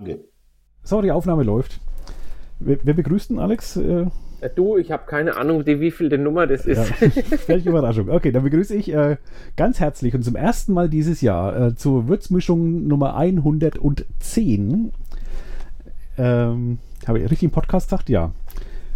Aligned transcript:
Okay. 0.00 0.18
So, 0.82 1.02
die 1.02 1.10
Aufnahme 1.12 1.42
läuft. 1.42 1.80
Wer, 2.60 2.78
wer 2.82 2.94
begrüßt 2.94 3.30
denn 3.30 3.38
Alex? 3.38 3.76
Äh, 3.76 4.06
Äh, 4.40 4.50
Du, 4.54 4.76
ich 4.76 4.92
habe 4.92 5.02
keine 5.06 5.36
Ahnung, 5.36 5.64
die, 5.64 5.80
wie 5.80 5.90
viel 5.90 6.08
die 6.08 6.18
Nummer 6.18 6.46
das 6.46 6.64
ja, 6.64 6.72
ist. 7.00 7.48
welche 7.48 7.70
Überraschung. 7.70 8.08
Okay, 8.08 8.30
dann 8.30 8.44
begrüße 8.44 8.74
ich 8.74 8.92
äh, 8.92 9.16
ganz 9.56 9.80
herzlich 9.80 10.14
und 10.14 10.22
zum 10.22 10.36
ersten 10.36 10.72
Mal 10.72 10.88
dieses 10.88 11.20
Jahr 11.20 11.60
äh, 11.68 11.74
zur 11.74 12.06
Würzmischung 12.08 12.86
Nummer 12.86 13.16
110. 13.16 14.92
Ähm, 16.16 16.78
Habe 17.06 17.18
ich 17.18 17.24
richtig 17.24 17.44
im 17.44 17.50
Podcast 17.50 17.88
gesagt? 17.88 18.08
Ja. 18.08 18.32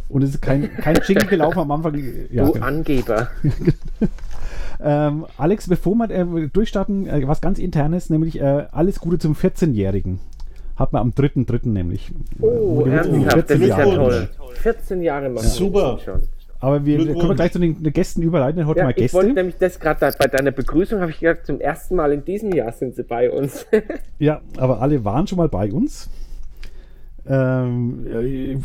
Und 0.08 0.22
es 0.22 0.30
ist 0.30 0.42
kein, 0.42 0.72
kein 0.76 0.96
Jingle 1.06 1.26
gelaufen 1.26 1.58
am 1.60 1.70
Anfang. 1.70 1.94
Ja, 2.30 2.44
du 2.46 2.52
genau. 2.52 2.66
Angeber. 2.66 3.28
ähm, 4.80 5.26
Alex, 5.38 5.68
bevor 5.68 5.94
wir 5.96 6.10
äh, 6.10 6.48
durchstarten, 6.48 7.06
äh, 7.06 7.26
was 7.26 7.40
ganz 7.40 7.58
internes, 7.58 8.10
nämlich 8.10 8.40
äh, 8.40 8.66
alles 8.72 9.00
Gute 9.00 9.18
zum 9.18 9.34
14-Jährigen. 9.34 10.20
Hat 10.82 10.92
man 10.92 11.02
am 11.02 11.10
3.3. 11.10 11.68
nämlich. 11.68 12.10
Oh, 12.40 12.84
ernsthaft, 12.84 13.50
das 13.50 13.58
14 13.58 13.62
ist 13.62 13.68
ja 13.68 13.78
Jahre 13.78 13.94
toll. 13.94 14.12
alt. 14.14 14.58
14 14.58 15.02
Jahre 15.02 15.28
machen 15.30 15.46
Super. 15.46 15.94
wir 15.94 15.98
schon. 16.00 16.22
Aber 16.58 16.84
wir 16.84 16.96
Glückwunsch. 16.96 17.18
können 17.20 17.30
wir 17.30 17.34
gleich 17.36 17.52
zu 17.52 17.58
den, 17.60 17.80
den 17.84 17.92
Gästen 17.92 18.22
überleiten. 18.22 18.66
Heute 18.66 18.80
Ja, 18.80 18.84
mal 18.86 18.94
ich 18.96 19.14
wollte 19.14 19.28
Gäste. 19.28 19.40
nämlich 19.40 19.56
das 19.58 19.78
gerade 19.78 20.12
bei 20.18 20.26
deiner 20.26 20.50
Begrüßung, 20.50 21.00
habe 21.00 21.12
ich 21.12 21.20
gedacht, 21.20 21.46
zum 21.46 21.60
ersten 21.60 21.94
Mal 21.94 22.12
in 22.12 22.24
diesem 22.24 22.52
Jahr 22.52 22.72
sind 22.72 22.96
sie 22.96 23.04
bei 23.04 23.30
uns. 23.30 23.64
Ja, 24.18 24.40
aber 24.56 24.80
alle 24.82 25.04
waren 25.04 25.28
schon 25.28 25.38
mal 25.38 25.48
bei 25.48 25.72
uns. 25.72 26.10
Ähm, 27.28 28.04
äh, 28.12 28.56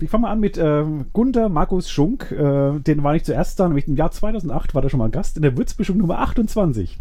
ich 0.00 0.10
fange 0.10 0.22
mal 0.22 0.32
an 0.32 0.40
mit 0.40 0.58
ähm, 0.58 1.06
Gunter 1.12 1.48
Markus 1.48 1.88
Schunk. 1.90 2.32
Äh, 2.32 2.80
den 2.80 3.04
war 3.04 3.14
ich 3.14 3.22
zuerst 3.22 3.60
da, 3.60 3.68
nämlich 3.68 3.86
im 3.86 3.94
Jahr 3.94 4.10
2008 4.10 4.74
war 4.74 4.82
er 4.82 4.90
schon 4.90 4.98
mal 4.98 5.10
Gast 5.10 5.36
in 5.36 5.42
der 5.42 5.56
Würzmischung 5.56 5.96
Nummer 5.98 6.18
28. 6.18 6.98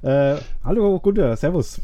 Äh, 0.00 0.36
hallo 0.64 0.98
Gunter, 1.00 1.36
Servus. 1.36 1.80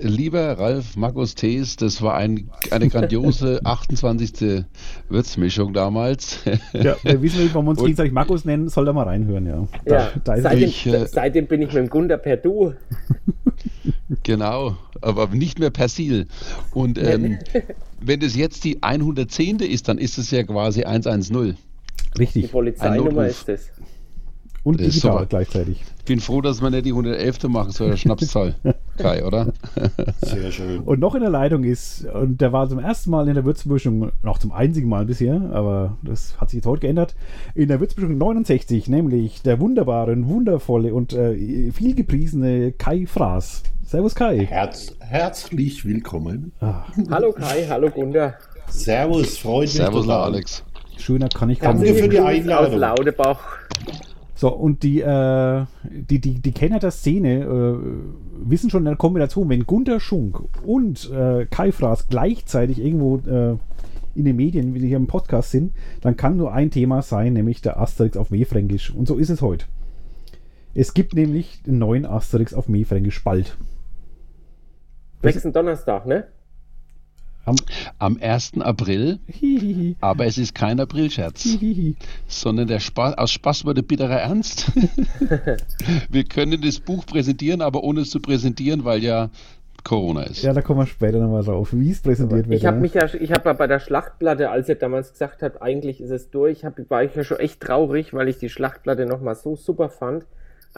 Lieber 0.00 0.58
Ralf 0.58 0.96
Markus 0.96 1.34
Thees, 1.34 1.76
das 1.76 2.02
war 2.02 2.14
ein, 2.16 2.50
eine 2.70 2.88
grandiose 2.88 3.60
28. 3.64 4.64
Würzmischung 5.08 5.72
damals. 5.72 6.40
Ja, 6.72 6.96
wir 7.02 7.22
wissen 7.22 7.42
nicht, 7.42 7.54
warum 7.54 7.66
wir 7.66 7.70
uns 7.70 7.78
Und- 7.80 7.86
gegenseitig 7.86 8.12
Markus 8.12 8.44
nennen, 8.44 8.68
soll 8.68 8.84
da 8.84 8.92
mal 8.92 9.04
reinhören, 9.04 9.46
ja. 9.46 9.68
Da, 9.84 9.94
ja, 9.98 10.10
da 10.24 10.34
ist 10.34 10.42
seitdem, 10.42 10.68
ich, 10.68 10.86
äh, 10.86 11.06
seitdem 11.06 11.46
bin 11.46 11.62
ich 11.62 11.68
mit 11.68 11.76
dem 11.76 11.88
Gunder 11.88 12.18
per 12.18 12.36
Du. 12.36 12.74
genau, 14.22 14.76
aber 15.00 15.28
nicht 15.28 15.58
mehr 15.58 15.70
Persil. 15.70 16.26
Und 16.72 16.98
ähm, 16.98 17.38
wenn 18.00 18.20
das 18.20 18.36
jetzt 18.36 18.64
die 18.64 18.82
110. 18.82 19.60
ist, 19.60 19.88
dann 19.88 19.98
ist 19.98 20.18
es 20.18 20.30
ja 20.30 20.42
quasi 20.44 20.84
110. 20.84 21.56
Die 22.14 22.18
richtig. 22.18 22.52
Polizeinummer 22.52 23.10
Notruf. 23.10 23.26
ist 23.28 23.48
das. 23.48 23.70
Und 24.66 24.80
Das 24.80 24.88
digital 24.88 25.12
super. 25.12 25.26
gleichzeitig. 25.26 25.84
Ich 25.98 26.04
bin 26.06 26.18
froh, 26.18 26.40
dass 26.40 26.60
wir 26.60 26.70
nicht 26.70 26.86
die 26.86 26.90
111. 26.90 27.44
machen, 27.44 27.70
so 27.70 27.84
eine 27.84 27.96
Schnapszahl. 27.96 28.56
Kai, 28.98 29.24
oder? 29.24 29.52
Sehr 30.22 30.50
schön. 30.50 30.80
Und 30.80 30.98
noch 30.98 31.14
in 31.14 31.20
der 31.20 31.30
Leitung 31.30 31.62
ist, 31.62 32.04
und 32.06 32.40
der 32.40 32.52
war 32.52 32.68
zum 32.68 32.80
ersten 32.80 33.10
Mal 33.10 33.28
in 33.28 33.34
der 33.34 33.44
Würzmischung, 33.44 34.10
noch 34.24 34.38
zum 34.38 34.50
einzigen 34.50 34.88
Mal 34.88 35.04
bisher, 35.06 35.40
aber 35.52 35.96
das 36.02 36.40
hat 36.40 36.50
sich 36.50 36.56
jetzt 36.58 36.66
heute 36.66 36.80
geändert, 36.80 37.14
in 37.54 37.68
der 37.68 37.78
Würzmischung 37.78 38.18
69, 38.18 38.88
nämlich 38.88 39.40
der 39.42 39.60
wunderbare, 39.60 40.16
wundervolle 40.26 40.92
und 40.92 41.12
äh, 41.12 41.70
viel 41.70 41.94
gepriesene 41.94 42.72
Kai 42.72 43.06
Fraß. 43.06 43.62
Servus 43.84 44.16
Kai. 44.16 44.46
Herz, 44.46 44.96
herzlich 44.98 45.84
willkommen. 45.84 46.50
Ah, 46.60 46.82
Hallo 47.08 47.30
Kai, 47.32 47.66
hallo 47.68 47.88
Gunder. 47.88 48.34
Servus, 48.68 49.38
freut 49.38 49.60
mich 49.62 49.74
Servus. 49.74 50.08
Alex. 50.08 50.64
schöner 50.96 51.28
kann 51.28 51.50
ich 51.50 51.60
kaum 51.60 51.76
Danke 51.76 51.94
für 51.94 52.00
sagen. 52.00 52.10
die 52.10 52.18
Einladung. 52.18 52.72
Aus 52.74 52.80
Laudebach. 52.80 53.38
So, 54.36 54.54
und 54.54 54.82
die, 54.82 55.00
äh, 55.00 55.64
die, 55.82 56.20
die, 56.20 56.34
die 56.34 56.52
Kenner 56.52 56.78
der 56.78 56.90
Szene 56.90 57.40
äh, 57.40 58.48
wissen 58.48 58.68
schon 58.68 58.82
in 58.82 58.90
der 58.90 58.96
Kombination, 58.96 59.48
wenn 59.48 59.64
Gunter 59.64 59.98
Schunk 59.98 60.42
und 60.62 61.10
äh, 61.10 61.46
Kai 61.46 61.72
Fraß 61.72 62.08
gleichzeitig 62.08 62.78
irgendwo 62.78 63.16
äh, 63.16 63.56
in 64.14 64.26
den 64.26 64.36
Medien, 64.36 64.74
wie 64.74 64.80
sie 64.80 64.88
hier 64.88 64.98
im 64.98 65.06
Podcast 65.06 65.50
sind, 65.50 65.72
dann 66.02 66.18
kann 66.18 66.36
nur 66.36 66.52
ein 66.52 66.70
Thema 66.70 67.00
sein, 67.00 67.32
nämlich 67.32 67.62
der 67.62 67.80
Asterix 67.80 68.18
auf 68.18 68.30
Meerfränkisch. 68.30 68.90
Und 68.94 69.08
so 69.08 69.16
ist 69.16 69.30
es 69.30 69.40
heute. 69.40 69.64
Es 70.74 70.92
gibt 70.92 71.14
nämlich 71.14 71.62
den 71.62 71.78
neuen 71.78 72.04
Asterix 72.04 72.52
auf 72.52 72.68
Meerfränkisch 72.68 73.24
bald. 73.24 73.56
Nächsten 75.22 75.54
Donnerstag, 75.54 76.04
ne? 76.04 76.24
Am 77.98 78.16
Am 78.16 78.22
1. 78.22 78.60
April, 78.60 79.18
Hihihi. 79.26 79.96
aber 80.00 80.26
es 80.26 80.38
ist 80.38 80.54
kein 80.54 80.80
Aprilscherz, 80.80 81.42
Hihihi. 81.42 81.96
sondern 82.26 82.68
der 82.68 82.80
Spaß, 82.80 83.16
aus 83.18 83.30
Spaß 83.30 83.64
wurde 83.64 83.82
bitterer 83.82 84.20
Ernst. 84.20 84.70
wir 86.10 86.24
können 86.24 86.60
das 86.60 86.80
Buch 86.80 87.06
präsentieren, 87.06 87.62
aber 87.62 87.82
ohne 87.82 88.00
es 88.00 88.10
zu 88.10 88.20
präsentieren, 88.20 88.84
weil 88.84 89.02
ja 89.02 89.30
Corona 89.86 90.24
ist. 90.24 90.42
Ja, 90.42 90.52
da 90.52 90.62
kommen 90.62 90.80
wir 90.80 90.86
später 90.86 91.18
nochmal 91.18 91.44
drauf, 91.44 91.68
wie 91.72 91.90
es 91.90 92.00
präsentiert 92.00 92.48
wird. 92.48 92.58
Ich 92.58 92.66
habe 92.66 92.78
ja. 92.78 92.80
mich 92.80 92.94
ja, 92.94 93.06
ich 93.06 93.32
habe 93.32 93.48
ja 93.48 93.52
bei 93.52 93.68
der 93.68 93.78
Schlachtplatte, 93.78 94.50
als 94.50 94.68
er 94.68 94.74
damals 94.74 95.12
gesagt 95.12 95.42
hat, 95.42 95.62
eigentlich 95.62 96.00
ist 96.00 96.10
es 96.10 96.30
durch, 96.30 96.64
hab, 96.64 96.74
war 96.90 97.04
ich 97.04 97.14
ja 97.14 97.22
schon 97.22 97.38
echt 97.38 97.60
traurig, 97.60 98.12
weil 98.12 98.28
ich 98.28 98.38
die 98.38 98.48
Schlachtplatte 98.48 99.06
nochmal 99.06 99.36
so 99.36 99.54
super 99.54 99.88
fand. 99.88 100.26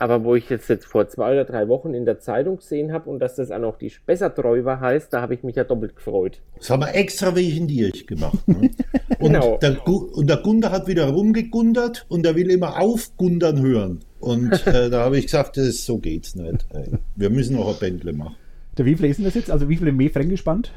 Aber 0.00 0.22
wo 0.22 0.36
ich 0.36 0.48
jetzt, 0.48 0.68
jetzt 0.68 0.84
vor 0.86 1.08
zwei 1.08 1.32
oder 1.32 1.44
drei 1.44 1.66
Wochen 1.66 1.92
in 1.92 2.04
der 2.04 2.20
Zeitung 2.20 2.58
gesehen 2.58 2.92
habe 2.92 3.10
und 3.10 3.18
dass 3.18 3.34
das 3.34 3.50
auch 3.50 3.58
noch 3.58 3.78
die 3.78 3.90
Spessarträuber 3.90 4.78
heißt, 4.78 5.12
da 5.12 5.20
habe 5.20 5.34
ich 5.34 5.42
mich 5.42 5.56
ja 5.56 5.64
doppelt 5.64 5.96
gefreut. 5.96 6.40
Das 6.56 6.70
haben 6.70 6.82
wir 6.82 6.94
extra 6.94 7.34
wegen 7.34 7.66
dir 7.66 7.90
gemacht. 8.06 8.46
Ne? 8.46 8.70
Und, 9.18 9.32
Genau. 9.32 9.58
der, 9.58 9.84
und 9.88 10.28
der 10.30 10.36
Gunder 10.36 10.70
hat 10.70 10.86
wieder 10.86 11.08
rumgegundert 11.08 12.06
und 12.08 12.24
er 12.24 12.36
will 12.36 12.48
immer 12.52 12.80
aufgundern 12.80 13.60
hören. 13.60 13.98
Und 14.20 14.52
äh, 14.68 14.88
da 14.88 15.00
habe 15.00 15.18
ich 15.18 15.24
gesagt, 15.24 15.56
das, 15.56 15.84
so 15.84 15.98
geht's 15.98 16.36
nicht. 16.36 16.64
Ey. 16.72 16.92
Wir 17.16 17.30
müssen 17.30 17.56
noch 17.56 17.68
ein 17.68 17.80
Bändle 17.80 18.12
machen. 18.12 18.36
Der 18.76 18.84
wie 18.86 18.94
viel 18.94 19.06
ist 19.06 19.16
denn 19.16 19.24
das 19.24 19.34
jetzt? 19.34 19.50
Also 19.50 19.68
wie 19.68 19.76
viel 19.76 19.88
im 19.88 19.96
Meerfränkisch 19.96 20.38
spannt? 20.38 20.70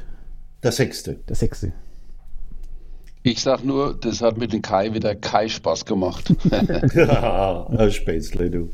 Der 0.64 0.72
sechste. 0.72 1.18
Der 1.30 1.36
sechste. 1.36 1.74
Ich 3.22 3.40
sag 3.44 3.64
nur, 3.64 3.94
das 3.94 4.24
hat 4.24 4.40
mit 4.40 4.52
dem 4.53 4.64
Kai 4.64 4.96
wieder 4.96 5.14
Kai 5.14 5.48
Spaß 5.48 5.86
gemacht. 5.86 6.34
Ja, 6.96 7.68
ein 7.70 7.92
Späßle, 7.92 8.50
du. 8.50 8.70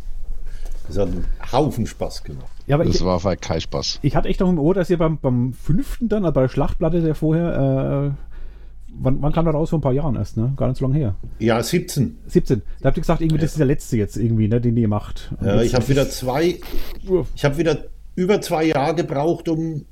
Das 0.87 0.97
hat 0.97 1.07
einen 1.09 1.25
Haufen 1.51 1.85
Spaß 1.87 2.23
gemacht. 2.23 2.47
Ja, 2.65 2.75
aber 2.75 2.85
ich, 2.85 2.93
Das 2.93 3.05
war 3.05 3.23
halt 3.23 3.41
Kai 3.41 3.59
Spaß. 3.59 3.99
Ich 4.01 4.15
hatte 4.15 4.27
echt 4.29 4.39
noch 4.39 4.49
im 4.49 4.59
Ohr, 4.59 4.73
dass 4.73 4.89
ihr 4.89 4.97
beim, 4.97 5.17
beim 5.19 5.53
fünften 5.53 6.09
dann, 6.09 6.23
also 6.23 6.33
bei 6.33 6.41
der 6.41 6.49
Schlachtplatte 6.49 7.01
der 7.01 7.15
vorher, 7.15 8.13
äh, 8.13 8.91
wann, 9.01 9.21
wann 9.21 9.31
kam 9.33 9.45
der 9.45 9.53
raus? 9.53 9.69
Vor 9.69 9.79
ein 9.79 9.81
paar 9.81 9.93
Jahren 9.93 10.15
erst, 10.15 10.37
ne? 10.37 10.53
Gar 10.57 10.69
nicht 10.69 10.77
so 10.77 10.85
lange 10.85 10.97
her. 10.97 11.15
Ja, 11.39 11.61
17. 11.61 12.17
17. 12.27 12.61
Da 12.81 12.87
habt 12.87 12.97
ihr 12.97 13.01
gesagt, 13.01 13.21
irgendwie, 13.21 13.39
das 13.39 13.51
ist 13.51 13.59
der 13.59 13.65
letzte 13.65 13.97
jetzt 13.97 14.17
irgendwie, 14.17 14.47
ne, 14.47 14.59
den 14.61 14.75
ihr 14.77 14.87
macht. 14.87 15.33
Und 15.39 15.47
Ja, 15.47 15.61
ich 15.61 15.75
habe 15.75 15.87
wieder 15.87 16.09
zwei, 16.09 16.59
ich 17.35 17.45
habe 17.45 17.57
wieder 17.57 17.85
über 18.15 18.41
zwei 18.41 18.65
Jahre 18.65 18.95
gebraucht, 18.95 19.47
um 19.47 19.85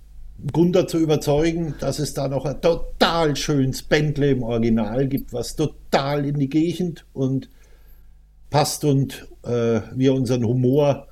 Gunder 0.52 0.86
zu 0.88 0.98
überzeugen, 0.98 1.76
dass 1.80 2.00
es 2.00 2.14
da 2.14 2.28
noch 2.28 2.46
ein 2.46 2.60
total 2.62 3.36
schönes 3.36 3.84
Bändle 3.84 4.32
im 4.32 4.44
Original 4.44 5.08
gibt, 5.08 5.32
was 5.32 5.56
total 5.56 6.26
in 6.26 6.40
die 6.40 6.50
Gegend 6.50 7.06
und 7.14 7.50
passt 8.50 8.86
und 8.86 9.28
äh, 9.44 9.82
wir 9.94 10.14
unseren 10.14 10.46
Humor 10.46 11.08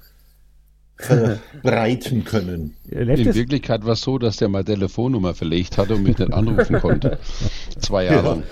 verbreiten 0.98 2.24
können. 2.26 2.76
In? 2.90 3.08
Wirklichkeit 3.08 3.86
war 3.86 3.94
es 3.94 4.02
so, 4.02 4.18
dass 4.18 4.38
der 4.38 4.50
mal 4.50 4.64
Telefonnummer 4.64 5.34
verlegt 5.34 5.78
hatte 5.78 5.96
und 5.96 6.04
mich 6.04 6.18
nicht 6.18 6.34
anrufen 6.34 6.80
konnte. 6.80 7.20
Zwei 7.80 8.06
Jahre 8.06 8.28
lang. 8.28 8.44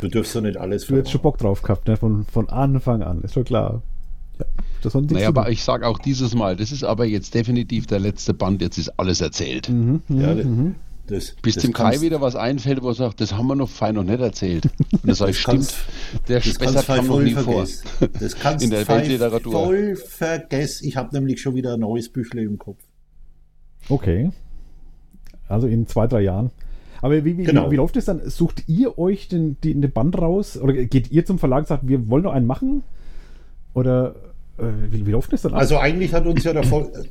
Du 0.00 0.08
dürfst 0.08 0.34
doch 0.34 0.40
nicht 0.40 0.56
alles 0.56 0.86
Du 0.86 0.96
hättest 0.96 1.12
schon. 1.12 1.22
Bock 1.22 1.38
drauf 1.38 1.62
gehabt, 1.62 1.88
ne? 1.88 1.96
Von, 1.96 2.24
von 2.26 2.48
Anfang 2.48 3.02
an, 3.02 3.22
ist 3.22 3.34
schon 3.34 3.44
klar. 3.44 3.82
Ja, 4.38 4.44
das 4.82 4.94
Naja, 4.94 5.28
aber 5.28 5.50
ich 5.50 5.64
sage 5.64 5.86
auch 5.86 5.98
dieses 5.98 6.34
Mal, 6.34 6.56
das 6.56 6.70
ist 6.70 6.84
aber 6.84 7.04
jetzt 7.04 7.34
definitiv 7.34 7.86
der 7.86 7.98
letzte 7.98 8.34
Band, 8.34 8.62
jetzt 8.62 8.78
ist 8.78 8.90
alles 8.98 9.20
erzählt. 9.20 9.68
Mhm, 9.68 10.02
Ja, 10.08 10.34
mhm. 10.34 10.76
Das, 11.10 11.34
Bis 11.42 11.54
das 11.54 11.62
dem 11.64 11.72
Kai 11.72 11.84
kannst- 11.90 12.02
wieder 12.02 12.20
was 12.20 12.36
einfällt, 12.36 12.82
wo 12.82 12.88
er 12.88 12.94
sagt, 12.94 13.20
das 13.20 13.32
haben 13.34 13.46
wir 13.48 13.54
noch 13.56 13.68
fein 13.68 13.94
noch 13.94 14.04
nicht 14.04 14.20
erzählt. 14.20 14.66
Und 14.92 15.06
das 15.08 15.18
sage 15.18 15.30
ich, 15.32 15.42
Das 15.42 15.42
stimmt, 15.42 15.74
der 16.28 16.36
Das 16.40 16.46
Spessart 16.46 16.86
kam 16.86 16.96
noch 16.98 17.04
voll 17.14 17.24
nie 17.24 17.32
vor. 17.34 17.42
vergessen. 17.66 17.88
Das 18.20 18.36
kannst 18.38 18.64
In 18.64 18.70
der 18.70 18.84
du 18.84 18.88
Weltliteratur. 18.88 19.52
voll 19.52 19.96
vergessen. 19.96 20.86
Ich 20.86 20.96
habe 20.96 21.14
nämlich 21.14 21.40
schon 21.40 21.54
wieder 21.54 21.74
ein 21.74 21.80
neues 21.80 22.08
Büchle 22.08 22.42
im 22.42 22.58
Kopf. 22.58 22.78
Okay. 23.88 24.30
Also 25.48 25.66
in 25.66 25.86
zwei, 25.86 26.06
drei 26.06 26.20
Jahren. 26.20 26.50
Aber 27.00 27.14
wie, 27.24 27.38
wie, 27.38 27.44
Genau. 27.44 27.66
wie, 27.68 27.72
wie 27.72 27.76
läuft 27.76 27.96
es 27.96 28.06
dann? 28.06 28.28
Sucht 28.28 28.64
ihr 28.68 28.98
euch 28.98 29.28
den, 29.28 29.60
den, 29.62 29.80
den 29.80 29.90
Band 29.92 30.18
raus? 30.18 30.56
Oder 30.58 30.72
geht 30.72 31.10
ihr 31.10 31.24
zum 31.24 31.38
Verlag 31.38 31.60
und 31.60 31.68
sagt, 31.68 31.86
wir 31.88 32.08
wollen 32.10 32.24
noch 32.24 32.32
einen 32.32 32.46
machen? 32.46 32.82
Oder 33.72 34.14
äh, 34.58 34.64
wie, 34.90 35.06
wie 35.06 35.10
läuft 35.12 35.32
das 35.32 35.42
dann 35.42 35.54
ab? 35.54 35.60
Also 35.60 35.78
eigentlich 35.78 36.12
hat 36.12 36.26
uns 36.26 36.42
ja 36.44 36.52
der, 36.52 36.64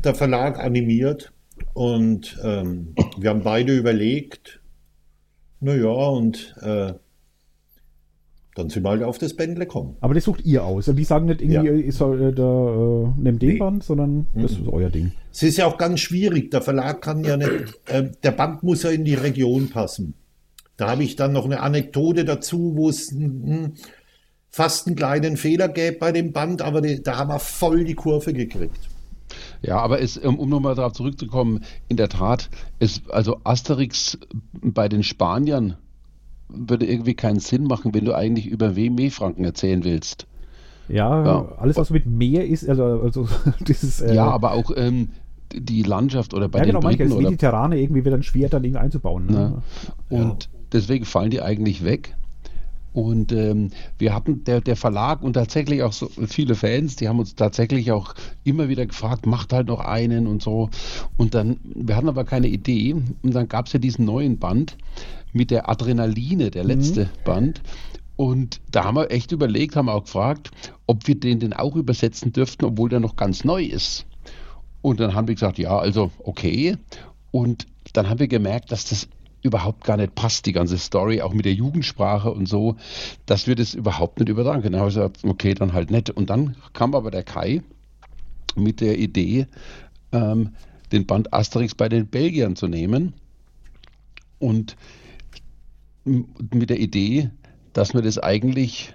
der 0.04 0.14
Verlag 0.14 0.60
animiert 0.60 1.32
und 1.74 2.38
ähm, 2.44 2.94
wir 3.18 3.30
haben 3.30 3.44
beide 3.44 3.76
überlegt, 3.76 4.62
naja, 5.60 5.88
und 5.90 6.56
äh, 6.62 6.94
dann 8.56 8.70
sind 8.70 8.84
wir 8.84 8.90
halt 8.90 9.04
auf 9.04 9.20
das 9.20 9.36
Bändle 9.36 9.66
gekommen. 9.66 9.98
Aber 10.02 10.14
das 10.16 10.24
sucht 10.24 10.44
ihr 10.44 10.64
aus. 10.64 10.88
Also 10.88 10.94
die 10.94 11.04
sagen 11.04 11.26
nicht 11.28 11.42
irgendwie, 11.42 11.68
Ja. 11.70 11.74
ihr 11.76 11.92
soll 11.94 12.22
äh, 12.30 12.34
da, 12.34 12.44
äh, 13.14 13.22
nehmt 13.22 13.42
den 13.42 13.50
Nee. 13.50 13.58
Band, 13.60 13.84
sondern 13.84 14.28
das 14.34 14.54
ist 14.54 14.68
euer 14.68 14.90
Ding. 14.90 15.12
Es 15.32 15.44
ist 15.44 15.58
ja 15.58 15.68
auch 15.68 15.78
ganz 15.78 16.00
schwierig, 16.00 16.50
der 16.50 16.62
Verlag 16.62 17.02
kann 17.02 17.24
ja 17.24 17.38
nicht, 17.38 17.52
äh, 17.86 18.10
der 18.24 18.32
Band 18.32 18.64
muss 18.64 18.82
ja 18.84 18.90
in 18.90 19.06
die 19.06 19.14
Region 19.14 19.70
passen. 19.70 20.16
Da 20.76 20.90
habe 20.90 21.04
ich 21.04 21.16
dann 21.16 21.34
noch 21.34 21.46
eine 21.46 21.60
Anekdote 21.62 22.26
dazu, 22.26 22.74
wo 22.76 22.90
es 22.90 23.16
fast 24.50 24.88
einen 24.88 24.96
kleinen 24.96 25.38
Fehler 25.38 25.70
gäbe 25.70 25.98
bei 25.98 26.12
dem 26.12 26.32
Band, 26.34 26.62
aber 26.64 26.82
die, 26.82 27.02
da 27.04 27.18
haben 27.18 27.30
wir 27.30 27.40
voll 27.40 27.84
die 27.84 27.96
Kurve 27.96 28.34
gekriegt. 28.34 28.90
Ja, 29.62 29.80
aber 29.80 30.02
es, 30.02 30.18
um, 30.18 30.40
um 30.40 30.50
nochmal 30.50 30.76
darauf 30.76 30.94
zurückzukommen, 30.94 31.62
in 31.88 31.98
der 31.98 32.10
Tat, 32.10 32.50
es, 32.80 33.02
also 33.10 33.40
Asterix 33.44 34.18
bei 34.62 34.90
den 34.90 35.04
Spaniern 35.04 35.76
würde 36.50 36.86
irgendwie 36.86 37.14
keinen 37.14 37.40
Sinn 37.40 37.66
machen, 37.66 37.94
wenn 37.94 38.06
du 38.06 38.16
eigentlich 38.16 38.48
über 38.48 38.76
W-Franken 38.76 39.44
erzählen 39.44 39.84
willst. 39.84 40.28
Ja, 40.88 41.26
ja, 41.26 41.56
alles 41.58 41.76
was 41.76 41.90
mit 41.90 42.06
Meer 42.06 42.46
ist, 42.46 42.68
also, 42.68 42.84
also 42.84 43.28
dieses. 43.68 44.00
Äh, 44.00 44.16
ja, 44.16 44.30
aber 44.30 44.54
auch 44.54 44.72
ähm, 44.76 45.10
die 45.54 45.84
Landschaft 45.84 46.34
oder 46.34 46.48
bei 46.48 46.60
ja, 46.60 46.66
den 46.66 46.76
genau, 46.76 46.88
Briten 46.88 47.10
das 47.10 47.18
Mediterrane 47.18 47.80
irgendwie 47.80 48.06
wird 48.06 48.14
dann 48.14 48.24
schwer 48.24 48.50
dann 48.50 48.64
irgendwie 48.64 48.82
einzubauen. 48.82 49.26
Ne? 49.26 49.62
Ja. 50.10 50.18
Und 50.18 50.46
ja. 50.46 50.50
deswegen 50.72 51.06
fallen 51.06 51.30
die 51.30 51.42
eigentlich 51.42 51.84
weg. 51.84 52.16
Und 52.98 53.32
ähm, 53.32 53.70
wir 54.00 54.16
hatten 54.16 54.44
der, 54.44 54.60
der 54.60 54.76
Verlag 54.76 55.22
und 55.22 55.34
tatsächlich 55.34 55.84
auch 55.84 55.94
so 55.94 56.10
viele 56.26 56.56
Fans, 56.56 56.96
die 56.96 57.08
haben 57.08 57.20
uns 57.20 57.36
tatsächlich 57.36 57.92
auch 57.92 58.16
immer 58.44 58.70
wieder 58.70 58.88
gefragt, 58.88 59.28
macht 59.28 59.54
halt 59.54 59.68
noch 59.68 59.82
einen 59.82 60.26
und 60.26 60.42
so. 60.42 60.72
Und 61.16 61.36
dann, 61.36 61.60
wir 61.76 61.96
hatten 61.96 62.10
aber 62.10 62.24
keine 62.24 62.48
Idee. 62.48 62.94
Und 62.94 63.36
dann 63.36 63.48
gab 63.50 63.68
es 63.68 63.74
ja 63.74 63.78
diesen 63.78 64.06
neuen 64.06 64.40
Band 64.40 64.78
mit 65.32 65.52
der 65.52 65.70
Adrenaline, 65.70 66.50
der 66.50 66.64
letzte 66.64 67.04
mhm. 67.04 67.10
Band. 67.24 67.62
Und 68.16 68.62
da 68.72 68.86
haben 68.86 68.96
wir 68.96 69.12
echt 69.12 69.32
überlegt, 69.32 69.76
haben 69.76 69.90
auch 69.90 70.06
gefragt, 70.06 70.50
ob 70.88 71.08
wir 71.08 71.20
den 71.20 71.40
denn 71.40 71.54
auch 71.54 71.76
übersetzen 71.76 72.34
dürften, 72.34 72.66
obwohl 72.66 72.90
der 72.90 73.00
noch 73.00 73.16
ganz 73.16 73.44
neu 73.44 73.62
ist. 73.64 74.08
Und 74.82 75.00
dann 75.00 75.14
haben 75.14 75.28
wir 75.28 75.36
gesagt, 75.36 75.60
ja, 75.60 75.78
also 75.78 76.10
okay. 76.24 76.78
Und 77.30 77.68
dann 77.94 78.10
haben 78.10 78.20
wir 78.20 78.28
gemerkt, 78.28 78.72
dass 78.72 78.86
das 78.86 79.08
überhaupt 79.48 79.84
gar 79.84 79.98
nicht 79.98 80.16
passt, 80.16 80.46
die 80.46 80.54
ganze 80.54 80.78
Story, 80.78 81.22
auch 81.22 81.34
mit 81.34 81.46
der 81.46 81.54
Jugendsprache 81.54 82.32
und 82.32 82.48
so, 82.48 82.76
dass 83.26 83.48
wir 83.48 83.56
das 83.56 83.74
überhaupt 83.74 84.20
nicht 84.20 84.30
übertragen 84.30 84.62
können. 84.62 84.74
Dann 84.74 84.82
habe 84.82 84.90
ich 84.90 84.96
gesagt, 84.96 85.24
okay, 85.24 85.54
dann 85.54 85.74
halt 85.74 85.92
nicht. 85.92 86.10
Und 86.10 86.30
dann 86.30 86.56
kam 86.74 86.94
aber 86.94 87.12
der 87.12 87.24
Kai 87.24 87.62
mit 88.56 88.82
der 88.82 88.98
Idee, 88.98 89.48
ähm, 90.12 90.54
den 90.92 91.06
Band 91.06 91.34
Asterix 91.34 91.76
bei 91.76 91.90
den 91.90 92.08
Belgiern 92.08 92.56
zu 92.56 92.68
nehmen 92.68 93.14
und 94.40 94.76
mit 96.06 96.70
der 96.70 96.80
Idee, 96.80 97.32
dass 97.74 97.94
man 97.94 98.04
das 98.04 98.18
eigentlich 98.18 98.94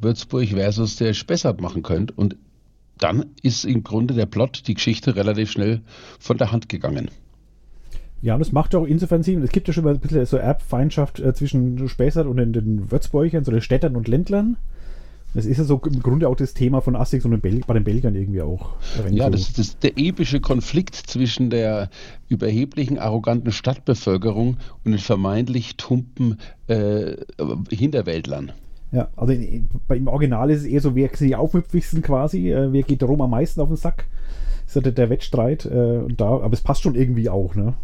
Würzburg 0.00 0.48
versus 0.48 0.96
der 0.96 1.14
Spessart 1.14 1.60
machen 1.60 1.82
könnte. 1.82 2.14
Und 2.14 2.36
dann 2.98 3.26
ist 3.42 3.64
im 3.64 3.82
Grunde 3.82 4.14
der 4.14 4.26
Plot, 4.26 4.62
die 4.66 4.74
Geschichte 4.74 5.16
relativ 5.16 5.50
schnell 5.50 5.82
von 6.18 6.38
der 6.38 6.52
Hand 6.52 6.68
gegangen. 6.68 7.10
Ja, 8.22 8.34
und 8.34 8.40
das 8.40 8.52
macht 8.52 8.72
ja 8.72 8.78
auch 8.78 8.86
insofern 8.86 9.24
Sinn. 9.24 9.42
Es 9.42 9.50
gibt 9.50 9.66
ja 9.66 9.74
schon 9.74 9.84
mal 9.84 9.94
ein 9.94 10.00
bisschen 10.00 10.24
so 10.26 10.36
Erbfeindschaft 10.36 11.18
äh, 11.18 11.34
zwischen 11.34 11.88
Späßert 11.88 12.26
und 12.26 12.36
den, 12.36 12.52
den 12.52 12.90
Würzburgern, 12.90 13.44
so 13.44 13.50
den 13.50 13.60
Städtern 13.60 13.96
und 13.96 14.08
Ländlern. 14.08 14.56
Das 15.34 15.46
ist 15.46 15.56
ja 15.56 15.64
so 15.64 15.80
im 15.86 16.00
Grunde 16.00 16.28
auch 16.28 16.36
das 16.36 16.52
Thema 16.52 16.82
von 16.82 16.94
Asterix 16.94 17.24
und 17.24 17.32
den 17.32 17.60
bei 17.66 17.74
den 17.74 17.84
Belgiern 17.84 18.14
irgendwie 18.14 18.42
auch. 18.42 18.74
Ja, 19.10 19.30
das 19.30 19.42
ist 19.42 19.58
das, 19.58 19.78
der 19.78 19.92
epische 19.96 20.40
Konflikt 20.40 20.94
zwischen 20.94 21.48
der 21.48 21.88
überheblichen, 22.28 22.98
arroganten 22.98 23.50
Stadtbevölkerung 23.50 24.58
und 24.84 24.92
den 24.92 24.98
vermeintlich 24.98 25.76
tumpen 25.76 26.38
äh, 26.68 27.16
Hinterwäldlern. 27.70 28.52
Ja, 28.92 29.08
also 29.16 29.32
in, 29.32 29.68
bei, 29.88 29.96
im 29.96 30.06
Original 30.06 30.50
ist 30.50 30.60
es 30.60 30.66
eher 30.66 30.82
so, 30.82 30.94
wer 30.94 31.08
sie 31.14 31.34
aufmüpfigsten 31.34 32.02
quasi, 32.02 32.52
äh, 32.52 32.70
wer 32.70 32.82
geht 32.82 33.02
Rom 33.02 33.22
am 33.22 33.30
meisten 33.30 33.60
auf 33.62 33.68
den 33.68 33.78
Sack. 33.78 34.06
Das 34.66 34.68
ist 34.68 34.74
ja 34.76 34.80
der, 34.82 34.92
der 34.92 35.10
Wettstreit. 35.10 35.64
Äh, 35.64 35.98
und 35.98 36.20
da, 36.20 36.26
aber 36.26 36.52
es 36.52 36.60
passt 36.60 36.82
schon 36.82 36.94
irgendwie 36.94 37.30
auch, 37.30 37.54
ne? 37.54 37.74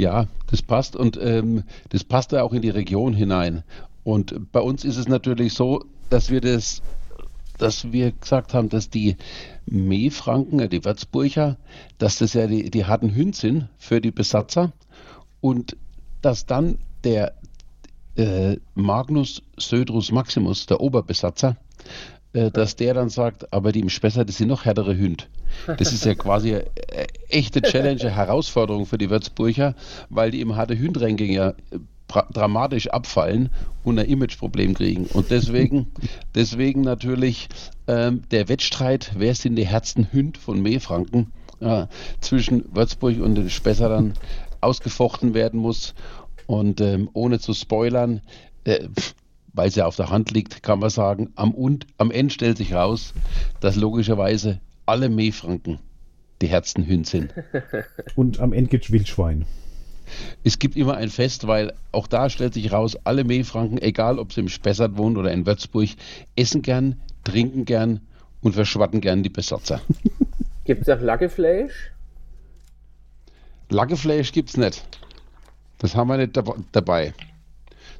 Ja, 0.00 0.28
das 0.46 0.62
passt 0.62 0.96
und 0.96 1.18
ähm, 1.20 1.64
das 1.90 2.04
passt 2.04 2.32
ja 2.32 2.42
auch 2.42 2.54
in 2.54 2.62
die 2.62 2.70
Region 2.70 3.12
hinein. 3.12 3.64
Und 4.02 4.50
bei 4.50 4.60
uns 4.60 4.82
ist 4.82 4.96
es 4.96 5.08
natürlich 5.08 5.52
so, 5.52 5.84
dass 6.08 6.30
wir 6.30 6.40
das, 6.40 6.80
dass 7.58 7.92
wir 7.92 8.12
gesagt 8.12 8.54
haben, 8.54 8.70
dass 8.70 8.88
die 8.88 9.18
Meefranken, 9.66 10.70
die 10.70 10.86
Würzburger, 10.86 11.58
dass 11.98 12.16
das 12.16 12.32
ja 12.32 12.46
die, 12.46 12.70
die 12.70 12.86
harten 12.86 13.14
Hünd 13.14 13.36
sind 13.36 13.68
für 13.76 14.00
die 14.00 14.10
Besatzer 14.10 14.72
und 15.42 15.76
dass 16.22 16.46
dann 16.46 16.78
der 17.04 17.34
äh, 18.16 18.56
Magnus 18.74 19.42
Södrus 19.58 20.12
Maximus, 20.12 20.64
der 20.64 20.80
Oberbesatzer, 20.80 21.50
äh, 21.50 22.19
dass 22.32 22.76
der 22.76 22.94
dann 22.94 23.08
sagt, 23.08 23.52
aber 23.52 23.72
die 23.72 23.80
im 23.80 23.88
Spessart, 23.88 24.28
das 24.28 24.36
sind 24.36 24.48
noch 24.48 24.64
härtere 24.64 24.96
Hünd. 24.96 25.28
Das 25.78 25.92
ist 25.92 26.04
ja 26.04 26.14
quasi 26.16 26.54
eine 26.54 26.64
echte 27.28 27.60
Challenge, 27.60 28.00
eine 28.00 28.14
Herausforderung 28.14 28.86
für 28.86 28.98
die 28.98 29.10
Würzburger, 29.10 29.74
weil 30.08 30.30
die 30.30 30.40
im 30.40 30.54
harte 30.56 30.78
Hünd-Ranking 30.78 31.32
ja 31.32 31.54
dramatisch 32.32 32.88
abfallen 32.88 33.50
und 33.84 33.98
ein 33.98 34.06
Imageproblem 34.06 34.74
kriegen. 34.74 35.06
Und 35.06 35.30
deswegen, 35.30 35.86
deswegen 36.34 36.82
natürlich 36.82 37.48
ähm, 37.86 38.22
der 38.30 38.48
Wettstreit, 38.48 39.12
wer 39.16 39.34
sind 39.34 39.56
die 39.56 39.66
Herzen 39.66 40.08
Hünd 40.10 40.38
von 40.38 40.60
Meefranken 40.60 41.32
äh, 41.60 41.86
zwischen 42.20 42.64
Würzburg 42.74 43.20
und 43.20 43.36
den 43.36 43.50
Spessarern 43.50 44.14
ausgefochten 44.60 45.34
werden 45.34 45.60
muss. 45.60 45.94
Und 46.46 46.80
ähm, 46.80 47.08
ohne 47.12 47.38
zu 47.38 47.54
spoilern, 47.54 48.22
äh, 48.64 48.88
weil 49.52 49.68
es 49.68 49.74
ja 49.74 49.86
auf 49.86 49.96
der 49.96 50.10
Hand 50.10 50.30
liegt, 50.30 50.62
kann 50.62 50.78
man 50.78 50.90
sagen, 50.90 51.30
am, 51.36 51.52
und, 51.52 51.86
am 51.98 52.10
Ende 52.10 52.32
stellt 52.32 52.58
sich 52.58 52.74
raus, 52.74 53.14
dass 53.60 53.76
logischerweise 53.76 54.60
alle 54.86 55.08
Meefranken 55.08 55.78
die 56.40 56.48
Herzen 56.48 56.86
Hünd 56.86 57.06
sind. 57.06 57.34
Und 58.16 58.40
am 58.40 58.52
Ende 58.52 58.70
gibt 58.70 58.86
es 58.86 58.90
Wildschwein. 58.90 59.44
Es 60.42 60.58
gibt 60.58 60.74
immer 60.74 60.96
ein 60.96 61.10
Fest, 61.10 61.46
weil 61.46 61.74
auch 61.92 62.06
da 62.06 62.30
stellt 62.30 62.54
sich 62.54 62.72
raus, 62.72 62.96
alle 63.04 63.24
Meefranken, 63.24 63.80
egal 63.80 64.18
ob 64.18 64.32
sie 64.32 64.40
im 64.40 64.48
Spessart 64.48 64.96
wohnen 64.96 65.16
oder 65.16 65.30
in 65.32 65.46
Würzburg, 65.46 65.90
essen 66.34 66.62
gern, 66.62 67.00
trinken 67.24 67.64
gern 67.64 68.00
und 68.40 68.54
verschwatten 68.54 69.00
gern 69.00 69.22
die 69.22 69.28
Besatzer. 69.28 69.80
Gibt 70.64 70.82
es 70.82 70.88
auch 70.88 71.00
Laggefleisch? 71.00 71.92
Laggefleisch 73.68 74.32
gibt 74.32 74.50
es 74.50 74.56
nicht. 74.56 74.84
Das 75.78 75.94
haben 75.94 76.08
wir 76.08 76.16
nicht 76.16 76.38
dabei. 76.72 77.14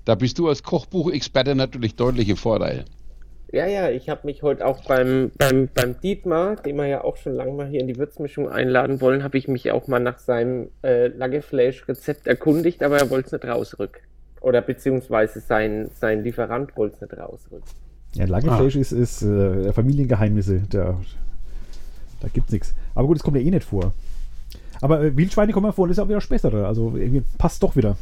Da 0.05 0.15
bist 0.15 0.39
du 0.39 0.49
als 0.49 0.63
Kochbuchexperte 0.63 1.55
natürlich 1.55 1.97
deutlich 1.97 2.29
im 2.29 2.37
Vorteil. 2.37 2.85
Ja, 3.53 3.67
ja, 3.67 3.91
ich 3.91 4.09
habe 4.09 4.21
mich 4.27 4.43
heute 4.43 4.65
auch 4.65 4.85
beim, 4.85 5.33
beim, 5.37 5.69
beim 5.75 6.01
Dietmar, 6.01 6.57
den 6.57 6.77
wir 6.77 6.87
ja 6.87 7.03
auch 7.03 7.17
schon 7.17 7.35
lange 7.35 7.53
mal 7.53 7.67
hier 7.67 7.81
in 7.81 7.89
die 7.89 7.97
Würzmischung 7.97 8.49
einladen 8.49 9.01
wollen, 9.01 9.25
habe 9.25 9.39
ich 9.39 9.49
mich 9.49 9.73
auch 9.73 9.89
mal 9.89 9.99
nach 9.99 10.19
seinem 10.19 10.69
äh, 10.83 11.09
Laggefleisch-Rezept 11.09 12.29
erkundigt, 12.29 12.83
aber 12.85 12.99
er 12.99 13.11
wollte 13.11 13.27
es 13.27 13.33
nicht 13.33 13.45
rausrücken. 13.45 14.03
Oder 14.41 14.63
beziehungsweise 14.63 15.41
sein, 15.41 15.91
sein 15.99 16.23
Lieferant 16.23 16.77
wollte 16.77 16.95
es 16.95 17.01
nicht 17.01 17.21
rausrücken. 17.21 17.69
Ja, 18.15 18.27
Laggefleisch 18.27 18.77
ah. 18.77 18.81
ist, 18.81 18.93
ist 18.93 19.23
äh, 19.23 19.73
Familiengeheimnisse. 19.73 20.61
Der, 20.73 20.99
da 22.21 22.29
gibt's 22.33 22.53
nichts. 22.53 22.75
Aber 22.95 23.09
gut, 23.09 23.17
es 23.17 23.23
kommt 23.23 23.37
ja 23.37 23.43
eh 23.43 23.51
nicht 23.51 23.65
vor. 23.65 23.93
Aber 24.81 25.03
äh, 25.03 25.17
Wildschweine 25.17 25.53
kommen 25.53 25.67
ja 25.67 25.73
vor, 25.73 25.89
das 25.89 25.97
ist 25.97 26.03
auch 26.03 26.09
wieder 26.09 26.21
später. 26.21 26.53
Also 26.67 26.97
irgendwie 26.97 27.23
passt 27.37 27.63
doch 27.63 27.75
wieder. 27.75 27.97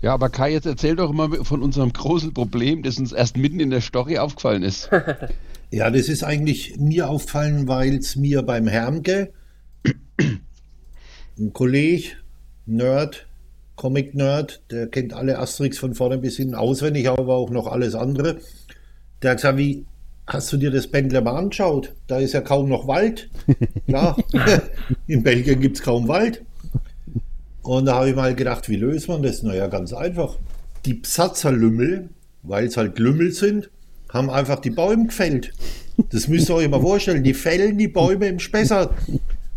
Ja, 0.00 0.14
aber 0.14 0.28
Kai, 0.28 0.52
jetzt 0.52 0.66
erzähl 0.66 0.94
doch 0.94 1.12
mal 1.12 1.44
von 1.44 1.62
unserem 1.62 1.92
großen 1.92 2.32
Problem, 2.32 2.82
das 2.82 2.98
uns 2.98 3.12
erst 3.12 3.36
mitten 3.36 3.58
in 3.58 3.70
der 3.70 3.80
Story 3.80 4.18
aufgefallen 4.18 4.62
ist. 4.62 4.90
ja, 5.70 5.90
das 5.90 6.08
ist 6.08 6.22
eigentlich 6.22 6.76
mir 6.78 7.08
aufgefallen, 7.08 7.66
weil 7.66 7.96
es 7.96 8.14
mir 8.14 8.42
beim 8.42 8.68
Hermke, 8.68 9.32
ein 11.38 11.52
Kollege, 11.52 12.10
Nerd, 12.66 13.26
Comic-Nerd, 13.74 14.62
der 14.70 14.86
kennt 14.88 15.14
alle 15.14 15.38
Asterix 15.38 15.78
von 15.78 15.94
vorne 15.94 16.18
bis 16.18 16.36
hinten 16.36 16.54
auswendig, 16.54 17.08
aber 17.08 17.34
auch 17.34 17.50
noch 17.50 17.66
alles 17.66 17.94
andere. 17.94 18.40
Der 19.22 19.32
hat 19.32 19.38
gesagt, 19.38 19.58
wie 19.58 19.84
hast 20.26 20.52
du 20.52 20.58
dir 20.58 20.70
das 20.70 20.86
Bändler 20.86 21.22
mal 21.22 21.36
angeschaut? 21.36 21.94
Da 22.06 22.18
ist 22.18 22.34
ja 22.34 22.40
kaum 22.40 22.68
noch 22.68 22.86
Wald. 22.86 23.30
Klar, 23.86 24.16
in 25.08 25.22
Belgien 25.24 25.60
gibt 25.60 25.76
es 25.76 25.82
kaum 25.82 26.06
Wald. 26.06 26.42
Und 27.68 27.84
da 27.84 27.96
habe 27.96 28.08
ich 28.08 28.16
mal 28.16 28.34
gedacht, 28.34 28.70
wie 28.70 28.76
löst 28.76 29.08
man 29.08 29.22
das? 29.22 29.42
Naja, 29.42 29.66
ganz 29.66 29.92
einfach. 29.92 30.38
Die 30.86 30.94
Psatzerlümmel, 30.94 32.08
weil 32.42 32.64
es 32.64 32.78
halt 32.78 32.98
Lümmel 32.98 33.30
sind, 33.32 33.68
haben 34.08 34.30
einfach 34.30 34.60
die 34.60 34.70
Bäume 34.70 35.08
gefällt. 35.08 35.52
Das 36.10 36.28
müsst 36.28 36.48
ihr 36.48 36.54
euch 36.54 36.68
mal 36.70 36.80
vorstellen. 36.80 37.22
Die 37.22 37.34
fällen 37.34 37.76
die 37.76 37.88
Bäume 37.88 38.26
im 38.26 38.38
Spessart. 38.38 38.94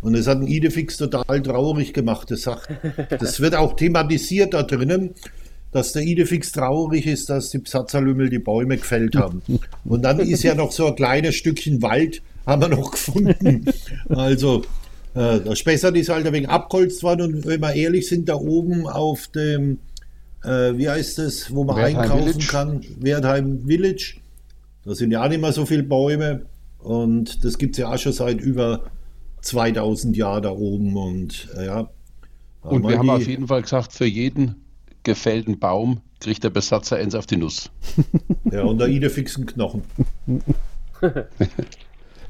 Und 0.02 0.18
das 0.18 0.28
hat 0.28 0.40
ein 0.40 0.48
Idefix 0.48 0.98
total 0.98 1.42
traurig 1.42 1.94
gemacht. 1.94 2.30
Das, 2.32 2.42
sagt, 2.42 2.70
das 3.10 3.40
wird 3.40 3.56
auch 3.56 3.78
thematisiert 3.78 4.56
da 4.56 4.64
drinnen, 4.64 5.12
dass 5.72 5.94
der 5.94 6.02
Idefix 6.02 6.52
traurig 6.52 7.08
ist, 7.08 7.30
dass 7.30 7.50
die 7.52 7.60
Psatzerlümmel 7.60 8.30
die 8.30 8.40
Bäume 8.40 8.76
gefällt 8.76 9.16
haben. 9.16 9.42
Und 9.86 10.02
dann 10.02 10.20
ist 10.20 10.44
ja 10.44 10.54
noch 10.54 10.74
so 10.74 10.88
ein 10.88 10.96
kleines 10.98 11.36
Stückchen 11.36 11.82
Wald, 11.82 12.22
haben 12.46 12.62
wir 12.62 12.68
noch 12.68 12.92
gefunden. 12.92 13.64
Also 14.10 14.64
äh, 15.14 15.40
der 15.40 15.56
Spessart 15.56 15.96
ist 15.98 16.10
halt 16.10 16.26
ein 16.26 16.34
wenig 16.34 16.50
abgeholzt 16.50 17.04
worden 17.04 17.36
und 17.36 17.46
wenn 17.46 17.62
wir 17.62 17.74
ehrlich 17.74 18.08
sind, 18.08 18.30
da 18.30 18.36
oben 18.36 18.88
auf 18.88 19.28
dem, 19.28 19.80
äh, 20.44 20.78
wie 20.78 20.90
heißt 20.90 21.18
das, 21.18 21.54
wo 21.54 21.64
man 21.64 21.78
Wertheim 21.78 21.98
einkaufen 21.98 22.24
Village. 22.34 22.48
kann, 22.48 22.86
Wertheim 23.00 23.66
Village, 23.68 24.16
da 24.86 24.96
sind 24.96 25.12
ja 25.12 25.24
auch 25.24 25.30
nicht 25.30 25.42
mehr 25.42 25.52
so 25.52 25.66
viele 25.66 25.84
Bäume 25.84 26.46
und 26.80 27.44
das 27.44 27.58
gibt 27.58 27.76
es 27.76 27.80
ja 27.80 27.94
auch 27.94 27.98
schon 27.98 28.14
seit 28.14 28.40
über 28.40 28.86
2000 29.42 30.16
Jahren 30.16 30.44
da 30.44 30.52
oben 30.52 30.96
und 30.96 31.50
äh, 31.58 31.66
ja. 31.66 31.90
Und 32.62 32.88
wir 32.88 32.98
haben 32.98 33.10
auf 33.10 33.28
jeden 33.28 33.48
Fall 33.48 33.64
gesagt, 33.64 33.92
für 33.92 34.06
jeden 34.06 34.56
gefällten 35.04 35.58
Baum 35.58 36.02
kriegt 36.20 36.44
der 36.44 36.52
Besatzer 36.52 36.98
eins 36.98 37.16
auf 37.16 37.26
die 37.26 37.38
Nuss. 37.38 37.72
ja, 38.52 38.62
und 38.64 38.78
der 38.78 38.88
Idefixen 38.88 39.46
Knochen. 39.46 39.82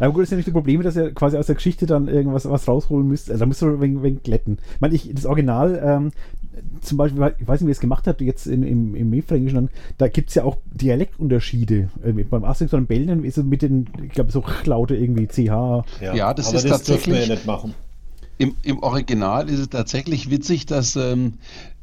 Aber 0.01 0.13
gut, 0.13 0.23
das 0.23 0.27
ist 0.27 0.31
ja 0.31 0.37
nicht 0.37 0.47
das 0.47 0.53
Problem, 0.53 0.81
dass 0.81 0.95
ihr 0.95 1.13
quasi 1.13 1.37
aus 1.37 1.45
der 1.45 1.55
Geschichte 1.55 1.85
dann 1.85 2.07
irgendwas 2.07 2.49
was 2.49 2.67
rausholen 2.67 3.07
müsst. 3.07 3.29
Also, 3.29 3.39
da 3.39 3.45
müsst 3.45 3.61
ihr 3.61 3.79
wegen, 3.81 4.01
wegen 4.01 4.23
glätten. 4.23 4.57
Ich 4.75 4.81
meine, 4.81 4.95
ich, 4.95 5.11
das 5.13 5.27
Original, 5.27 5.79
ähm, 5.83 6.11
zum 6.81 6.97
Beispiel, 6.97 7.35
ich 7.39 7.47
weiß 7.47 7.61
nicht, 7.61 7.67
wie 7.67 7.71
ihr 7.71 7.75
es 7.75 7.79
gemacht 7.79 8.07
habt, 8.07 8.19
jetzt 8.21 8.47
in, 8.47 8.63
im, 8.63 8.95
im 8.95 9.09
Mefränkischen, 9.11 9.69
da 9.99 10.07
gibt 10.07 10.29
es 10.29 10.35
ja 10.35 10.43
auch 10.43 10.57
Dialektunterschiede. 10.73 11.89
Äh, 12.03 12.11
beim 12.23 12.43
Asterix 12.43 12.73
und 12.73 12.87
Belgien 12.87 13.23
ist 13.23 13.37
es 13.37 13.43
mit 13.43 13.61
den, 13.61 13.89
ich 14.03 14.09
glaube, 14.09 14.31
so 14.31 14.43
Laute 14.65 14.95
irgendwie 14.95 15.27
CH. 15.27 15.37
Ja, 16.01 16.15
ja 16.15 16.33
das 16.33 16.47
aber 16.47 16.57
ist 16.57 16.63
das 16.63 16.71
tatsächlich. 16.71 17.05
dürfen 17.05 17.13
wir 17.13 17.27
ja 17.27 17.33
nicht 17.35 17.45
machen. 17.45 17.75
Im, 18.39 18.55
Im 18.63 18.79
Original 18.79 19.49
ist 19.49 19.59
es 19.59 19.69
tatsächlich 19.69 20.31
witzig, 20.31 20.65
dass 20.65 20.95
ähm, 20.95 21.33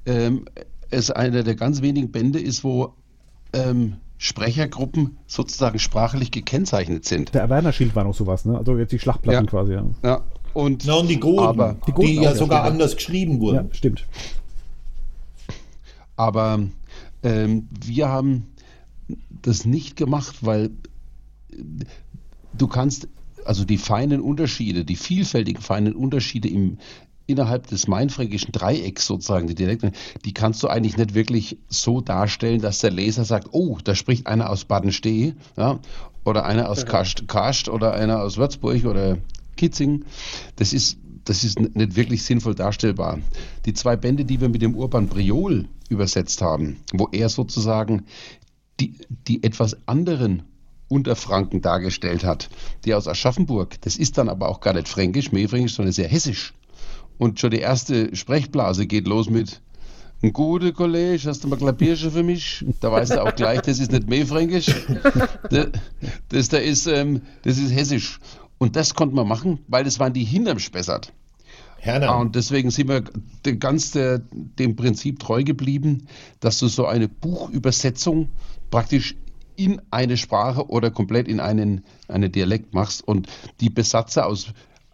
ähm, 0.06 0.46
es 0.90 1.12
einer 1.12 1.44
der 1.44 1.54
ganz 1.54 1.82
wenigen 1.82 2.10
Bände 2.10 2.40
ist, 2.40 2.64
wo 2.64 2.94
ähm, 3.52 3.98
Sprechergruppen 4.18 5.16
sozusagen 5.26 5.78
sprachlich 5.78 6.30
gekennzeichnet 6.32 7.04
sind. 7.04 7.34
Der 7.34 7.48
Werner-Schild 7.48 7.94
war 7.94 8.04
noch 8.04 8.14
sowas, 8.14 8.44
ne? 8.44 8.58
Also 8.58 8.76
jetzt 8.76 8.90
die 8.92 8.98
Schlachtplatten 8.98 9.44
Ja. 9.44 9.50
quasi, 9.50 9.72
ja. 9.74 9.84
Ja, 10.02 10.24
und, 10.54 10.84
Na, 10.86 10.94
und 10.94 11.08
die 11.08 11.20
Goten, 11.20 11.38
Aber- 11.46 11.74
die, 11.74 11.86
Die 11.86 11.92
Goten 11.92 12.08
ja 12.14 12.20
auch, 12.20 12.24
ja, 12.24 12.34
sogar 12.34 12.60
stimmt. 12.62 12.72
anders 12.72 12.96
geschrieben 12.96 13.40
wurden. 13.40 13.68
Ja, 13.68 13.74
stimmt. 13.74 14.06
Aber 16.16 16.60
ähm, 17.22 17.68
wir 17.84 18.08
haben 18.08 18.46
das 19.42 19.64
nicht 19.64 19.96
gemacht, 19.96 20.36
weil 20.40 20.70
du 22.54 22.66
kannst, 22.66 23.08
also 23.44 23.64
die 23.64 23.78
feinen 23.78 24.20
Unterschiede, 24.20 24.84
die 24.84 24.96
vielfältigen 24.96 25.62
feinen 25.62 25.94
Unterschiede 25.94 26.48
im, 26.48 26.78
innerhalb 27.28 27.66
des 27.66 27.86
mainfränkischen 27.86 28.52
Dreiecks 28.52 29.06
sozusagen, 29.06 29.46
die 29.46 29.54
Dialekte, 29.54 29.92
die 30.24 30.32
kannst 30.32 30.62
du 30.62 30.68
eigentlich 30.68 30.96
nicht 30.96 31.14
wirklich 31.14 31.58
so 31.68 32.00
darstellen, 32.00 32.60
dass 32.60 32.78
der 32.80 32.90
Leser 32.90 33.24
sagt, 33.24 33.48
oh, 33.52 33.78
da 33.84 33.94
spricht 33.94 34.26
einer 34.26 34.50
aus 34.50 34.64
Badenstee, 34.64 35.34
ja, 35.56 35.78
oder 36.24 36.44
einer 36.46 36.68
aus 36.68 36.86
Karst, 36.86 37.28
Karst 37.28 37.68
oder 37.68 37.92
einer 37.92 38.22
aus 38.22 38.38
Würzburg 38.38 38.84
oder 38.86 39.18
Kitzing. 39.56 40.04
Das 40.56 40.72
ist, 40.72 40.98
das 41.24 41.44
ist 41.44 41.60
nicht 41.60 41.96
wirklich 41.96 42.22
sinnvoll 42.22 42.54
darstellbar. 42.54 43.18
Die 43.66 43.74
zwei 43.74 43.96
Bände, 43.96 44.24
die 44.24 44.40
wir 44.40 44.48
mit 44.48 44.62
dem 44.62 44.74
Urban 44.74 45.08
Briol 45.08 45.68
übersetzt 45.90 46.40
haben, 46.40 46.78
wo 46.94 47.08
er 47.12 47.28
sozusagen 47.28 48.06
die, 48.80 48.94
die 49.26 49.42
etwas 49.42 49.76
anderen 49.86 50.44
Unterfranken 50.88 51.60
dargestellt 51.60 52.24
hat, 52.24 52.48
die 52.86 52.94
aus 52.94 53.06
Aschaffenburg, 53.06 53.78
das 53.82 53.96
ist 53.96 54.16
dann 54.16 54.30
aber 54.30 54.48
auch 54.48 54.60
gar 54.60 54.72
nicht 54.72 54.88
fränkisch, 54.88 55.32
mehrfränkisch, 55.32 55.74
sondern 55.74 55.92
sehr 55.92 56.08
hessisch. 56.08 56.54
Und 57.18 57.40
schon 57.40 57.50
die 57.50 57.58
erste 57.58 58.14
Sprechblase 58.14 58.86
geht 58.86 59.06
los 59.06 59.28
mit 59.28 59.60
ein 60.22 60.32
guter 60.32 60.72
Kollege, 60.72 61.28
hast 61.28 61.44
du 61.44 61.48
mal 61.48 61.56
Klapiersche 61.56 62.10
für 62.10 62.24
mich? 62.24 62.64
Da 62.80 62.90
weißt 62.90 63.12
du 63.12 63.22
auch 63.22 63.34
gleich, 63.36 63.60
das 63.60 63.78
ist 63.78 63.92
nicht 63.92 64.08
mehrfränkisch. 64.08 64.66
Das, 65.50 65.68
das, 66.28 66.48
da 66.48 66.58
ist, 66.58 66.86
ähm, 66.86 67.22
das 67.42 67.58
ist 67.58 67.72
hessisch. 67.72 68.18
Und 68.58 68.74
das 68.74 68.94
konnte 68.94 69.14
man 69.14 69.28
machen, 69.28 69.60
weil 69.68 69.84
das 69.84 70.00
waren 70.00 70.12
die 70.12 70.24
hinterm 70.24 70.58
Spessart. 70.58 71.12
Herner, 71.80 72.18
und 72.18 72.34
deswegen 72.34 72.70
sind 72.72 72.88
wir 72.88 73.02
ganz 73.58 73.92
der, 73.92 74.20
dem 74.32 74.74
Prinzip 74.74 75.20
treu 75.20 75.44
geblieben, 75.44 76.08
dass 76.40 76.58
du 76.58 76.66
so 76.66 76.86
eine 76.86 77.08
Buchübersetzung 77.08 78.28
praktisch 78.70 79.14
in 79.54 79.80
eine 79.90 80.16
Sprache 80.16 80.68
oder 80.68 80.90
komplett 80.90 81.28
in 81.28 81.38
einen, 81.38 81.84
einen 82.08 82.32
Dialekt 82.32 82.74
machst. 82.74 83.06
Und 83.06 83.28
die 83.60 83.70
Besatzer 83.70 84.26
aus, 84.26 84.48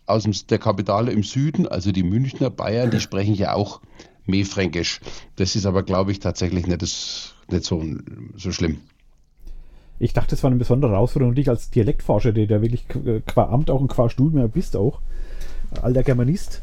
aus 0.07 0.25
dem, 0.25 0.33
der 0.51 0.59
Kapitale 0.59 1.13
im 1.13 1.23
Süden, 1.23 1.67
also 1.67 1.93
die 1.93 2.03
Münchner 2.03 2.51
Bayern, 2.51 2.91
die 2.91 3.01
sprechen 3.01 3.35
ja 3.35 3.55
auch 3.55 3.81
Mehfränkisch. 4.27 5.01
Das 5.37 5.57
ist 5.57 5.67
aber, 5.67 5.83
glaube 5.83 6.13
ich, 6.13 6.19
tatsächlich 6.19 6.67
nicht, 6.67 6.83
das, 6.83 7.35
nicht 7.51 7.65
so, 7.65 7.83
so 8.37 8.53
schlimm. 8.53 8.79
Ich 9.99 10.13
dachte, 10.13 10.31
das 10.31 10.43
war 10.43 10.51
eine 10.51 10.59
besondere 10.59 10.93
Herausforderung 10.93 11.31
und 11.31 11.37
dich 11.37 11.49
als 11.49 11.71
Dialektforscher, 11.71 12.33
der 12.33 12.47
da 12.47 12.61
wirklich 12.61 12.85
qu- 12.89 13.21
qua 13.21 13.49
Amt 13.51 13.71
auch 13.71 13.81
und 13.81 13.89
qua 13.89 14.11
Studium 14.11 14.41
ja 14.41 14.47
bist 14.49 14.77
auch, 14.77 15.01
alter 15.83 16.03
Germanist, 16.03 16.63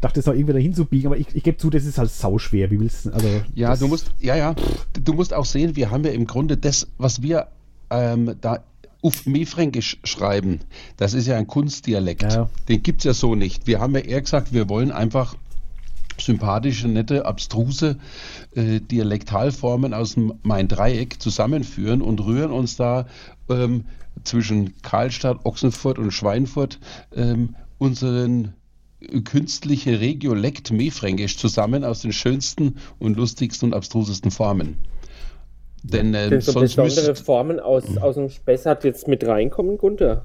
dachte 0.00 0.20
es 0.20 0.26
noch 0.26 0.34
irgendwie 0.34 0.52
dahin 0.52 0.74
zu 0.74 0.84
biegen, 0.84 1.06
aber 1.06 1.16
ich, 1.16 1.34
ich 1.34 1.42
gebe 1.42 1.56
zu, 1.56 1.70
das 1.70 1.84
ist 1.84 1.98
halt 1.98 2.10
sauschwer. 2.10 2.70
Wie 2.70 2.80
willst 2.80 3.06
du, 3.06 3.10
also 3.10 3.28
Ja, 3.54 3.76
du 3.76 3.88
musst, 3.88 4.10
ja, 4.20 4.36
ja, 4.36 4.54
du 5.02 5.12
musst 5.12 5.32
auch 5.32 5.44
sehen, 5.44 5.76
wir 5.76 5.90
haben 5.90 6.04
ja 6.04 6.10
im 6.10 6.26
Grunde 6.26 6.56
das, 6.56 6.88
was 6.98 7.22
wir 7.22 7.48
ähm, 7.90 8.34
da 8.40 8.64
auf 9.02 9.26
Mefränkisch 9.26 9.98
schreiben, 10.04 10.60
das 10.96 11.12
ist 11.12 11.26
ja 11.26 11.36
ein 11.36 11.46
Kunstdialekt. 11.46 12.22
Ja. 12.22 12.48
Den 12.68 12.82
gibt 12.82 13.00
es 13.00 13.04
ja 13.04 13.14
so 13.14 13.34
nicht. 13.34 13.66
Wir 13.66 13.80
haben 13.80 13.94
ja 13.94 14.00
eher 14.00 14.20
gesagt, 14.20 14.52
wir 14.52 14.68
wollen 14.68 14.92
einfach 14.92 15.36
sympathische, 16.20 16.88
nette, 16.88 17.26
abstruse 17.26 17.98
äh, 18.54 18.80
Dialektalformen 18.80 19.92
aus 19.94 20.14
dem 20.14 20.34
Main-Dreieck 20.42 21.20
zusammenführen 21.20 22.02
und 22.02 22.20
rühren 22.20 22.52
uns 22.52 22.76
da 22.76 23.06
ähm, 23.48 23.86
zwischen 24.24 24.80
Karlstadt, 24.82 25.44
Ochsenfurt 25.44 25.98
und 25.98 26.12
Schweinfurt 26.12 26.78
ähm, 27.14 27.56
unseren 27.78 28.52
künstliche 29.24 30.00
Regiolekt 30.00 30.70
Mefränkisch 30.70 31.36
zusammen 31.36 31.84
aus 31.84 32.02
den 32.02 32.12
schönsten 32.12 32.76
und 32.98 33.16
lustigsten 33.16 33.70
und 33.70 33.74
abstrusesten 33.74 34.30
Formen. 34.30 34.76
Denn 35.82 36.12
Denn 36.12 36.40
so 36.40 36.52
sonst 36.52 36.76
besondere 36.76 37.08
müsste, 37.10 37.24
Formen 37.24 37.60
aus, 37.60 37.96
aus 37.98 38.14
dem 38.14 38.28
Spessart 38.28 38.84
jetzt 38.84 39.08
mit 39.08 39.26
reinkommen, 39.26 39.78
Gunther? 39.78 40.24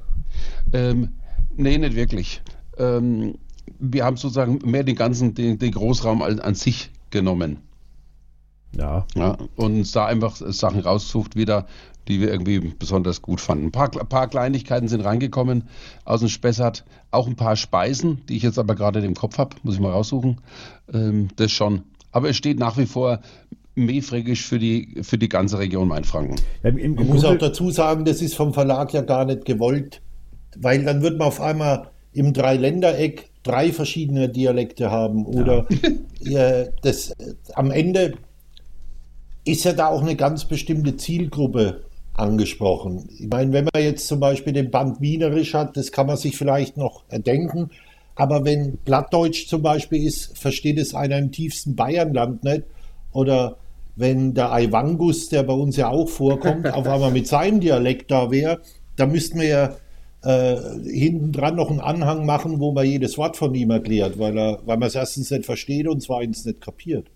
ähm, 0.73 1.13
nee, 1.55 1.77
nicht 1.77 1.95
wirklich. 1.95 2.41
Ähm, 2.77 3.37
wir 3.79 4.05
haben 4.05 4.17
sozusagen 4.17 4.59
mehr 4.63 4.83
den 4.83 4.95
ganzen, 4.95 5.33
den, 5.33 5.57
den 5.59 5.71
Großraum 5.71 6.21
an, 6.21 6.39
an 6.39 6.55
sich 6.55 6.91
genommen. 7.09 7.61
ja. 8.75 9.05
Ja, 9.15 9.37
und 9.55 9.77
uns 9.77 9.91
da 9.91 10.05
einfach 10.05 10.35
Sachen 10.35 10.81
rausgesucht 10.81 11.35
wieder, 11.35 11.65
die 12.07 12.21
wir 12.21 12.29
irgendwie 12.31 12.59
besonders 12.59 13.21
gut 13.21 13.41
fanden. 13.41 13.65
Ein 13.65 13.71
paar, 13.71 13.89
paar 13.89 14.27
Kleinigkeiten 14.27 14.87
sind 14.87 15.01
reingekommen 15.01 15.63
aus 16.05 16.21
dem 16.21 16.29
Spessart. 16.29 16.85
Auch 17.11 17.27
ein 17.27 17.35
paar 17.35 17.55
Speisen, 17.55 18.21
die 18.29 18.37
ich 18.37 18.43
jetzt 18.43 18.59
aber 18.59 18.75
gerade 18.75 18.99
im 19.03 19.15
Kopf 19.15 19.37
habe, 19.37 19.55
muss 19.63 19.75
ich 19.75 19.81
mal 19.81 19.91
raussuchen. 19.91 20.39
Ähm, 20.93 21.29
das 21.35 21.51
schon. 21.51 21.83
Aber 22.11 22.29
es 22.29 22.37
steht 22.37 22.59
nach 22.59 22.77
wie 22.77 22.85
vor 22.85 23.19
Mefränkisch 23.77 24.45
für 24.45 24.59
die, 24.59 24.97
für 25.01 25.17
die 25.17 25.29
ganze 25.29 25.59
Region 25.59 25.87
Mainfranken. 25.87 26.35
ja 26.63 26.69
im, 26.69 26.77
im, 26.77 26.95
Man 26.95 27.07
muss 27.07 27.25
auch 27.25 27.37
dazu 27.37 27.69
sagen, 27.71 28.05
das 28.05 28.21
ist 28.21 28.35
vom 28.35 28.53
Verlag 28.53 28.93
ja 28.93 29.01
gar 29.01 29.25
nicht 29.25 29.45
gewollt, 29.45 30.01
weil 30.57 30.83
dann 30.83 31.01
wird 31.01 31.17
man 31.17 31.27
auf 31.27 31.39
einmal 31.39 31.91
im 32.13 32.33
Dreiländereck 32.33 33.29
drei 33.43 33.71
verschiedene 33.71 34.29
Dialekte 34.29 34.91
haben 34.91 35.25
oder 35.25 35.67
ja, 36.19 36.65
das, 36.81 37.13
am 37.53 37.71
Ende 37.71 38.13
ist 39.45 39.63
ja 39.63 39.73
da 39.73 39.87
auch 39.87 40.01
eine 40.01 40.15
ganz 40.15 40.45
bestimmte 40.45 40.97
Zielgruppe 40.97 41.83
angesprochen. 42.13 43.07
Ich 43.17 43.27
meine, 43.27 43.53
wenn 43.53 43.67
man 43.71 43.83
jetzt 43.83 44.07
zum 44.07 44.19
Beispiel 44.19 44.51
den 44.53 44.71
Band 44.71 44.99
Wienerisch 44.99 45.53
hat, 45.53 45.77
das 45.77 45.91
kann 45.91 46.07
man 46.07 46.17
sich 46.17 46.35
vielleicht 46.35 46.75
noch 46.75 47.03
erdenken, 47.09 47.69
aber 48.15 48.43
wenn 48.43 48.77
Plattdeutsch 48.83 49.47
zum 49.47 49.61
Beispiel 49.61 50.03
ist, 50.03 50.37
versteht 50.37 50.79
es 50.79 50.95
einer 50.95 51.19
im 51.19 51.31
tiefsten 51.31 51.75
Bayernland 51.75 52.43
nicht 52.43 52.63
oder 53.11 53.57
wenn 53.97 54.33
der 54.33 54.53
Aiwangus, 54.53 55.29
der 55.29 55.43
bei 55.43 55.53
uns 55.53 55.75
ja 55.75 55.89
auch 55.89 56.07
vorkommt, 56.07 56.67
auf 56.73 56.87
einmal 56.87 57.11
mit 57.11 57.27
seinem 57.27 57.59
Dialekt 57.59 58.11
da 58.11 58.31
wäre, 58.31 58.61
da 58.95 59.07
müssten 59.07 59.39
wir 59.39 59.47
ja 59.47 59.75
äh, 60.23 60.57
hinten 60.89 61.31
dran 61.31 61.55
noch 61.55 61.69
einen 61.69 61.79
Anhang 61.79 62.25
machen, 62.25 62.59
wo 62.59 62.71
man 62.71 62.85
jedes 62.85 63.17
Wort 63.17 63.37
von 63.37 63.53
ihm 63.53 63.71
erklärt, 63.71 64.17
weil, 64.19 64.37
er, 64.37 64.59
weil 64.65 64.77
man 64.77 64.87
es 64.87 64.95
erstens 64.95 65.31
nicht 65.31 65.45
versteht 65.45 65.87
und 65.87 66.01
zweitens 66.01 66.45
nicht 66.45 66.61
kapiert. 66.61 67.07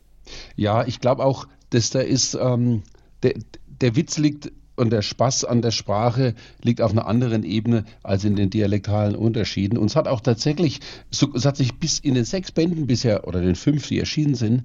Ja, 0.56 0.86
ich 0.86 1.00
glaube 1.00 1.24
auch, 1.24 1.48
dass 1.70 1.92
da 1.92 2.00
ist, 2.00 2.38
ähm, 2.40 2.84
der, 3.24 3.36
der 3.82 3.96
Witz 3.96 4.18
liegt 4.18 4.52
und 4.82 4.90
der 4.90 5.04
Spaß 5.04 5.46
an 5.46 5.62
der 5.62 5.72
Sprache 5.72 6.34
liegt 6.64 6.82
auf 6.82 6.92
einer 6.92 7.06
anderen 7.06 7.44
Ebene 7.44 7.86
als 8.02 8.26
in 8.26 8.36
den 8.36 8.50
dialektalen 8.50 9.16
Unterschieden. 9.16 9.78
Und 9.78 9.92
es 9.92 9.96
hat 9.96 10.08
auch 10.08 10.22
tatsächlich, 10.22 10.80
es 11.12 11.46
hat 11.46 11.56
sich 11.56 11.76
bis 11.76 12.00
in 12.00 12.16
den 12.16 12.26
sechs 12.26 12.52
Bänden 12.52 12.88
bisher, 12.88 13.28
oder 13.28 13.42
den 13.42 13.56
fünf, 13.56 13.88
die 13.88 14.00
erschienen 14.00 14.34
sind, 14.34 14.64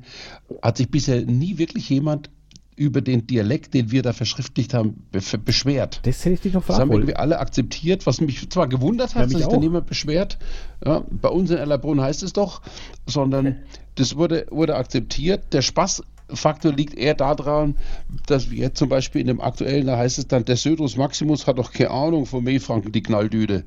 hat 0.62 0.78
sich 0.78 0.90
bisher 0.90 1.20
nie 1.20 1.58
wirklich 1.58 1.90
jemand 1.90 2.30
über 2.76 3.00
den 3.00 3.26
Dialekt, 3.26 3.74
den 3.74 3.90
wir 3.90 4.02
da 4.02 4.12
verschriftlicht 4.12 4.74
haben, 4.74 5.06
be 5.10 5.20
beschwert. 5.38 6.00
das 6.02 6.24
hätte 6.24 6.34
ich 6.34 6.40
dich 6.40 6.52
noch 6.52 6.66
Das 6.66 6.76
haben 6.76 6.88
fragen 6.88 6.92
irgendwie 6.92 7.16
alle 7.16 7.38
akzeptiert, 7.38 8.06
was 8.06 8.20
mich 8.20 8.48
zwar 8.50 8.68
gewundert 8.68 9.10
Ja, 9.10 9.20
hat, 9.20 9.28
mich 9.28 9.32
dass 9.34 9.42
sich 9.42 9.50
da 9.50 9.58
niemand 9.58 9.86
beschwert. 9.86 10.38
Ja, 10.84 11.04
bei 11.10 11.28
uns 11.28 11.50
in 11.50 11.56
Ellerbrunn 11.56 12.00
heißt 12.00 12.22
es 12.22 12.32
doch, 12.32 12.60
sondern 13.06 13.56
das 13.94 14.16
wurde, 14.16 14.46
wurde 14.50 14.76
akzeptiert. 14.76 15.52
Der 15.52 15.62
Spaßfaktor 16.28 16.72
liegt 16.72 16.94
eher 16.94 17.14
daran, 17.14 17.76
dass 18.26 18.50
wir 18.50 18.58
jetzt 18.58 18.78
zum 18.78 18.88
Beispiel 18.88 19.20
in 19.20 19.26
dem 19.28 19.40
aktuellen, 19.40 19.86
da 19.86 19.96
heißt 19.96 20.18
es 20.18 20.28
dann, 20.28 20.44
der 20.44 20.56
Södrus 20.56 20.96
Maximus 20.96 21.46
hat 21.46 21.58
doch 21.58 21.72
keine 21.72 21.90
Ahnung 21.90 22.26
von 22.26 22.44
Mefranken, 22.44 22.92
die 22.92 23.02
Knalldüde. 23.02 23.64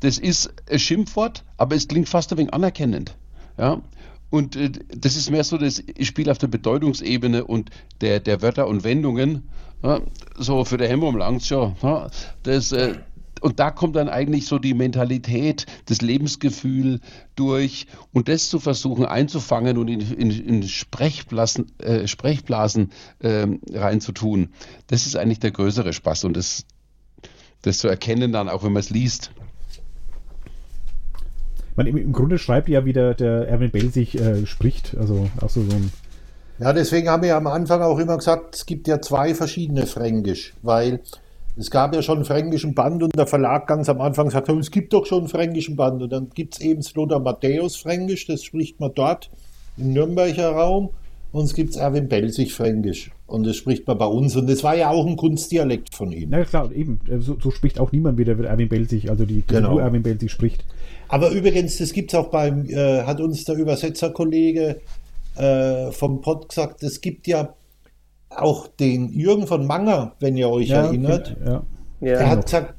Das 0.00 0.18
ist 0.18 0.52
ein 0.70 0.78
Schimpfwort, 0.78 1.44
aber 1.56 1.76
es 1.76 1.88
klingt 1.88 2.08
fast 2.08 2.32
ein 2.32 2.38
wenig 2.38 2.54
anerkennend. 2.54 3.16
Ja? 3.58 3.82
Und 4.30 4.56
äh, 4.56 4.70
das 4.88 5.16
ist 5.16 5.30
mehr 5.30 5.44
so 5.44 5.58
das 5.58 5.82
Spiel 6.00 6.30
auf 6.30 6.38
der 6.38 6.46
Bedeutungsebene 6.46 7.44
und 7.44 7.70
der, 8.00 8.20
der 8.20 8.40
Wörter 8.40 8.66
und 8.66 8.84
Wendungen. 8.84 9.48
Ja? 9.82 10.00
So 10.38 10.64
für 10.64 10.78
der 10.78 10.88
Hemmung 10.88 11.18
langt 11.18 11.44
schon. 11.44 11.76
Ja? 11.82 12.08
Das, 12.42 12.72
äh, 12.72 12.94
und 13.40 13.58
da 13.58 13.70
kommt 13.70 13.96
dann 13.96 14.08
eigentlich 14.08 14.46
so 14.46 14.58
die 14.58 14.74
Mentalität, 14.74 15.66
das 15.86 16.00
Lebensgefühl 16.00 17.00
durch 17.36 17.86
und 18.12 18.28
das 18.28 18.48
zu 18.48 18.60
versuchen 18.60 19.04
einzufangen 19.04 19.78
und 19.78 19.88
in, 19.88 20.00
in, 20.00 20.30
in 20.30 20.62
Sprechblasen, 20.68 21.72
äh, 21.78 22.06
Sprechblasen 22.06 22.92
ähm, 23.22 23.60
reinzutun, 23.72 24.50
das 24.86 25.06
ist 25.06 25.16
eigentlich 25.16 25.40
der 25.40 25.50
größere 25.50 25.92
Spaß 25.92 26.24
und 26.24 26.36
das, 26.36 26.64
das 27.62 27.78
zu 27.78 27.88
erkennen 27.88 28.32
dann, 28.32 28.48
auch 28.48 28.62
wenn 28.62 28.72
man 28.72 28.80
es 28.80 28.90
liest. 28.90 29.32
Man, 31.76 31.86
im, 31.86 31.96
im, 31.96 32.12
Grunde 32.12 32.38
schreibt 32.38 32.68
ja, 32.68 32.84
wie 32.84 32.92
der, 32.92 33.14
der 33.14 33.48
Erwin 33.48 33.70
Bell 33.70 33.90
sich 33.90 34.18
äh, 34.18 34.44
spricht. 34.46 34.96
Also 34.98 35.30
auch 35.40 35.48
so, 35.48 35.62
so 35.62 35.76
ein. 35.76 35.92
Ja, 36.58 36.74
deswegen 36.74 37.08
haben 37.08 37.22
wir 37.22 37.36
am 37.36 37.46
Anfang 37.46 37.80
auch 37.80 37.98
immer 37.98 38.18
gesagt, 38.18 38.54
es 38.54 38.66
gibt 38.66 38.86
ja 38.86 39.00
zwei 39.00 39.34
verschiedene 39.34 39.86
Fränkisch, 39.86 40.52
weil 40.60 41.00
es 41.60 41.70
gab 41.70 41.94
ja 41.94 42.00
schon 42.00 42.16
einen 42.16 42.24
fränkischen 42.24 42.74
Band 42.74 43.02
und 43.02 43.14
der 43.16 43.26
Verlag 43.26 43.66
ganz 43.66 43.88
am 43.88 44.00
Anfang 44.00 44.30
sagt, 44.30 44.48
es 44.48 44.70
gibt 44.70 44.92
doch 44.94 45.04
schon 45.04 45.20
einen 45.20 45.28
fränkischen 45.28 45.76
Band. 45.76 46.02
Und 46.02 46.10
dann 46.10 46.30
gibt 46.30 46.54
es 46.54 46.60
eben 46.60 46.82
Lothar 46.94 47.20
Matthäus 47.20 47.76
Fränkisch, 47.76 48.26
das 48.26 48.42
spricht 48.42 48.80
man 48.80 48.92
dort 48.94 49.30
im 49.76 49.92
Nürnberger 49.92 50.50
Raum. 50.50 50.90
Und 51.32 51.44
es 51.44 51.54
gibt 51.54 51.76
Erwin 51.76 52.08
Belzig 52.08 52.54
Fränkisch. 52.54 53.12
Und 53.26 53.46
das 53.46 53.56
spricht 53.56 53.86
man 53.86 53.98
bei 53.98 54.06
uns. 54.06 54.34
Und 54.34 54.48
das 54.48 54.64
war 54.64 54.74
ja 54.74 54.90
auch 54.90 55.06
ein 55.06 55.16
Kunstdialekt 55.16 55.94
von 55.94 56.10
ihm. 56.10 56.30
Na 56.30 56.44
klar, 56.44 56.72
eben. 56.72 56.98
So, 57.20 57.36
so 57.40 57.50
spricht 57.50 57.78
auch 57.78 57.92
niemand 57.92 58.18
wieder 58.18 58.36
Erwin 58.42 58.68
Belzig, 58.68 59.10
also 59.10 59.24
die, 59.24 59.42
die 59.42 59.46
Genau. 59.46 59.72
nur 59.72 59.82
Erwin 59.82 60.02
Belzig 60.02 60.32
spricht. 60.32 60.64
Aber 61.08 61.30
übrigens, 61.30 61.78
das 61.78 61.92
gibt 61.92 62.12
es 62.12 62.18
auch 62.18 62.30
beim, 62.30 62.64
äh, 62.68 63.02
hat 63.02 63.20
uns 63.20 63.44
der 63.44 63.56
Übersetzerkollege 63.56 64.80
äh, 65.36 65.92
vom 65.92 66.20
Pott 66.20 66.48
gesagt, 66.48 66.82
es 66.82 67.00
gibt 67.00 67.26
ja 67.26 67.54
auch 68.30 68.68
den 68.68 69.12
Jürgen 69.12 69.46
von 69.46 69.66
Manger, 69.66 70.14
wenn 70.20 70.36
ihr 70.36 70.48
euch 70.48 70.70
erinnert. 70.70 71.36
Ja. 71.44 71.62
Er 72.00 72.20
Ja, 72.22 72.28
hat 72.28 72.44
gesagt, 72.46 72.74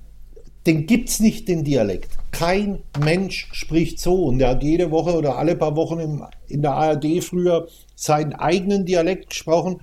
den 0.65 0.85
gibt 0.85 1.09
es 1.09 1.19
nicht, 1.19 1.47
den 1.47 1.63
Dialekt. 1.63 2.17
Kein 2.31 2.79
Mensch 3.03 3.49
spricht 3.51 3.99
so. 3.99 4.25
Und 4.25 4.41
er 4.41 4.49
hat 4.49 4.63
jede 4.63 4.91
Woche 4.91 5.15
oder 5.15 5.37
alle 5.37 5.55
paar 5.55 5.75
Wochen 5.75 5.99
im, 5.99 6.23
in 6.47 6.61
der 6.61 6.73
ARD 6.73 7.23
früher 7.23 7.67
seinen 7.95 8.33
eigenen 8.33 8.85
Dialekt 8.85 9.29
gesprochen. 9.31 9.81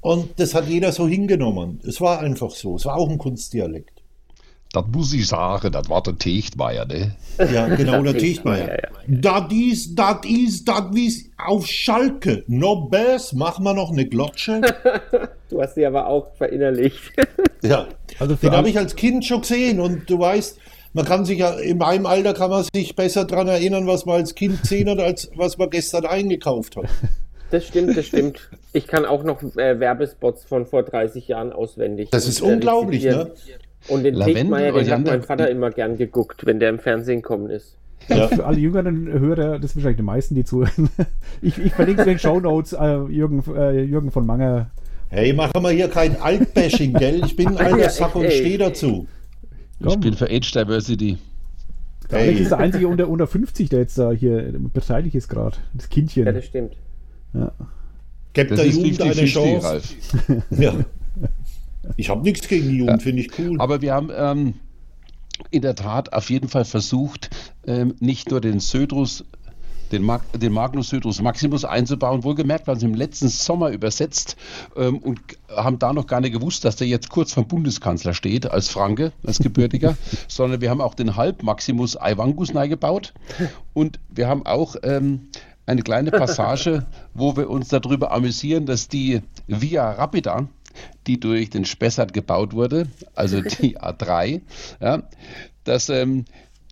Und 0.00 0.38
das 0.38 0.54
hat 0.54 0.68
jeder 0.68 0.92
so 0.92 1.08
hingenommen. 1.08 1.80
Es 1.86 2.00
war 2.00 2.20
einfach 2.20 2.50
so. 2.50 2.76
Es 2.76 2.86
war 2.86 2.96
auch 2.96 3.10
ein 3.10 3.18
Kunstdialekt. 3.18 3.97
Das 4.72 4.84
muss 4.92 5.14
ich 5.14 5.26
sagen, 5.26 5.72
das 5.72 5.88
war 5.88 6.02
der 6.02 6.18
Techtmeier, 6.18 6.84
ne? 6.84 7.16
Ja, 7.38 7.68
genau, 7.68 8.02
der 8.02 8.18
Tischmeier, 8.18 8.66
Tischmeier. 8.66 8.88
Das 9.06 9.52
ist, 9.52 9.94
das 9.94 10.18
ist, 10.26 10.68
das 10.68 10.84
wie 10.92 11.30
auf 11.38 11.66
Schalke. 11.66 12.44
No 12.48 12.88
Bass, 12.88 13.32
machen 13.32 13.64
wir 13.64 13.72
noch 13.72 13.90
eine 13.90 14.04
Glotsche. 14.04 14.60
du 15.48 15.62
hast 15.62 15.74
sie 15.74 15.86
aber 15.86 16.06
auch 16.06 16.34
verinnerlicht. 16.36 17.12
Ja, 17.60 17.88
Also 18.20 18.36
den 18.36 18.52
habe 18.52 18.68
ich 18.68 18.78
als 18.78 18.94
Kind 18.94 19.24
schon 19.24 19.40
gesehen 19.40 19.80
und 19.80 20.08
du 20.08 20.20
weißt, 20.20 20.58
man 20.92 21.04
kann 21.04 21.24
sich 21.24 21.40
ja, 21.40 21.50
in 21.58 21.78
meinem 21.78 22.06
Alter 22.06 22.32
kann 22.32 22.50
man 22.50 22.64
sich 22.72 22.94
besser 22.94 23.24
daran 23.24 23.48
erinnern, 23.48 23.88
was 23.88 24.06
man 24.06 24.14
als 24.16 24.36
Kind 24.36 24.62
gesehen 24.62 24.88
hat, 24.88 25.00
als 25.00 25.28
was 25.34 25.58
man 25.58 25.68
gestern 25.68 26.06
eingekauft 26.06 26.76
hat. 26.76 26.84
Das 27.50 27.66
stimmt, 27.66 27.96
das 27.96 28.04
stimmt. 28.04 28.50
Ich 28.74 28.86
kann 28.86 29.06
auch 29.06 29.24
noch 29.24 29.42
äh, 29.56 29.80
Werbespots 29.80 30.44
von 30.44 30.66
vor 30.66 30.82
30 30.82 31.28
Jahren 31.28 31.50
auswendig. 31.50 32.10
Das 32.10 32.28
ist 32.28 32.42
unglaublich, 32.42 33.04
ne? 33.04 33.32
Und 33.86 34.02
den 34.02 34.18
Tegmeier, 34.20 34.72
den 34.72 34.90
hat 34.90 35.06
mein 35.06 35.22
Vater 35.22 35.48
immer 35.50 35.70
gern 35.70 35.96
geguckt, 35.96 36.44
wenn 36.44 36.58
der 36.58 36.70
im 36.70 36.78
Fernsehen 36.78 37.22
gekommen 37.22 37.48
ist. 37.50 37.76
Ja. 38.08 38.28
Für 38.28 38.46
alle 38.46 38.58
jüngeren 38.58 39.06
Hörer, 39.06 39.58
das 39.58 39.72
sind 39.72 39.82
wahrscheinlich 39.82 39.98
die 39.98 40.02
meisten, 40.02 40.34
die 40.34 40.44
zuhören. 40.44 40.88
Ich, 41.42 41.58
ich 41.58 41.72
verlinke 41.72 42.00
es 42.02 42.06
in 42.06 42.14
den 42.14 42.18
Show 42.18 42.40
Notes. 42.40 42.72
Äh, 42.72 43.02
Jürgen, 43.10 43.42
äh, 43.54 43.82
Jürgen 43.82 44.10
von 44.10 44.26
Manger. 44.26 44.70
Hey, 45.08 45.32
machen 45.32 45.62
wir 45.62 45.70
hier 45.70 45.88
kein 45.88 46.20
Altbashing, 46.20 46.94
gell? 46.94 47.22
Ich 47.24 47.36
bin 47.36 47.48
ein 47.48 47.56
alter 47.58 47.78
Ja, 47.78 47.90
Sack 47.90 48.14
und 48.16 48.30
stehe 48.30 48.58
dazu. 48.58 49.06
Ich 49.80 49.86
Komm. 49.86 50.00
bin 50.00 50.14
für 50.14 50.26
Age 50.26 50.50
Diversity. 50.52 51.18
Der 52.10 52.18
Alex 52.18 52.34
Hey. 52.34 52.42
ist 52.42 52.50
der 52.50 52.58
einzige 52.58 52.88
unter, 52.88 53.08
unter 53.08 53.26
50, 53.26 53.68
der 53.68 53.80
jetzt 53.80 53.96
da 53.98 54.10
hier 54.10 54.52
beteiligt 54.72 55.14
ist 55.14 55.28
gerade. 55.28 55.56
Das 55.74 55.88
Kindchen. 55.88 56.26
Ja, 56.26 56.32
das 56.32 56.44
stimmt. 56.46 56.74
Ja. 57.34 57.52
Gebt 58.32 58.50
Das 58.50 58.58
der 58.58 58.66
ist 58.68 58.76
Jugend 58.76 59.02
eine 59.02 59.12
50-50, 59.12 59.26
Chance. 59.32 59.66
Ralf. 59.66 59.94
Ja. 60.50 60.74
Ich 61.96 62.10
habe 62.10 62.22
nichts 62.22 62.48
gegen 62.48 62.68
die 62.68 62.78
Jugend, 62.78 63.02
finde 63.02 63.22
ich 63.22 63.38
cool. 63.38 63.60
Aber 63.60 63.80
wir 63.80 63.94
haben 63.94 64.10
ähm, 64.14 64.54
in 65.50 65.62
der 65.62 65.74
Tat 65.74 66.12
auf 66.12 66.30
jeden 66.30 66.48
Fall 66.48 66.64
versucht, 66.64 67.30
ähm, 67.66 67.94
nicht 68.00 68.30
nur 68.30 68.40
den 68.40 68.60
Södrus, 68.60 69.24
den, 69.92 70.02
Mag 70.02 70.22
den 70.38 70.52
Magnus 70.52 70.90
Södrus 70.90 71.22
Maximus 71.22 71.64
einzubauen. 71.64 72.24
Wohlgemerkt, 72.24 72.66
wir 72.66 72.72
haben 72.72 72.78
es 72.78 72.84
im 72.84 72.94
letzten 72.94 73.28
Sommer 73.28 73.70
übersetzt 73.70 74.36
ähm, 74.76 74.98
und 74.98 75.20
haben 75.48 75.78
da 75.78 75.92
noch 75.92 76.06
gar 76.06 76.20
nicht 76.20 76.32
gewusst, 76.32 76.64
dass 76.64 76.76
der 76.76 76.86
jetzt 76.86 77.08
kurz 77.08 77.32
vom 77.32 77.48
Bundeskanzler 77.48 78.12
steht, 78.12 78.50
als 78.50 78.68
Franke, 78.68 79.12
als 79.26 79.38
Gebürtiger, 79.38 79.96
sondern 80.28 80.60
wir 80.60 80.70
haben 80.70 80.80
auch 80.80 80.94
den 80.94 81.16
Halb 81.16 81.42
Maximus 81.42 81.96
Aivangus 81.96 82.52
gebaut 82.52 83.14
und 83.72 83.98
wir 84.10 84.28
haben 84.28 84.44
auch 84.44 84.76
ähm, 84.82 85.28
eine 85.68 85.82
kleine 85.82 86.10
Passage, 86.10 86.86
wo 87.14 87.36
wir 87.36 87.50
uns 87.50 87.68
darüber 87.68 88.12
amüsieren, 88.12 88.66
dass 88.66 88.88
die 88.88 89.20
Via 89.46 89.92
Rapida, 89.92 90.48
die 91.06 91.20
durch 91.20 91.50
den 91.50 91.64
Spessart 91.64 92.12
gebaut 92.12 92.52
wurde, 92.52 92.88
also 93.14 93.40
die 93.62 93.78
A3, 93.78 94.40
ja, 94.80 95.02
dass 95.64 95.88
ähm, 95.88 96.24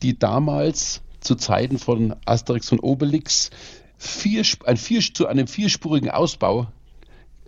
die 0.02 0.18
damals 0.18 1.02
zu 1.20 1.34
Zeiten 1.34 1.78
von 1.78 2.14
Asterix 2.24 2.70
und 2.72 2.80
Obelix 2.80 3.50
vier, 3.98 4.44
ein 4.64 4.76
vier, 4.76 5.00
zu 5.00 5.26
einem 5.26 5.46
vierspurigen 5.46 6.10
Ausbau, 6.10 6.68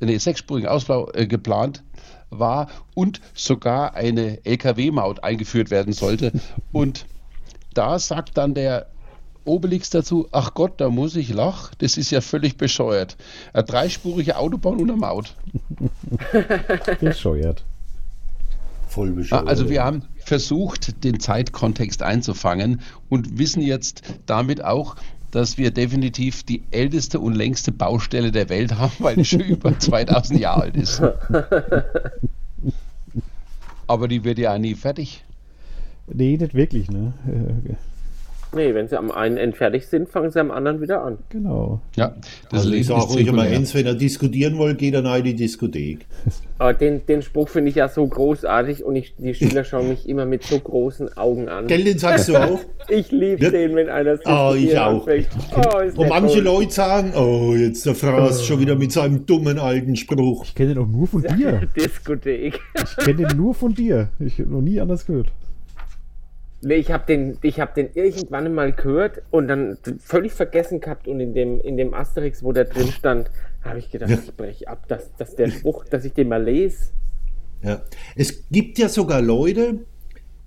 nee, 0.00 0.18
sechsspurigen 0.18 0.68
Ausbau 0.68 1.10
äh, 1.12 1.26
geplant 1.26 1.82
war 2.30 2.68
und 2.94 3.20
sogar 3.34 3.94
eine 3.94 4.44
LKW-Maut 4.44 5.24
eingeführt 5.24 5.70
werden 5.70 5.92
sollte. 5.92 6.32
Und 6.72 7.06
da 7.72 7.98
sagt 7.98 8.36
dann 8.36 8.54
der 8.54 8.90
Obelix 9.48 9.90
dazu, 9.90 10.28
ach 10.32 10.54
Gott, 10.54 10.80
da 10.80 10.88
muss 10.90 11.16
ich 11.16 11.30
lachen, 11.32 11.74
das 11.78 11.96
ist 11.96 12.10
ja 12.10 12.20
völlig 12.20 12.56
bescheuert. 12.56 13.16
Eine 13.52 13.64
dreispurige 13.64 14.36
Autobahn 14.36 14.74
und 14.78 14.90
eine 14.90 14.98
Maut. 14.98 15.34
Bescheuert. 17.00 17.64
Voll 18.88 19.08
Ja, 19.08 19.14
bescheuert. 19.14 19.48
also 19.48 19.68
wir 19.68 19.82
haben 19.84 20.02
versucht, 20.24 21.04
den 21.04 21.20
Zeitkontext 21.20 22.02
einzufangen 22.02 22.80
und 23.08 23.38
wissen 23.38 23.60
jetzt 23.62 24.02
damit 24.26 24.64
auch, 24.64 24.96
dass 25.30 25.58
wir 25.58 25.70
definitiv 25.70 26.42
die 26.42 26.62
älteste 26.70 27.20
und 27.20 27.34
längste 27.34 27.70
Baustelle 27.70 28.32
der 28.32 28.48
Welt 28.48 28.78
haben, 28.78 28.92
weil 28.98 29.16
die 29.16 29.24
schon 29.26 29.40
über 29.48 29.78
2000 29.78 30.40
Jahre 30.40 30.62
alt 30.62 30.76
ist. 30.76 31.02
Aber 33.86 34.08
die 34.08 34.24
wird 34.24 34.38
ja 34.38 34.54
auch 34.54 34.58
nie 34.58 34.74
fertig. 34.74 35.24
Nee, 36.06 36.36
nicht 36.38 36.54
wirklich, 36.54 36.90
ne? 36.90 37.12
Nee, 38.54 38.74
wenn 38.74 38.88
sie 38.88 38.96
am 38.98 39.10
einen 39.10 39.36
entfertigt 39.36 39.88
sind, 39.88 40.08
fangen 40.08 40.30
sie 40.30 40.40
am 40.40 40.50
anderen 40.50 40.80
wieder 40.80 41.02
an. 41.04 41.18
genau. 41.28 41.80
Ja, 41.96 42.14
das 42.50 42.60
also 42.60 42.68
ich 42.68 42.88
Leben 42.88 43.00
sage 43.00 43.14
euch 43.14 43.26
immer 43.26 43.42
eins, 43.42 43.74
wenn 43.74 43.86
ihr 43.86 43.94
diskutieren 43.94 44.56
wollt, 44.56 44.78
geht 44.78 44.94
dann 44.94 45.04
in 45.06 45.24
die 45.24 45.34
Diskothek. 45.34 46.06
Aber 46.58 46.72
den, 46.74 47.04
den 47.06 47.22
Spruch 47.22 47.48
finde 47.50 47.68
ich 47.70 47.76
ja 47.76 47.88
so 47.88 48.06
großartig 48.06 48.82
und 48.84 48.96
ich, 48.96 49.14
die 49.16 49.32
Schüler 49.34 49.62
schauen 49.64 49.88
mich 49.90 50.08
immer 50.08 50.24
mit 50.24 50.42
so 50.42 50.58
großen 50.58 51.16
Augen 51.16 51.48
an. 51.48 51.66
Gell, 51.68 51.84
den 51.84 51.98
sagst 51.98 52.28
du 52.28 52.36
auch? 52.36 52.58
Ich 52.90 53.10
liebe 53.12 53.44
Ja. 53.44 53.50
den, 53.50 53.76
wenn 53.76 53.90
einer 53.90 54.16
so 54.16 54.22
Oh, 54.24 54.54
ich 54.56 54.76
auch. 54.78 55.06
Oh, 55.06 55.78
ist 55.80 55.98
Und 55.98 56.08
manche 56.08 56.36
toll. 56.36 56.44
Leute 56.44 56.70
sagen, 56.72 57.12
oh, 57.14 57.54
jetzt 57.54 57.84
der 57.84 57.94
Fraß 57.94 58.46
schon 58.46 58.60
wieder 58.60 58.76
mit 58.76 58.92
seinem 58.92 59.26
dummen 59.26 59.58
alten 59.58 59.94
Spruch. 59.94 60.44
Ich 60.46 60.54
kenne 60.54 60.72
den 60.74 60.82
auch 60.82 60.88
nur 60.88 61.06
von 61.06 61.20
dir. 61.36 61.60
Diskothek. 61.76 62.58
Ich 62.82 62.96
kenne 63.04 63.26
den 63.26 63.36
nur 63.36 63.54
von 63.54 63.74
dir. 63.74 64.08
Ich 64.20 64.38
habe 64.40 64.48
noch 64.50 64.62
nie 64.62 64.80
anders 64.80 65.04
gehört. 65.04 65.26
Nee, 66.60 66.74
ich 66.74 66.90
habe 66.90 67.04
den, 67.06 67.38
ich 67.42 67.60
hab 67.60 67.74
den 67.74 67.90
irgendwann 67.94 68.52
mal 68.52 68.72
gehört 68.72 69.22
und 69.30 69.46
dann 69.48 69.78
völlig 70.00 70.32
vergessen 70.32 70.80
gehabt 70.80 71.06
und 71.06 71.20
in 71.20 71.32
dem, 71.32 71.60
in 71.60 71.76
dem 71.76 71.94
Asterix, 71.94 72.42
wo 72.42 72.52
der 72.52 72.64
drin 72.64 72.88
stand, 72.88 73.30
habe 73.62 73.78
ich 73.78 73.90
gedacht, 73.90 74.10
ich 74.10 74.34
breche 74.34 74.66
ab, 74.66 74.88
dass, 74.88 75.14
dass 75.16 75.36
der 75.36 75.50
Spruch, 75.50 75.84
dass 75.84 76.04
ich 76.04 76.14
den 76.14 76.28
mal 76.28 76.42
lese. 76.42 76.90
Ja. 77.62 77.82
Es 78.16 78.48
gibt 78.50 78.78
ja 78.78 78.88
sogar 78.88 79.22
Leute, 79.22 79.80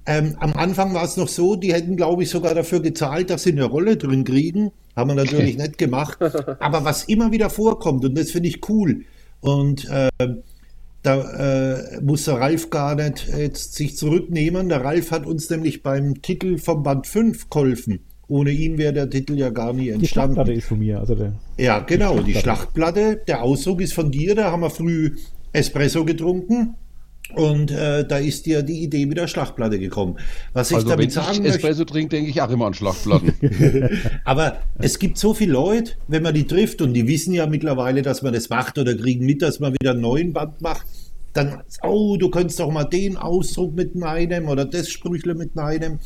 ähm, 0.05 0.35
am 0.39 0.53
Anfang 0.53 0.93
war 0.93 1.03
es 1.03 1.17
noch 1.17 1.27
so, 1.27 1.55
die 1.55 1.73
hätten, 1.73 1.95
glaube 1.95 2.23
ich, 2.23 2.29
sogar 2.29 2.55
dafür 2.55 2.81
gezahlt, 2.81 3.29
dass 3.29 3.43
sie 3.43 3.51
eine 3.51 3.65
Rolle 3.65 3.97
drin 3.97 4.23
kriegen. 4.23 4.71
Haben 4.95 5.11
wir 5.11 5.15
natürlich 5.15 5.57
nicht 5.57 5.77
gemacht. 5.77 6.17
Aber 6.59 6.83
was 6.83 7.05
immer 7.05 7.31
wieder 7.31 7.49
vorkommt, 7.49 8.03
und 8.03 8.17
das 8.17 8.31
finde 8.31 8.49
ich 8.49 8.67
cool, 8.69 9.05
und 9.41 9.87
ähm, 9.91 10.43
da 11.03 11.73
äh, 11.73 12.01
muss 12.01 12.25
der 12.25 12.35
Ralf 12.35 12.69
gar 12.69 12.95
nicht 12.95 13.27
jetzt 13.27 13.73
sich 13.75 13.97
zurücknehmen. 13.97 14.69
Der 14.69 14.83
Ralf 14.83 15.11
hat 15.11 15.25
uns 15.25 15.49
nämlich 15.49 15.81
beim 15.83 16.21
Titel 16.21 16.57
vom 16.57 16.83
Band 16.83 17.07
5 17.07 17.49
geholfen. 17.49 17.99
Ohne 18.27 18.51
ihn 18.51 18.77
wäre 18.77 18.93
der 18.93 19.09
Titel 19.09 19.33
ja 19.37 19.49
gar 19.49 19.73
nie 19.73 19.85
Die 19.85 19.89
entstanden. 19.89 20.35
Schlachtplatte 20.35 20.57
ist 20.57 20.67
von 20.67 20.79
mir. 20.79 20.99
Also 20.99 21.15
der, 21.15 21.33
Ja, 21.57 21.79
genau, 21.79 22.19
die 22.19 22.35
Schlachtplatte. 22.35 23.21
Der 23.27 23.43
Ausdruck 23.43 23.81
ist 23.81 23.93
von 23.93 24.11
dir, 24.11 24.35
da 24.35 24.51
haben 24.51 24.61
wir 24.61 24.69
früh 24.69 25.17
Espresso 25.51 26.05
getrunken. 26.05 26.75
Und 27.35 27.71
äh, 27.71 28.05
da 28.05 28.17
ist 28.17 28.45
dir 28.45 28.63
die 28.63 28.83
Idee 28.83 29.05
mit 29.05 29.17
der 29.17 29.27
Schlachtplatte 29.27 29.79
gekommen. 29.79 30.17
Was 30.53 30.71
ich 30.71 30.75
Also 30.75 30.87
wenn 30.87 30.91
damit 30.91 31.07
ich 31.07 31.13
sagen 31.13 31.43
möchte, 31.43 31.55
Espresso 31.55 31.85
trinke, 31.85 32.15
denke 32.15 32.29
ich 32.29 32.41
auch 32.41 32.49
immer 32.49 32.67
an 32.67 32.73
Schlachtplatten. 32.73 33.33
aber 34.25 34.57
es 34.79 34.99
gibt 34.99 35.17
so 35.17 35.33
viele 35.33 35.53
Leute, 35.53 35.93
wenn 36.07 36.23
man 36.23 36.33
die 36.33 36.45
trifft 36.45 36.81
und 36.81 36.93
die 36.93 37.07
wissen 37.07 37.33
ja 37.33 37.47
mittlerweile, 37.47 38.01
dass 38.01 38.21
man 38.21 38.33
das 38.33 38.49
macht 38.49 38.77
oder 38.77 38.95
kriegen 38.95 39.25
mit, 39.25 39.41
dass 39.41 39.59
man 39.59 39.73
wieder 39.73 39.91
einen 39.91 40.01
neuen 40.01 40.33
Band 40.33 40.61
macht, 40.61 40.85
dann, 41.33 41.63
oh, 41.83 42.17
du 42.17 42.29
könntest 42.29 42.59
doch 42.59 42.71
mal 42.71 42.83
den 42.83 43.17
Ausdruck 43.17 43.75
mit 43.75 44.01
einem 44.01 44.47
oder 44.47 44.65
das 44.65 44.89
Sprüchle 44.89 45.33
mit 45.35 45.57
einem. 45.57 45.99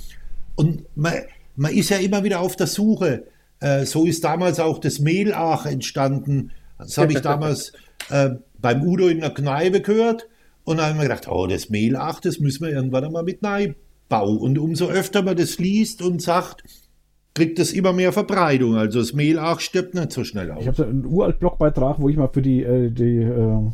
Und 0.55 0.85
man, 0.95 1.13
man 1.55 1.73
ist 1.73 1.89
ja 1.89 1.97
immer 1.97 2.23
wieder 2.23 2.39
auf 2.39 2.55
der 2.55 2.67
Suche. 2.67 3.23
Äh, 3.59 3.85
so 3.85 4.05
ist 4.05 4.23
damals 4.23 4.59
auch 4.59 4.79
das 4.79 4.99
Mehlach 4.99 5.65
entstanden. 5.65 6.51
Das 6.77 6.97
habe 6.97 7.13
ich 7.13 7.21
damals 7.21 7.73
äh, 8.09 8.31
beim 8.59 8.83
Udo 8.83 9.07
in 9.07 9.21
der 9.21 9.31
Kneipe 9.31 9.81
gehört. 9.81 10.27
Und 10.65 10.77
dann 10.77 10.89
haben 10.89 10.97
wir 10.97 11.03
gedacht, 11.03 11.27
oh, 11.29 11.47
das 11.47 11.69
Mehl, 11.69 11.95
ach, 11.95 12.19
das 12.19 12.39
müssen 12.39 12.65
wir 12.65 12.73
irgendwann 12.73 13.05
einmal 13.05 13.23
mit 13.23 13.39
bauen. 14.09 14.37
Und 14.37 14.57
umso 14.57 14.87
öfter 14.87 15.21
man 15.21 15.37
das 15.37 15.59
liest 15.59 16.01
und 16.01 16.21
sagt, 16.21 16.63
kriegt 17.35 17.59
es 17.59 17.71
immer 17.73 17.93
mehr 17.93 18.11
Verbreitung. 18.11 18.75
Also 18.75 18.99
das 18.99 19.13
Mehl, 19.13 19.37
ach, 19.37 19.59
stirbt 19.59 19.93
nicht 19.93 20.11
so 20.11 20.23
schnell 20.23 20.51
aus. 20.51 20.61
Ich 20.61 20.67
habe 20.67 20.85
einen 20.85 21.05
uralt 21.05 21.39
Blogbeitrag, 21.39 21.99
wo 21.99 22.09
ich 22.09 22.17
mal 22.17 22.29
für 22.29 22.41
die, 22.41 22.63
äh, 22.63 22.89
die 22.89 23.17
äh, 23.17 23.71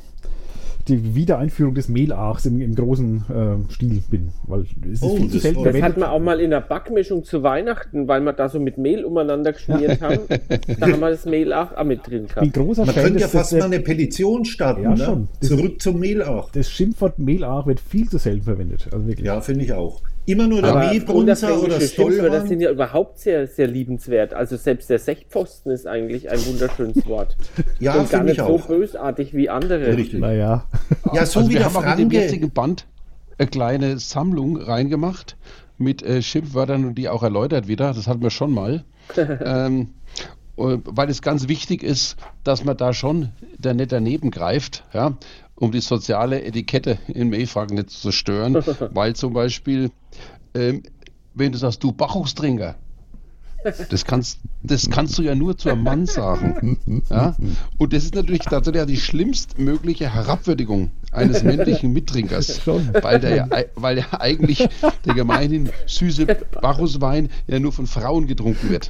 die 0.88 1.16
Wiedereinführung 1.16 1.74
des 1.74 1.90
Mehlachs 1.90 2.46
im, 2.46 2.62
im 2.62 2.76
großen 2.76 3.24
äh, 3.30 3.74
Stil 3.74 4.02
bin. 4.10 4.30
Weil 4.48 4.62
es 4.62 4.94
ist 4.94 5.04
oh, 5.04 5.16
viel 5.18 5.30
zu 5.30 5.40
selten 5.40 5.64
Das 5.64 5.82
hat 5.82 5.98
man 5.98 6.10
auch 6.10 6.20
mal 6.20 6.40
in 6.40 6.50
der 6.50 6.62
Backmischung 6.62 7.24
zu 7.24 7.44
Weihnachten, 7.44 8.08
weil 8.08 8.22
wir 8.22 8.34
da 8.34 8.50
so 8.50 8.60
mit 8.60 8.78
Mehl 8.78 9.06
umeinander 9.06 9.54
geschmiert 9.54 10.02
haben. 10.02 10.20
da 10.28 10.88
haben 10.88 11.00
wir 11.00 11.10
das 11.10 11.26
Mehlach 11.26 11.76
auch 11.76 11.84
mit 11.84 12.08
drin 12.08 12.28
gehabt. 12.28 12.56
man 12.56 12.76
Fan 12.76 13.04
könnte 13.04 13.20
ja 13.20 13.28
fast 13.28 13.54
mal 13.54 13.64
eine 13.64 13.80
Petition 13.80 14.46
starten. 14.46 14.84
Ja, 14.84 14.90
ne? 14.92 14.98
schon. 14.98 15.28
Zurück 15.42 15.82
zum 15.82 16.00
Mehlach. 16.00 16.50
Das 16.52 16.70
Schimpfwort 16.70 17.20
Mehlach 17.20 17.68
wird 17.68 17.80
viel 17.80 18.10
zu 18.10 18.18
selten 18.18 18.44
verwendet. 18.44 18.88
Also 18.92 19.08
wirklich. 19.08 19.26
Ja, 19.26 19.42
finde 19.42 19.66
ich 19.66 19.74
auch. 19.74 20.02
Immer 20.26 20.48
nur 20.48 20.62
der 20.62 20.76
Mehlbrunzer 20.76 21.62
oder 21.62 21.82
Stollhorn. 21.82 22.32
Das 22.32 22.48
sind 22.48 22.62
ja 22.62 22.70
überhaupt 22.70 23.20
sehr, 23.20 23.48
sehr 23.48 23.68
liebenswert. 23.68 24.34
Also 24.34 24.56
selbst 24.56 24.90
der 24.90 25.00
Sechtpfosten 25.00 25.72
ist 25.72 25.88
eigentlich 25.88 26.30
ein 26.30 26.46
wunderschönes 26.46 27.06
Wort. 27.08 27.36
ja, 27.80 27.96
Und 27.96 28.10
gar 28.10 28.24
nicht 28.24 28.38
so 28.38 28.44
auch. 28.44 28.68
bösartig 28.68 29.34
wie 29.34 29.50
andere. 29.50 29.98
Richtig. 29.98 30.20
Naja. 30.20 30.66
Ja, 31.14 31.26
so 31.26 31.40
also 31.40 31.50
wie 31.50 31.54
wir 31.54 31.60
der 31.60 31.66
haben 31.66 31.74
Franke. 31.74 31.90
auch 31.90 31.98
in 31.98 32.10
dem 32.10 32.12
jetzigen 32.12 32.52
Band 32.52 32.86
eine 33.38 33.48
kleine 33.48 33.98
Sammlung 33.98 34.58
reingemacht 34.58 35.38
mit 35.78 36.04
äh, 36.04 36.22
Schimpfwörtern 36.22 36.86
und 36.86 36.96
die 36.96 37.10
auch 37.10 37.24
erläutert 37.24 37.68
wieder. 37.68 37.94
Das 37.94 38.08
hatten 38.08 38.22
wir 38.22 38.30
schon 38.30 38.52
mal. 38.52 38.84
ähm, 39.18 39.90
äh, 40.58 40.78
weil 40.86 41.10
es 41.10 41.22
ganz 41.22 41.48
wichtig 41.48 41.82
ist, 41.82 42.18
dass 42.44 42.64
man 42.64 42.78
da 42.78 42.94
schon 42.94 43.30
da 43.58 43.74
nicht 43.74 43.92
daneben 43.92 44.30
greift. 44.32 44.84
Ja? 44.94 45.18
Um 45.62 45.72
die 45.72 45.80
soziale 45.80 46.44
Etikette 46.44 46.98
in 47.08 47.30
Mayfragen 47.30 47.76
nicht 47.76 47.92
zu 47.92 48.12
stören, 48.12 48.56
weil 48.94 49.16
zum 49.16 49.34
Beispiel, 49.34 49.92
ähm, 50.56 50.82
wenn 51.36 51.52
du 51.52 51.58
sagst, 51.60 51.84
du 51.84 51.92
Bacchustrinker, 51.92 52.78
das 53.90 54.06
kannst, 54.06 54.40
das 54.64 54.90
kannst 54.90 55.18
du 55.18 55.24
ja 55.24 55.36
nur 55.36 55.58
zu 55.58 55.70
einem 55.70 55.84
Mann 55.84 56.06
sagen. 56.06 57.04
Ja? 57.10 57.36
Und 57.78 57.94
das 57.94 58.04
ist 58.04 58.16
natürlich 58.16 58.42
tatsächlich 58.42 58.86
die 58.86 58.98
schlimmstmögliche 58.98 60.14
Herabwürdigung 60.14 60.92
eines 61.12 61.44
männlichen 61.44 61.94
Mittrinkers, 61.94 62.62
weil 63.02 63.20
der 63.20 63.36
ja, 63.36 63.50
weil 63.76 64.00
ja 64.00 64.06
eigentlich 64.20 64.68
der 65.06 65.14
gemeinhin 65.14 65.70
süße 65.86 66.26
Bacchuswein 66.62 67.30
ja 67.48 67.60
nur 67.60 67.72
von 67.72 67.88
Frauen 67.88 68.28
getrunken 68.28 68.70
wird. 68.70 68.90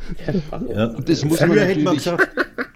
Ja. 0.74 0.88
Und 0.88 1.10
das 1.10 1.26
muss 1.26 1.40
man 1.40 1.56
natürlich, 1.56 2.10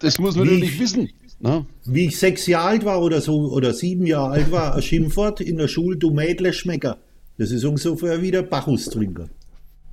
das 0.01 0.19
muss 0.19 0.36
man 0.36 0.47
natürlich 0.47 0.79
wissen. 0.79 1.10
Na? 1.39 1.65
Wie 1.86 2.08
ich 2.08 2.17
sechs 2.17 2.47
Jahre 2.47 2.69
alt 2.69 2.86
war 2.86 3.01
oder 3.01 3.21
so, 3.21 3.51
oder 3.51 3.73
sieben 3.73 4.08
Jahre 4.08 4.31
alt 4.31 4.51
war, 4.51 4.75
ein 4.75 4.81
Schimpfwort 4.81 5.41
in 5.41 5.58
der 5.58 5.67
Schule, 5.67 5.97
du 5.97 6.12
Mädle-Schmecker. 6.12 6.97
Das 7.38 7.51
ist 7.51 7.65
ungefähr 7.65 8.21
wie 8.21 8.31
der 8.31 8.43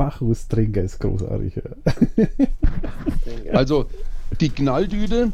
Bacchus-Trinker. 0.03 0.83
Bacchus-Trinker 0.83 0.83
ist 0.83 0.99
großartig. 1.01 1.63
Ja. 3.45 3.53
also, 3.53 3.87
die 4.41 4.49
Knalldüde, 4.49 5.33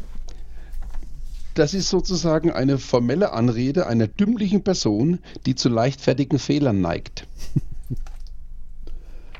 das 1.55 1.73
ist 1.73 1.89
sozusagen 1.89 2.51
eine 2.51 2.77
formelle 2.77 3.31
Anrede 3.33 3.87
einer 3.87 4.07
dümmlichen 4.07 4.63
Person, 4.63 5.19
die 5.45 5.55
zu 5.55 5.69
leichtfertigen 5.69 6.39
Fehlern 6.39 6.81
neigt. 6.81 7.25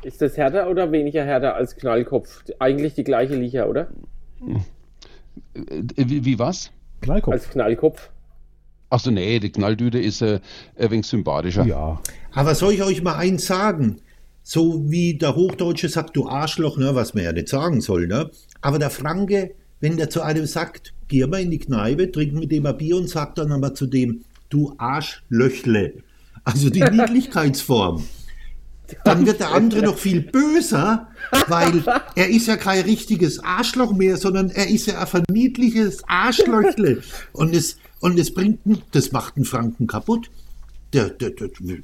Ist 0.02 0.22
das 0.22 0.38
härter 0.38 0.70
oder 0.70 0.92
weniger 0.92 1.26
härter 1.26 1.56
als 1.56 1.76
Knallkopf? 1.76 2.44
Eigentlich 2.60 2.94
die 2.94 3.04
gleiche 3.04 3.36
Liga, 3.36 3.66
oder? 3.66 3.90
Äh, 5.54 5.64
wie, 5.96 6.24
wie 6.24 6.40
was? 6.40 6.72
Knallkopf. 7.02 7.34
Als 7.34 7.50
Knallkopf. 7.50 8.10
Achso, 8.90 9.12
nee, 9.12 9.40
die 9.40 9.52
Knalldüde 9.52 10.02
ist 10.02 10.22
äh, 10.22 10.40
ein 10.78 10.92
wenig 10.92 11.06
sympathischer. 11.06 11.66
Ja. 11.66 12.02
Aber 12.34 12.56
soll 12.56 12.74
ich 12.74 12.82
euch 12.82 13.04
mal 13.04 13.16
eins 13.16 13.46
sagen? 13.46 14.02
So 14.50 14.90
wie 14.90 15.14
der 15.14 15.36
Hochdeutsche 15.36 15.90
sagt, 15.90 16.18
du 16.18 16.28
Arschloch, 16.28 16.80
ne, 16.80 16.96
was 16.96 17.14
man 17.14 17.24
ja 17.24 17.32
nicht 17.32 17.50
sagen 17.50 17.82
soll, 17.82 18.08
ne? 18.08 18.32
Aber 18.62 18.80
der 18.80 18.90
Franke, 18.90 19.52
wenn 19.80 19.96
der 19.96 20.10
zu 20.10 20.24
einem 20.24 20.48
sagt, 20.48 20.96
geh 21.08 21.24
mal 21.28 21.42
in 21.42 21.52
die 21.52 21.60
Kneipe, 21.60 22.12
trink 22.12 22.34
mit 22.34 22.52
dem 22.52 22.66
ein 22.66 22.76
Bier 22.76 22.98
und 22.98 23.08
sagt 23.08 23.38
dann 23.38 23.52
aber 23.52 23.76
zu 23.76 23.86
dem, 23.86 24.24
du 24.50 24.74
Arschlöchle. 24.80 25.94
Also 26.46 26.72
die 26.72 26.82
Niedlichkeitsform 26.92 28.04
dann 29.04 29.28
wird 29.28 29.40
der 29.40 29.52
andere 29.52 29.84
noch 29.84 30.00
viel 30.00 30.22
böser, 30.22 31.10
weil 31.48 31.84
er 32.16 32.28
ist 32.28 32.48
ja 32.48 32.58
kein 32.58 32.82
richtiges 32.86 33.38
Arschloch 33.44 33.94
mehr, 33.94 34.18
sondern 34.18 34.50
er 34.50 34.68
ist 34.68 34.88
ja 34.88 35.00
ein 35.00 35.06
verniedliches 35.06 36.02
Arschlöchle. 36.08 37.04
Und 37.34 37.56
es, 37.56 37.78
und 38.00 38.18
es 38.18 38.34
bringt, 38.34 38.62
das 38.94 39.12
macht 39.12 39.36
einen 39.36 39.46
Franken 39.46 39.86
kaputt. 39.86 40.32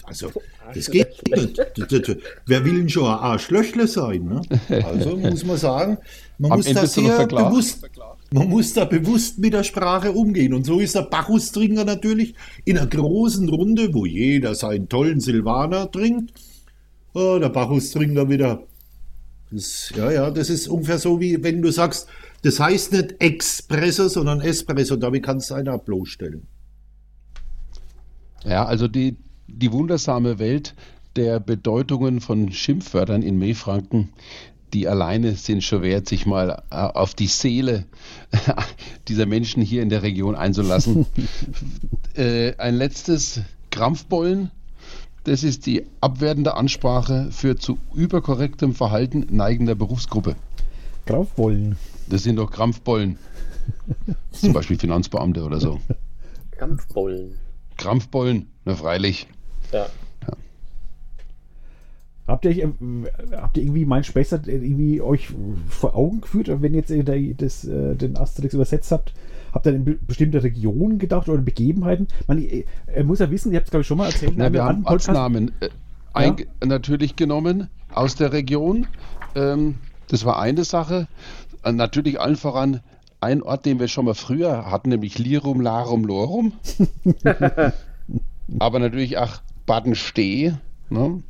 Also, 0.03 0.31
das 0.73 0.89
geht 0.89 1.07
nicht. 1.29 1.59
Wer 2.47 2.65
will 2.65 2.77
denn 2.77 2.89
schon 2.89 3.05
ein 3.05 3.19
Arschlöchle 3.19 3.87
sein? 3.87 4.23
Ne? 4.23 4.41
Also 4.83 5.15
muss 5.15 5.45
man 5.45 5.57
sagen, 5.57 5.97
man 6.37 6.51
Am 6.51 6.57
muss 6.57 6.67
Ende 6.67 6.81
da 6.81 6.87
sehr 6.87 7.27
bewusst, 7.27 7.89
man 8.31 8.49
muss 8.49 8.73
da 8.73 8.85
bewusst 8.85 9.37
mit 9.37 9.53
der 9.53 9.63
Sprache 9.63 10.11
umgehen. 10.11 10.53
Und 10.53 10.65
so 10.65 10.79
ist 10.79 10.95
der 10.95 11.03
Bacchus-Trinker 11.03 11.85
natürlich 11.85 12.33
in 12.65 12.77
einer 12.77 12.87
großen 12.87 13.47
Runde, 13.47 13.93
wo 13.93 14.05
jeder 14.05 14.55
seinen 14.55 14.89
tollen 14.89 15.19
Silvaner 15.19 15.91
trinkt 15.91 16.33
oh, 17.15 17.39
der 17.39 17.49
Bacchus 17.49 17.91
trinkt 17.91 18.17
da 18.17 18.29
wieder. 18.29 18.63
Das, 19.51 19.91
ja, 19.95 20.11
ja, 20.11 20.31
das 20.31 20.49
ist 20.49 20.67
ungefähr 20.67 20.99
so, 20.99 21.19
wie 21.19 21.41
wenn 21.41 21.61
du 21.61 21.71
sagst, 21.71 22.07
das 22.43 22.59
heißt 22.59 22.91
nicht 22.91 23.15
Espresso, 23.19 24.07
sondern 24.07 24.41
Espresso. 24.41 24.95
Damit 24.97 25.23
kannst 25.23 25.49
du 25.49 25.55
einer 25.55 25.77
bloßstellen. 25.77 26.45
Ja, 28.45 28.65
also 28.65 28.87
die, 28.87 29.17
die 29.47 29.71
wundersame 29.71 30.39
Welt 30.39 30.75
der 31.15 31.39
Bedeutungen 31.39 32.21
von 32.21 32.51
Schimpfwörtern 32.51 33.21
in 33.21 33.37
Meefranken, 33.37 34.09
die 34.73 34.87
alleine 34.87 35.35
sind 35.35 35.63
schon 35.63 35.81
wert, 35.81 36.07
sich 36.07 36.25
mal 36.25 36.63
äh, 36.69 36.75
auf 36.75 37.13
die 37.13 37.27
Seele 37.27 37.85
dieser 39.07 39.25
Menschen 39.25 39.63
hier 39.63 39.81
in 39.81 39.89
der 39.89 40.03
Region 40.03 40.35
einzulassen. 40.35 41.05
äh, 42.15 42.55
ein 42.57 42.75
letztes 42.75 43.41
Krampfbollen 43.71 44.51
das 45.25 45.41
ist 45.41 45.65
die 45.65 45.87
abwertende 46.01 46.53
Ansprache 46.53 47.29
für 47.31 47.55
zu 47.57 47.79
überkorrektem 47.95 48.75
Verhalten 48.75 49.25
neigender 49.31 49.73
Berufsgruppe. 49.73 50.35
Krampfbollen. 51.07 51.77
Das 52.07 52.21
sind 52.21 52.35
doch 52.35 52.51
Krampfbollen. 52.51 53.17
Zum 54.31 54.53
Beispiel 54.53 54.77
Finanzbeamte 54.77 55.43
oder 55.43 55.59
so. 55.59 55.79
Krampfbollen. 56.51 57.39
Krampfbollen, 57.77 58.47
na 58.65 58.75
freilich. 58.75 59.27
Ja. 59.71 59.87
ja. 60.27 60.33
Habt 62.27 62.45
ihr, 62.45 62.57
äh, 62.57 62.67
habt 63.33 63.57
ihr 63.57 63.63
irgendwie 63.63 63.85
mein 63.85 64.03
Spessart 64.03 64.47
irgendwie 64.47 65.01
euch 65.01 65.29
vor 65.69 65.95
Augen 65.95 66.21
geführt, 66.21 66.49
wenn 66.61 66.73
ihr 66.73 66.83
jetzt 66.85 67.41
das, 67.41 67.65
äh, 67.65 67.95
den 67.95 68.17
Asterix 68.17 68.53
übersetzt 68.53 68.91
habt? 68.91 69.13
Habt 69.51 69.67
ihr 69.67 69.73
an 69.73 69.99
bestimmte 70.05 70.43
Regionen 70.43 70.99
gedacht 70.99 71.29
oder 71.29 71.41
Begebenheiten? 71.41 72.07
Man, 72.27 72.45
er 72.87 73.03
muss 73.03 73.19
ja 73.19 73.31
wissen, 73.31 73.51
ihr 73.51 73.57
habt 73.57 73.67
es 73.67 73.71
glaube 73.71 73.81
ich 73.81 73.87
schon 73.87 73.97
mal 73.97 74.07
erzählt. 74.07 74.33
Na, 74.35 74.51
wir 74.51 74.63
haben 74.63 74.85
Ortsnamen 74.85 75.51
äh, 75.61 75.69
ja? 76.19 76.35
natürlich 76.65 77.15
genommen 77.15 77.69
aus 77.93 78.15
der 78.15 78.33
Region. 78.33 78.87
Ähm, 79.35 79.75
das 80.07 80.25
war 80.25 80.39
eine 80.39 80.63
Sache. 80.63 81.07
Äh, 81.63 81.71
natürlich 81.71 82.19
allen 82.19 82.35
voran 82.35 82.81
ein 83.25 83.41
Ort, 83.41 83.65
den 83.65 83.79
wir 83.79 83.87
schon 83.87 84.05
mal 84.05 84.13
früher 84.13 84.69
hatten, 84.69 84.89
nämlich 84.89 85.19
Lirum, 85.19 85.61
Larum, 85.61 86.05
Lorum. 86.05 86.53
Aber 88.59 88.79
natürlich 88.79 89.17
auch 89.17 89.41
Badenstee 89.65 90.53
ne? 90.89 91.23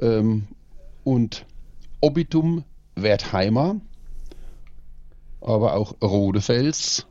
ähm, 0.00 0.48
und 1.04 1.44
Obitum, 2.00 2.64
Wertheimer, 2.94 3.76
aber 5.42 5.74
auch 5.74 5.94
Rodefels 6.02 7.06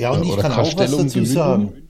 ja, 0.00 0.12
und 0.12 0.24
ich 0.24 0.36
kann 0.38 0.52
auch 0.52 0.58
was 0.78 0.90
dazu 0.90 1.24
sagen. 1.26 1.88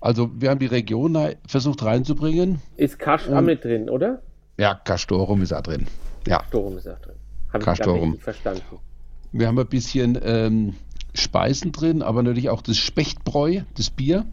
Also 0.00 0.30
wir 0.40 0.50
haben 0.50 0.60
die 0.60 0.66
Region 0.66 1.18
versucht 1.46 1.82
reinzubringen. 1.82 2.62
Ist 2.76 2.98
Kasch 2.98 3.28
auch 3.28 3.40
mit 3.40 3.64
drin, 3.64 3.90
oder? 3.90 4.22
Ja, 4.56 4.74
Kastorum 4.74 5.42
ist 5.42 5.52
auch 5.52 5.62
drin. 5.62 5.88
Ja. 6.28 6.38
Kastorum 6.38 6.78
ist 6.78 6.88
auch 6.88 6.98
drin. 7.00 7.16
Habe 7.52 8.14
ich 8.14 8.22
verstanden. 8.22 8.62
Wir 9.32 9.46
haben 9.46 9.58
ein 9.58 9.66
bisschen 9.66 10.18
ähm, 10.22 10.74
Speisen 11.14 11.72
drin, 11.72 12.02
aber 12.02 12.22
natürlich 12.22 12.50
auch 12.50 12.62
das 12.62 12.76
Spechtbräu, 12.76 13.60
das 13.74 13.90
Bier. 13.90 14.26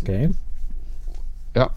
Okay. 0.00 0.30
Ja. 1.54 1.70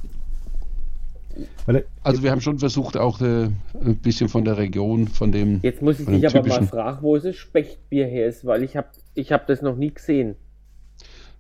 also 2.04 2.22
wir 2.22 2.32
haben 2.32 2.41
schon 2.41 2.60
versucht, 2.60 2.98
auch 2.98 3.22
äh, 3.22 3.45
ein 3.45 3.98
bisschen 4.02 4.28
von 4.28 4.43
der 4.43 4.58
Region, 4.58 5.08
von 5.08 5.32
dem. 5.32 5.60
Jetzt 5.62 5.82
muss 5.82 6.00
ich 6.00 6.06
dich 6.06 6.28
aber 6.28 6.48
mal 6.48 6.67
fragen, 6.67 7.02
wo 7.02 7.17
das 7.17 7.36
Spechtbier 7.36 8.08
her 8.08 8.28
ist, 8.28 8.45
weil 8.45 8.63
ich 8.63 8.76
habe 8.76 8.89
ich 9.13 9.32
habe 9.32 9.43
das 9.48 9.62
noch 9.62 9.76
nie 9.76 9.93
gesehen. 9.93 10.36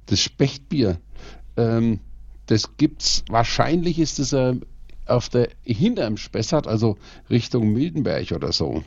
Das 0.05 0.21
Spechtbier, 0.21 0.97
ähm, 1.57 1.99
das 2.45 2.77
gibt's, 2.77 3.23
wahrscheinlich 3.29 3.99
ist 3.99 4.19
es 4.19 4.33
äh, 4.33 4.55
auf 5.05 5.29
der, 5.29 5.49
hinterm 5.63 6.17
Spessart, 6.17 6.67
also 6.67 6.97
Richtung 7.29 7.73
Mildenberg 7.73 8.31
oder 8.31 8.51
so. 8.51 8.83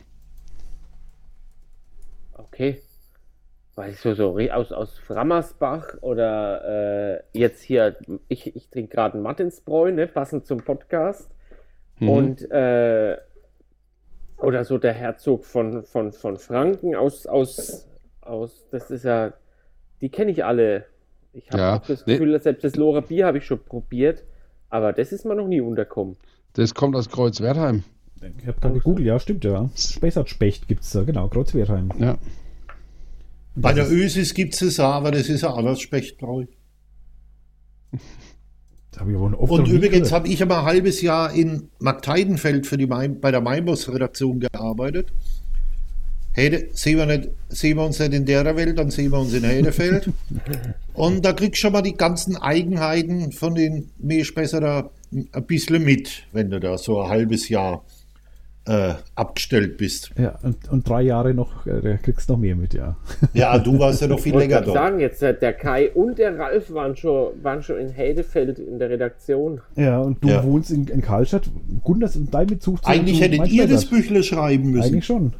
Okay. 2.53 2.83
weiß 3.77 3.95
ich 3.95 4.01
so, 4.01 4.15
so 4.15 4.39
aus, 4.53 4.73
aus 4.73 4.99
Frammersbach 4.99 5.95
oder 6.03 7.23
äh, 7.33 7.39
jetzt 7.39 7.63
hier, 7.63 7.97
ich, 8.29 8.55
ich 8.55 8.69
trinke 8.69 8.95
gerade 8.95 9.15
einen 9.15 9.23
Martinsbräu, 9.23 9.91
ne, 9.91 10.07
passend 10.07 10.47
zum 10.47 10.59
Podcast. 10.59 11.31
Mhm. 11.99 12.09
Und 12.09 12.51
äh, 12.51 13.17
oder 14.37 14.65
so 14.65 14.77
der 14.77 14.93
Herzog 14.93 15.47
von, 15.47 15.85
von, 15.85 16.13
von 16.13 16.37
Franken 16.37 16.95
aus, 16.95 17.27
aus, 17.27 17.89
aus, 18.21 18.67
das 18.71 18.91
ist 18.91 19.05
ja, 19.05 19.33
die 20.01 20.11
kenne 20.11 20.33
ich 20.33 20.45
alle. 20.45 20.85
Ich 21.33 21.49
habe 21.51 21.59
ja, 21.59 21.79
das 21.79 22.05
Gefühl, 22.05 22.33
nee. 22.33 22.39
selbst 22.39 22.65
das 22.65 22.77
Lora 22.77 23.01
Bier 23.01 23.25
habe 23.25 23.39
ich 23.39 23.47
schon 23.47 23.63
probiert, 23.65 24.25
aber 24.69 24.93
das 24.93 25.13
ist 25.13 25.25
mir 25.25 25.37
noch 25.37 25.47
nie 25.47 25.61
unterkommen. 25.63 26.17
Das 26.55 26.75
kommt 26.75 26.97
aus 26.97 27.09
Kreuzwertheim. 27.09 27.85
Ich 28.39 28.47
habe 28.47 28.61
gerade 28.61 28.75
gegoogelt, 28.75 29.07
ja, 29.07 29.19
stimmt 29.19 29.45
ja. 29.45 29.71
Spessartspecht 29.75 30.69
gibt 30.69 30.83
es 30.83 30.91
da, 30.91 31.05
genau, 31.05 31.29
Kreuzwertheim. 31.29 31.91
Ja. 31.99 32.19
Bei 33.55 33.73
der 33.73 33.91
Ösis 33.91 34.35
gibt 34.35 34.55
es 34.55 34.63
es 34.63 34.81
auch, 34.81 34.95
aber 34.95 35.11
das 35.11 35.29
ist 35.29 35.45
ein 35.45 35.53
anderes 35.53 35.81
Spechtbräu. 35.81 36.47
Und 39.01 39.69
übrigens 39.69 40.13
habe 40.13 40.29
ich 40.29 40.43
aber 40.43 40.61
ein 40.61 40.65
halbes 40.65 41.03
Jahr 41.03 41.33
in 41.33 41.71
Markteidenfeld 41.79 42.67
für 42.67 42.77
die 42.77 42.87
Main, 42.87 43.21
bei 43.21 43.31
der 43.31 43.41
Mainbus-Redaktion 43.41 44.41
gearbeitet. 44.41 45.13
Hede, 46.35 46.69
sehen, 46.73 46.97
wir 46.97 47.07
nicht, 47.07 47.29
sehen 47.51 47.77
wir 47.77 47.85
uns 47.85 47.99
nicht 47.99 48.15
in 48.15 48.25
der 48.25 48.57
Welt, 48.57 48.79
dann 48.79 48.91
sehen 48.91 49.13
wir 49.13 49.19
uns 49.19 49.35
in 49.35 49.45
Hedefeld. 49.45 50.11
Und 50.95 51.25
da 51.25 51.35
kriegst 51.35 51.57
du 51.57 51.61
schon 51.61 51.73
mal 51.73 51.83
die 51.83 51.95
ganzen 51.95 52.37
Eigenheiten 52.37 53.33
von 53.33 53.55
den 53.55 53.91
Meerspesser 53.99 54.61
da 54.61 54.91
ein 55.11 55.47
bisschen 55.47 55.85
mit, 55.85 56.25
wenn 56.33 56.49
du 56.49 56.59
da 56.59 56.79
so 56.79 57.03
ein 57.03 57.11
halbes 57.11 57.51
Jahr 57.51 57.85
äh, 58.67 58.95
abgestellt 59.17 59.77
bist. 59.77 60.13
Ja, 60.17 60.39
und, 60.43 60.71
und 60.71 60.89
drei 60.89 61.03
Jahre 61.03 61.35
noch, 61.35 61.67
äh, 61.67 61.99
kriegst 62.01 62.29
noch 62.29 62.39
mehr 62.39 62.55
mit, 62.55 62.75
ja. 62.75 62.97
Ja, 63.33 63.59
du 63.59 63.79
warst 63.79 64.01
ja 64.01 64.07
noch 64.07 64.21
viel 64.21 64.37
länger 64.37 64.61
dort. 64.61 64.69
Ich 64.69 64.73
sagen, 64.75 65.01
jetzt 65.01 65.23
äh, 65.23 65.37
der 65.37 65.53
Kai 65.53 65.91
und 65.91 66.19
der 66.19 66.39
Ralf 66.39 66.73
waren 66.73 66.97
schon, 66.97 67.43
waren 67.43 67.63
schon 67.63 67.79
in 67.79 67.89
Hedefeld 67.89 68.59
in 68.59 68.79
der 68.79 68.91
Redaktion. 68.91 69.61
Ja, 69.75 69.99
und 69.99 70.23
du 70.23 70.29
ja. 70.29 70.45
wohnst 70.45 70.71
in, 70.71 70.87
in 70.87 71.03
Karlstadt. 71.03 71.51
Gunders 71.83 72.17
und 72.17 72.33
dein 72.33 72.47
Bezug 72.47 72.85
zu 72.85 72.91
Eigentlich 72.91 73.21
hättet 73.21 73.49
ihr 73.49 73.67
das 73.67 73.87
Büchle 73.87 74.23
schreiben 74.23 74.71
müssen. 74.71 74.93
Eigentlich 74.93 75.07
schon. 75.07 75.33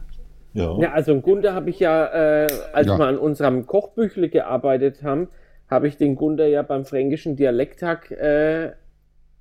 Ja, 0.55 0.77
ja 0.79 0.93
also 0.93 1.19
Gunder 1.21 1.55
habe 1.55 1.71
ich 1.71 1.79
ja, 1.79 2.07
äh, 2.07 2.49
als 2.73 2.89
ja. 2.89 2.99
wir 2.99 3.07
an 3.07 3.19
unserem 3.19 3.67
Kochbüchle 3.67 4.29
gearbeitet 4.29 5.03
haben, 5.03 5.29
habe 5.71 5.89
ich 5.89 5.97
den 5.97 6.17
Gunder 6.17 6.47
ja 6.47 6.63
beim 6.63 6.85
fränkischen 6.85 7.37
Dialekttag 7.37 8.11
äh, 8.11 8.73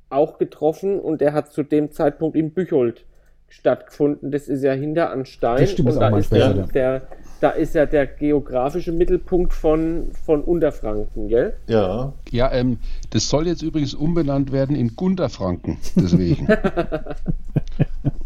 auch 0.10 0.38
getroffen 0.38 1.00
und 1.00 1.20
der 1.20 1.34
hat 1.34 1.52
zu 1.52 1.64
dem 1.64 1.92
Zeitpunkt 1.92 2.38
in 2.38 2.54
Büchold 2.54 3.06
stattgefunden. 3.52 4.32
Das 4.32 4.48
ist 4.48 4.64
ja 4.64 4.74
hinter 4.74 5.12
an 5.12 5.26
Stein. 5.26 5.60
Das 5.60 5.72
stimmt, 5.72 5.92
und 5.92 6.00
da 6.00 6.18
ist, 6.18 6.32
der, 6.32 6.54
der, 6.54 7.02
da 7.42 7.50
ist 7.50 7.76
ja 7.76 7.86
der 7.86 8.08
geografische 8.08 8.92
Mittelpunkt 8.92 9.54
von, 9.54 10.12
von 10.26 10.42
Unterfranken, 10.44 11.28
gell? 11.28 11.54
Ja. 11.68 12.14
Ja, 12.32 12.52
ähm, 12.52 12.80
das 13.10 13.30
soll 13.30 13.48
jetzt 13.48 13.62
übrigens 13.62 13.94
umbenannt 13.94 14.52
werden 14.52 14.76
in 14.76 14.96
Gunderfranken, 14.96 15.78
deswegen. 15.96 16.48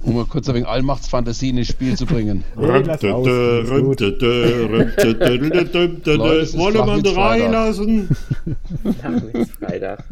um 0.03 0.15
mal 0.15 0.25
kurz 0.25 0.47
ein 0.47 0.55
wenig 0.55 0.67
Allmachtsfantasie 0.67 1.49
ins 1.49 1.67
Spiel 1.67 1.97
zu 1.97 2.05
bringen. 2.05 2.43
Wollen 2.55 2.85
wir 7.03 7.17
reinlassen? 7.17 8.15
Freitag. 9.59 10.03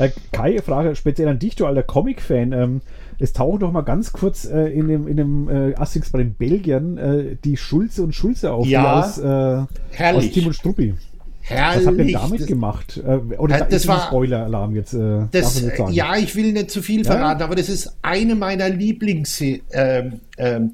Äh, 0.00 0.10
Kai, 0.32 0.60
Frage 0.62 0.96
speziell 0.96 1.28
an 1.28 1.38
dich, 1.38 1.56
du 1.56 1.66
alter 1.66 1.82
Comic-Fan. 1.82 2.52
Ähm, 2.52 2.80
es 3.18 3.34
tauchen 3.34 3.60
doch 3.60 3.70
mal 3.70 3.82
ganz 3.82 4.12
kurz 4.12 4.46
äh, 4.46 4.68
in 4.68 4.88
dem, 4.88 5.06
in 5.06 5.16
dem 5.16 5.48
äh, 5.48 5.74
Asterix 5.74 6.10
bei 6.10 6.18
den 6.18 6.34
Belgiern 6.34 6.96
äh, 6.96 7.36
die 7.44 7.56
Schulze 7.58 8.02
und 8.02 8.14
Schulze 8.14 8.52
auf, 8.52 8.66
ja, 8.66 9.00
aus, 9.00 9.18
äh, 9.18 10.12
aus 10.14 10.30
Tim 10.30 10.46
und 10.46 10.54
Struppi. 10.54 10.94
Herrlich. 11.42 11.86
Was 11.86 11.86
habt 11.86 11.98
ihr 11.98 12.12
damit 12.12 12.40
das, 12.40 12.46
gemacht? 12.46 13.02
Äh, 13.04 13.36
oder 13.36 13.58
das, 13.58 13.68
das 13.68 13.88
war 13.88 14.06
Spoiler-Alarm 14.06 14.74
jetzt. 14.74 14.94
Äh, 14.94 15.26
das, 15.32 15.62
ja, 15.90 16.16
ich 16.16 16.34
will 16.34 16.52
nicht 16.52 16.70
zu 16.70 16.80
viel 16.80 17.04
verraten, 17.04 17.40
ja? 17.40 17.46
aber 17.46 17.56
das 17.56 17.68
ist 17.68 17.96
eine 18.02 18.34
meiner 18.34 18.68
Lieblings. 18.70 19.40
Ähm, 19.40 20.20
ähm, 20.38 20.72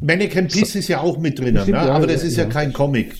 Mannequin 0.00 0.46
Piss 0.46 0.76
ist 0.76 0.88
ja 0.88 1.00
auch 1.00 1.18
mit 1.18 1.40
drin, 1.40 1.54
ne? 1.54 1.64
ja, 1.66 1.90
aber 1.90 2.06
das 2.06 2.22
ist 2.22 2.36
ja, 2.36 2.44
ja 2.44 2.50
kein 2.50 2.72
Comic. 2.72 3.14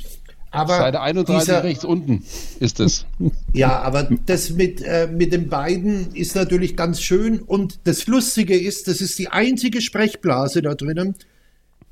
Aber 0.50 0.78
Seite 0.78 1.00
31 1.00 1.46
dieser, 1.46 1.64
rechts 1.64 1.84
unten 1.84 2.24
ist 2.60 2.80
es. 2.80 3.06
Ja, 3.52 3.80
aber 3.80 4.08
das 4.26 4.50
mit, 4.50 4.82
äh, 4.82 5.08
mit 5.12 5.32
den 5.32 5.48
beiden 5.48 6.14
ist 6.14 6.36
natürlich 6.36 6.76
ganz 6.76 7.02
schön. 7.02 7.40
Und 7.40 7.80
das 7.84 8.06
Lustige 8.06 8.56
ist, 8.56 8.88
das 8.88 9.00
ist 9.00 9.18
die 9.18 9.28
einzige 9.28 9.80
Sprechblase 9.80 10.62
da 10.62 10.74
drinnen, 10.74 11.16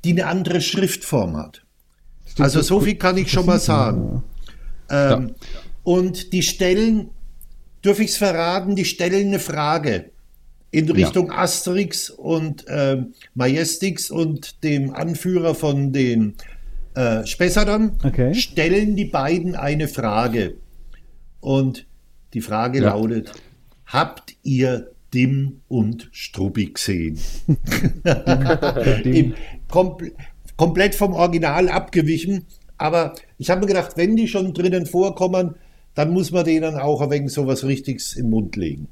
die 0.03 0.11
eine 0.11 0.27
andere 0.27 0.61
Schriftform 0.61 1.35
hat. 1.35 1.63
Also 2.37 2.61
so 2.61 2.79
viel 2.79 2.95
kann 2.95 3.17
ich 3.17 3.31
schon 3.31 3.45
mal 3.45 3.59
sagen. 3.59 4.23
Ähm, 4.89 5.29
ja. 5.29 5.49
Und 5.83 6.33
die 6.33 6.43
stellen, 6.43 7.09
dürfe 7.83 8.03
ich 8.03 8.11
es 8.11 8.17
verraten, 8.17 8.75
die 8.75 8.85
stellen 8.85 9.27
eine 9.27 9.39
Frage 9.39 10.11
in 10.71 10.89
Richtung 10.91 11.27
ja. 11.27 11.39
Asterix 11.39 12.09
und 12.09 12.67
äh, 12.67 13.03
Majestix 13.33 14.11
und 14.11 14.63
dem 14.63 14.93
Anführer 14.93 15.55
von 15.55 15.93
den 15.93 16.35
äh, 16.97 17.25
Spessartern 17.27 17.97
okay. 18.03 18.33
stellen 18.33 18.95
die 18.95 19.05
beiden 19.05 19.55
eine 19.55 19.87
Frage. 19.87 20.55
Und 21.39 21.85
die 22.33 22.41
Frage 22.41 22.79
ja. 22.79 22.89
lautet: 22.95 23.31
Habt 23.85 24.35
ihr 24.43 24.89
Dim 25.13 25.61
und 25.67 26.09
Struppi 26.11 26.65
gesehen? 26.65 27.19
Im, 29.03 29.35
kompl 29.69 30.11
komplett 30.55 30.95
vom 30.95 31.13
Original 31.13 31.69
abgewichen. 31.69 32.45
Aber 32.79 33.13
ich 33.37 33.51
habe 33.51 33.61
mir 33.61 33.67
gedacht, 33.67 33.91
wenn 33.95 34.15
die 34.15 34.27
schon 34.27 34.53
drinnen 34.55 34.87
vorkommen, 34.87 35.53
dann 35.93 36.09
muss 36.11 36.31
man 36.31 36.45
denen 36.45 36.75
auch 36.77 37.01
ein 37.01 37.11
wenig 37.11 37.31
so 37.31 37.45
was 37.45 37.63
Richtiges 37.63 38.15
im 38.15 38.31
Mund 38.31 38.55
legen. 38.55 38.87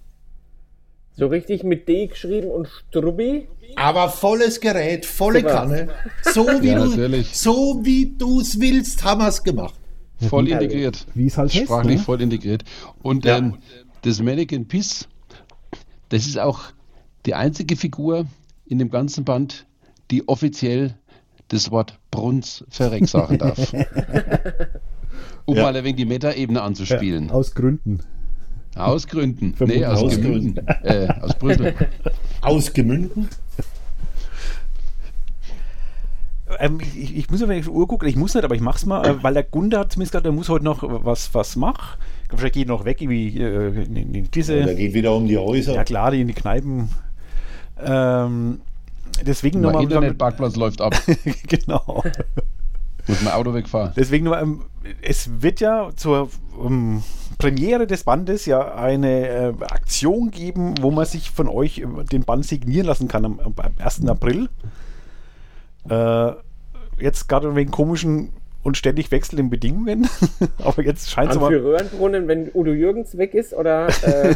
So 1.16 1.28
richtig 1.28 1.64
mit 1.64 1.88
D 1.88 2.08
geschrieben 2.08 2.50
und 2.50 2.68
Strubbi? 2.68 3.48
Aber 3.78 4.10
volles 4.10 4.60
Gerät, 4.60 5.06
volle 5.06 5.40
Super. 5.40 5.54
Kanne. 5.54 5.88
So 6.24 6.46
wie 6.62 6.68
ja, 6.68 6.86
du 6.86 7.24
so 7.24 7.80
wie 7.84 8.14
du 8.18 8.42
es 8.42 8.60
willst, 8.60 9.04
haben 9.04 9.22
wir 9.22 9.30
es 9.30 9.44
gemacht. 9.44 9.76
Voll 10.30 10.50
integriert. 10.50 11.06
Wie 11.14 11.28
es 11.28 11.38
halt 11.38 11.52
Sprachlich 11.54 11.98
heißt, 11.98 12.00
ne? 12.00 12.06
voll 12.06 12.22
integriert. 12.22 12.64
Und 13.02 13.26
ja. 13.26 13.38
ähm, 13.38 13.58
das 14.02 14.22
Mannequin 14.22 14.68
Piss, 14.68 15.08
das 16.10 16.26
ist 16.26 16.40
auch 16.40 16.62
die 17.26 17.34
einzige 17.34 17.76
Figur 17.76 18.26
in 18.66 18.80
dem 18.80 18.90
ganzen 18.90 19.26
Band, 19.26 19.66
die 20.12 20.28
offiziell 20.28 20.96
das 21.50 21.72
Wort 21.72 22.00
Bruns 22.12 22.64
verreck 22.70 23.08
sagen 23.08 23.38
darf. 23.38 23.74
um 25.46 25.56
ja. 25.56 25.64
mal 25.64 25.76
ein 25.76 25.84
wenig 25.84 25.98
die 25.98 26.06
Meta-Ebene 26.06 26.62
anzuspielen. 26.62 27.28
Ja, 27.28 27.34
aus 27.34 27.54
Gründen. 27.54 28.00
Aus 28.76 29.08
Gründen. 29.08 29.56
nee, 29.60 29.86
aus, 29.86 30.04
aus 30.04 30.16
Gemünden. 30.16 30.68
Äh, 30.84 31.08
aus 31.22 31.36
Brüssel. 31.36 31.74
Aus 32.42 32.74
Gemünden? 32.74 33.28
Ähm, 36.60 36.80
ich, 36.80 37.18
ich, 37.18 37.30
muss 37.32 37.42
auf 37.42 37.50
die 37.50 37.68
Uhr 37.68 37.88
gucken, 37.88 38.08
ich 38.08 38.16
muss 38.16 38.36
nicht, 38.36 38.44
aber 38.44 38.54
ich 38.54 38.62
mach's 38.62 38.86
mal, 38.86 39.06
äh, 39.06 39.24
weil 39.24 39.34
der 39.34 39.44
Gunde 39.44 39.80
hat 39.80 39.92
zumindest 39.92 40.12
gesagt, 40.12 40.28
er 40.28 40.32
muss 40.32 40.48
heute 40.48 40.64
noch 40.64 40.84
was, 40.84 41.34
was 41.34 41.56
machen. 41.56 41.98
Vielleicht 42.36 42.54
geht 42.54 42.68
er 42.68 42.74
noch 42.74 42.86
weg, 42.86 43.02
irgendwie 43.02 43.40
äh, 43.40 43.84
in, 43.84 44.14
in 44.14 44.32
diese. 44.32 44.60
Ja, 44.60 44.66
der 44.66 44.76
geht 44.76 44.94
wieder 44.94 45.16
um 45.16 45.28
die 45.28 45.38
Häuser. 45.38 45.74
Ja, 45.74 45.84
klar, 45.84 46.12
die 46.12 46.22
in 46.22 46.28
die 46.28 46.34
Kneipen. 46.34 46.90
Ähm, 47.84 48.62
deswegen 49.26 49.62
nochmal. 49.62 49.84
Internetparkplatz 49.84 50.56
läuft 50.56 50.82
ab. 50.82 50.96
genau. 51.48 52.04
Muss 53.08 53.22
mein 53.22 53.34
Auto 53.34 53.54
wegfahren. 53.54 53.94
Deswegen 53.96 54.26
nur, 54.26 54.40
ähm, 54.40 54.62
es 55.02 55.30
wird 55.42 55.60
ja 55.60 55.90
zur 55.96 56.30
um, 56.58 57.04
Premiere 57.38 57.88
des 57.88 58.04
Bandes 58.04 58.46
ja 58.46 58.76
eine 58.76 59.28
äh, 59.28 59.54
Aktion 59.62 60.32
geben, 60.32 60.76
wo 60.82 60.92
man 60.92 61.06
sich 61.06 61.32
von 61.32 61.48
euch 61.48 61.80
äh, 61.80 61.86
den 62.12 62.24
Band 62.24 62.46
signieren 62.46 62.88
lassen 62.88 63.08
kann 63.08 63.26
am, 63.26 63.40
am 63.40 63.54
1. 63.78 64.08
April. 64.08 64.50
Äh, 65.90 66.32
jetzt 67.00 67.28
gerade 67.28 67.56
wegen 67.56 67.72
komischen 67.72 68.30
und 68.64 68.78
ständig 68.78 69.12
wechselnden 69.12 69.50
Bedingungen. 69.50 70.10
Aber 70.64 70.84
jetzt 70.84 71.10
scheint 71.12 71.32
es 71.32 71.40
mal. 71.40 71.52
Für 71.52 71.64
Röhrenbrunnen, 71.64 72.28
wenn 72.28 72.50
Udo 72.54 72.72
Jürgens 72.74 73.18
weg 73.18 73.34
ist 73.34 73.54
oder. 73.54 73.88
Äh 74.04 74.36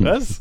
Was? 0.00 0.40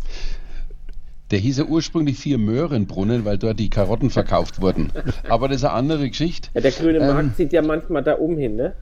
Der 1.32 1.40
hieß 1.40 1.58
ja 1.58 1.66
ursprünglich 1.66 2.18
vier 2.18 2.38
Möhrenbrunnen, 2.38 3.26
weil 3.26 3.38
dort 3.38 3.60
die 3.60 3.70
Karotten 3.70 4.10
verkauft 4.10 4.62
wurden. 4.62 4.92
Aber 5.30 5.48
das 5.48 5.58
ist 5.58 5.64
eine 5.64 5.74
andere 5.74 6.10
Geschichte. 6.10 6.50
Ja, 6.54 6.62
der 6.62 6.72
grüne 6.72 7.00
ähm, 7.00 7.08
Markt 7.08 7.38
zieht 7.38 7.54
ja 7.54 7.62
manchmal 7.62 8.04
da 8.04 8.14
um 8.14 8.38
hin, 8.38 8.56
ne? 8.56 8.74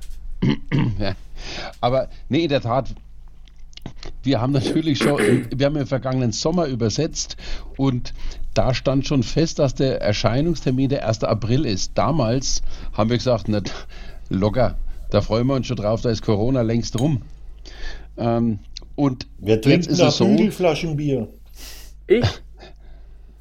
ja. 0.99 1.15
Aber 1.81 2.09
nee, 2.29 2.43
in 2.43 2.49
der 2.49 2.61
Tat, 2.61 2.93
wir 4.23 4.41
haben 4.41 4.53
natürlich 4.53 4.97
schon, 4.99 5.19
wir 5.55 5.65
haben 5.65 5.75
im 5.75 5.87
vergangenen 5.87 6.31
Sommer 6.31 6.65
übersetzt 6.65 7.37
und 7.77 8.13
da 8.53 8.73
stand 8.73 9.05
schon 9.05 9.23
fest, 9.23 9.59
dass 9.59 9.75
der 9.75 10.01
Erscheinungstermin 10.01 10.89
der 10.89 11.07
1. 11.07 11.23
April 11.23 11.65
ist. 11.65 11.91
Damals 11.95 12.61
haben 12.93 13.09
wir 13.09 13.17
gesagt, 13.17 13.47
nicht 13.47 13.73
locker, 14.29 14.77
da 15.11 15.21
freuen 15.21 15.47
wir 15.47 15.55
uns 15.55 15.67
schon 15.67 15.77
drauf, 15.77 16.01
da 16.01 16.09
ist 16.09 16.23
Corona 16.23 16.61
längst 16.61 16.99
rum. 16.99 17.21
Ähm, 18.17 18.59
und 18.95 19.27
wir 19.37 19.61
trinken 19.61 19.89
jetzt 19.89 19.99
ist 19.99 20.01
es 20.01 20.17
so, 20.17 20.51
Flaschen 20.51 20.95
Bier. 20.95 21.27
Ich? 22.07 22.25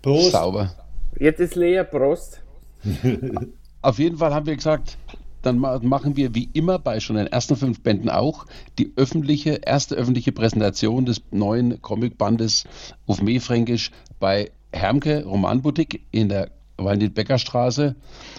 Prost. 0.02 0.32
Sauber. 0.32 0.74
Jetzt 1.18 1.40
ist 1.40 1.54
leer, 1.54 1.84
Prost. 1.84 2.42
Auf 3.82 3.98
jeden 3.98 4.18
Fall 4.18 4.34
haben 4.34 4.46
wir 4.46 4.56
gesagt, 4.56 4.98
dann 5.44 5.58
machen 5.58 6.16
wir 6.16 6.34
wie 6.34 6.48
immer 6.52 6.78
bei 6.78 7.00
schon 7.00 7.16
den 7.16 7.26
ersten 7.26 7.56
fünf 7.56 7.80
Bänden 7.80 8.08
auch 8.08 8.46
die 8.78 8.92
öffentliche, 8.96 9.60
erste 9.64 9.94
öffentliche 9.94 10.32
Präsentation 10.32 11.04
des 11.04 11.22
neuen 11.30 11.82
Comicbandes 11.82 12.64
auf 13.06 13.20
Meefränkisch 13.20 13.90
bei 14.20 14.50
Hermke 14.72 15.24
Romanboutique 15.24 16.00
in 16.10 16.28
der 16.28 16.50
Waldin-Becker-Straße. 16.76 17.94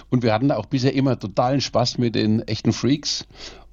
Und 0.09 0.23
wir 0.23 0.33
hatten 0.33 0.51
auch 0.51 0.65
bisher 0.65 0.93
immer 0.93 1.17
totalen 1.19 1.61
Spaß 1.61 1.97
mit 1.97 2.15
den 2.15 2.41
echten 2.41 2.73
Freaks. 2.73 3.25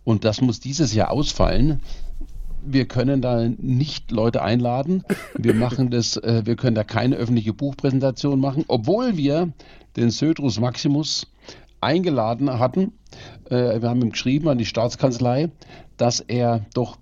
Und 0.04 0.24
das 0.24 0.40
muss 0.40 0.60
dieses 0.60 0.94
Jahr 0.94 1.10
ausfallen. 1.10 1.80
Wir 2.64 2.86
können 2.86 3.22
da 3.22 3.48
nicht 3.48 4.12
Leute 4.12 4.42
einladen. 4.42 5.04
Wir 5.36 5.54
machen 5.54 5.90
das, 5.90 6.16
äh, 6.16 6.42
wir 6.44 6.54
können 6.54 6.76
da 6.76 6.84
keine 6.84 7.16
öffentliche 7.16 7.52
Buchpräsentation 7.52 8.38
machen, 8.38 8.64
obwohl 8.68 9.16
wir 9.16 9.52
den 9.96 10.10
Södrus 10.10 10.60
Maximus 10.60 11.26
eingeladen 11.82 12.58
hatten. 12.58 12.92
Äh, 13.50 13.80
wir 13.80 13.88
haben 13.88 14.02
ihm 14.02 14.12
geschrieben 14.12 14.48
an 14.48 14.58
die 14.58 14.66
Staatskanzlei, 14.66 15.50
dass 15.96 16.20
er 16.20 16.64
doch 16.74 16.98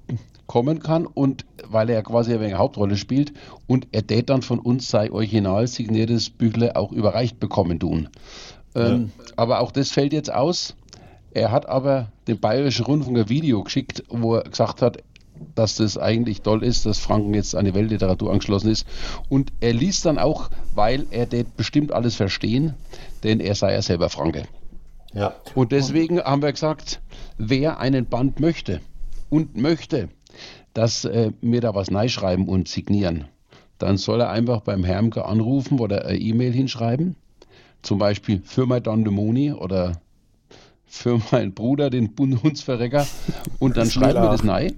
kommen 0.47 0.81
kann 0.81 1.07
und 1.07 1.45
weil 1.69 1.89
er 1.91 2.03
quasi 2.03 2.35
eine 2.35 2.59
Hauptrolle 2.59 2.97
spielt 2.97 3.33
und 3.69 3.87
er 3.93 4.05
tät 4.05 4.31
dann 4.31 4.43
von 4.43 4.59
uns 4.59 4.89
sei 4.89 5.13
original 5.13 5.69
signiertes 5.69 6.29
Büchle 6.29 6.75
auch 6.75 6.91
überreicht 6.91 7.39
bekommen 7.39 7.79
tun. 7.79 8.09
Ähm, 8.75 9.13
ja. 9.17 9.25
Aber 9.37 9.61
auch 9.61 9.71
das 9.71 9.91
fällt 9.91 10.13
jetzt 10.13 10.33
aus. 10.33 10.75
Er 11.33 11.53
hat 11.53 11.69
aber 11.69 12.11
dem 12.27 12.41
Bayerischen 12.41 12.85
Rundfunk 12.85 13.17
ein 13.17 13.29
Video 13.29 13.63
geschickt, 13.63 14.03
wo 14.09 14.35
er 14.35 14.43
gesagt 14.43 14.83
hat, 14.83 14.99
dass 15.55 15.77
das 15.77 15.97
eigentlich 15.97 16.43
toll 16.43 16.65
ist, 16.65 16.85
dass 16.85 16.99
Franken 16.99 17.33
jetzt 17.35 17.55
an 17.55 17.65
die 17.65 17.75
Weltliteratur 17.75 18.33
angeschlossen 18.33 18.71
ist. 18.71 18.87
Und 19.29 19.53
er 19.61 19.73
liest 19.73 20.05
dann 20.05 20.19
auch, 20.19 20.51
weil 20.75 21.07
er 21.11 21.27
det 21.27 21.57
bestimmt 21.57 21.93
alles 21.93 22.17
verstehen, 22.17 22.75
denn 23.23 23.41
er 23.41 23.55
sei 23.55 23.73
ja 23.73 23.83
selber 23.83 24.11
Franke. 24.11 24.45
Ja. 25.13 25.35
Und 25.55 25.73
deswegen 25.73 26.21
haben 26.21 26.43
wir 26.43 26.53
gesagt, 26.53 27.01
wer 27.39 27.81
einen 27.81 28.07
Band 28.07 28.41
möchte 28.41 28.81
und 29.29 29.57
möchte, 29.57 30.09
dass 30.75 31.05
äh, 31.05 31.33
mir 31.41 31.61
da 31.61 31.75
was 31.75 31.91
schreiben 32.13 32.49
und 32.49 32.69
signieren, 32.69 33.25
dann 33.79 33.97
soll 33.97 34.21
er 34.21 34.31
einfach 34.31 34.61
beim 34.61 34.85
Hermke 34.85 35.25
anrufen 35.25 35.81
oder 35.81 36.05
eine 36.05 36.19
E-Mail 36.19 36.53
hinschreiben. 36.53 37.17
Zum 37.83 37.99
Beispiel 37.99 38.43
für 38.45 38.67
mein 38.67 38.83
Don 38.83 39.05
Demoni 39.05 39.53
oder 39.53 40.01
für 40.87 41.21
meinen 41.33 41.55
Bruder, 41.55 41.89
den 41.89 42.15
Hundsverrecker. 42.19 43.07
Und 43.59 43.77
dann 43.77 43.91
schreiben 43.91 44.23
wir 44.23 44.31
das 44.31 44.45
nein 44.45 44.77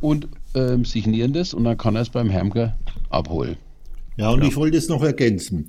und 0.00 0.28
ähm, 0.54 0.84
signieren 0.84 1.32
das 1.32 1.52
und 1.52 1.64
dann 1.64 1.76
kann 1.76 1.96
er 1.96 2.02
es 2.02 2.10
beim 2.10 2.30
Hermke 2.30 2.74
abholen. 3.10 3.56
Ja, 4.16 4.30
und 4.30 4.42
ja. 4.42 4.48
ich 4.48 4.56
wollte 4.56 4.76
es 4.76 4.88
noch 4.88 5.02
ergänzen. 5.02 5.68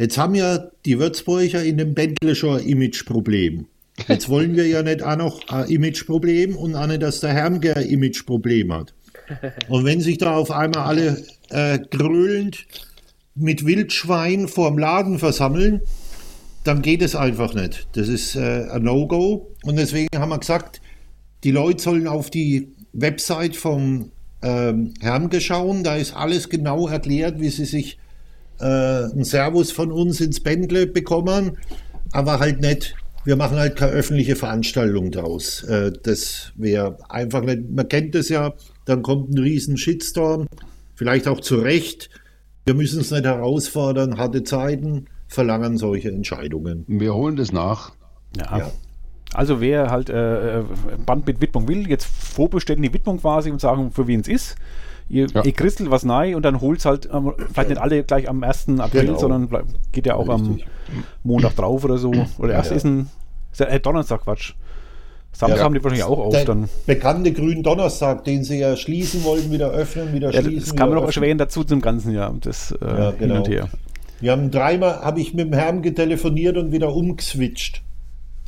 Jetzt 0.00 0.16
haben 0.16 0.34
ja 0.34 0.70
die 0.86 0.98
Würzburger 0.98 1.62
in 1.62 1.76
dem 1.76 1.92
Bentle 1.92 2.34
schon 2.34 2.58
ein 2.58 2.66
Imageproblem. 2.66 3.66
Jetzt 4.08 4.30
wollen 4.30 4.56
wir 4.56 4.66
ja 4.66 4.82
nicht 4.82 5.02
auch 5.02 5.16
noch 5.16 5.46
ein 5.48 5.68
Imageproblem 5.68 6.56
und 6.56 6.74
auch 6.74 6.86
nicht, 6.86 7.02
dass 7.02 7.20
der 7.20 7.34
Hermger 7.34 7.76
ein 7.76 7.86
Imageproblem 7.86 8.72
hat. 8.72 8.94
Und 9.68 9.84
wenn 9.84 10.00
sich 10.00 10.16
da 10.16 10.36
auf 10.36 10.50
einmal 10.52 10.84
alle 10.84 11.22
äh, 11.50 11.78
grölend 11.90 12.66
mit 13.34 13.66
Wildschwein 13.66 14.48
vorm 14.48 14.78
Laden 14.78 15.18
versammeln, 15.18 15.82
dann 16.64 16.80
geht 16.80 17.02
es 17.02 17.14
einfach 17.14 17.52
nicht. 17.52 17.86
Das 17.92 18.08
ist 18.08 18.36
äh, 18.36 18.68
ein 18.70 18.82
No-Go. 18.82 19.54
Und 19.64 19.76
deswegen 19.76 20.08
haben 20.18 20.30
wir 20.30 20.38
gesagt, 20.38 20.80
die 21.44 21.50
Leute 21.50 21.82
sollen 21.82 22.08
auf 22.08 22.30
die 22.30 22.68
Website 22.94 23.54
vom 23.54 24.12
ähm, 24.40 24.94
Hermge 25.02 25.42
schauen. 25.42 25.84
Da 25.84 25.96
ist 25.96 26.16
alles 26.16 26.48
genau 26.48 26.88
erklärt, 26.88 27.38
wie 27.38 27.50
sie 27.50 27.66
sich 27.66 27.98
äh, 28.60 28.64
einen 29.12 29.24
Servus 29.24 29.72
von 29.72 29.92
uns 29.92 30.20
ins 30.20 30.40
Bändle 30.40 30.86
bekommen, 30.86 31.58
aber 32.12 32.38
halt 32.38 32.60
nicht, 32.60 32.94
wir 33.24 33.36
machen 33.36 33.58
halt 33.58 33.76
keine 33.76 33.92
öffentliche 33.92 34.36
Veranstaltung 34.36 35.10
draus. 35.10 35.62
Äh, 35.64 35.92
das 36.02 36.52
wäre 36.56 36.98
einfach 37.08 37.42
nicht, 37.42 37.70
man 37.70 37.88
kennt 37.88 38.14
das 38.14 38.28
ja, 38.28 38.54
dann 38.84 39.02
kommt 39.02 39.30
ein 39.30 39.38
riesen 39.38 39.76
Shitstorm, 39.76 40.46
vielleicht 40.94 41.28
auch 41.28 41.40
zu 41.40 41.56
Recht. 41.56 42.10
Wir 42.64 42.74
müssen 42.74 43.00
es 43.00 43.10
nicht 43.10 43.24
herausfordern, 43.24 44.18
harte 44.18 44.44
Zeiten 44.44 45.06
verlangen 45.28 45.76
solche 45.76 46.10
Entscheidungen. 46.10 46.84
Wir 46.88 47.14
holen 47.14 47.36
das 47.36 47.52
nach. 47.52 47.92
ja. 48.36 48.58
ja. 48.58 48.72
Also 49.32 49.60
wer 49.60 49.90
halt 49.90 50.10
äh, 50.10 50.58
äh 50.58 50.64
Band 51.06 51.26
mit 51.26 51.40
Widmung 51.40 51.68
will, 51.68 51.88
jetzt 51.88 52.04
vorbestellen 52.06 52.82
die 52.82 52.92
Widmung 52.92 53.20
quasi 53.20 53.50
und 53.50 53.60
sagen, 53.60 53.92
für 53.92 54.06
wen 54.08 54.20
es 54.20 54.28
ist. 54.28 54.56
Ihr, 55.10 55.26
ja. 55.26 55.44
ihr 55.44 55.52
christelt 55.52 55.90
was 55.90 56.08
rein 56.08 56.36
und 56.36 56.44
dann 56.44 56.60
holt 56.60 56.78
es 56.78 56.84
halt, 56.84 57.08
ähm, 57.12 57.32
vielleicht 57.52 57.68
nicht 57.68 57.80
alle 57.80 58.04
gleich 58.04 58.28
am 58.28 58.44
1. 58.44 58.78
April, 58.78 59.06
genau. 59.06 59.18
sondern 59.18 59.48
geht 59.90 60.06
ja 60.06 60.14
auch 60.14 60.28
Richtig. 60.28 60.64
am 60.64 61.04
Montag 61.24 61.56
drauf 61.56 61.84
oder 61.84 61.98
so. 61.98 62.12
Oder 62.38 62.54
erst 62.54 62.70
ja. 62.70 62.76
ist 62.76 62.84
ein 62.84 63.10
ist 63.52 63.60
äh, 63.60 63.80
Donnerstag, 63.80 64.22
Quatsch. 64.22 64.54
Samstag 65.32 65.58
ja, 65.58 65.64
haben 65.64 65.74
die 65.74 65.82
wahrscheinlich 65.82 66.04
auch 66.04 66.18
auf. 66.18 66.32
Der 66.32 66.44
dann. 66.44 66.68
bekannte 66.86 67.32
grünen 67.32 67.62
Donnerstag, 67.62 68.24
den 68.24 68.44
sie 68.44 68.58
ja 68.58 68.76
schließen 68.76 69.24
wollten, 69.24 69.50
wieder 69.50 69.70
öffnen, 69.70 70.12
wieder 70.12 70.30
ja, 70.32 70.42
schließen. 70.42 70.60
Das 70.60 70.76
kann 70.76 70.88
man 70.88 70.98
noch 70.98 71.06
erschweren 71.06 71.38
dazu 71.38 71.64
zum 71.64 71.80
ganzen 71.80 72.12
Jahr. 72.12 72.34
Das 72.40 72.72
äh, 72.72 72.84
ja, 72.84 73.10
genau. 73.12 73.34
hin 73.34 73.42
und 73.42 73.48
her. 73.48 73.68
Wir 74.20 74.32
haben 74.32 74.50
dreimal, 74.50 75.00
habe 75.00 75.20
ich 75.20 75.34
mit 75.34 75.46
dem 75.46 75.54
Herrn 75.54 75.82
getelefoniert 75.82 76.56
und 76.56 76.72
wieder 76.72 76.94
umgeswitcht. 76.94 77.82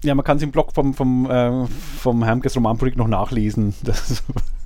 Ja, 0.05 0.15
man 0.15 0.25
kann 0.25 0.37
es 0.37 0.43
im 0.43 0.51
Blog 0.51 0.73
vom, 0.75 0.95
vom, 0.95 1.31
äh, 1.31 1.67
vom 1.99 2.25
Hermkes 2.25 2.57
Romanprojekt 2.57 2.99
noch 2.99 3.09
nachlesen. 3.09 3.75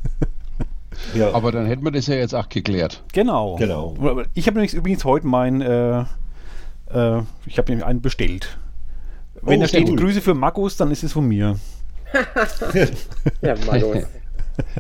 Ja. 1.14 1.32
Aber 1.32 1.52
dann 1.52 1.66
hätten 1.66 1.85
wir 1.85 1.90
das 1.90 2.06
ja 2.06 2.14
jetzt 2.16 2.35
auch 2.35 2.48
geklärt. 2.48 3.02
Genau. 3.12 3.56
genau. 3.56 3.94
Ich 4.35 4.46
habe 4.46 4.62
übrigens 4.64 5.04
heute 5.04 5.26
mein, 5.26 5.61
äh, 5.61 6.00
äh, 6.00 7.22
ich 7.46 7.59
habe 7.59 7.72
einen 7.72 8.00
bestellt. 8.00 8.59
Wenn 9.42 9.59
oh, 9.59 9.62
da 9.62 9.68
steht 9.68 9.94
Grüße 9.96 10.20
für 10.20 10.35
Markus, 10.35 10.76
dann 10.76 10.90
ist 10.90 11.04
es 11.04 11.12
von 11.12 11.26
mir. 11.26 11.59
ja, 13.42 13.54
Markus. 13.66 14.04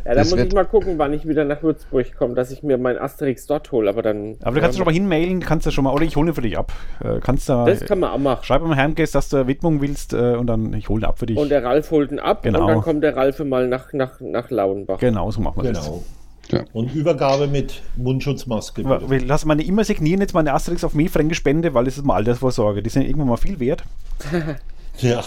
Ja, 0.04 0.14
da 0.14 0.24
muss 0.24 0.34
ich 0.34 0.52
mal 0.52 0.64
gucken, 0.64 0.98
wann 0.98 1.12
ich 1.12 1.26
wieder 1.26 1.44
nach 1.44 1.62
Würzburg 1.62 2.14
komme, 2.16 2.34
dass 2.34 2.50
ich 2.50 2.62
mir 2.62 2.78
mein 2.78 2.98
Asterix 2.98 3.46
dort 3.46 3.72
hole. 3.72 3.88
Aber 3.88 4.02
dann. 4.02 4.36
Aber 4.42 4.54
du 4.54 4.60
kannst 4.60 4.76
ähm, 4.76 4.78
schon 4.78 4.86
mal 4.86 4.94
hinmailen, 4.94 5.40
kannst 5.40 5.66
du 5.66 5.70
schon 5.70 5.84
mal, 5.84 5.92
oder 5.92 6.04
ich 6.04 6.16
hole 6.16 6.30
ihn 6.30 6.34
für 6.34 6.42
dich 6.42 6.56
ab. 6.56 6.72
Äh, 7.02 7.20
kannst 7.20 7.48
da, 7.48 7.64
das 7.64 7.80
kann 7.80 8.00
man 8.00 8.10
auch 8.10 8.18
machen. 8.18 8.44
Schreib 8.44 8.62
am 8.62 8.72
Herrngast, 8.72 9.14
dass 9.14 9.28
du 9.28 9.46
Widmung 9.46 9.80
willst 9.80 10.12
äh, 10.12 10.34
und 10.34 10.46
dann 10.46 10.72
ich 10.74 10.88
hole 10.88 11.00
ihn 11.00 11.04
ab 11.04 11.18
für 11.18 11.26
dich. 11.26 11.36
Und 11.36 11.50
der 11.50 11.64
Ralf 11.64 11.90
holt 11.90 12.12
ihn 12.12 12.18
ab 12.18 12.42
genau. 12.42 12.62
und 12.62 12.68
dann 12.68 12.80
kommt 12.82 13.02
der 13.02 13.16
Ralf 13.16 13.38
mal 13.40 13.68
nach, 13.68 13.92
nach, 13.92 14.20
nach 14.20 14.50
Lauenbach. 14.50 14.98
Genau, 14.98 15.30
so 15.30 15.40
machen 15.40 15.62
wir 15.62 15.72
genau. 15.72 15.80
das. 15.80 16.16
Ja. 16.50 16.64
Und 16.72 16.94
Übergabe 16.94 17.48
mit 17.48 17.82
Mundschutzmaske. 17.96 18.84
Bitte. 18.84 19.24
Lass 19.26 19.44
meine 19.44 19.64
immer 19.64 19.84
signieren 19.84 20.20
jetzt 20.20 20.34
meine 20.34 20.52
Asterix 20.52 20.84
auf 20.84 20.94
mich 20.94 21.10
Fränkisch 21.10 21.38
Spende, 21.38 21.74
weil 21.74 21.84
das 21.84 21.98
ist 21.98 22.04
mal 22.04 22.14
Altersvorsorge. 22.14 22.82
Die 22.82 22.90
sind 22.90 23.02
irgendwann 23.02 23.28
mal 23.28 23.36
viel 23.36 23.58
wert. 23.58 23.82
ja. 24.98 25.22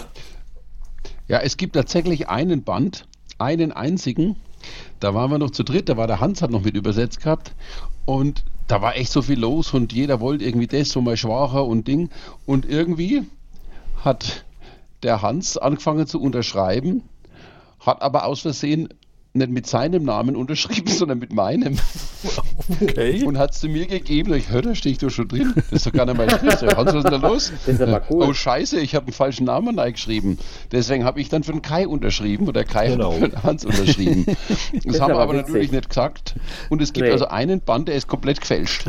Ja, 1.28 1.38
es 1.38 1.56
gibt 1.56 1.74
tatsächlich 1.74 2.28
einen 2.28 2.64
Band, 2.64 3.06
einen 3.40 3.72
einzigen. 3.72 4.36
Da 5.00 5.14
waren 5.14 5.30
wir 5.30 5.38
noch 5.38 5.50
zu 5.50 5.62
dritt, 5.62 5.88
da 5.88 5.96
war 5.96 6.06
der 6.06 6.20
Hans 6.20 6.42
hat 6.42 6.50
noch 6.50 6.62
mit 6.62 6.76
übersetzt 6.76 7.22
gehabt. 7.22 7.54
Und 8.04 8.44
da 8.66 8.82
war 8.82 8.96
echt 8.96 9.10
so 9.10 9.22
viel 9.22 9.38
los 9.38 9.74
und 9.74 9.92
jeder 9.92 10.20
wollte 10.20 10.44
irgendwie 10.44 10.66
das, 10.66 10.90
so 10.90 11.00
mal 11.00 11.16
schwacher 11.16 11.64
und 11.64 11.88
Ding. 11.88 12.10
Und 12.46 12.66
irgendwie 12.66 13.22
hat 14.04 14.44
der 15.02 15.22
Hans 15.22 15.56
angefangen 15.56 16.06
zu 16.06 16.20
unterschreiben, 16.20 17.02
hat 17.80 18.02
aber 18.02 18.26
aus 18.26 18.40
Versehen 18.40 18.88
nicht 19.32 19.50
mit 19.50 19.66
seinem 19.66 20.04
Namen 20.04 20.36
unterschrieben, 20.36 20.88
sondern 20.92 21.18
mit 21.18 21.32
meinem. 21.32 21.78
Okay. 22.80 23.24
Und 23.24 23.38
hat 23.38 23.52
es 23.52 23.60
zu 23.60 23.68
mir 23.68 23.86
gegeben. 23.86 24.34
Ich 24.34 24.50
höre, 24.50 24.62
da 24.62 24.74
stehe 24.74 24.92
ich 24.92 24.98
doch 24.98 25.10
schon 25.10 25.28
drin. 25.28 25.52
Das 25.54 25.72
ist 25.72 25.86
doch 25.86 25.92
gar 25.92 26.06
nicht 26.06 26.16
mein 26.16 26.30
Strich. 26.30 26.76
Hans, 26.76 26.92
was 26.92 26.94
ist 26.94 27.04
denn 27.04 27.20
da 27.20 27.28
los? 27.28 27.52
Das 27.66 27.74
ist 27.74 27.80
aber 27.80 28.02
cool. 28.10 28.26
Oh, 28.28 28.32
Scheiße, 28.32 28.80
ich 28.80 28.94
habe 28.94 29.06
einen 29.06 29.12
falschen 29.12 29.44
Namen 29.44 29.78
eingeschrieben. 29.78 30.38
Deswegen 30.72 31.04
habe 31.04 31.20
ich 31.20 31.28
dann 31.28 31.42
für 31.42 31.52
den 31.52 31.62
Kai 31.62 31.86
unterschrieben 31.88 32.48
oder 32.48 32.64
Kai 32.64 32.88
genau. 32.88 33.12
hat 33.12 33.18
für 33.18 33.28
den 33.28 33.42
Hans 33.42 33.64
unterschrieben. 33.64 34.26
Das, 34.72 34.84
das 34.84 35.00
haben 35.00 35.14
wir 35.14 35.20
aber 35.20 35.32
witzig. 35.34 35.46
natürlich 35.48 35.72
nicht 35.72 35.88
gesagt. 35.88 36.34
Und 36.68 36.82
es 36.82 36.92
gibt 36.92 37.06
nee. 37.06 37.12
also 37.12 37.26
einen 37.26 37.60
Band, 37.60 37.88
der 37.88 37.96
ist 37.96 38.06
komplett 38.06 38.40
gefälscht. 38.40 38.86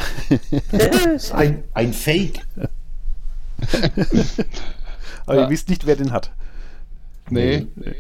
ein, 1.34 1.64
ein 1.74 1.94
Fake. 1.94 2.40
aber 5.26 5.36
ja. 5.36 5.44
ihr 5.44 5.50
wisst 5.50 5.70
nicht, 5.70 5.86
wer 5.86 5.96
den 5.96 6.12
hat. 6.12 6.32
Nee. 7.30 7.68
nee. 7.76 7.96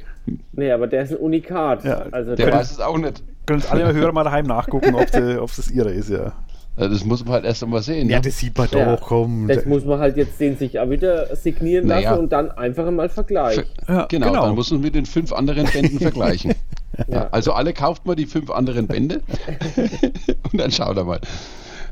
Nee, 0.51 0.71
aber 0.71 0.87
der 0.87 1.03
ist 1.03 1.11
ein 1.11 1.17
Unikat. 1.17 1.83
Ja, 1.83 2.05
also 2.11 2.35
der 2.35 2.51
weiß 2.51 2.71
es 2.71 2.79
auch 2.79 2.97
nicht. 2.97 3.23
Können 3.45 3.63
alle 3.69 3.93
Hörer 3.93 4.11
mal 4.11 4.23
daheim 4.23 4.45
nachgucken, 4.45 4.95
ob 4.95 5.49
es 5.49 5.55
das 5.55 5.71
ihre 5.71 5.91
ist, 5.91 6.09
ja. 6.09 6.33
Das 6.77 7.03
muss 7.03 7.23
man 7.25 7.33
halt 7.33 7.45
erst 7.45 7.63
einmal 7.63 7.81
sehen. 7.81 8.09
Ja, 8.09 8.17
ne? 8.17 8.21
das 8.23 8.39
sieht 8.39 8.57
man 8.57 8.67
ja, 8.71 8.95
doch, 8.95 9.05
komm. 9.05 9.47
Das 9.47 9.65
muss 9.65 9.83
man 9.83 9.99
halt 9.99 10.15
jetzt 10.15 10.39
den 10.39 10.57
sich 10.57 10.79
auch 10.79 10.89
wieder 10.89 11.35
signieren 11.35 11.87
naja. 11.87 12.11
lassen 12.11 12.23
und 12.23 12.31
dann 12.31 12.49
einfach 12.51 12.89
mal 12.89 13.09
vergleichen. 13.09 13.65
Ja, 13.87 14.05
genau, 14.05 14.27
genau, 14.27 14.45
dann 14.45 14.55
muss 14.55 14.71
man 14.71 14.81
mit 14.81 14.95
den 14.95 15.05
fünf 15.05 15.33
anderen 15.33 15.67
Bänden 15.67 15.99
vergleichen. 15.99 16.55
Ja. 17.07 17.27
Also 17.31 17.51
alle 17.51 17.73
kauft 17.73 18.05
mal 18.05 18.15
die 18.15 18.25
fünf 18.25 18.49
anderen 18.51 18.87
Bände 18.87 19.21
und 20.51 20.59
dann 20.59 20.71
schaut 20.71 20.95
er 20.95 21.03
mal. 21.03 21.19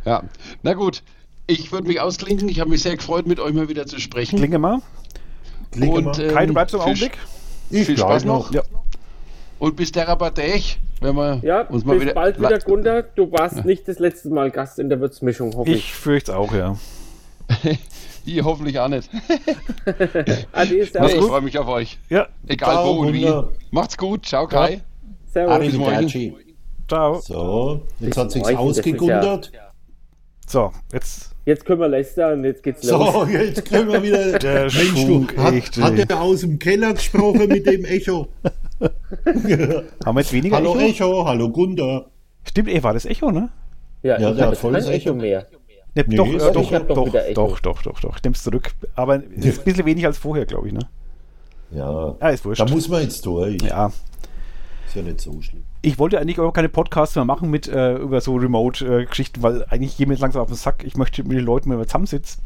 Ja, 0.06 0.24
na 0.64 0.74
gut. 0.74 1.04
Ich 1.46 1.72
würde 1.72 1.88
mich 1.88 2.00
ausklinken. 2.00 2.48
Ich 2.48 2.60
habe 2.60 2.70
mich 2.70 2.84
sehr 2.84 2.96
gefreut, 2.96 3.26
mit 3.26 3.40
euch 3.40 3.54
mal 3.54 3.70
wieder 3.70 3.86
zu 3.86 4.00
sprechen. 4.00 4.38
Klinge 4.38 4.60
mal. 4.60 4.82
Klinge 5.72 5.94
und, 5.94 6.06
mal. 6.06 6.22
Ähm, 6.22 6.34
Kai, 6.34 6.46
du 6.46 6.54
bleibst 6.54 6.76
im 6.76 6.82
Augenblick? 6.82 7.18
Ich 7.72 7.88
Viel 7.88 7.98
Spaß 7.98 8.24
noch. 8.26 8.54
Ja. 8.54 8.62
Und 9.60 9.76
bis 9.76 9.92
der 9.92 10.08
Rabatech, 10.08 10.80
wenn 11.02 11.16
wir 11.16 11.42
ja, 11.44 11.62
uns 11.62 11.84
mal 11.84 11.94
bis 11.94 12.04
wieder. 12.04 12.14
bald 12.14 12.40
wieder, 12.40 12.60
Gunter. 12.60 13.04
Du 13.04 13.32
warst 13.32 13.58
ja. 13.58 13.64
nicht 13.64 13.88
das 13.88 14.00
letzte 14.00 14.30
Mal 14.30 14.52
Gast 14.52 14.80
in 14.80 14.90
der 14.90 15.00
Würzmischung, 15.02 15.54
hoffe 15.56 15.70
ich. 15.70 15.78
Ich 15.78 15.94
fürchte 15.94 16.38
auch, 16.38 16.54
ja. 16.54 16.78
Ich 18.26 18.44
hoffentlich 18.44 18.78
auch 18.78 18.90
nicht. 18.90 19.10
Ade, 20.52 20.74
Nee, 20.76 20.84
servus. 20.84 21.14
ich 21.14 21.22
freue 21.22 21.42
mich 21.42 21.58
auf 21.58 21.68
euch. 21.68 21.98
Ja, 22.10 22.28
Egal 22.48 22.74
Ciao, 22.74 22.98
wo 22.98 23.02
und 23.02 23.14
wie. 23.14 23.32
Macht's 23.72 23.98
gut. 23.98 24.26
Ciao, 24.26 24.46
Kai. 24.46 24.82
servus. 25.32 25.54
Arrivederci. 25.54 26.36
ciao. 26.88 27.20
So, 27.22 27.82
jetzt 28.00 28.18
hat 28.18 28.32
sich's 28.32 28.46
Morgen, 28.52 28.58
ausgegundert. 28.58 29.52
So, 30.46 30.72
jetzt. 30.94 31.32
Jetzt 31.46 31.66
können 31.66 31.80
wir 31.80 31.88
lästern 31.88 32.40
und 32.40 32.46
jetzt 32.46 32.62
geht's 32.62 32.84
los. 32.84 33.14
So, 33.14 33.26
jetzt 33.32 33.66
können 33.66 33.92
wir 33.92 34.04
wieder. 34.04 34.38
Der 34.38 34.64
Mensch, 34.64 35.06
du, 35.06 35.28
hat, 35.38 35.78
hat 35.78 36.10
er 36.12 36.22
aus 36.22 36.42
dem 36.42 36.60
Keller 36.60 36.94
gesprochen 36.94 37.48
mit 37.48 37.66
dem 37.66 37.86
Echo? 37.86 38.28
Haben 40.06 40.16
wir 40.16 40.22
jetzt 40.22 40.34
weniger 40.34 40.56
hallo 40.58 40.76
Echo? 40.78 41.06
Echo, 41.06 41.26
hallo 41.26 41.50
Gunder. 41.50 42.06
Stimmt, 42.44 42.70
eh, 42.70 42.82
war 42.82 42.94
das 42.94 43.06
Echo, 43.06 43.32
ne? 43.32 43.50
Ja, 44.04 44.20
Ja, 44.20 44.34
kein 44.34 44.56
volles 44.56 44.88
Echo 44.88 45.14
mehr. 45.14 45.48
Ne, 45.96 46.06
Nee, 46.08 46.16
doch, 46.16 46.28
äh, 46.28 46.38
doch- 46.38 46.54
doch, 46.54 46.88
doch 46.88 47.12
doch, 47.12 47.34
doch, 47.34 47.60
doch, 47.60 47.82
doch, 47.82 48.00
doch. 48.00 48.16
Ich 48.18 48.24
nehm's 48.24 48.44
zurück. 48.44 48.72
Aber 48.96 49.16
es 49.36 49.46
ist 49.46 49.60
ein 49.60 49.66
bisschen 49.66 49.86
wenig 49.86 50.06
als 50.06 50.18
vorher, 50.18 50.46
glaube 50.46 50.68
ich, 50.68 50.74
ne? 50.74 50.82
Ja, 51.72 52.16
Ah, 52.20 52.30
ist 52.30 52.46
wurscht. 52.46 52.62
da 52.62 52.66
muss 52.68 52.88
man 52.88 53.02
jetzt 53.02 53.26
durch. 53.26 53.62
Ja. 53.64 53.88
Ist 54.88 54.96
ja 54.96 55.02
nicht 55.02 55.20
so 55.22 55.40
schlimm. 55.42 55.64
Ich 55.82 56.00
wollte 56.00 56.20
eigentlich 56.20 56.40
auch 56.40 56.52
keine 56.52 56.70
Podcasts 56.70 57.16
mehr 57.16 57.26
machen 57.26 57.50
mit 57.50 57.68
äh, 57.68 57.96
über 57.98 58.22
so 58.22 58.36
Remote-Geschichten, 58.36 59.44
weil 59.44 59.66
eigentlich 59.70 59.98
jetzt 60.00 60.20
langsam 60.20 60.42
auf 60.42 60.48
den 60.48 60.56
Sack. 60.58 60.84
Ich 60.84 60.96
möchte 60.98 61.24
mit 61.24 61.38
den 61.38 61.46
Leuten 61.46 61.70
mal 61.70 61.86
zusammensitzen. 61.86 62.42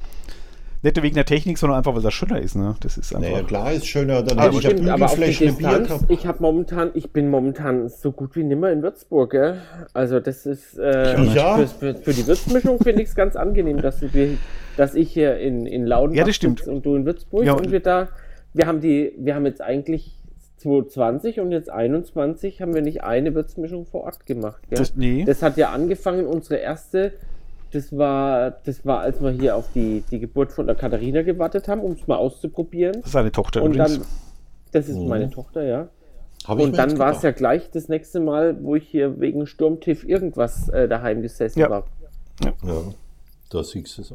Nicht 0.84 0.96
nur 0.98 1.04
wegen 1.04 1.16
der 1.16 1.26
Technik, 1.26 1.58
sondern 1.58 1.78
einfach, 1.80 1.96
weil 1.96 2.02
das 2.02 2.14
schöner 2.14 2.40
ist, 2.42 2.56
ne? 2.56 2.76
Das 2.82 2.98
ist 2.98 3.16
einfach. 3.16 3.30
Naja, 3.30 3.44
klar 3.44 3.72
ist 3.72 3.88
schöner, 3.88 4.22
dann 4.22 4.38
Aber 4.38 4.48
hätte 4.48 4.58
ich 4.58 4.64
ja 4.64 4.70
stimmt, 4.72 4.90
aber 4.90 5.06
auf 5.06 5.16
die 5.16 5.22
Distanz, 5.26 6.06
ich 6.10 6.28
habe 6.28 6.38
momentan, 6.42 6.92
ich 6.94 7.12
bin 7.12 7.30
momentan 7.30 7.88
so 7.90 8.12
gut 8.12 8.36
wie 8.36 8.44
nimmer 8.44 8.70
in 8.72 8.84
Würzburg, 8.84 9.32
gell? 9.32 9.62
Also 9.94 10.20
das 10.20 10.46
ist 10.46 10.78
äh, 10.78 11.18
Ja. 11.34 11.58
für, 11.58 11.68
für, 11.68 11.96
für 11.96 12.14
die 12.14 12.28
Würzmischung 12.28 12.80
finde 12.80 13.02
ich 13.02 13.08
es 13.10 13.16
ganz 13.16 13.36
angenehm, 13.36 13.82
dass, 13.82 14.02
wir, 14.14 14.38
dass 14.78 14.94
ich 14.94 15.12
hier 15.14 15.38
in, 15.38 15.66
in 15.66 15.86
Laudenbach 15.88 16.18
Ja, 16.20 16.26
das 16.26 16.36
stimmt. 16.36 16.68
und 16.68 16.86
du 16.86 16.96
in 16.96 17.06
Würzburg 17.06 17.46
Ja. 17.46 17.54
und 17.54 17.72
wir 17.72 17.80
da, 17.80 18.10
wir 18.54 18.68
haben 18.68 18.82
die, 18.82 19.14
wir 19.18 19.36
haben 19.36 19.46
jetzt 19.46 19.62
eigentlich 19.62 20.20
2020 20.58 21.40
und 21.40 21.52
jetzt 21.52 21.70
21 21.70 22.62
haben 22.62 22.74
wir 22.74 22.82
nicht 22.82 23.04
eine 23.04 23.34
Würzmischung 23.36 23.86
vor 23.86 24.02
Ort 24.04 24.26
gemacht. 24.26 24.62
Gell? 24.70 24.80
Das- 24.80 24.96
nee. 24.96 25.24
das 25.26 25.42
hat 25.42 25.58
ja 25.58 25.70
angefangen, 25.72 26.26
unsere 26.26 26.56
erste, 26.58 27.14
das 27.74 27.96
war, 27.98 28.52
das 28.52 28.86
war, 28.86 29.00
als 29.02 29.22
wir 29.22 29.32
hier 29.32 29.56
auf 29.56 29.66
die, 29.74 30.04
die 30.12 30.20
Geburt 30.20 30.52
von 30.52 30.68
der 30.68 30.76
Katharina 30.76 31.22
gewartet 31.24 31.68
haben, 31.68 31.82
um 31.82 31.94
es 31.94 32.08
mal 32.08 32.16
auszuprobieren. 32.18 32.94
Das 32.98 33.06
ist 33.08 33.12
seine 33.12 33.32
Tochter 33.32 33.64
Und 33.64 33.74
übrigens. 33.76 33.98
dann, 33.98 34.06
das 34.72 34.88
ist 34.90 34.98
Mhm. 34.98 35.08
meine 35.08 35.30
Tochter, 35.30 35.64
ja. 35.64 35.88
Hab 36.46 36.60
Und 36.60 36.78
dann 36.78 36.98
war 37.00 37.12
es 37.16 37.22
ja 37.22 37.32
gleich 37.32 37.72
das 37.72 37.88
nächste 37.90 38.20
Mal, 38.20 38.62
wo 38.64 38.76
ich 38.76 38.88
hier 38.88 39.20
wegen 39.20 39.48
Sturmtief 39.48 40.04
irgendwas 40.04 40.68
äh, 40.70 40.88
daheim 40.88 41.22
gesessen 41.22 41.60
Ja. 41.60 41.70
war. 41.70 41.86
Ja, 42.42 42.52
da 43.50 43.64
siehst 43.64 43.98
du 43.98 44.02
es. 44.02 44.14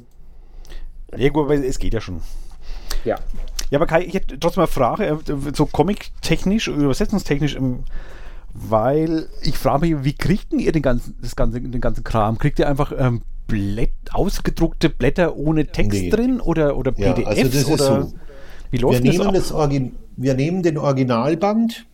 Ja, 1.17 1.29
gut, 1.31 1.45
aber 1.45 1.55
es 1.55 1.79
geht 1.79 1.95
ja 1.95 2.01
schon. 2.01 2.21
Ja. 3.05 3.17
Ja, 3.71 3.79
aber 3.79 3.87
Kai, 3.87 4.03
ich 4.05 4.15
hätte 4.15 4.39
trotzdem 4.39 4.63
eine 4.63 4.67
Frage, 4.69 5.07
äh, 5.07 5.17
so 5.55 5.67
comic-technisch, 5.67 6.69
übersetzungstechnisch, 6.69 7.57
ähm, 7.57 7.85
weil 8.53 9.29
ich 9.43 9.57
frage 9.57 9.87
mich, 9.87 10.05
wie 10.05 10.15
kriegt 10.15 10.53
denn 10.53 10.59
ihr 10.59 10.73
den 10.73 10.83
ganzen, 10.83 11.17
das 11.23 11.37
ganze, 11.37 11.61
den 11.61 11.81
ganzen 11.81 12.05
Kram? 12.05 12.39
Kriegt 12.39 12.59
ihr 12.59 12.69
einfach 12.69 12.93
ähm, 12.99 13.23
Blätt, 13.49 13.91
ausgedruckte 14.13 14.89
Blätter 14.91 15.37
ohne 15.37 15.67
Text 15.67 16.01
Nee. 16.01 16.11
drin 16.11 16.41
oder, 16.41 16.77
oder 16.77 16.93
Ja, 16.97 17.13
PDFs? 17.15 17.27
also 17.29 17.43
das 17.45 17.55
ist 17.55 17.69
oder 17.69 18.03
so. 18.03 18.13
Wie 18.71 18.73
Wir 18.73 18.81
läuft 18.81 19.07
das 19.07 19.13
nehmen, 19.15 19.27
ab? 19.27 19.35
das 19.35 19.51
Orgi 19.53 19.93
wir 20.17 20.35
nehmen 20.35 20.63
den 20.63 20.79
Originalband 20.79 21.87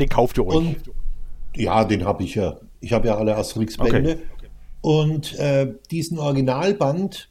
Den 0.00 0.08
kauft 0.08 0.36
ihr 0.38 0.46
euch. 0.46 0.54
und 0.54 0.76
ja, 1.54 1.84
den 1.84 2.04
habe 2.04 2.22
ich 2.24 2.34
ja. 2.34 2.58
Ich 2.80 2.92
habe 2.92 3.08
ja 3.08 3.16
alle 3.16 3.36
Asterix-Bände. 3.36 4.12
Okay. 4.12 4.16
Und 4.82 5.34
äh, 5.38 5.72
diesen 5.90 6.18
Originalband 6.18 7.30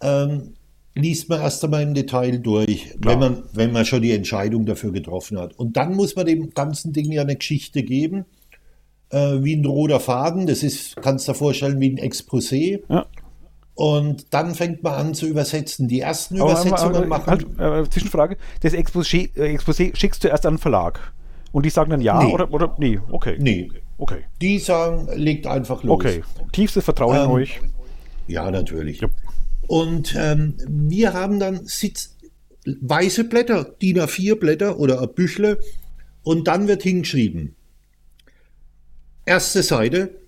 ähm, 0.00 0.54
liest 0.94 1.28
man 1.28 1.40
erst 1.40 1.62
einmal 1.64 1.82
im 1.82 1.94
Detail 1.94 2.38
durch, 2.38 2.90
Klar. 3.00 3.14
wenn 3.14 3.18
man, 3.18 3.42
wenn 3.52 3.72
man 3.72 3.84
schon 3.84 4.02
die 4.02 4.12
Entscheidung 4.12 4.64
dafür 4.66 4.92
getroffen 4.92 5.38
hat. 5.38 5.54
Und 5.58 5.76
dann 5.76 5.94
muss 5.94 6.16
man 6.16 6.26
dem 6.26 6.54
ganzen 6.54 6.92
Ding 6.92 7.10
ja 7.12 7.22
eine 7.22 7.36
Geschichte 7.36 7.82
geben, 7.82 8.24
äh, 9.14 9.44
wie 9.44 9.54
ein 9.56 9.64
roter 9.64 10.00
Faden. 10.00 10.46
Das 10.46 10.62
ist, 10.62 10.96
kannst 10.96 11.28
du 11.28 11.32
dir 11.32 11.38
vorstellen, 11.38 11.80
wie 11.80 11.90
ein 11.90 11.98
Exposé. 11.98 12.82
Ja. 12.88 13.06
Und 13.74 14.32
dann 14.32 14.54
fängt 14.54 14.82
man 14.82 14.94
an 14.94 15.14
zu 15.14 15.26
übersetzen. 15.26 15.88
Die 15.88 16.00
ersten 16.00 16.40
Aber, 16.40 16.52
Übersetzungen 16.52 16.96
aber, 16.96 17.06
machen. 17.06 17.26
halt, 17.58 17.86
äh, 17.86 17.90
Zwischenfrage, 17.90 18.36
das 18.60 18.72
Exposé, 18.72 19.30
äh, 19.36 19.56
Exposé 19.56 19.96
schickst 19.96 20.22
du 20.22 20.28
erst 20.28 20.46
an 20.46 20.54
den 20.54 20.58
Verlag 20.60 21.12
und 21.52 21.64
die 21.66 21.70
sagen 21.70 21.90
dann 21.90 22.00
ja 22.00 22.22
Nee. 22.22 22.32
oder, 22.32 22.52
oder 22.52 22.74
nee, 22.78 23.00
okay. 23.10 23.36
Nee, 23.38 23.70
Okay. 23.96 24.24
die 24.40 24.58
sagen, 24.58 25.08
legt 25.16 25.46
einfach 25.46 25.82
los. 25.84 25.94
Okay. 25.94 26.22
Tiefstes 26.52 26.84
Vertrauen 26.84 27.16
in 27.16 27.22
Ähm, 27.24 27.30
euch. 27.30 27.60
Ja, 28.26 28.50
natürlich. 28.50 29.00
Ja. 29.00 29.08
Und 29.66 30.14
ähm, 30.18 30.54
wir 30.68 31.12
haben 31.12 31.38
dann 31.40 31.64
Sitz, 31.64 32.16
weiße 32.80 33.24
Blätter, 33.24 33.64
DIN 33.64 33.98
A4 34.00 34.36
Blätter 34.36 34.78
oder 34.78 35.00
ein 35.00 35.08
Büchle 35.14 35.58
und 36.22 36.48
dann 36.48 36.68
wird 36.68 36.82
hingeschrieben. 36.82 37.54
Erste 39.26 39.62
Seite, 39.62 40.20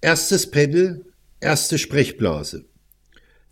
erstes 0.00 0.50
Pedal, 0.50 1.04
erste 1.40 1.78
Sprechblase. 1.78 2.64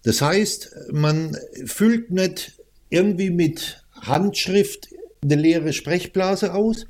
Das 0.05 0.23
heißt, 0.23 0.71
man 0.93 1.37
füllt 1.65 2.11
nicht 2.11 2.61
irgendwie 2.89 3.31
mit 3.31 3.85
Handschrift 3.93 4.89
eine 5.23 5.35
leere 5.35 5.73
Sprechblase 5.73 6.55
aus, 6.55 6.87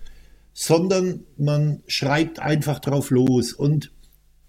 sondern 0.52 1.24
man 1.38 1.82
schreibt 1.86 2.38
einfach 2.38 2.80
drauf 2.80 3.10
los. 3.10 3.52
Und 3.54 3.92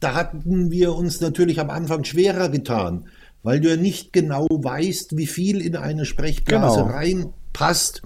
da 0.02 0.14
hatten 0.16 0.70
wir 0.72 0.94
uns 0.96 1.22
natürlich 1.22 1.60
am 1.60 1.70
Anfang 1.70 2.04
schwerer 2.04 2.50
getan, 2.50 3.08
weil 3.44 3.62
du 3.62 3.70
ja 3.70 3.78
nicht 3.78 4.12
genau 4.12 4.46
weißt, 4.50 5.16
wie 5.16 5.28
viel 5.28 5.62
in 5.62 5.78
eine 5.78 6.06
Sprechblase 6.06 6.80
Genau. 6.82 6.92
reinpasst. 6.92 8.02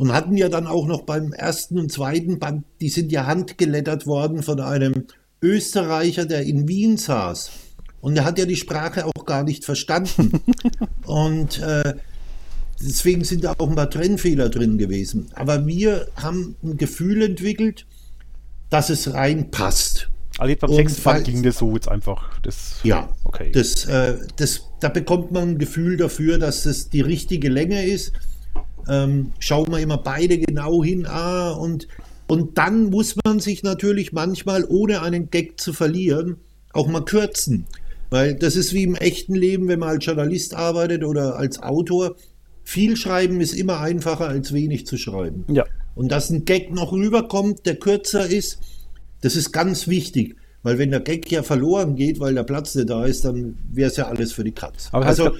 Und 0.00 0.14
hatten 0.14 0.34
ja 0.38 0.48
dann 0.48 0.66
auch 0.66 0.86
noch 0.86 1.02
beim 1.02 1.34
ersten 1.34 1.78
und 1.78 1.92
zweiten 1.92 2.38
Band, 2.38 2.64
die 2.80 2.88
sind 2.88 3.12
ja 3.12 3.26
handgelettert 3.26 4.06
worden 4.06 4.42
von 4.42 4.58
einem 4.58 5.04
Österreicher, 5.42 6.24
der 6.24 6.40
in 6.44 6.66
Wien 6.68 6.96
saß. 6.96 7.50
Und 8.00 8.16
er 8.16 8.24
hat 8.24 8.38
ja 8.38 8.46
die 8.46 8.56
Sprache 8.56 9.04
auch 9.04 9.26
gar 9.26 9.44
nicht 9.44 9.66
verstanden. 9.66 10.40
und 11.04 11.58
äh, 11.58 11.96
deswegen 12.80 13.24
sind 13.24 13.44
da 13.44 13.52
auch 13.58 13.68
ein 13.68 13.74
paar 13.74 13.90
Trennfehler 13.90 14.48
drin 14.48 14.78
gewesen. 14.78 15.26
Aber 15.34 15.66
wir 15.66 16.08
haben 16.16 16.56
ein 16.62 16.78
Gefühl 16.78 17.20
entwickelt, 17.20 17.84
dass 18.70 18.88
es 18.88 19.12
reinpasst. 19.12 20.08
Also 20.38 20.54
beim 20.60 20.72
sechsten 20.72 21.02
Band 21.02 21.24
ging 21.26 21.42
das 21.42 21.58
so 21.58 21.74
jetzt 21.74 21.88
einfach. 21.88 22.40
Das, 22.40 22.80
Ja, 22.84 23.10
Okay. 23.24 23.52
das, 23.52 23.84
äh, 23.84 24.16
das, 24.36 24.62
da 24.80 24.88
bekommt 24.88 25.30
man 25.30 25.50
ein 25.50 25.58
Gefühl 25.58 25.98
dafür, 25.98 26.38
dass 26.38 26.62
das 26.62 26.88
die 26.88 27.02
richtige 27.02 27.50
Länge 27.50 27.84
ist. 27.84 28.14
Ähm, 28.88 29.32
schauen 29.38 29.70
wir 29.70 29.78
immer 29.78 29.98
beide 29.98 30.38
genau 30.38 30.82
hin. 30.82 31.06
Ah, 31.06 31.50
und, 31.50 31.88
und 32.26 32.58
dann 32.58 32.90
muss 32.90 33.16
man 33.24 33.40
sich 33.40 33.62
natürlich 33.62 34.12
manchmal, 34.12 34.64
ohne 34.64 35.02
einen 35.02 35.30
Gag 35.30 35.60
zu 35.60 35.72
verlieren, 35.72 36.36
auch 36.72 36.88
mal 36.88 37.04
kürzen. 37.04 37.66
Weil 38.10 38.34
das 38.34 38.56
ist 38.56 38.72
wie 38.72 38.82
im 38.82 38.96
echten 38.96 39.34
Leben, 39.34 39.68
wenn 39.68 39.78
man 39.78 39.90
als 39.90 40.04
Journalist 40.04 40.54
arbeitet 40.54 41.04
oder 41.04 41.36
als 41.36 41.62
Autor. 41.62 42.16
Viel 42.64 42.96
schreiben 42.96 43.40
ist 43.40 43.54
immer 43.54 43.80
einfacher, 43.80 44.28
als 44.28 44.52
wenig 44.52 44.86
zu 44.86 44.96
schreiben. 44.96 45.44
ja. 45.48 45.64
Und 45.94 46.12
dass 46.12 46.30
ein 46.30 46.44
Gag 46.44 46.72
noch 46.72 46.92
rüberkommt, 46.92 47.66
der 47.66 47.76
kürzer 47.76 48.26
ist, 48.26 48.58
das 49.20 49.36
ist 49.36 49.52
ganz 49.52 49.88
wichtig. 49.88 50.36
Weil 50.62 50.78
wenn 50.78 50.90
der 50.90 51.00
Gag 51.00 51.30
ja 51.30 51.42
verloren 51.42 51.96
geht, 51.96 52.20
weil 52.20 52.34
der 52.34 52.42
Platz 52.42 52.74
nicht 52.74 52.90
da 52.90 53.06
ist, 53.06 53.24
dann 53.24 53.58
wäre 53.72 53.90
es 53.90 53.96
ja 53.96 54.06
alles 54.06 54.32
für 54.32 54.44
die 54.44 54.52
Katz. 54.52 54.88
Aber 54.92 55.06
also, 55.06 55.30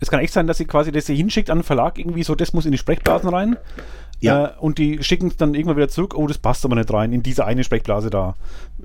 es, 0.00 0.10
kann, 0.10 0.20
echt 0.20 0.32
sein, 0.32 0.46
dass 0.46 0.58
sie 0.58 0.64
quasi 0.64 0.92
das 0.92 1.06
hier 1.06 1.16
hinschickt 1.16 1.50
an 1.50 1.58
den 1.58 1.64
Verlag, 1.64 1.98
irgendwie 1.98 2.22
so, 2.22 2.34
das 2.34 2.52
muss 2.52 2.66
in 2.66 2.72
die 2.72 2.78
Sprechblasen 2.78 3.28
rein. 3.28 3.56
Ja. 4.20 4.46
Äh, 4.46 4.52
und 4.60 4.78
die 4.78 5.02
schicken 5.02 5.28
es 5.28 5.36
dann 5.36 5.54
irgendwann 5.54 5.76
wieder 5.76 5.88
zurück, 5.88 6.14
oh, 6.16 6.26
das 6.26 6.38
passt 6.38 6.64
aber 6.64 6.76
nicht 6.76 6.92
rein, 6.92 7.12
in 7.12 7.22
diese 7.22 7.44
eine 7.44 7.64
Sprechblase 7.64 8.10
da. 8.10 8.34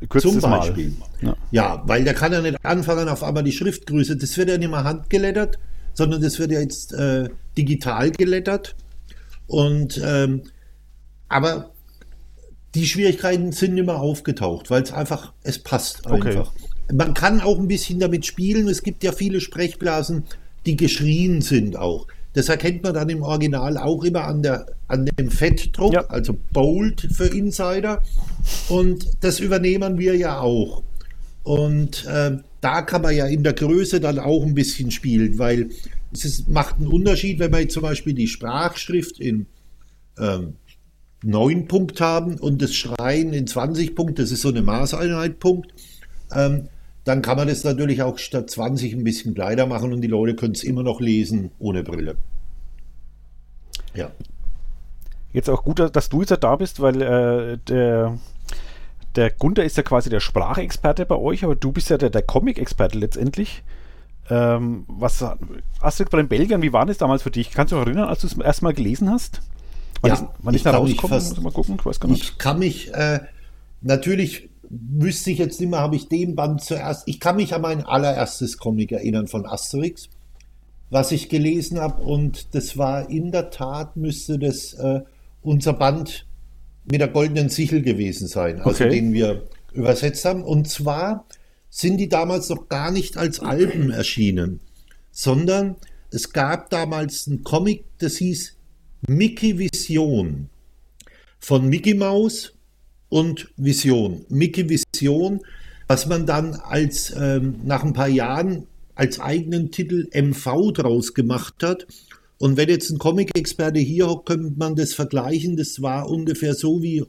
Kürzt 0.09 0.27
zum. 0.27 0.41
Beispiel. 0.41 0.93
Ja. 1.21 1.35
Ja. 1.51 1.83
weil 1.85 2.03
der 2.03 2.13
kann 2.13 2.33
ja 2.33 2.41
nicht 2.41 2.57
anfangen 2.63 3.07
auf 3.07 3.23
einmal 3.23 3.43
die 3.43 3.51
Schriftgröße. 3.51 4.17
Das 4.17 4.37
wird 4.37 4.49
ja 4.49 4.57
nicht 4.57 4.71
mehr 4.71 4.83
handgelettert, 4.83 5.57
sondern 5.93 6.21
das 6.21 6.39
wird 6.39 6.51
ja 6.51 6.59
jetzt 6.59 6.93
äh, 6.93 7.29
digital 7.57 8.11
gelettert. 8.11 8.75
Und 9.47 10.01
ähm, 10.03 10.43
aber 11.29 11.71
die 12.75 12.85
Schwierigkeiten 12.85 13.51
sind 13.51 13.73
nicht 13.75 13.85
mehr 13.85 13.99
aufgetaucht, 13.99 14.69
weil 14.69 14.83
es 14.83 14.91
einfach, 14.91 15.33
es 15.43 15.59
passt 15.59 16.05
Okay. 16.05 16.29
einfach. 16.29 16.51
Man 16.93 17.13
kann 17.13 17.39
auch 17.41 17.57
ein 17.57 17.67
bisschen 17.67 17.99
damit 17.99 18.25
spielen. 18.25 18.67
Es 18.67 18.83
gibt 18.83 19.03
ja 19.03 19.13
viele 19.13 19.39
Sprechblasen, 19.39 20.25
die 20.65 20.75
geschrien 20.77 21.41
sind 21.41 21.75
auch. 21.77 22.07
Das 22.33 22.47
erkennt 22.47 22.83
man 22.83 22.93
dann 22.93 23.09
im 23.09 23.23
Original 23.23 23.77
auch 23.77 24.03
immer 24.03 24.23
an, 24.23 24.41
der, 24.41 24.65
an 24.87 25.05
dem 25.05 25.29
Fettdruck, 25.29 25.93
Ja. 25.93 26.05
also 26.07 26.37
Bold 26.53 27.07
für 27.11 27.25
Insider. 27.27 28.01
Und 28.69 29.05
das 29.19 29.39
übernehmen 29.39 29.97
wir 29.97 30.15
ja 30.15 30.39
auch. 30.39 30.83
Und 31.43 32.05
äh, 32.05 32.37
da 32.61 32.81
kann 32.83 33.01
man 33.01 33.15
ja 33.15 33.25
in 33.25 33.43
der 33.43 33.53
Größe 33.53 33.99
dann 33.99 34.19
auch 34.19 34.43
ein 34.45 34.53
bisschen 34.53 34.91
spielen, 34.91 35.39
weil 35.39 35.69
es 36.13 36.23
ist, 36.23 36.47
macht 36.47 36.75
einen 36.77 36.87
Unterschied, 36.87 37.39
wenn 37.39 37.51
wir 37.51 37.61
jetzt 37.61 37.73
zum 37.73 37.83
Beispiel 37.83 38.13
die 38.13 38.27
Sprachschrift 38.27 39.19
in 39.19 39.47
ähm, 40.19 40.53
9 41.23 41.67
Punkt 41.67 41.99
haben 41.99 42.37
und 42.37 42.61
das 42.61 42.73
Schreien 42.73 43.33
in 43.33 43.47
20 43.47 43.95
Punkt, 43.95 44.19
das 44.19 44.31
ist 44.31 44.41
so 44.41 44.49
eine 44.49 44.61
Maßeinheit 44.61 45.39
Punkt, 45.39 45.73
ähm, 46.33 46.67
dann 47.03 47.21
kann 47.21 47.37
man 47.37 47.47
das 47.47 47.63
natürlich 47.63 48.03
auch 48.03 48.17
statt 48.17 48.49
20 48.49 48.93
ein 48.93 49.03
bisschen 49.03 49.33
kleiner 49.33 49.65
machen 49.65 49.93
und 49.93 50.01
die 50.01 50.07
Leute 50.07 50.35
können 50.35 50.53
es 50.53 50.63
immer 50.63 50.83
noch 50.83 51.01
lesen 51.01 51.51
ohne 51.59 51.83
Brille. 51.83 52.15
Ja. 53.93 54.11
Jetzt 55.33 55.49
auch 55.49 55.63
gut, 55.63 55.79
dass 55.95 56.09
du 56.09 56.21
jetzt 56.21 56.37
da 56.43 56.55
bist, 56.55 56.81
weil 56.81 57.01
äh, 57.01 57.57
der, 57.67 58.19
der 59.15 59.31
Gunther 59.31 59.63
ist 59.63 59.77
ja 59.77 59.83
quasi 59.83 60.09
der 60.09 60.19
Sprachexperte 60.19 61.05
bei 61.05 61.15
euch, 61.15 61.43
aber 61.43 61.55
du 61.55 61.71
bist 61.71 61.89
ja 61.89 61.97
der, 61.97 62.09
der 62.09 62.21
Comic-Experte 62.21 62.97
letztendlich. 62.97 63.63
Ähm, 64.29 64.85
was 64.87 65.23
Asterix 65.79 66.11
bei 66.11 66.17
den 66.17 66.27
Belgiern, 66.27 66.61
wie 66.61 66.73
war 66.73 66.85
das 66.85 66.97
damals 66.97 67.23
für 67.23 67.31
dich? 67.31 67.51
Kannst 67.51 67.71
du 67.71 67.77
dich 67.77 67.87
erinnern, 67.87 68.09
als 68.09 68.21
du 68.21 68.27
es 68.27 68.37
erstmal 68.37 68.73
gelesen 68.73 69.09
hast? 69.09 69.41
Wann 70.01 70.09
ja, 70.09 70.15
ist, 70.15 70.25
wann 70.39 70.53
ich, 70.53 70.63
da 70.63 70.71
rausgekommen? 70.71 71.19
Fast, 71.19 71.35
Muss 71.35 71.43
mal 71.43 71.51
gucken, 71.51 71.79
ich. 72.13 72.21
Ich 72.21 72.37
kann 72.37 72.59
mich, 72.59 72.93
äh, 72.93 73.21
natürlich 73.81 74.50
wüsste 74.71 75.31
ich 75.31 75.37
jetzt 75.37 75.59
nicht 75.59 75.69
mehr, 75.69 75.79
habe 75.79 75.95
ich 75.95 76.07
den 76.07 76.35
Band 76.35 76.61
zuerst, 76.61 77.03
ich 77.07 77.19
kann 77.19 77.35
mich 77.35 77.53
an 77.53 77.61
mein 77.61 77.83
allererstes 77.83 78.57
Comic 78.57 78.91
erinnern 78.91 79.27
von 79.27 79.45
Asterix, 79.45 80.09
was 80.89 81.11
ich 81.11 81.29
gelesen 81.29 81.79
habe 81.79 82.01
und 82.01 82.53
das 82.55 82.77
war 82.77 83.09
in 83.09 83.31
der 83.31 83.49
Tat, 83.49 83.97
müsste 83.97 84.39
das 84.39 84.73
äh, 84.73 85.01
unser 85.41 85.73
Band 85.73 86.25
mit 86.89 87.01
der 87.01 87.07
goldenen 87.07 87.49
Sichel 87.49 87.81
gewesen 87.81 88.27
sein, 88.27 88.61
also 88.61 88.83
okay. 88.83 88.89
den 88.89 89.13
wir 89.13 89.47
übersetzt 89.73 90.25
haben. 90.25 90.43
Und 90.43 90.67
zwar 90.67 91.25
sind 91.69 91.97
die 91.97 92.09
damals 92.09 92.49
noch 92.49 92.67
gar 92.67 92.91
nicht 92.91 93.17
als 93.17 93.39
Alben 93.39 93.91
erschienen, 93.91 94.59
sondern 95.11 95.75
es 96.09 96.31
gab 96.33 96.69
damals 96.69 97.27
einen 97.27 97.43
Comic, 97.43 97.85
das 97.99 98.17
hieß 98.17 98.57
Mickey 99.07 99.57
Vision 99.57 100.49
von 101.39 101.67
Mickey 101.67 101.93
Mouse 101.93 102.53
und 103.11 103.49
Vision. 103.57 104.25
Mickey 104.29 104.67
Vision, 104.67 105.41
was 105.87 106.07
man 106.07 106.25
dann 106.25 106.55
als 106.55 107.13
ähm, 107.15 107.57
nach 107.63 107.83
ein 107.83 107.93
paar 107.93 108.07
Jahren 108.07 108.65
als 108.95 109.19
eigenen 109.19 109.69
Titel 109.69 110.07
MV 110.13 110.71
draus 110.73 111.13
gemacht 111.13 111.55
hat 111.61 111.85
und 112.41 112.57
wenn 112.57 112.69
jetzt 112.69 112.89
ein 112.89 112.97
Comic-Experte 112.97 113.77
hier 113.77 114.09
hockt, 114.09 114.25
könnte 114.25 114.53
man 114.57 114.75
das 114.75 114.95
vergleichen. 114.95 115.57
Das 115.57 115.79
war 115.83 116.09
ungefähr 116.09 116.55
so 116.55 116.81
wie 116.81 117.03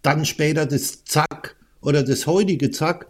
dann 0.00 0.24
später 0.24 0.64
das 0.64 1.04
Zack 1.04 1.56
oder 1.82 2.02
das 2.02 2.26
heutige 2.26 2.70
Zack. 2.70 3.08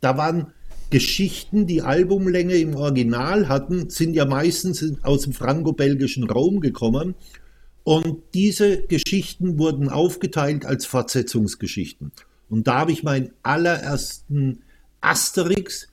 Da 0.00 0.16
waren 0.16 0.48
Geschichten, 0.90 1.68
die 1.68 1.82
Albumlänge 1.82 2.56
im 2.56 2.74
Original 2.74 3.48
hatten, 3.48 3.88
sind 3.88 4.14
ja 4.14 4.24
meistens 4.24 4.84
aus 5.02 5.22
dem 5.22 5.32
franco-belgischen 5.32 6.24
Raum 6.24 6.58
gekommen. 6.58 7.14
Und 7.84 8.22
diese 8.34 8.82
Geschichten 8.82 9.58
wurden 9.58 9.88
aufgeteilt 9.88 10.66
als 10.66 10.86
Fortsetzungsgeschichten. 10.86 12.12
Und 12.48 12.66
da 12.66 12.80
habe 12.80 12.92
ich 12.92 13.02
meinen 13.02 13.30
allerersten 13.42 14.62
Asterix 15.00 15.88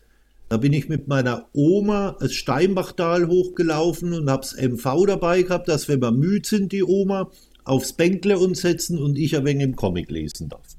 da 0.50 0.58
bin 0.58 0.72
ich 0.72 0.88
mit 0.88 1.08
meiner 1.08 1.48
Oma 1.54 2.16
das 2.20 2.34
Steinbachtal 2.34 3.28
hochgelaufen 3.28 4.14
und 4.14 4.30
habe 4.30 4.44
das 4.44 4.56
MV 4.56 5.06
dabei 5.06 5.42
gehabt, 5.42 5.68
dass 5.68 5.90
wenn 5.90 6.02
wir 6.02 6.12
müde 6.12 6.48
sind, 6.48 6.72
die 6.72 6.84
Oma, 6.84 7.30
aufs 7.66 7.92
Bänkle 7.92 8.40
uns 8.40 8.62
setzen 8.62 8.98
und 8.98 9.18
ich 9.18 9.36
ein 9.36 9.44
wenig 9.44 9.64
im 9.64 9.76
Comic 9.76 10.10
lesen 10.10 10.48
darf. 10.48 10.78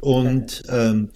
Und 0.00 0.64
ähm, 0.68 1.10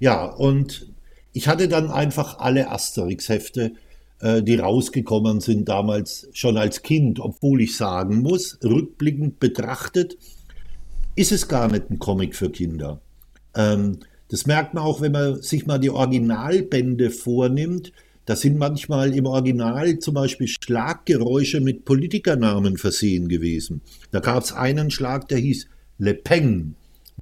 ja, 0.00 0.24
und 0.24 0.86
ich 1.34 1.48
hatte 1.48 1.68
dann 1.68 1.90
einfach 1.90 2.38
alle 2.38 2.70
Asterix-Hefte, 2.70 3.72
die 4.20 4.56
rausgekommen 4.56 5.40
sind 5.40 5.68
damals 5.68 6.28
schon 6.32 6.56
als 6.56 6.82
Kind, 6.82 7.20
obwohl 7.20 7.60
ich 7.60 7.76
sagen 7.76 8.20
muss, 8.22 8.58
rückblickend 8.64 9.38
betrachtet, 9.38 10.18
ist 11.14 11.32
es 11.32 11.46
gar 11.48 11.70
nicht 11.70 11.90
ein 11.90 11.98
Comic 11.98 12.34
für 12.34 12.50
Kinder. 12.50 13.00
Ähm, 13.54 13.98
das 14.28 14.46
merkt 14.46 14.74
man 14.74 14.84
auch, 14.84 15.00
wenn 15.00 15.12
man 15.12 15.42
sich 15.42 15.66
mal 15.66 15.78
die 15.78 15.90
Originalbände 15.90 17.10
vornimmt. 17.10 17.92
Da 18.24 18.36
sind 18.36 18.58
manchmal 18.58 19.14
im 19.14 19.26
Original 19.26 19.98
zum 19.98 20.14
Beispiel 20.14 20.48
Schlaggeräusche 20.48 21.60
mit 21.60 21.84
Politikernamen 21.84 22.76
versehen 22.76 23.28
gewesen. 23.28 23.80
Da 24.10 24.20
gab 24.20 24.44
es 24.44 24.52
einen 24.52 24.90
Schlag, 24.90 25.28
der 25.28 25.38
hieß 25.38 25.66
Le 25.98 26.14
Pen. 26.14 26.74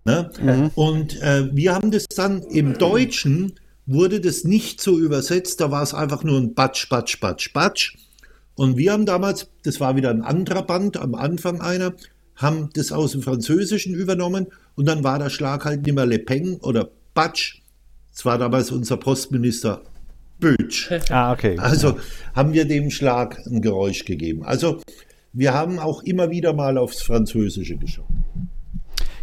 Ne? 0.04 0.30
Mhm. 0.42 0.70
Und 0.74 1.22
äh, 1.22 1.48
wir 1.54 1.74
haben 1.74 1.90
das 1.90 2.06
dann 2.08 2.42
im 2.42 2.76
Deutschen 2.76 3.54
wurde 3.86 4.20
das 4.20 4.44
nicht 4.44 4.80
so 4.80 4.98
übersetzt, 4.98 5.60
da 5.60 5.70
war 5.70 5.82
es 5.82 5.94
einfach 5.94 6.24
nur 6.24 6.38
ein 6.38 6.54
Batsch, 6.54 6.88
Batsch, 6.88 7.20
Batsch, 7.20 7.52
Batsch. 7.52 7.96
Und 8.54 8.76
wir 8.76 8.92
haben 8.92 9.06
damals, 9.06 9.48
das 9.62 9.80
war 9.80 9.96
wieder 9.96 10.10
ein 10.10 10.22
anderer 10.22 10.62
Band, 10.62 10.96
am 10.96 11.14
Anfang 11.14 11.60
einer, 11.60 11.94
haben 12.34 12.70
das 12.74 12.92
aus 12.92 13.12
dem 13.12 13.22
Französischen 13.22 13.94
übernommen 13.94 14.48
und 14.74 14.86
dann 14.86 15.04
war 15.04 15.18
der 15.18 15.30
Schlag 15.30 15.64
halt 15.64 15.86
nicht 15.86 15.94
mehr 15.94 16.06
Le 16.06 16.18
Pen 16.18 16.56
oder 16.56 16.88
Batsch. 17.14 17.60
Das 18.12 18.24
war 18.24 18.38
damals 18.38 18.70
unser 18.70 18.96
Postminister 18.96 19.82
Bötsch. 20.38 20.90
Ah, 21.10 21.32
okay. 21.32 21.58
Also 21.58 21.98
haben 22.34 22.52
wir 22.52 22.66
dem 22.66 22.90
Schlag 22.90 23.38
ein 23.46 23.62
Geräusch 23.62 24.04
gegeben. 24.04 24.44
Also 24.44 24.80
wir 25.32 25.54
haben 25.54 25.78
auch 25.78 26.02
immer 26.02 26.30
wieder 26.30 26.52
mal 26.52 26.76
aufs 26.78 27.02
Französische 27.02 27.76
geschaut. 27.76 28.06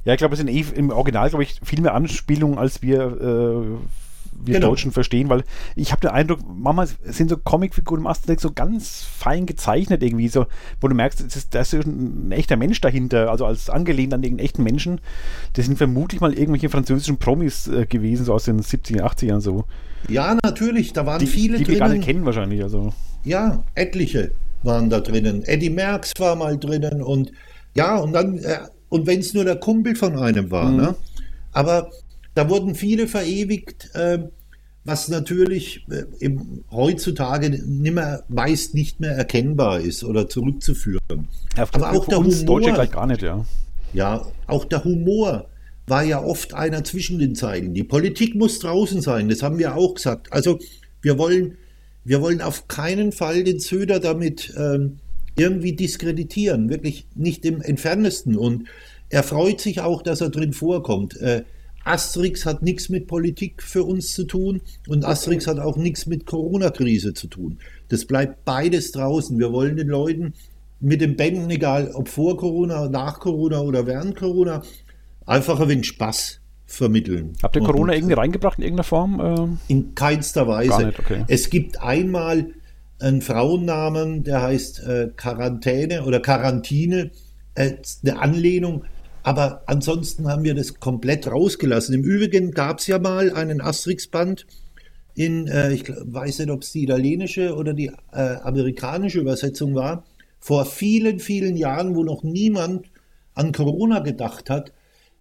Ja, 0.05 0.13
ich 0.13 0.17
glaube, 0.17 0.33
es 0.33 0.39
sind 0.39 0.49
eh 0.49 0.65
im 0.75 0.89
Original, 0.89 1.29
glaube 1.29 1.43
ich, 1.43 1.59
viel 1.63 1.81
mehr 1.81 1.93
Anspielungen, 1.93 2.57
als 2.57 2.81
wir 2.81 2.99
äh, 3.01 4.02
wir 4.43 4.55
genau. 4.55 4.69
Deutschen 4.69 4.91
verstehen, 4.91 5.29
weil 5.29 5.43
ich 5.75 5.91
habe 5.91 6.01
den 6.01 6.11
Eindruck, 6.11 6.39
manchmal 6.47 6.87
sind 7.03 7.29
so 7.29 7.37
Comicfiguren 7.37 8.01
im 8.01 8.07
Asterix 8.07 8.41
so 8.41 8.51
ganz 8.51 9.03
fein 9.03 9.45
gezeichnet 9.45 10.03
irgendwie, 10.03 10.27
so, 10.27 10.45
wo 10.81 10.87
du 10.87 10.95
merkst, 10.95 11.25
das 11.25 11.35
ist, 11.35 11.55
da 11.55 11.61
ist 11.61 11.73
ein 11.73 12.31
echter 12.31 12.57
Mensch 12.57 12.81
dahinter, 12.81 13.29
also 13.29 13.45
als 13.45 13.69
angelehnt 13.69 14.13
an 14.13 14.23
irgendeinen 14.23 14.45
echten 14.45 14.63
Menschen. 14.63 15.01
Das 15.53 15.65
sind 15.65 15.77
vermutlich 15.77 16.21
mal 16.21 16.33
irgendwelche 16.33 16.69
französischen 16.69 17.17
Promis 17.17 17.67
äh, 17.67 17.85
gewesen, 17.85 18.25
so 18.25 18.33
aus 18.33 18.45
den 18.45 18.61
70er, 18.61 19.01
80ern 19.01 19.39
so. 19.39 19.65
Ja, 20.09 20.37
natürlich, 20.43 20.93
da 20.93 21.05
waren 21.05 21.19
die, 21.19 21.27
viele. 21.27 21.57
Die 21.57 21.67
wir 21.67 21.79
gar 21.79 21.89
nicht 21.89 22.03
kennen 22.03 22.25
wahrscheinlich, 22.25 22.61
also. 22.61 22.93
Ja, 23.23 23.63
etliche 23.75 24.31
waren 24.63 24.89
da 24.89 24.99
drinnen. 24.99 25.43
Eddie 25.43 25.69
Merckx 25.69 26.13
war 26.19 26.35
mal 26.35 26.57
drinnen 26.57 27.01
und 27.01 27.31
ja, 27.75 27.97
und 27.97 28.13
dann, 28.13 28.37
äh, 28.37 28.59
und 28.89 29.07
wenn 29.07 29.19
es 29.19 29.33
nur 29.33 29.45
der 29.45 29.55
Kumpel 29.55 29.95
von 29.95 30.17
einem 30.17 30.51
war, 30.51 30.69
mhm. 30.69 30.77
ne? 30.77 30.95
Aber 31.51 31.91
da 32.35 32.49
wurden 32.49 32.75
viele 32.75 33.07
verewigt, 33.07 33.89
äh, 33.93 34.19
was 34.85 35.07
natürlich 35.07 35.85
äh, 35.89 36.29
heutzutage 36.71 37.49
nimmer, 37.49 38.23
meist 38.27 38.73
nicht 38.73 38.99
mehr 38.99 39.11
erkennbar 39.11 39.79
ist 39.79 40.03
oder 40.03 40.27
zurückzuführen. 40.27 41.29
Ja, 41.55 41.67
Aber 41.71 41.91
auch 41.91 42.05
der 42.05 42.17
Humor. 42.17 42.45
Deutsche 42.45 42.73
gleich 42.73 42.91
gar 42.91 43.07
nicht, 43.07 43.21
ja. 43.21 43.45
Ja, 43.93 44.25
auch 44.47 44.65
der 44.65 44.83
Humor 44.83 45.47
war 45.87 46.03
ja 46.03 46.21
oft 46.21 46.53
einer 46.53 46.83
zwischen 46.83 47.19
den 47.19 47.35
Zeilen. 47.35 47.73
Die 47.73 47.83
Politik 47.83 48.35
muss 48.35 48.59
draußen 48.59 49.01
sein, 49.01 49.29
das 49.29 49.43
haben 49.43 49.59
wir 49.59 49.75
auch 49.75 49.95
gesagt. 49.95 50.31
Also 50.31 50.59
wir 51.01 51.17
wollen, 51.17 51.57
wir 52.03 52.21
wollen 52.21 52.41
auf 52.41 52.67
keinen 52.67 53.11
Fall 53.11 53.43
den 53.43 53.59
Söder 53.59 53.99
damit 53.99 54.53
ähm, 54.57 54.99
irgendwie 55.35 55.73
diskreditieren, 55.73 56.69
wirklich 56.69 57.05
nicht 57.15 57.45
im 57.45 57.61
entferntesten. 57.61 58.35
Und 58.35 58.67
er 59.09 59.23
freut 59.23 59.61
sich 59.61 59.81
auch, 59.81 60.01
dass 60.01 60.21
er 60.21 60.29
drin 60.29 60.53
vorkommt. 60.53 61.17
Äh, 61.17 61.43
Asterix 61.83 62.45
hat 62.45 62.61
nichts 62.61 62.89
mit 62.89 63.07
Politik 63.07 63.61
für 63.61 63.83
uns 63.83 64.13
zu 64.13 64.23
tun 64.23 64.61
und 64.87 65.05
Asterix 65.05 65.47
hat 65.47 65.59
auch 65.59 65.77
nichts 65.77 66.05
mit 66.05 66.25
Corona-Krise 66.25 67.13
zu 67.13 67.27
tun. 67.27 67.57
Das 67.89 68.05
bleibt 68.05 68.45
beides 68.45 68.91
draußen. 68.91 69.37
Wir 69.37 69.51
wollen 69.51 69.75
den 69.75 69.87
Leuten 69.87 70.33
mit 70.79 71.01
den 71.01 71.15
Bänden, 71.15 71.49
egal 71.49 71.91
ob 71.93 72.09
vor 72.09 72.37
Corona, 72.37 72.89
nach 72.89 73.19
Corona 73.19 73.61
oder 73.61 73.85
während 73.85 74.15
Corona, 74.15 74.61
einfach 75.25 75.59
ein 75.59 75.69
wenig 75.69 75.87
Spaß 75.87 76.39
vermitteln. 76.65 77.33
Habt 77.41 77.55
ihr 77.55 77.61
Corona 77.61 77.91
und, 77.91 77.97
irgendwie 77.97 78.13
reingebracht 78.13 78.57
in 78.57 78.63
irgendeiner 78.63 78.83
Form? 78.83 79.19
Äh? 79.19 79.71
In 79.71 79.95
keinster 79.95 80.47
Weise. 80.47 80.87
Nicht, 80.87 80.99
okay. 80.99 81.23
Es 81.27 81.49
gibt 81.49 81.81
einmal 81.81 82.47
einen 82.99 83.21
Frauennamen, 83.21 84.23
der 84.23 84.41
heißt 84.41 84.79
äh, 84.83 85.09
Quarantäne 85.15 86.03
oder 86.03 86.19
Quarantine, 86.19 87.11
äh, 87.55 87.73
eine 88.03 88.19
Anlehnung 88.19 88.85
aber 89.23 89.63
ansonsten 89.65 90.27
haben 90.27 90.43
wir 90.43 90.53
das 90.53 90.79
komplett 90.79 91.27
rausgelassen. 91.27 91.95
Im 91.95 92.03
Übrigen 92.03 92.51
gab 92.51 92.79
es 92.79 92.87
ja 92.87 92.99
mal 92.99 93.31
einen 93.33 93.61
Asterix-Band 93.61 94.45
in, 95.15 95.47
äh, 95.47 95.73
ich 95.73 95.89
weiß 95.89 96.39
nicht, 96.39 96.49
ob 96.49 96.63
es 96.63 96.71
die 96.71 96.83
italienische 96.83 97.55
oder 97.55 97.73
die 97.73 97.91
äh, 98.11 98.35
amerikanische 98.43 99.19
Übersetzung 99.19 99.75
war, 99.75 100.03
vor 100.39 100.65
vielen, 100.65 101.19
vielen 101.19 101.55
Jahren, 101.55 101.95
wo 101.95 102.03
noch 102.03 102.23
niemand 102.23 102.87
an 103.33 103.51
Corona 103.51 103.99
gedacht 103.99 104.49
hat. 104.49 104.73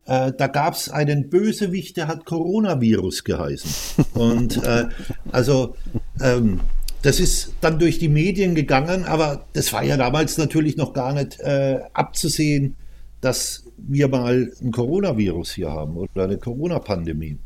Äh, 0.06 0.32
da 0.36 0.48
gab 0.48 0.74
es 0.74 0.88
einen 0.88 1.30
Bösewicht, 1.30 1.96
der 1.96 2.08
hat 2.08 2.24
Coronavirus 2.24 3.22
geheißen. 3.22 4.04
Und 4.14 4.62
äh, 4.64 4.86
also 5.30 5.76
ähm, 6.20 6.60
das 7.02 7.20
ist 7.20 7.52
dann 7.60 7.78
durch 7.78 7.98
die 7.98 8.08
Medien 8.08 8.54
gegangen, 8.54 9.04
aber 9.04 9.46
das 9.52 9.72
war 9.72 9.82
ja 9.84 9.96
damals 9.96 10.38
natürlich 10.38 10.76
noch 10.76 10.92
gar 10.92 11.12
nicht 11.12 11.38
äh, 11.40 11.80
abzusehen, 11.92 12.76
dass 13.20 13.61
wir 13.76 14.08
mal 14.08 14.52
ein 14.60 14.70
Coronavirus 14.72 15.52
hier 15.52 15.70
haben 15.70 15.96
oder 15.96 16.24
eine 16.24 16.38
Corona-Pandemie. 16.38 17.38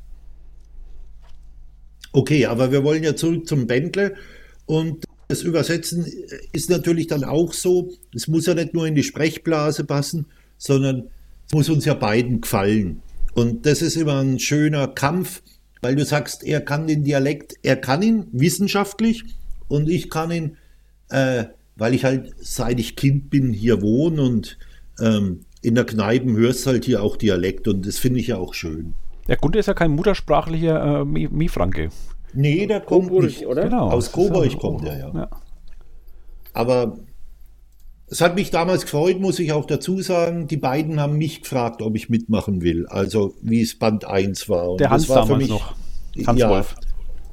Okay, 2.12 2.47
aber 2.47 2.72
wir 2.72 2.83
wollen 2.83 3.03
ja 3.03 3.14
zurück 3.14 3.47
zum 3.47 3.66
Bändle 3.66 4.14
und 4.64 5.05
das 5.29 5.43
Übersetzen 5.43 6.07
ist 6.53 6.70
natürlich 6.70 7.09
dann 7.09 7.24
auch 7.24 7.53
so, 7.53 7.93
es 8.14 8.29
muss 8.29 8.47
ja 8.47 8.55
nicht 8.55 8.74
nur 8.74 8.87
in 8.87 8.95
die 8.95 9.03
Sprechblase 9.03 9.85
passen, 9.85 10.27
sondern 10.57 11.09
es 11.49 11.53
muss 11.53 11.68
uns 11.68 11.85
ja 11.85 11.95
beiden 11.95 12.41
gefallen. 12.41 13.03
Und 13.35 13.66
das 13.66 13.83
ist 13.83 13.97
immer 13.97 14.22
ein 14.22 14.39
schöner 14.39 14.89
Kampf, 14.89 15.43
weil 15.83 15.97
du 15.97 16.05
sagst, 16.05 16.43
er 16.45 16.61
kann 16.61 16.87
den 16.87 17.05
Dialekt, 17.05 17.57
er 17.62 17.77
kann 17.77 18.03
ihn 18.03 18.27
wissenschaftlich 18.33 19.24
und 19.68 19.89
ich 19.89 20.11
kann 20.11 20.31
ihn, 20.31 20.57
äh, 21.11 21.45
weil 21.77 21.95
ich 21.95 22.05
halt 22.05 22.35
seit 22.41 22.81
ich 22.81 22.97
Kind 22.97 23.29
bin 23.31 23.53
hier 23.53 23.83
wohne 23.83 24.22
und 24.22 24.59
ähm, 25.01 25.41
in 25.67 25.75
der 25.75 25.85
Kneipe 25.85 26.31
hörst 26.33 26.64
halt 26.69 26.85
hier 26.85 27.03
auch 27.03 27.17
Dialekt 27.17 27.67
und 27.67 27.85
das 27.87 27.99
finde 27.99 28.21
ich 28.21 28.29
ja 28.29 28.37
auch 28.39 28.55
schön. 28.55 28.95
Der 29.27 29.37
Gunter 29.37 29.59
ist 29.59 29.67
ja 29.67 29.75
kein 29.75 29.91
muttersprachlicher 29.91 31.01
äh, 31.01 31.05
Miefranke. 31.05 31.89
Nee, 32.33 32.67
der 32.69 32.81
kommt 32.81 33.09
Coburg, 33.09 33.25
nicht. 33.25 33.47
oder? 33.47 33.64
Genau. 33.64 33.91
Aus 33.91 34.12
Coburg 34.12 34.53
ja- 34.53 34.59
kommt 34.59 34.85
er, 34.87 34.99
ja. 34.99 35.12
ja. 35.12 35.29
Aber 36.53 36.99
es 38.07 38.21
hat 38.21 38.37
mich 38.37 38.53
damals 38.53 38.83
gefreut, 38.83 39.19
muss 39.19 39.41
ich 39.41 39.53
auch 39.53 39.64
dazu 39.67 40.01
sagen. 40.03 40.47
Die 40.47 40.57
beiden 40.57 41.01
haben 41.01 41.19
mich 41.19 41.43
gefragt, 41.43 41.83
ob 41.83 41.97
ich 41.97 42.09
mitmachen 42.09 42.62
will. 42.62 42.87
Also 42.87 43.35
wie 43.43 43.61
es 43.61 43.77
Band 43.77 44.05
1 44.05 44.49
war. 44.49 44.71
Und 44.71 44.81
Der 44.81 44.91
Hans 44.91 45.09
war 45.09 45.27
für 45.27 45.33
damals 45.33 45.43
mich, 45.43 45.51
noch. 45.51 45.75
Hans 46.29 46.41
ja, 46.41 46.49
Wolf. 46.49 46.77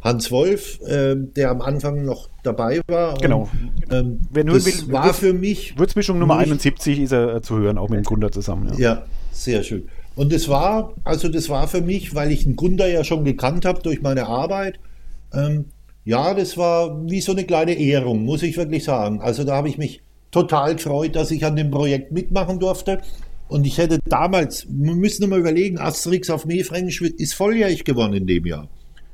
Hans 0.03 0.31
Wolf, 0.31 0.79
äh, 0.81 1.15
der 1.15 1.49
am 1.51 1.61
Anfang 1.61 2.03
noch 2.03 2.27
dabei 2.43 2.81
war. 2.87 3.17
Genau. 3.19 3.49
Und, 3.89 3.93
ähm, 3.93 4.19
Wer 4.31 4.43
nur 4.43 4.55
das 4.55 4.65
will- 4.65 4.91
war 4.93 5.05
Würz- 5.07 5.13
für 5.19 5.33
mich 5.33 5.77
Würzmischung 5.77 6.19
Nummer 6.19 6.35
nicht- 6.39 6.47
71 6.51 6.99
ist 6.99 7.11
er 7.13 7.35
äh, 7.35 7.41
zu 7.41 7.57
hören, 7.57 7.77
auch 7.77 7.89
mit 7.89 7.99
dem 7.99 8.03
Gunter 8.03 8.31
zusammen. 8.31 8.69
Ja. 8.73 8.79
Ja, 8.79 9.03
sehr 9.31 9.63
schön. 9.63 9.87
Und 10.15 10.31
das 10.33 10.47
war, 10.49 10.93
also 11.05 11.27
das 11.29 11.49
war 11.49 11.67
für 11.67 11.81
mich, 11.81 12.13
weil 12.13 12.31
ich 12.31 12.43
den 12.43 12.55
Gunda 12.55 12.85
ja 12.85 13.03
schon 13.03 13.23
gekannt 13.23 13.65
habe 13.65 13.81
durch 13.81 14.01
meine 14.01 14.27
Arbeit, 14.27 14.77
ähm, 15.33 15.65
ja, 16.05 16.33
das 16.33 16.57
war 16.57 17.09
wie 17.09 17.21
so 17.21 17.31
eine 17.31 17.45
kleine 17.45 17.73
Ehrung, 17.73 18.25
muss 18.25 18.43
ich 18.43 18.57
wirklich 18.57 18.83
sagen. 18.83 19.21
Also 19.21 19.43
da 19.45 19.55
habe 19.55 19.69
ich 19.69 19.77
mich 19.77 20.01
total 20.31 20.75
gefreut, 20.75 21.15
dass 21.15 21.31
ich 21.31 21.45
an 21.45 21.55
dem 21.55 21.71
Projekt 21.71 22.11
mitmachen 22.11 22.59
durfte. 22.59 22.99
Und 23.47 23.65
ich 23.65 23.77
hätte 23.77 23.99
damals, 24.05 24.65
wir 24.69 24.95
müssen 24.95 25.29
mal 25.29 25.39
überlegen, 25.39 25.79
Asterix 25.79 26.29
auf 26.29 26.45
Meerfränkisch 26.45 27.01
ist 27.01 27.33
volljährig 27.35 27.85
geworden 27.85 28.13
in 28.13 28.27
dem 28.27 28.45
Jahr. 28.45 28.67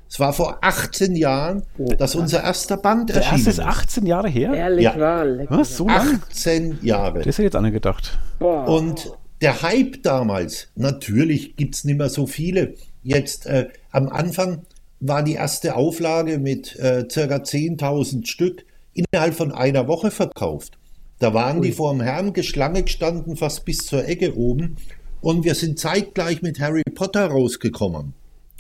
Es 0.10 0.20
war 0.20 0.34
vor 0.34 0.58
18 0.62 1.16
Jahren, 1.16 1.64
dass 2.00 2.16
unser 2.16 2.44
erster 2.44 2.78
Band 2.78 3.10
Der 3.10 3.18
erschienen 3.18 3.46
erste 3.46 3.50
ist 3.52 3.60
ist. 3.60 3.66
18 3.66 4.06
Jahre 4.08 4.28
her? 4.28 4.54
Ehrlich 4.54 4.84
Ja. 4.86 5.22
lecker. 5.24 5.58
Was? 5.58 5.78
So 5.78 5.88
lang? 5.88 6.22
18 6.30 6.80
Jahre. 6.82 7.20
Das 7.20 7.28
hätte 7.38 7.44
jetzt 7.44 7.56
einer 7.56 7.70
gedacht. 7.72 8.18
Boah. 8.40 8.68
Und 8.68 9.12
der 9.42 9.62
Hype 9.62 10.02
damals, 10.02 10.70
natürlich 10.76 11.56
gibt 11.56 11.76
es 11.76 11.84
nicht 11.86 11.98
mehr 11.98 12.10
so 12.10 12.26
viele. 12.26 12.74
Jetzt 13.04 13.46
äh, 13.46 13.68
am 13.92 14.10
Anfang 14.10 14.64
war 15.00 15.24
die 15.24 15.34
erste 15.36 15.76
Auflage 15.76 16.40
mit 16.40 16.76
äh, 16.78 17.06
circa 17.10 17.36
10.000 17.38 18.26
Stück 18.28 18.66
innerhalb 18.94 19.36
von 19.36 19.52
einer 19.52 19.88
Woche 19.88 20.10
verkauft. 20.12 20.78
Da 21.20 21.34
waren 21.34 21.62
die 21.62 21.72
vor 21.72 21.92
dem 21.92 22.02
Herrn 22.02 22.34
Geschlange 22.34 22.84
gestanden, 22.84 23.38
fast 23.38 23.64
bis 23.64 23.86
zur 23.86 24.08
Ecke 24.08 24.36
oben. 24.36 24.76
Und 25.22 25.44
wir 25.46 25.54
sind 25.54 25.78
zeitgleich 25.80 26.42
mit 26.42 26.60
Harry 26.60 26.84
Potter 26.96 27.28
rausgekommen. 27.28 28.14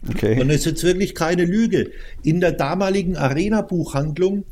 Okay. 0.07 0.39
Und 0.39 0.47
das 0.47 0.57
ist 0.57 0.65
jetzt 0.65 0.83
wirklich 0.83 1.13
keine 1.15 1.45
Lüge. 1.45 1.91
In 2.23 2.39
der 2.39 2.53
damaligen 2.53 3.17
Arena-Buchhandlung, 3.17 4.45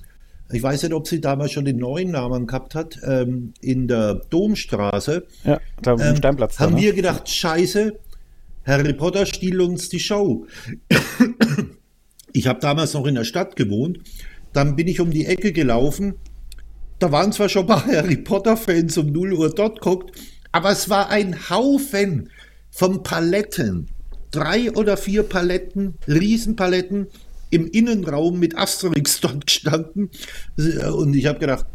ich 0.51 0.63
weiß 0.63 0.83
nicht, 0.83 0.93
ob 0.93 1.07
sie 1.07 1.21
damals 1.21 1.51
schon 1.51 1.65
den 1.65 1.77
neuen 1.77 2.11
Namen 2.11 2.47
gehabt 2.47 2.75
hat, 2.75 2.99
ähm, 3.03 3.53
in 3.61 3.87
der 3.87 4.15
Domstraße, 4.29 5.25
Ja, 5.43 5.59
da 5.81 5.93
ähm, 5.93 6.15
Steinplatz. 6.15 6.57
Da, 6.57 6.65
haben 6.65 6.75
ne? 6.75 6.81
wir 6.81 6.93
gedacht, 6.93 7.29
scheiße, 7.29 7.93
Harry 8.65 8.93
Potter 8.93 9.25
stiehlt 9.25 9.59
uns 9.61 9.89
die 9.89 9.99
Show. 9.99 10.45
Ich 12.33 12.47
habe 12.47 12.59
damals 12.59 12.93
noch 12.93 13.07
in 13.07 13.15
der 13.15 13.23
Stadt 13.23 13.55
gewohnt. 13.55 13.99
Dann 14.53 14.75
bin 14.75 14.87
ich 14.87 14.99
um 14.99 15.11
die 15.11 15.25
Ecke 15.25 15.53
gelaufen. 15.53 16.15
Da 16.99 17.11
waren 17.11 17.31
zwar 17.31 17.49
schon 17.49 17.63
ein 17.63 17.67
paar 17.67 17.85
Harry 17.87 18.17
Potter-Fans 18.17 18.97
um 18.97 19.11
0 19.11 19.33
Uhr 19.33 19.53
dort 19.53 19.81
guckt, 19.81 20.11
aber 20.51 20.71
es 20.71 20.89
war 20.89 21.09
ein 21.09 21.49
Haufen 21.49 22.29
von 22.69 23.03
Paletten. 23.03 23.87
Drei 24.37 24.71
oder 24.71 24.97
vier 24.97 25.23
Paletten, 25.23 25.95
Riesenpaletten 26.07 27.07
im 27.49 27.67
Innenraum 27.67 28.39
mit 28.39 28.55
Asterix 28.55 29.19
dort 29.19 29.47
gestanden. 29.47 30.11
Und 30.55 31.15
ich 31.15 31.25
habe 31.25 31.39
gedacht, 31.39 31.65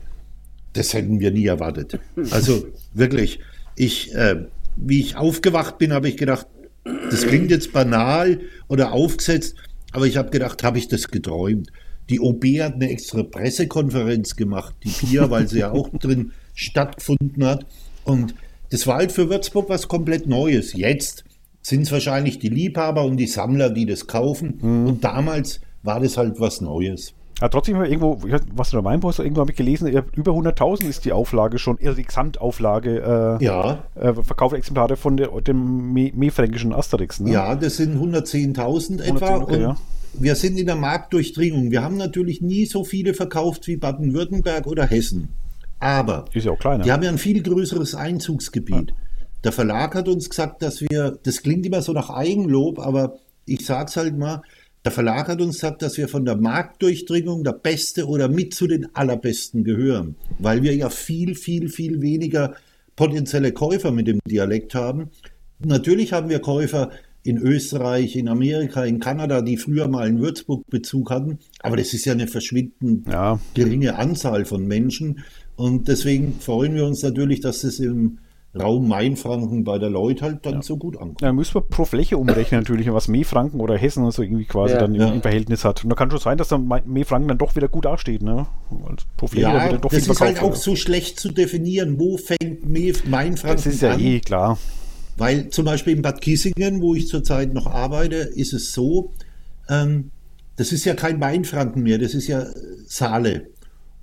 das 0.75 0.95
hätten 0.95 1.19
wir 1.19 1.33
nie 1.33 1.47
erwartet. 1.47 1.99
Also 2.31 2.67
wirklich, 2.95 3.41
ich, 3.75 4.15
äh, 4.15 4.45
wie 4.77 5.01
ich 5.01 5.17
aufgewacht 5.17 5.79
bin, 5.79 5.93
habe 5.93 6.09
ich 6.09 6.17
gedacht, 6.17 6.47
das 6.85 7.27
klingt 7.27 7.51
jetzt 7.51 7.73
banal 7.73 8.41
oder 8.69 8.93
aufgesetzt, 8.93 9.57
aber 9.93 10.07
ich 10.07 10.17
habe 10.17 10.31
gedacht, 10.31 10.63
habe 10.63 10.79
ich 10.79 10.87
das 10.87 11.09
geträumt? 11.09 11.73
Die 12.11 12.21
OB 12.21 12.45
hat 12.61 12.75
eine 12.75 12.91
extra 12.91 13.25
Pressekonferenz 13.25 14.37
gemacht, 14.37 14.75
die 14.85 14.91
Pia, 14.91 15.31
weil 15.31 15.49
sie 15.49 15.61
ja 15.61 15.73
auch 15.73 15.89
drin 15.99 16.33
stattgefunden 16.55 17.45
hat. 17.45 17.67
Und 18.05 18.35
das 18.71 18.87
war 18.87 18.97
halt 18.97 19.13
für 19.13 19.29
Würzburg 19.29 19.69
was 19.69 19.89
komplett 19.89 20.27
Neues. 20.27 20.73
Jetzt 20.75 21.25
sind 21.63 21.83
es 21.83 21.93
wahrscheinlich 21.93 22.39
die 22.39 22.49
Liebhaber 22.49 23.05
und 23.05 23.17
die 23.17 23.27
Sammler, 23.27 23.71
die 23.71 23.87
das 23.87 24.07
kaufen. 24.07 24.55
Und 24.61 25.01
damals 25.05 25.61
war 25.83 26.01
das 26.01 26.17
halt 26.17 26.39
was 26.41 26.61
Neues. 26.61 27.15
Ja, 27.41 27.49
trotzdem 27.49 27.83
irgendwo, 27.83 28.21
was 28.55 28.71
du 28.71 28.77
da 28.77 28.83
meinst, 28.83 29.19
irgendwo 29.19 29.41
habe 29.41 29.51
ich 29.51 29.57
gelesen, 29.57 29.93
ja, 29.93 30.03
über 30.15 30.31
100.000 30.33 30.85
ist 30.89 31.05
die 31.05 31.13
Auflage 31.13 31.59
schon, 31.59 31.77
also 31.83 31.95
die 31.97 32.05
Gesamtauflage, 32.05 33.39
äh, 33.41 33.45
Ja, 33.45 33.83
äh, 33.97 34.13
verkaufte 34.13 34.57
Exemplare 34.59 34.97
von 34.97 35.17
der, 35.17 35.29
dem 35.41 35.93
Me- 35.93 36.13
Meerfränkischen 36.15 36.73
Asterix. 36.73 37.19
Ne? 37.19 37.33
Ja, 37.33 37.57
das 37.57 37.79
sind 37.79 37.97
110.000 37.97 39.01
etwa. 39.01 39.27
110, 39.27 39.43
okay, 39.43 39.55
und 39.57 39.61
ja. 39.63 39.77
wir 40.15 40.37
sind 40.37 40.57
in 40.57 40.67
der 40.67 40.77
Marktdurchdringung. 40.77 41.73
Wir 41.73 41.83
haben 41.83 41.97
natürlich 41.97 42.43
nie 42.43 42.65
so 42.67 42.85
viele 42.85 43.13
verkauft 43.13 43.67
wie 43.67 43.77
Baden-Württemberg 43.77 44.67
oder 44.69 44.87
Hessen. 44.87 45.29
Aber 45.81 46.27
Ist 46.33 46.45
ja 46.47 46.53
auch 46.53 46.59
kleiner. 46.61 46.85
die 46.85 46.93
haben 46.93 47.03
ja 47.03 47.09
ein 47.11 47.19
viel 47.19 47.43
größeres 47.43 47.97
Einzugsgebiet. 47.97 48.95
Der 49.45 49.53
Verlag 49.53 49.95
hat 49.95 50.09
uns 50.09 50.31
gesagt, 50.31 50.63
dass 50.63 50.81
wir, 50.81 51.19
das 51.23 51.43
klingt 51.43 51.67
immer 51.67 51.83
so 51.83 51.93
nach 51.93 52.11
Eigenlob, 52.11 52.79
aber 52.79 53.19
ich 53.45 53.65
sag's 53.67 53.97
halt 53.97 54.17
mal, 54.17 54.43
der 54.85 54.93
Verlag 54.93 55.29
hat 55.29 55.41
uns 55.41 55.57
gesagt, 55.57 55.83
dass 55.83 55.97
wir 55.97 56.09
von 56.09 56.25
der 56.25 56.37
Marktdurchdringung 56.37 57.45
der 57.45 57.53
Beste 57.53 58.07
oder 58.07 58.29
mit 58.29 58.55
zu 58.55 58.67
den 58.67 58.95
Allerbesten 58.95 59.65
gehören, 59.65 60.17
weil 60.39 60.63
wir 60.63 60.75
ja 60.75 60.91
viel, 60.91 61.35
viel, 61.35 61.69
viel 61.69 62.01
weniger 62.03 62.55
potenzielle 62.97 63.53
Käufer 63.53 63.91
mit 63.93 64.07
dem 64.07 64.21
Dialekt 64.27 64.75
haben. 64.75 65.11
Natürlich 65.65 66.13
haben 66.13 66.29
wir 66.29 66.41
Käufer 66.41 66.91
in 67.25 67.39
Österreich, 67.39 68.17
in 68.17 68.29
Amerika, 68.29 68.85
in 68.85 68.99
Kanada, 68.99 69.43
die 69.43 69.57
früher 69.57 69.87
mal 69.87 70.07
einen 70.07 70.21
Würzburg-Bezug 70.21 71.11
hatten, 71.11 71.39
aber 71.61 71.77
das 71.77 71.95
ist 71.95 72.05
ja 72.05 72.13
eine 72.13 72.27
verschwindend 72.27 73.07
Ja. 73.07 73.39
geringe 73.55 73.97
Anzahl 73.97 74.45
von 74.45 74.67
Menschen. 74.67 75.21
Und 75.55 75.87
deswegen 75.87 76.35
freuen 76.41 76.75
wir 76.75 76.85
uns 76.85 77.03
natürlich, 77.03 77.41
dass 77.41 77.63
es 77.63 77.79
im 77.79 78.19
Raum 78.55 78.87
Mainfranken 78.87 79.65
bei 79.65 79.79
der 79.79 79.89
Leute 79.89 80.25
halt 80.27 80.45
dann 80.45 80.61
so 80.61 80.77
gut 80.77 80.97
ankommt. 80.99 81.23
Ja, 81.23 81.33
müssen 81.33 81.55
wir 81.55 81.63
pro 81.63 81.87
Fläche 81.87 82.19
umrechnen 82.19 82.61
natürlich, 82.61 82.93
was 82.93 83.09
Meerfranken 83.09 83.61
oder 83.61 83.79
Hessen 83.79 84.03
oder 84.03 84.13
so 84.13 84.23
irgendwie 84.23 84.45
quasi 84.45 84.75
Ja. 84.75 84.81
dann 84.81 84.95
im, 84.95 85.01
Ja. 85.01 85.13
im 85.13 85.23
Verhältnis 85.23 85.65
hat. 85.65 85.83
Und 85.85 85.89
da 85.91 85.97
kann 85.97 86.11
schon 86.11 86.21
sein, 86.21 86.37
dass 86.37 86.49
dann 86.49 86.69
Me- 86.69 86.83
Meerfranken 86.85 87.29
dann 87.29 87.39
doch 87.39 87.57
wieder 87.57 87.69
gut 87.69 87.87
dasteht, 87.87 88.21
ne? 88.23 88.47
Weil 88.71 88.97
pro 89.17 89.27
Fläche 89.27 89.47
dann 89.47 89.57
Ja, 89.57 89.69
wieder 89.71 89.79
doch 89.79 89.91
das 89.91 90.07
ist 90.07 90.21
halt 90.21 90.43
auch 90.43 90.55
so 90.55 90.77
schlecht 90.77 91.19
zu 91.19 91.31
definieren. 91.33 91.99
Wo 91.99 92.19
fängt 92.19 92.69
Mainfranken 93.09 93.57
Das 93.57 93.67
ist 93.67 93.81
ja 93.81 93.93
an? 93.93 94.01
eh 94.01 94.21
klar. 94.21 94.59
Weil 95.17 95.49
zum 95.49 95.65
Beispiel 95.65 95.97
in 95.97 96.03
Bad 96.03 96.21
Kissingen, 96.21 96.83
wo 96.83 96.95
ich 96.95 97.09
zurzeit 97.09 97.55
noch 97.55 97.67
arbeite, 97.67 98.17
ist 98.17 98.53
es 98.53 98.73
so, 98.73 99.13
ähm, 99.71 100.11
das 100.57 100.73
ist 100.73 100.85
ja 100.85 100.93
kein 100.95 101.19
Mainfranken 101.19 101.83
mehr, 101.83 101.97
das 101.99 102.13
ist 102.13 102.27
ja 102.29 102.45
Saale. 102.87 103.47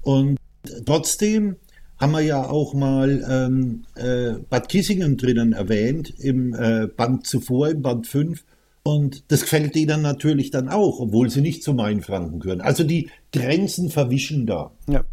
Und 0.01 0.37
trotzdem 0.85 1.55
haben 1.99 2.11
wir 2.13 2.21
ja 2.21 2.43
auch 2.43 2.73
mal 2.73 3.25
ähm, 3.29 3.83
äh, 3.95 4.39
Bad 4.49 4.69
Kissingen 4.69 5.17
drinnen 5.17 5.53
erwähnt, 5.53 6.13
im 6.19 6.53
äh, 6.53 6.87
Band 6.87 7.27
zuvor, 7.27 7.69
im 7.69 7.81
Band 7.81 8.07
5. 8.07 8.43
Und 8.83 9.31
das 9.31 9.41
gefällt 9.41 9.75
denen 9.75 10.01
natürlich 10.01 10.51
dann 10.51 10.69
auch, 10.69 10.99
obwohl 10.99 11.29
sie 11.29 11.41
nicht 11.41 11.63
zu 11.63 11.73
Mainfranken 11.73 12.39
gehören. 12.39 12.61
Also 12.61 12.83
die 12.83 13.09
Grenzen 13.33 13.89
verwischen 13.89 14.47
da. 14.47 14.71
Ja. 14.87 15.03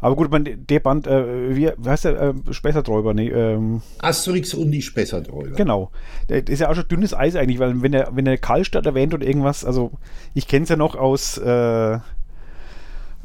Aber 0.00 0.16
gut, 0.16 0.32
man, 0.32 0.44
der 0.44 0.80
Band, 0.80 1.06
äh, 1.06 1.54
wie, 1.54 1.70
wie 1.76 1.88
heißt 1.88 2.04
der? 2.06 2.20
Äh, 2.20 2.34
Spessarträuber, 2.50 3.14
nee, 3.14 3.28
ähm, 3.28 3.82
Asterix 3.98 4.52
und 4.52 4.72
die 4.72 4.82
Spessarträuber. 4.82 5.54
genau. 5.54 5.92
Der 6.28 6.46
ist 6.46 6.58
ja 6.58 6.70
auch 6.70 6.74
schon 6.74 6.88
dünnes 6.88 7.14
Eis 7.14 7.36
eigentlich, 7.36 7.60
weil 7.60 7.82
wenn 7.82 7.94
er, 7.94 8.10
wenn 8.12 8.26
er 8.26 8.36
Karlstadt 8.36 8.84
erwähnt 8.84 9.14
oder 9.14 9.24
irgendwas, 9.24 9.64
also 9.64 9.92
ich 10.34 10.48
kenne 10.48 10.64
es 10.64 10.70
ja 10.70 10.76
noch 10.76 10.96
aus, 10.96 11.38
äh, 11.38 11.98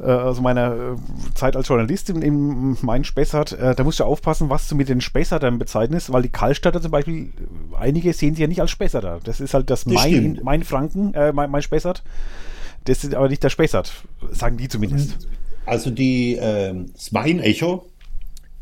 äh, 0.00 0.04
aus 0.04 0.40
meiner 0.40 0.74
äh, 0.74 1.34
Zeit 1.34 1.56
als 1.56 1.68
Journalist 1.68 2.10
in, 2.10 2.22
in 2.22 2.76
Main 2.82 3.04
Spessart, 3.04 3.52
äh, 3.52 3.74
da 3.74 3.84
musst 3.84 4.00
du 4.00 4.04
aufpassen, 4.04 4.48
was 4.48 4.68
du 4.68 4.74
mit 4.74 4.88
den 4.88 5.00
Spessartern 5.00 5.58
bezeichnest, 5.58 6.12
weil 6.12 6.22
die 6.22 6.28
Karlstadter 6.28 6.80
zum 6.80 6.90
Beispiel, 6.90 7.32
äh, 7.72 7.76
einige 7.78 8.12
sehen 8.12 8.34
sie 8.34 8.42
ja 8.42 8.48
nicht 8.48 8.60
als 8.60 8.70
Spessarter. 8.70 9.20
Das 9.24 9.40
ist 9.40 9.54
halt 9.54 9.70
das, 9.70 9.84
Das 9.84 9.92
Main, 9.92 10.38
stimmt. 10.40 10.66
Franken, 10.66 11.14
äh, 11.14 11.32
Main, 11.32 11.50
Main 11.50 11.62
Spessart. 11.62 12.02
Das 12.84 13.04
ist 13.04 13.14
aber 13.14 13.28
nicht 13.28 13.42
der 13.42 13.50
Spessart, 13.50 13.92
sagen 14.30 14.56
die 14.56 14.68
zumindest. 14.68 15.28
Also 15.66 15.90
die, 15.90 16.38
ähm, 16.40 16.92
das 16.94 17.12
Main-Echo 17.12 17.86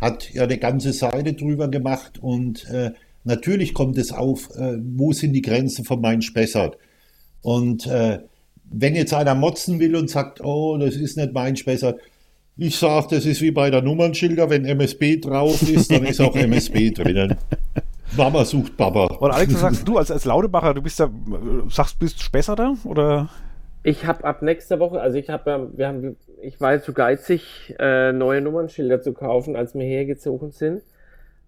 hat 0.01 0.33
ja 0.33 0.43
eine 0.43 0.59
ganze 0.59 0.93
Seite 0.93 1.35
drüber 1.35 1.69
gemacht 1.69 2.19
und 2.21 2.69
äh, 2.69 2.93
natürlich 3.25 3.75
kommt 3.75 3.99
es 3.99 4.13
auf, 4.13 4.51
äh, 4.57 4.79
wo 4.81 5.13
sind 5.13 5.33
die 5.33 5.43
Grenzen 5.43 5.85
von 5.85 6.01
Main-Spessart. 6.01 6.77
Und 7.43 7.87
äh, 7.87 8.19
wenn 8.71 8.95
jetzt 8.95 9.15
einer 9.15 9.35
motzen 9.35 9.79
will 9.81 9.97
und 9.97 10.11
sagt, 10.11 10.43
oh, 10.43 10.77
das 10.79 10.97
ist 10.97 11.17
nicht 11.17 11.33
Main-Spessart, 11.33 12.01
ich 12.59 12.77
sage, 12.77 13.09
das 13.11 13.27
ist 13.27 13.43
wie 13.43 13.51
bei 13.51 13.71
der 13.71 13.83
Nummernschilder, 13.83 14.49
wenn 14.49 14.65
MSB 14.65 15.19
drauf 15.19 15.61
ist, 15.63 15.91
dann 15.91 16.05
ist 16.05 16.21
auch 16.21 16.35
MSB 16.37 16.91
drinnen. 16.91 17.37
Mama 18.17 18.45
sucht 18.45 18.77
Baba. 18.77 19.07
Und 19.07 19.31
Alex, 19.31 19.55
was 19.55 19.61
sagst 19.61 19.89
du 19.89 19.99
als, 19.99 20.11
als 20.11 20.25
Laudebacher, 20.25 20.73
du 20.73 20.81
bist 20.81 20.99
da, 20.99 21.11
sagst, 21.69 21.99
bist 21.99 22.19
du 22.19 22.31
besser 22.31 22.57
da? 22.57 22.75
Oder? 22.85 23.29
Ich 23.83 24.07
habe 24.07 24.25
ab 24.25 24.43
nächster 24.43 24.81
Woche, 24.81 25.01
also 25.01 25.19
ich 25.19 25.29
habe 25.29 25.51
ja, 25.51 25.67
wir 25.77 25.87
haben, 25.89 26.17
ich 26.41 26.61
war 26.61 26.81
zu 26.81 26.93
geizig, 26.93 27.75
äh, 27.79 28.13
neue 28.13 28.41
Nummernschilder 28.41 29.03
zu 29.03 29.13
kaufen, 29.13 29.55
als 29.55 29.75
wir 29.75 29.85
hergezogen 29.85 30.51
sind. 30.51 30.83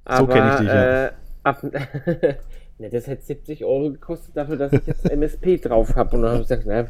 Aber, 0.05 0.19
so 0.19 0.27
kenne 0.27 0.51
ich 0.53 0.59
dich, 0.59 0.69
ja. 0.69 1.07
Äh, 1.07 1.11
ab, 1.43 1.62
ne, 2.79 2.91
das 2.91 3.07
hätte 3.07 3.25
70 3.25 3.64
Euro 3.64 3.91
gekostet 3.93 4.37
dafür, 4.37 4.57
dass 4.57 4.73
ich 4.73 4.87
jetzt 4.87 5.11
MSP 5.11 5.59
drauf 5.59 5.97
habe. 5.97 6.16
Und 6.16 6.23
dann 6.23 6.33
habe 6.33 6.43
ich 6.43 6.49
gesagt, 6.49 6.64
na, 6.66 6.87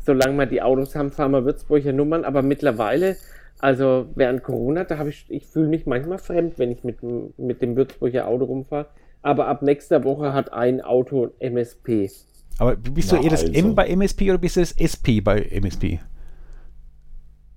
solange 0.00 0.36
wir 0.38 0.46
die 0.46 0.62
Autos 0.62 0.94
haben, 0.94 1.10
fahren 1.10 1.32
wir 1.32 1.44
Würzburger 1.44 1.92
Nummern. 1.92 2.24
Aber 2.24 2.42
mittlerweile, 2.42 3.16
also 3.58 4.06
während 4.14 4.42
Corona, 4.42 4.84
da 4.84 4.98
habe 4.98 5.10
ich, 5.10 5.26
ich 5.28 5.46
fühle 5.46 5.68
mich 5.68 5.86
manchmal 5.86 6.18
fremd, 6.18 6.58
wenn 6.58 6.70
ich 6.70 6.84
mit, 6.84 6.98
mit 7.38 7.62
dem 7.62 7.76
Würzburger 7.76 8.26
Auto 8.26 8.44
rumfahre. 8.44 8.86
Aber 9.22 9.48
ab 9.48 9.62
nächster 9.62 10.04
Woche 10.04 10.32
hat 10.32 10.52
ein 10.52 10.80
Auto 10.80 11.30
MSP. 11.40 12.10
Aber 12.58 12.76
bist 12.76 13.12
Na, 13.12 13.18
du 13.18 13.24
eher 13.24 13.30
das 13.30 13.42
also. 13.42 13.52
M 13.52 13.74
bei 13.74 13.88
MSP 13.88 14.30
oder 14.30 14.38
bist 14.38 14.56
du 14.56 14.60
das 14.60 14.72
SP 14.78 15.20
bei 15.22 15.40
MSP? 15.40 16.00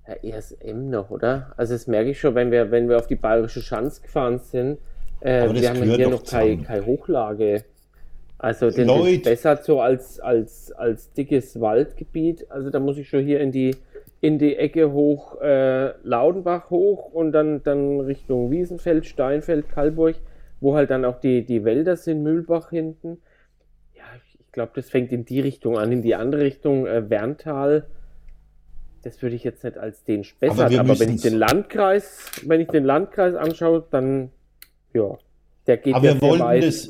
Ja, 0.06 0.14
eher 0.14 0.36
das 0.36 0.52
M 0.52 0.90
noch, 0.90 1.10
oder? 1.10 1.52
Also 1.56 1.74
das 1.74 1.86
merke 1.86 2.10
ich 2.10 2.20
schon, 2.20 2.34
wenn 2.34 2.50
wir, 2.50 2.70
wenn 2.70 2.88
wir 2.88 2.96
auf 2.96 3.06
die 3.06 3.16
bayerische 3.16 3.62
Schanz 3.62 4.02
gefahren 4.02 4.38
sind. 4.38 4.78
Äh, 5.20 5.52
wir 5.52 5.68
haben 5.68 5.82
hier 5.82 6.08
noch 6.08 6.24
keine, 6.24 6.62
keine 6.62 6.86
Hochlage. 6.86 7.64
Also 8.42 8.70
den 8.70 8.88
ist 8.88 9.22
besser 9.22 9.56
so 9.62 9.80
als, 9.80 10.18
als, 10.18 10.72
als 10.72 11.12
dickes 11.12 11.60
Waldgebiet. 11.60 12.50
Also 12.50 12.70
da 12.70 12.80
muss 12.80 12.98
ich 12.98 13.08
schon 13.08 13.24
hier 13.24 13.38
in 13.38 13.52
die, 13.52 13.76
in 14.20 14.40
die 14.40 14.56
Ecke 14.56 14.90
hoch, 14.92 15.40
äh, 15.40 15.92
Laudenbach 16.02 16.68
hoch 16.68 17.12
und 17.12 17.30
dann, 17.30 17.62
dann 17.62 18.00
Richtung 18.00 18.50
Wiesenfeld, 18.50 19.06
Steinfeld, 19.06 19.68
Kalburg, 19.68 20.16
wo 20.60 20.74
halt 20.74 20.90
dann 20.90 21.04
auch 21.04 21.20
die, 21.20 21.46
die 21.46 21.64
Wälder 21.64 21.96
sind, 21.96 22.24
Mühlbach 22.24 22.70
hinten. 22.70 23.18
Ja, 23.94 24.02
ich 24.26 24.50
glaube, 24.50 24.72
das 24.74 24.90
fängt 24.90 25.12
in 25.12 25.24
die 25.24 25.38
Richtung 25.38 25.78
an, 25.78 25.92
in 25.92 26.02
die 26.02 26.16
andere 26.16 26.42
Richtung, 26.42 26.88
äh, 26.88 27.08
Werntal. 27.08 27.86
Das 29.04 29.22
würde 29.22 29.36
ich 29.36 29.44
jetzt 29.44 29.62
nicht 29.62 29.78
als 29.78 30.02
den 30.02 30.24
spessern, 30.24 30.66
aber, 30.66 30.80
aber 30.80 30.98
wenn 30.98 31.14
ich 31.14 31.22
den 31.22 31.34
Landkreis, 31.34 32.32
wenn 32.44 32.60
ich 32.60 32.68
den 32.68 32.84
Landkreis 32.84 33.36
anschaue, 33.36 33.84
dann 33.88 34.30
ja, 34.92 35.16
der 35.68 35.76
geht 35.76 35.94
aber 35.94 36.06
ja 36.06 36.14
wir 36.14 36.20
wollten 36.22 36.44
weit. 36.44 36.64
Das, 36.64 36.88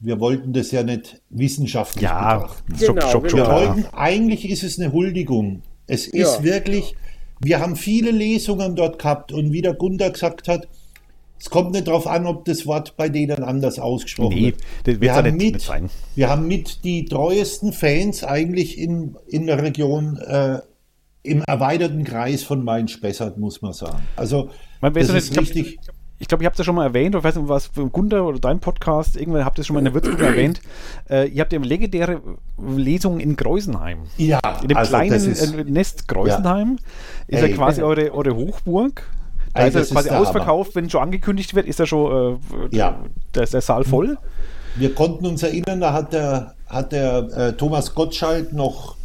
wir 0.00 0.20
wollten 0.20 0.52
das 0.52 0.70
ja 0.70 0.82
nicht 0.82 1.20
wissenschaftlich 1.30 2.04
ja, 2.04 2.38
betrachten. 2.38 2.72
Genau, 2.78 3.00
Schock, 3.00 3.30
Schock, 3.30 3.34
wir 3.34 3.46
wollten, 3.46 3.86
eigentlich 3.94 4.48
ist 4.48 4.62
es 4.62 4.78
eine 4.78 4.92
Huldigung. 4.92 5.62
Es 5.86 6.06
ist 6.06 6.38
ja. 6.38 6.42
wirklich, 6.44 6.94
wir 7.40 7.60
haben 7.60 7.76
viele 7.76 8.10
Lesungen 8.10 8.76
dort 8.76 8.98
gehabt 8.98 9.32
und 9.32 9.52
wie 9.52 9.62
der 9.62 9.74
Gunther 9.74 10.10
gesagt 10.10 10.48
hat, 10.48 10.68
es 11.40 11.50
kommt 11.50 11.72
nicht 11.72 11.86
darauf 11.86 12.06
an, 12.06 12.26
ob 12.26 12.44
das 12.44 12.66
Wort 12.66 12.96
bei 12.96 13.08
denen 13.08 13.44
anders 13.44 13.78
ausgesprochen 13.78 14.34
nee, 14.34 14.54
wird. 14.84 15.00
Wir 15.00 15.14
haben, 15.14 15.36
mit, 15.36 15.60
sein. 15.60 15.88
wir 16.16 16.28
haben 16.28 16.48
mit 16.48 16.82
die 16.82 17.04
treuesten 17.04 17.72
Fans 17.72 18.24
eigentlich 18.24 18.76
in, 18.76 19.16
in 19.28 19.46
der 19.46 19.62
Region 19.62 20.16
äh, 20.16 20.58
im 21.22 21.42
erweiterten 21.42 22.04
Kreis 22.04 22.42
von 22.42 22.64
Main-Spessart, 22.64 23.38
muss 23.38 23.62
man 23.62 23.72
sagen. 23.72 24.02
Also, 24.16 24.50
man 24.80 24.94
das 24.94 25.10
ist 25.10 25.30
nicht, 25.30 25.40
richtig. 25.40 25.78
Ich 25.80 25.97
ich 26.18 26.26
glaube, 26.26 26.42
ich 26.42 26.46
habe 26.46 26.56
das 26.56 26.66
schon 26.66 26.74
mal 26.74 26.84
erwähnt, 26.84 27.14
oder 27.14 27.20
ich 27.20 27.24
weiß 27.24 27.36
nicht, 27.36 27.48
was 27.48 27.66
für 27.68 27.88
Gunter 27.88 28.24
oder 28.24 28.40
dein 28.40 28.58
Podcast, 28.58 29.16
irgendwann 29.16 29.44
habt 29.44 29.58
ihr 29.58 29.60
es 29.60 29.66
schon 29.66 29.74
mal 29.74 29.80
in 29.80 29.84
der 29.84 29.94
Würzburg 29.94 30.20
erwähnt. 30.20 30.60
Äh, 31.08 31.28
ihr 31.28 31.40
habt 31.40 31.52
ja 31.52 31.60
legendäre 31.60 32.20
Lesungen 32.58 33.20
in 33.20 33.36
Greusenheim. 33.36 34.00
Ja, 34.16 34.40
In 34.62 34.68
dem 34.68 34.76
also 34.76 34.90
kleinen 34.90 35.14
ist, 35.14 35.54
äh, 35.54 35.64
Nest 35.64 36.08
Greusenheim 36.08 36.78
ja. 37.28 37.38
ist 37.38 37.44
Ey, 37.44 37.50
ja 37.50 37.56
quasi 37.56 37.82
eure, 37.82 38.12
eure 38.12 38.34
Hochburg. 38.34 39.08
Da 39.54 39.62
Ey, 39.62 39.68
ist 39.68 39.76
er 39.76 39.84
quasi 39.84 40.08
ist 40.08 40.14
ausverkauft, 40.14 40.74
Hammer. 40.74 40.82
wenn 40.82 40.90
schon 40.90 41.02
angekündigt 41.02 41.54
wird, 41.54 41.66
ist 41.66 41.78
er 41.78 41.86
schon, 41.86 42.40
äh, 42.70 42.76
ja. 42.76 42.98
da 43.32 43.42
ist 43.42 43.54
der 43.54 43.60
Saal 43.60 43.84
voll. 43.84 44.18
Wir 44.76 44.94
konnten 44.94 45.24
uns 45.26 45.42
erinnern, 45.42 45.80
da 45.80 45.92
hat 45.92 46.12
der, 46.12 46.54
hat 46.66 46.92
der 46.92 47.28
äh, 47.36 47.52
Thomas 47.52 47.94
Gottschalk 47.94 48.52
noch 48.52 48.96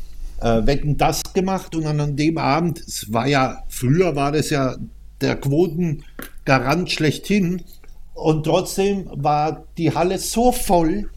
äh, 0.41 0.65
Wetten 0.65 0.97
das 0.97 1.21
gemacht 1.33 1.75
und 1.75 1.83
dann 1.83 1.99
an 1.99 2.15
dem 2.15 2.37
Abend, 2.37 2.79
es 2.79 3.11
war 3.13 3.27
ja, 3.27 3.63
früher 3.69 4.15
war 4.15 4.31
das 4.31 4.49
ja 4.49 4.75
der 5.23 5.35
Quotengarant 5.37 6.91
schlechthin. 6.91 7.63
Und 8.13 8.43
trotzdem 8.43 9.09
war 9.11 9.65
die 9.77 9.93
Halle 9.93 10.19
so 10.19 10.51
voll, 10.51 11.09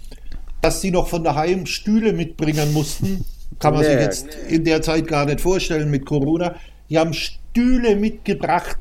dass 0.62 0.80
sie 0.80 0.90
noch 0.90 1.08
von 1.08 1.24
daheim 1.24 1.66
Stühle 1.66 2.12
mitbringen 2.12 2.72
mussten. 2.72 3.24
Kann 3.58 3.74
man 3.74 3.82
nee, 3.82 3.92
sich 3.92 4.00
jetzt 4.00 4.26
nee. 4.48 4.56
in 4.56 4.64
der 4.64 4.82
Zeit 4.82 5.06
gar 5.06 5.26
nicht 5.26 5.40
vorstellen 5.40 5.90
mit 5.90 6.06
Corona. 6.06 6.56
Die 6.88 6.98
haben 6.98 7.12
Stühle 7.12 7.96
mitgebracht, 7.96 8.78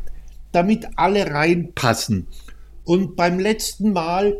damit 0.51 0.87
alle 0.95 1.29
reinpassen. 1.29 2.27
Und 2.83 3.15
beim 3.15 3.39
letzten 3.39 3.93
Mal 3.93 4.37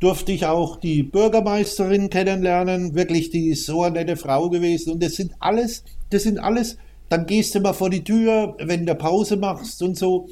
durfte 0.00 0.32
ich 0.32 0.46
auch 0.46 0.78
die 0.78 1.02
Bürgermeisterin 1.02 2.10
kennenlernen. 2.10 2.94
Wirklich, 2.94 3.30
die 3.30 3.48
ist 3.48 3.66
so 3.66 3.82
eine 3.82 4.00
nette 4.00 4.16
Frau 4.16 4.50
gewesen. 4.50 4.92
Und 4.92 5.02
das 5.02 5.14
sind 5.14 5.32
alles, 5.40 5.84
das 6.10 6.24
sind 6.24 6.38
alles 6.38 6.76
dann 7.08 7.26
gehst 7.26 7.54
du 7.54 7.60
mal 7.60 7.72
vor 7.72 7.90
die 7.90 8.04
Tür, 8.04 8.56
wenn 8.58 8.86
du 8.86 8.94
Pause 8.94 9.36
machst 9.36 9.82
und 9.82 9.96
so. 9.96 10.28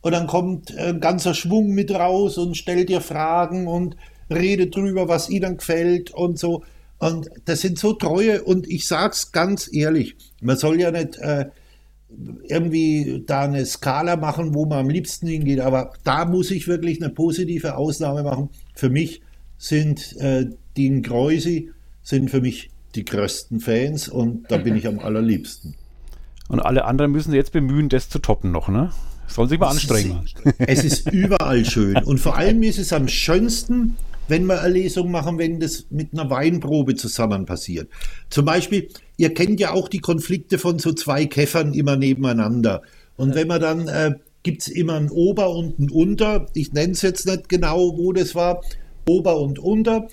Und 0.00 0.12
dann 0.12 0.26
kommt 0.26 0.76
ein 0.76 1.00
ganzer 1.00 1.34
Schwung 1.34 1.70
mit 1.70 1.90
raus 1.90 2.38
und 2.38 2.56
stellt 2.56 2.88
dir 2.88 3.00
Fragen 3.00 3.66
und 3.66 3.96
redet 4.30 4.74
drüber, 4.74 5.08
was 5.08 5.28
ihnen 5.28 5.56
gefällt 5.56 6.12
und 6.12 6.38
so. 6.38 6.62
Und 6.98 7.28
das 7.44 7.60
sind 7.60 7.78
so 7.78 7.92
treue 7.92 8.42
und 8.42 8.68
ich 8.68 8.86
sag's 8.86 9.32
ganz 9.32 9.68
ehrlich, 9.72 10.16
man 10.40 10.56
soll 10.56 10.80
ja 10.80 10.90
nicht 10.90 11.18
äh, 11.18 11.46
irgendwie 12.44 13.22
da 13.26 13.42
eine 13.42 13.66
Skala 13.66 14.16
machen, 14.16 14.54
wo 14.54 14.64
man 14.64 14.78
am 14.78 14.88
liebsten 14.88 15.26
hingeht, 15.26 15.60
aber 15.60 15.92
da 16.04 16.24
muss 16.24 16.50
ich 16.50 16.68
wirklich 16.68 17.02
eine 17.02 17.12
positive 17.12 17.76
Ausnahme 17.76 18.22
machen. 18.22 18.48
Für 18.74 18.88
mich 18.88 19.20
sind 19.58 20.16
äh, 20.18 20.46
die 20.76 20.86
in 20.86 21.02
Kreusi 21.02 21.70
sind 22.02 22.30
für 22.30 22.40
mich 22.40 22.70
die 22.94 23.04
größten 23.04 23.60
Fans 23.60 24.08
und 24.08 24.50
da 24.50 24.56
bin 24.56 24.76
ich 24.76 24.86
am 24.86 24.98
allerliebsten. 24.98 25.74
Und 26.48 26.60
alle 26.60 26.84
anderen 26.84 27.12
müssen 27.12 27.30
sich 27.30 27.38
jetzt 27.38 27.52
bemühen, 27.52 27.88
das 27.88 28.08
zu 28.08 28.18
toppen 28.18 28.52
noch, 28.52 28.68
ne? 28.68 28.92
Sollen 29.26 29.48
sich 29.48 29.58
mal 29.58 29.70
anstrengen. 29.70 30.20
Es 30.58 30.84
ist 30.84 31.10
überall 31.10 31.64
schön. 31.64 31.96
Und 31.96 32.18
vor 32.18 32.36
allem 32.36 32.62
ist 32.62 32.78
es 32.78 32.92
am 32.92 33.08
schönsten, 33.08 33.96
wenn 34.28 34.46
wir 34.46 34.60
eine 34.60 34.74
Lesung 34.74 35.10
machen, 35.10 35.38
wenn 35.38 35.58
das 35.58 35.86
mit 35.90 36.12
einer 36.12 36.30
Weinprobe 36.30 36.94
zusammen 36.94 37.46
passiert. 37.46 37.88
Zum 38.30 38.44
Beispiel, 38.44 38.88
ihr 39.16 39.34
kennt 39.34 39.58
ja 39.60 39.72
auch 39.72 39.88
die 39.88 39.98
Konflikte 39.98 40.58
von 40.58 40.78
so 40.78 40.92
zwei 40.92 41.26
Käffern 41.26 41.74
immer 41.74 41.96
nebeneinander. 41.96 42.82
Und 43.16 43.34
wenn 43.34 43.48
man 43.48 43.60
dann, 43.60 43.88
äh, 43.88 44.14
gibt 44.46 44.62
es 44.62 44.68
immer 44.68 44.94
ein 44.94 45.10
Ober 45.10 45.50
und 45.50 45.80
ein 45.80 45.90
Unter. 45.90 46.46
Ich 46.54 46.72
nenne 46.72 46.92
es 46.92 47.02
jetzt 47.02 47.26
nicht 47.26 47.48
genau, 47.48 47.98
wo 47.98 48.12
das 48.12 48.36
war. 48.36 48.62
Ober 49.08 49.40
und 49.40 49.58
Unter. 49.58 50.06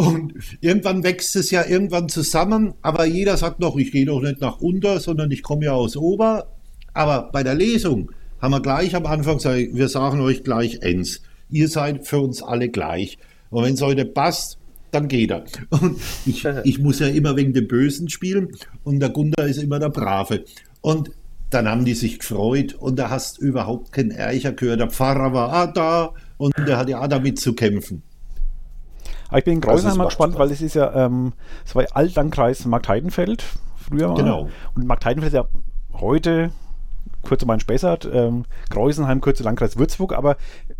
Und 0.00 0.32
irgendwann 0.62 1.04
wächst 1.04 1.36
es 1.36 1.50
ja 1.50 1.66
irgendwann 1.66 2.08
zusammen, 2.08 2.72
aber 2.80 3.04
jeder 3.04 3.36
sagt 3.36 3.60
noch, 3.60 3.76
ich 3.76 3.92
gehe 3.92 4.06
doch 4.06 4.22
nicht 4.22 4.40
nach 4.40 4.58
unter, 4.58 4.98
sondern 4.98 5.30
ich 5.30 5.42
komme 5.42 5.66
ja 5.66 5.72
aus 5.72 5.94
Ober. 5.94 6.46
Aber 6.94 7.28
bei 7.30 7.42
der 7.42 7.54
Lesung 7.54 8.10
haben 8.40 8.52
wir 8.52 8.62
gleich 8.62 8.96
am 8.96 9.04
Anfang 9.04 9.36
gesagt, 9.36 9.58
wir 9.74 9.88
sagen 9.90 10.22
euch 10.22 10.42
gleich 10.42 10.82
eins. 10.82 11.20
Ihr 11.50 11.68
seid 11.68 12.06
für 12.06 12.18
uns 12.18 12.42
alle 12.42 12.70
gleich. 12.70 13.18
Und 13.50 13.62
wenn 13.62 13.74
es 13.74 13.82
heute 13.82 14.06
passt, 14.06 14.56
dann 14.90 15.06
geht 15.06 15.32
er. 15.32 15.44
Und 15.68 16.00
ich, 16.24 16.46
ich 16.64 16.78
muss 16.78 17.00
ja 17.00 17.08
immer 17.08 17.36
wegen 17.36 17.52
dem 17.52 17.68
Bösen 17.68 18.08
spielen 18.08 18.48
und 18.84 19.00
der 19.00 19.10
Gunther 19.10 19.46
ist 19.46 19.62
immer 19.62 19.78
der 19.78 19.90
Brave. 19.90 20.46
Und 20.80 21.10
dann 21.50 21.68
haben 21.68 21.84
die 21.84 21.94
sich 21.94 22.20
gefreut 22.20 22.72
und 22.72 22.98
da 22.98 23.10
hast 23.10 23.38
überhaupt 23.38 23.92
keinen 23.92 24.12
Ärger 24.12 24.52
gehört. 24.52 24.80
Der 24.80 24.90
Pfarrer 24.90 25.34
war 25.34 25.62
auch 25.62 25.72
da 25.74 26.14
und 26.38 26.54
der 26.56 26.78
hat 26.78 26.88
ja 26.88 27.02
auch 27.02 27.08
damit 27.08 27.38
zu 27.38 27.52
kämpfen. 27.52 28.02
Aber 29.30 29.38
ich 29.38 29.44
bin 29.44 29.54
in 29.54 29.60
Greusenheim 29.60 29.98
mal 29.98 30.04
gespannt, 30.04 30.38
weil 30.38 30.50
es 30.50 30.60
ist 30.60 30.74
ja, 30.74 30.92
ähm, 31.06 31.32
es 31.64 31.74
war 31.74 31.84
Altlandkreis 31.92 32.66
Marktheidenfeld 32.66 33.44
früher 33.76 34.08
mal. 34.08 34.14
Genau. 34.14 34.48
Und 34.74 34.86
Marktheidenfeld 34.86 35.32
ist 35.32 35.38
ja 35.38 35.48
heute 36.00 36.50
kurze 37.22 37.46
Main 37.46 37.60
Spessart, 37.60 38.08
ähm, 38.12 38.44
Greusenheim, 38.70 39.20
kurze 39.20 39.42
Landkreis 39.42 39.76
Würzburg, 39.76 40.14
aber 40.14 40.36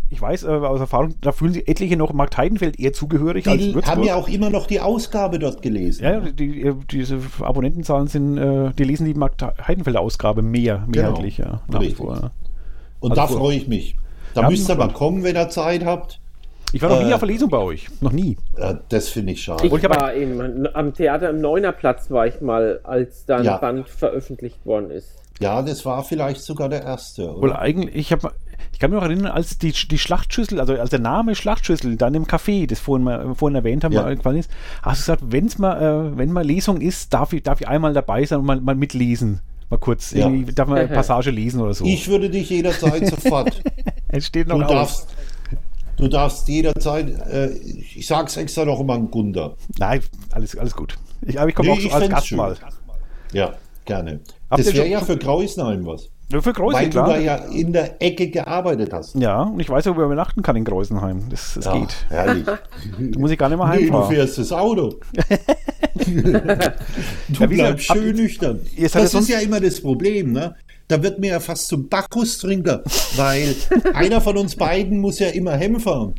ich 0.08 0.20
weiß 0.20 0.44
äh, 0.44 0.48
aus 0.48 0.80
Erfahrung, 0.80 1.14
da 1.20 1.32
fühlen 1.32 1.52
sich 1.52 1.68
etliche 1.68 1.96
noch 1.96 2.12
Marktheidenfeld 2.12 2.80
eher 2.80 2.92
zugehörig 2.92 3.44
die 3.44 3.50
als 3.50 3.62
Würzburg. 3.62 3.86
haben 3.86 4.02
ja 4.04 4.14
auch 4.16 4.28
immer 4.28 4.50
noch 4.50 4.66
die 4.66 4.80
Ausgabe 4.80 5.38
dort 5.38 5.62
gelesen. 5.62 6.02
Ja, 6.02 6.20
die, 6.20 6.32
die, 6.32 6.74
diese 6.90 7.20
Abonnentenzahlen 7.40 8.08
sind, 8.08 8.38
äh, 8.38 8.72
die 8.72 8.84
lesen 8.84 9.06
die 9.06 9.14
Marktheidenfelder 9.14 10.00
Ausgabe 10.00 10.42
mehr, 10.42 10.86
mehrheitlich, 10.88 11.36
genau. 11.36 11.50
ja, 11.50 11.62
nach 11.68 11.80
wie 11.80 11.94
vor. 11.94 12.30
Und 13.00 13.12
also 13.12 13.22
da 13.22 13.26
freue 13.26 13.56
ich 13.56 13.68
mich. 13.68 13.96
Da 14.34 14.42
ja, 14.42 14.50
müsst 14.50 14.68
ihr 14.68 14.72
aber 14.72 14.92
kommen, 14.92 15.22
wenn 15.22 15.36
ihr 15.36 15.48
Zeit 15.48 15.84
habt. 15.84 16.20
Ich 16.72 16.82
war 16.82 16.90
noch 16.90 17.02
nie 17.02 17.10
äh, 17.10 17.14
auf 17.14 17.20
der 17.20 17.28
Lesung 17.28 17.50
bei 17.50 17.58
euch. 17.58 17.88
Noch 18.00 18.12
nie. 18.12 18.36
Ja, 18.58 18.78
das 18.88 19.08
finde 19.08 19.32
ich 19.32 19.42
schade. 19.42 19.66
Ich, 19.66 19.72
ich 19.72 19.82
war 19.88 20.12
im, 20.12 20.68
am 20.72 20.94
Theater 20.94 21.30
im 21.30 21.40
Neunerplatz 21.40 22.10
war 22.10 22.26
ich 22.26 22.40
mal, 22.40 22.80
als 22.84 23.26
da 23.26 23.38
ein 23.38 23.44
ja. 23.44 23.56
Band 23.56 23.88
veröffentlicht 23.88 24.64
worden 24.64 24.90
ist. 24.90 25.16
Ja, 25.40 25.62
das 25.62 25.86
war 25.86 26.04
vielleicht 26.04 26.42
sogar 26.42 26.68
der 26.68 26.82
erste. 26.82 27.30
Oder? 27.30 27.42
Wohl 27.42 27.52
eigentlich, 27.54 27.96
ich 27.96 28.12
habe 28.12 28.32
ich 28.72 28.78
kann 28.78 28.90
mich 28.90 29.00
noch 29.00 29.06
erinnern, 29.06 29.32
als 29.32 29.58
die, 29.58 29.72
die 29.72 29.98
Schlachtschüssel, 29.98 30.58
also 30.60 30.74
als 30.74 30.90
der 30.90 31.00
Name 31.00 31.34
Schlachtschüssel 31.34 31.96
dann 31.96 32.14
im 32.14 32.24
Café, 32.24 32.66
das 32.66 32.78
vorhin, 32.78 33.04
mal, 33.04 33.34
vorhin 33.34 33.54
erwähnt 33.54 33.84
haben, 33.84 33.92
ja. 33.92 34.02
mal 34.02 34.16
gefallen 34.16 34.38
ist, 34.38 34.50
hast 34.82 35.00
du 35.00 35.12
gesagt, 35.12 35.32
wenn's 35.32 35.58
mal, 35.58 36.12
äh, 36.12 36.16
wenn 36.16 36.32
mal 36.32 36.44
Lesung 36.44 36.80
ist, 36.80 37.12
darf 37.12 37.32
ich, 37.32 37.42
darf 37.42 37.60
ich 37.60 37.68
einmal 37.68 37.92
dabei 37.92 38.24
sein 38.24 38.38
und 38.38 38.46
mal, 38.46 38.60
mal 38.60 38.74
mitlesen. 38.74 39.40
Mal 39.68 39.78
kurz, 39.78 40.12
ja. 40.12 40.30
darf 40.54 40.68
man 40.68 40.78
eine 40.78 40.88
Passage 40.94 41.30
lesen 41.30 41.60
oder 41.60 41.74
so. 41.74 41.84
Ich 41.84 42.08
würde 42.08 42.30
dich 42.30 42.50
jederzeit 42.50 43.06
sofort. 43.06 43.62
es 44.08 44.26
steht 44.26 44.48
noch 44.48 44.58
du 44.58 44.66
darfst, 44.66 45.08
Du 46.00 46.08
darfst 46.08 46.48
jederzeit, 46.48 47.10
äh, 47.28 47.50
ich 47.50 48.06
sag's 48.06 48.36
extra 48.38 48.64
noch 48.64 48.80
immer 48.80 48.94
an 48.94 49.10
Gunda. 49.10 49.54
Nein, 49.78 50.02
alles, 50.30 50.56
alles 50.56 50.74
gut. 50.74 50.96
Ich, 51.20 51.38
aber 51.38 51.50
ich 51.50 51.54
komme 51.54 51.68
Nee, 51.68 51.74
auch 51.74 51.78
ich 51.78 51.92
als 51.92 52.08
Gast 52.08 52.32
mal. 52.32 52.56
Ja, 53.34 53.54
gerne. 53.84 54.20
Habt 54.50 54.60
das 54.60 54.72
wäre 54.72 54.86
ja 54.88 55.00
für 55.00 55.18
Kreuznheim 55.18 55.84
was. 55.84 56.08
Ja, 56.32 56.40
für 56.40 56.52
Greußen, 56.52 56.78
weil 56.80 56.86
du 56.86 56.90
klar. 56.92 57.08
da 57.08 57.18
ja 57.18 57.34
in 57.36 57.72
der 57.72 58.00
Ecke 58.00 58.28
gearbeitet 58.28 58.92
hast. 58.92 59.14
Ja, 59.16 59.42
und 59.42 59.58
ich 59.60 59.68
weiß 59.68 59.86
auch, 59.88 59.92
wo 59.94 59.96
man 60.00 60.06
übernachten 60.06 60.42
kann 60.42 60.54
in 60.56 60.64
Greusenheim. 60.64 61.24
Das, 61.28 61.54
das 61.54 61.64
Ja, 61.64 61.72
geht. 61.78 61.96
Herrlich. 62.08 62.44
Da 62.98 63.18
muss 63.18 63.30
ich 63.30 63.38
gar 63.38 63.48
nicht 63.48 63.58
mehr 63.58 63.66
Nee, 63.68 63.76
du 63.78 63.82
heimfahren. 63.94 64.14
fährst 64.14 64.38
das 64.38 64.52
Auto. 64.52 64.94
du 65.96 67.40
Ja, 67.40 67.46
bleibst 67.46 67.86
schön 67.86 68.10
ab- 68.10 68.16
nüchtern. 68.16 68.60
Das 68.80 68.94
ja 68.94 69.00
ist 69.20 69.28
ja 69.28 69.38
immer 69.40 69.60
das 69.60 69.80
Problem, 69.80 70.32
ne? 70.32 70.54
Da 70.88 71.00
wird 71.02 71.20
mir 71.20 71.28
ja 71.30 71.40
fast 71.40 71.68
zum 71.68 71.88
Bacchus-Trinker, 71.88 72.82
weil 73.16 73.54
einer 73.94 74.20
von 74.20 74.36
uns 74.36 74.56
beiden 74.56 74.98
muss 74.98 75.20
ja 75.20 75.28
immer 75.28 75.52
Hemm 75.56 75.78
fahren. 75.78 76.14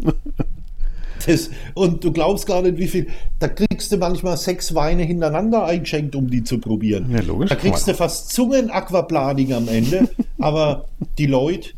Das, 1.25 1.49
und 1.73 2.03
du 2.03 2.11
glaubst 2.11 2.45
gar 2.45 2.61
nicht, 2.61 2.77
wie 2.77 2.87
viel. 2.87 3.07
Da 3.39 3.47
kriegst 3.47 3.91
du 3.91 3.97
manchmal 3.97 4.37
sechs 4.37 4.73
Weine 4.75 5.03
hintereinander 5.03 5.65
eingeschenkt, 5.65 6.15
um 6.15 6.29
die 6.29 6.43
zu 6.43 6.59
probieren. 6.59 7.11
Ja, 7.11 7.21
logisch. 7.21 7.49
Da 7.49 7.55
kriegst 7.55 7.87
du 7.87 7.93
fast 7.93 8.29
Zungen-Aquaplaning 8.29 9.53
am 9.53 9.67
Ende, 9.67 10.09
aber 10.39 10.85
die 11.17 11.25
Leute 11.27 11.71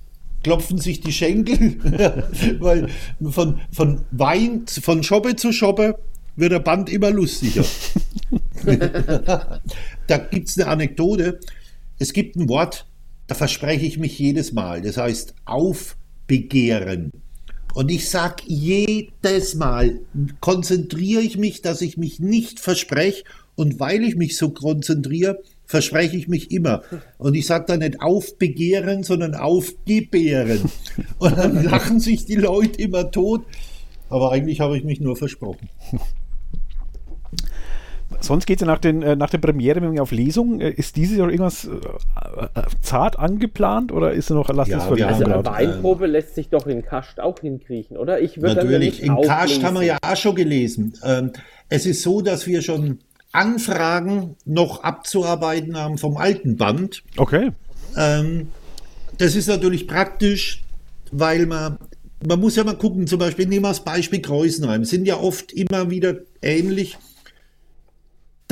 klopfen 0.43 0.77
sich 0.77 1.01
die 1.01 1.13
Schenkel, 1.13 1.77
weil 2.59 2.89
von, 3.21 3.59
von 3.71 4.01
Wein, 4.11 4.65
von 4.67 5.01
Schoppe 5.03 5.35
zu 5.35 5.51
Schoppe 5.51 5.97
wird 6.35 6.51
der 6.51 6.59
Band 6.59 6.89
immer 6.91 7.11
lustiger. 7.11 7.63
da 10.07 10.17
gibt 10.17 10.49
es 10.49 10.57
eine 10.57 10.67
Anekdote. 10.67 11.39
Es 11.99 12.13
gibt 12.13 12.35
ein 12.35 12.49
Wort, 12.49 12.85
da 13.27 13.35
verspreche 13.35 13.85
ich 13.85 13.97
mich 13.97 14.17
jedes 14.19 14.51
Mal. 14.51 14.81
Das 14.81 14.97
heißt 14.97 15.35
aufbegehren. 15.45 17.11
Und 17.73 17.89
ich 17.89 18.09
sage 18.09 18.43
jedes 18.45 19.55
Mal, 19.55 19.99
konzentriere 20.39 21.21
ich 21.21 21.37
mich, 21.37 21.61
dass 21.61 21.81
ich 21.81 21.97
mich 21.97 22.19
nicht 22.19 22.59
verspreche. 22.59 23.23
Und 23.55 23.79
weil 23.79 24.03
ich 24.03 24.15
mich 24.15 24.37
so 24.37 24.49
konzentriere, 24.49 25.41
verspreche 25.65 26.17
ich 26.17 26.27
mich 26.27 26.51
immer. 26.51 26.83
Und 27.17 27.35
ich 27.35 27.45
sage 27.45 27.65
dann 27.67 27.79
nicht 27.79 28.01
aufbegehren, 28.01 29.03
sondern 29.03 29.35
aufgebären. 29.35 30.61
Und 31.17 31.37
dann 31.37 31.63
lachen 31.69 31.99
sich 31.99 32.25
die 32.25 32.35
Leute 32.35 32.81
immer 32.81 33.09
tot. 33.11 33.43
Aber 34.09 34.31
eigentlich 34.31 34.59
habe 34.59 34.77
ich 34.77 34.83
mich 34.83 34.99
nur 34.99 35.15
versprochen. 35.15 35.69
Sonst 38.23 38.45
geht 38.45 38.57
es 38.57 38.61
ja 38.61 38.67
nach, 38.67 38.79
den, 38.79 39.01
äh, 39.01 39.15
nach 39.17 39.29
der 39.29 39.37
Premiere 39.39 40.01
auf 40.01 40.11
Lesung. 40.11 40.61
Äh, 40.61 40.71
Ist 40.71 40.95
dieses 40.95 41.17
Jahr 41.17 41.29
irgendwas 41.29 41.65
äh, 41.65 41.69
zart 42.81 43.19
angeplant 43.19 43.91
oder 43.91 44.13
ist 44.13 44.29
noch, 44.29 44.47
lass 44.49 44.69
Ja, 44.69 44.77
das 44.77 44.85
wir 44.85 44.97
verlegen 44.97 45.09
Also 45.09 45.25
eine? 45.25 45.45
Weinprobe 45.45 46.07
lässt 46.07 46.35
sich 46.35 46.47
doch 46.49 46.65
in 46.67 46.83
Kascht 46.83 47.19
auch 47.19 47.39
hinkriechen, 47.39 47.97
oder? 47.97 48.21
Ich 48.21 48.41
würde 48.41 48.55
Natürlich, 48.55 49.03
in 49.03 49.11
auflesen. 49.11 49.63
haben 49.63 49.75
wir 49.75 49.83
ja 49.83 49.97
auch 50.01 50.15
schon 50.15 50.35
gelesen. 50.35 50.93
Ähm, 51.03 51.31
es 51.67 51.85
ist 51.85 52.01
so, 52.01 52.21
dass 52.21 52.47
wir 52.47 52.61
schon 52.61 52.99
Anfragen 53.33 54.37
noch 54.45 54.83
abzuarbeiten 54.83 55.77
haben 55.77 55.97
vom 55.97 56.15
alten 56.17 56.55
Band. 56.55 57.03
Okay. 57.17 57.51
Ähm, 57.97 58.47
das 59.17 59.35
ist 59.35 59.47
natürlich 59.47 59.87
praktisch, 59.87 60.63
weil 61.11 61.45
man, 61.45 61.77
man 62.25 62.39
muss 62.39 62.55
ja 62.55 62.63
mal 62.63 62.77
gucken, 62.77 63.05
zum 63.05 63.19
Beispiel 63.19 63.47
nehmen 63.47 63.65
wir 63.65 63.69
das 63.69 63.83
Beispiel 63.83 64.21
Kreuznheim, 64.21 64.85
sind 64.85 65.05
ja 65.07 65.17
oft 65.19 65.51
immer 65.51 65.89
wieder 65.89 66.15
ähnlich. 66.41 66.97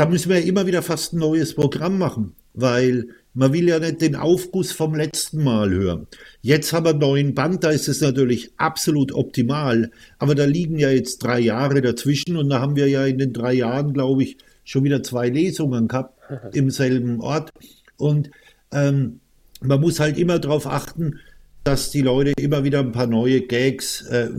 Da 0.01 0.07
müssen 0.07 0.29
wir 0.29 0.39
ja 0.39 0.47
immer 0.47 0.65
wieder 0.65 0.81
fast 0.81 1.13
ein 1.13 1.19
neues 1.19 1.53
Programm 1.53 1.99
machen, 1.99 2.33
weil 2.55 3.09
man 3.35 3.53
will 3.53 3.69
ja 3.69 3.77
nicht 3.77 4.01
den 4.01 4.15
Aufguss 4.15 4.71
vom 4.71 4.95
letzten 4.95 5.43
Mal 5.43 5.69
hören. 5.69 6.07
Jetzt 6.41 6.73
haben 6.73 6.87
wir 6.87 6.89
einen 6.89 6.99
neuen 6.99 7.35
Band, 7.35 7.63
da 7.63 7.69
ist 7.69 7.87
es 7.87 8.01
natürlich 8.01 8.51
absolut 8.57 9.13
optimal, 9.13 9.91
aber 10.17 10.33
da 10.33 10.45
liegen 10.45 10.79
ja 10.79 10.89
jetzt 10.89 11.19
drei 11.19 11.39
Jahre 11.39 11.81
dazwischen 11.81 12.35
und 12.35 12.49
da 12.49 12.61
haben 12.61 12.75
wir 12.75 12.89
ja 12.89 13.05
in 13.05 13.19
den 13.19 13.31
drei 13.31 13.53
Jahren, 13.53 13.93
glaube 13.93 14.23
ich, 14.23 14.37
schon 14.63 14.83
wieder 14.83 15.03
zwei 15.03 15.29
Lesungen 15.29 15.87
gehabt 15.87 16.17
im 16.55 16.71
selben 16.71 17.21
Ort. 17.21 17.51
Und 17.97 18.31
ähm, 18.71 19.19
man 19.61 19.81
muss 19.81 19.99
halt 19.99 20.17
immer 20.17 20.39
darauf 20.39 20.65
achten, 20.65 21.19
dass 21.63 21.91
die 21.91 22.01
Leute 22.01 22.33
immer 22.41 22.63
wieder 22.63 22.79
ein 22.79 22.91
paar 22.91 23.05
neue 23.05 23.41
Gags. 23.41 24.01
Äh, 24.07 24.29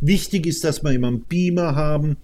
wichtig 0.00 0.46
ist, 0.46 0.64
dass 0.64 0.82
wir 0.82 0.92
immer 0.92 1.08
einen 1.08 1.24
Beamer 1.24 1.74
haben, 1.74 2.16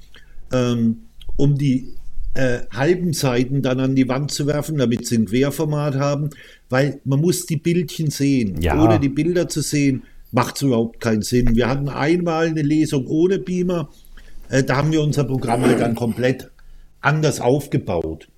ähm, 0.50 1.02
um 1.36 1.58
die 1.58 1.95
äh, 2.36 2.60
halben 2.72 3.12
Seiten 3.12 3.62
dann 3.62 3.80
an 3.80 3.94
die 3.94 4.08
Wand 4.08 4.30
zu 4.30 4.46
werfen, 4.46 4.78
damit 4.78 5.06
sie 5.06 5.16
ein 5.18 5.26
Querformat 5.26 5.96
haben, 5.96 6.30
weil 6.68 7.00
man 7.04 7.20
muss 7.20 7.46
die 7.46 7.56
Bildchen 7.56 8.10
sehen. 8.10 8.60
Ja. 8.60 8.82
Ohne 8.82 9.00
die 9.00 9.08
Bilder 9.08 9.48
zu 9.48 9.62
sehen, 9.62 10.02
macht 10.32 10.56
es 10.56 10.62
überhaupt 10.62 11.00
keinen 11.00 11.22
Sinn. 11.22 11.56
Wir 11.56 11.68
hatten 11.68 11.88
einmal 11.88 12.46
eine 12.46 12.62
Lesung 12.62 13.06
ohne 13.06 13.38
Beamer, 13.38 13.88
äh, 14.48 14.62
da 14.62 14.76
haben 14.76 14.92
wir 14.92 15.02
unser 15.02 15.24
Programm 15.24 15.62
halt 15.62 15.80
dann 15.80 15.94
komplett 15.94 16.50
anders 17.00 17.40
aufgebaut. 17.40 18.28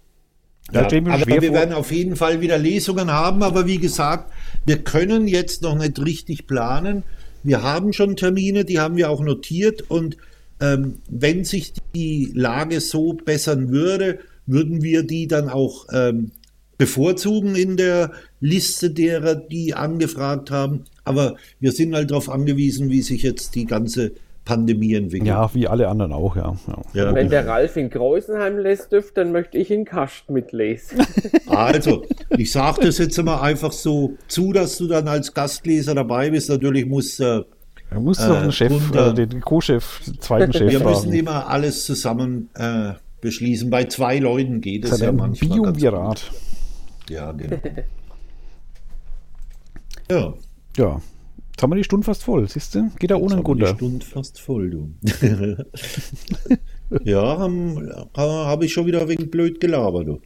Mir 0.71 0.83
aber 0.83 1.27
wir 1.27 1.43
vor. 1.43 1.53
werden 1.55 1.73
auf 1.73 1.91
jeden 1.93 2.15
Fall 2.15 2.43
wieder 2.43 2.59
Lesungen 2.59 3.11
haben, 3.11 3.43
aber 3.43 3.67
wie 3.67 3.79
gesagt, 3.79 4.31
wir 4.67 4.79
können 4.79 5.27
jetzt 5.27 5.63
noch 5.63 5.77
nicht 5.77 5.99
richtig 5.99 6.47
planen. 6.47 7.05
Wir 7.43 7.63
haben 7.63 7.95
schon 7.95 8.17
Termine, 8.17 8.67
die 8.67 8.79
haben 8.79 8.97
wir 8.97 9.11
auch 9.11 9.23
notiert 9.23 9.91
und 9.91 10.19
ähm, 10.61 10.99
wenn 11.09 11.45
sich 11.45 11.73
die 11.95 12.31
Lage 12.35 12.81
so 12.81 13.13
bessern 13.13 13.71
würde, 13.71 14.19
würden 14.47 14.83
wir 14.83 15.03
die 15.03 15.27
dann 15.27 15.49
auch 15.49 15.87
ähm, 15.93 16.33
bevorzugen 16.79 17.57
in 17.57 17.77
der 17.77 18.13
Liste 18.41 18.91
derer, 18.91 19.35
die 19.35 19.75
angefragt 19.75 20.51
haben. 20.51 20.85
Aber 21.05 21.37
wir 21.61 21.73
sind 21.73 21.95
halt 21.95 22.11
darauf 22.11 22.31
angewiesen, 22.31 22.89
wie 22.89 23.03
sich 23.03 23.23
jetzt 23.23 23.55
die 23.55 23.67
ganze 23.67 24.13
Pandemie 24.49 24.95
entwickelt. 24.95 25.29
Ja, 25.29 25.55
wie 25.55 25.69
alle 25.69 25.89
anderen 25.89 26.13
auch, 26.13 26.35
ja. 26.35 26.57
ja. 26.67 26.83
Ja. 26.95 27.15
Wenn 27.15 27.29
der 27.29 27.47
Ralf 27.47 27.77
in 27.77 27.91
Kreuzenheim 27.91 28.57
lässt 28.57 28.93
dürft, 28.93 29.19
dann 29.19 29.31
möchte 29.31 29.59
ich 29.59 29.71
in 29.71 29.85
Kascht 29.85 30.31
mitlesen. 30.31 31.03
Also, 31.47 32.05
ich 32.37 32.53
sage 32.53 32.83
das 32.83 32.99
jetzt 32.99 33.21
mal 33.23 33.41
einfach 33.41 33.73
so 33.73 34.17
zu, 34.29 34.53
dass 34.53 34.79
du 34.79 34.87
dann 34.87 35.09
als 35.09 35.35
Gastleser 35.35 35.95
dabei 35.95 36.31
bist. 36.31 36.49
Natürlich 36.51 36.87
muss, 36.87 37.19
äh, 37.19 37.41
Er 37.91 38.01
muss 38.01 38.19
Äh, 38.19 38.29
doch 38.29 38.41
den 38.43 38.53
Chef, 38.53 38.71
Wunder. 38.73 39.09
äh, 39.09 39.15
den 39.27 39.41
Co-Chef, 39.41 40.01
den 40.07 40.21
zweiten 40.21 40.53
Chef 40.53 40.71
wir 40.71 40.81
müssen 40.81 41.03
fragen. 41.05 41.13
immer 41.19 41.49
alles 41.49 41.85
zusammen 41.85 42.51
äh, 42.55 42.93
beschließen. 43.21 43.71
Bei 43.71 43.85
zwei 43.85 44.19
Leuten 44.19 44.61
geht 44.61 44.85
es 44.85 45.01
ja 45.01 45.11
manchmal. 45.13 45.59
gut. 45.59 46.31
Ja, 47.09 47.33
genau. 47.33 47.57
ja, 50.11 50.35
Ja. 50.77 51.01
Jetzt 51.51 51.63
haben 51.65 51.71
wir 51.73 51.77
die 51.77 51.85
Stunde 51.85 52.05
fast 52.05 52.23
voll, 52.23 52.49
siehst 52.49 52.75
du? 52.77 52.89
Geht 53.01 53.11
da 53.11 53.17
ohne 53.17 53.35
einen 53.35 53.45
haben 53.45 53.59
wir 53.59 53.67
die. 53.67 53.75
Stunde 53.75 54.07
fast 54.07 54.41
voll, 54.41 54.71
du. 54.71 54.95
ja, 57.05 57.39
habe 57.39 57.93
hab 58.17 58.63
ich 58.63 58.73
schon 58.73 58.87
wieder 58.87 59.09
wenig 59.09 59.29
blöd 59.31 59.59
gelabert, 59.61 60.07
du. 60.07 60.21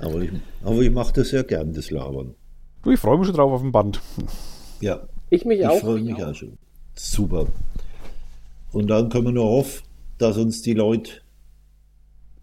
Aber 0.00 0.20
ich, 0.22 0.30
aber 0.62 0.80
ich 0.80 0.90
mache 0.90 1.12
das 1.14 1.32
ja 1.32 1.42
gern, 1.42 1.74
das 1.74 1.90
Labern. 1.90 2.34
Du, 2.82 2.90
ich 2.92 2.98
freue 3.00 3.18
mich 3.18 3.26
schon 3.26 3.36
drauf 3.36 3.52
auf 3.52 3.60
dem 3.60 3.72
Band. 3.72 4.00
Ja, 4.80 5.00
Ich 5.32 5.44
mich 5.46 5.60
Ich 5.60 5.66
auch. 5.66 5.80
freue 5.80 6.00
mich 6.02 6.22
auch 6.22 6.34
schon. 6.34 6.58
Super. 6.94 7.46
Und 8.72 8.88
dann 8.88 9.08
können 9.08 9.24
wir 9.26 9.32
nur 9.32 9.46
hoffen, 9.48 9.82
dass 10.18 10.36
uns 10.36 10.60
die 10.62 10.74
Leute 10.74 11.10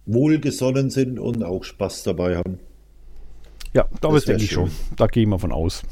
wohlgesonnen 0.06 0.90
sind 0.90 1.20
und 1.20 1.44
auch 1.44 1.64
Spaß 1.64 2.04
dabei 2.04 2.38
haben. 2.38 2.60
Ja, 3.74 3.88
da 4.02 4.08
Das 4.10 4.18
ist 4.18 4.28
denke 4.28 4.44
ich 4.44 4.52
schon. 4.52 4.72
Da 4.96 5.06
gehen 5.06 5.30
wir 5.30 5.38
von 5.38 5.52
aus. 5.52 5.84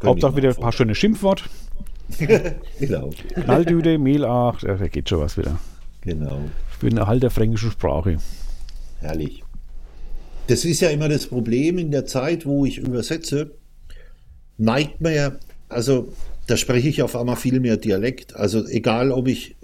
Könnte 0.00 0.06
Hauptsache 0.06 0.30
ich 0.32 0.36
wieder 0.38 0.48
ein 0.50 0.56
paar 0.56 0.72
schöne 0.72 0.94
Schimpfwort. 0.94 1.44
Genau, 2.78 3.10
Knalldüde, 3.34 3.96
Mehlach, 3.98 4.60
da 4.60 4.76
geht 4.88 5.08
schon 5.08 5.20
was 5.20 5.38
wieder. 5.38 5.58
genau. 6.02 6.40
Für 6.78 6.88
den 6.90 6.98
Erhalt 6.98 7.22
der 7.22 7.30
fränkischen 7.30 7.70
Sprache. 7.70 8.18
Herrlich. 9.00 9.42
Das 10.48 10.64
ist 10.66 10.80
ja 10.80 10.90
immer 10.90 11.08
das 11.08 11.26
Problem 11.26 11.78
in 11.78 11.90
der 11.90 12.04
Zeit, 12.04 12.44
wo 12.44 12.66
ich 12.66 12.78
übersetze, 12.78 13.52
neigt 14.58 15.00
man 15.00 15.14
ja, 15.14 15.32
also 15.72 16.12
da 16.46 16.56
spreche 16.56 16.88
ich 16.88 17.02
auf 17.02 17.16
einmal 17.16 17.36
viel 17.36 17.60
mehr 17.60 17.76
Dialekt. 17.76 18.36
Also 18.36 18.66
egal, 18.66 19.10
ob 19.12 19.28
ich 19.28 19.56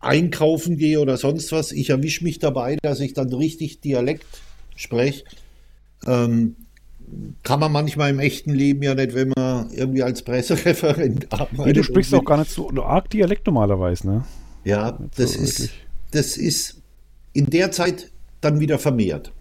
einkaufen 0.00 0.76
gehe 0.76 1.00
oder 1.00 1.16
sonst 1.16 1.52
was, 1.52 1.72
ich 1.72 1.90
erwische 1.90 2.24
mich 2.24 2.38
dabei, 2.38 2.76
dass 2.82 3.00
ich 3.00 3.12
dann 3.12 3.32
richtig 3.32 3.80
Dialekt 3.80 4.26
spreche. 4.76 5.24
Ähm, 6.06 6.56
kann 7.42 7.60
man 7.60 7.72
manchmal 7.72 8.10
im 8.10 8.20
echten 8.20 8.54
Leben 8.54 8.82
ja 8.82 8.94
nicht, 8.94 9.14
wenn 9.14 9.32
man 9.36 9.70
irgendwie 9.72 10.02
als 10.02 10.22
Pressereferent 10.22 11.26
arbeitet. 11.32 11.66
Nee, 11.66 11.72
du 11.72 11.82
sprichst 11.82 12.14
auch 12.14 12.24
gar 12.24 12.38
nicht 12.38 12.50
so 12.50 12.70
arg 12.82 13.10
Dialekt 13.10 13.46
normalerweise, 13.46 14.06
ne? 14.06 14.24
ja, 14.64 14.98
das 15.16 15.32
so 15.32 15.40
ist, 15.40 15.60
wirklich. 15.60 15.86
das 16.12 16.36
ist 16.36 16.80
in 17.32 17.46
der 17.46 17.72
Zeit 17.72 18.10
dann 18.40 18.60
wieder 18.60 18.78
vermehrt. 18.78 19.32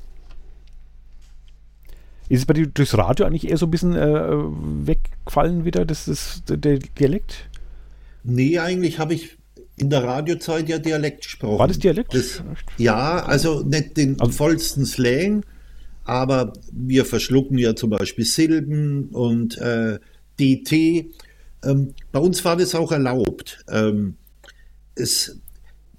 Ist 2.30 2.40
es 2.42 2.46
bei 2.46 2.54
dir 2.54 2.68
durchs 2.68 2.96
Radio 2.98 3.26
eigentlich 3.26 3.50
eher 3.50 3.58
so 3.58 3.66
ein 3.66 3.72
bisschen 3.72 3.96
äh, 3.96 4.30
weggefallen 4.88 5.66
wieder, 5.66 5.84
das 5.84 6.08
ist 6.08 6.44
der 6.48 6.78
Dialekt? 6.78 7.50
Nee, 8.24 8.60
eigentlich 8.60 9.00
habe 9.00 9.16
ich 9.16 9.38
in 9.78 9.90
der 9.90 10.04
Radiozeit 10.04 10.70
ja 10.70 10.78
Dialekt 10.78 11.24
gesprochen. 11.24 11.58
War 11.60 11.68
das 11.68 11.80
Dialekt? 11.80 12.14
Das, 12.14 12.44
ja, 12.78 13.24
also 13.26 13.62
nicht 13.64 13.98
den 13.98 14.20
Also- 14.20 14.32
vollsten 14.34 14.86
Slang, 14.86 15.44
aber 16.04 16.54
wir 16.72 17.06
verschlucken 17.06 17.58
ja 17.58 17.76
zum 17.76 17.90
Beispiel 17.90 18.26
Silben 18.26 19.10
und 19.10 19.58
äh, 19.58 19.98
DT. 20.40 21.12
ähm, 21.64 21.94
bei 22.12 22.20
uns 22.20 22.44
war 22.46 22.56
das 22.58 22.76
auch 22.76 22.92
erlaubt. 22.92 23.64
Ähm, 23.70 24.16
es, 24.96 25.40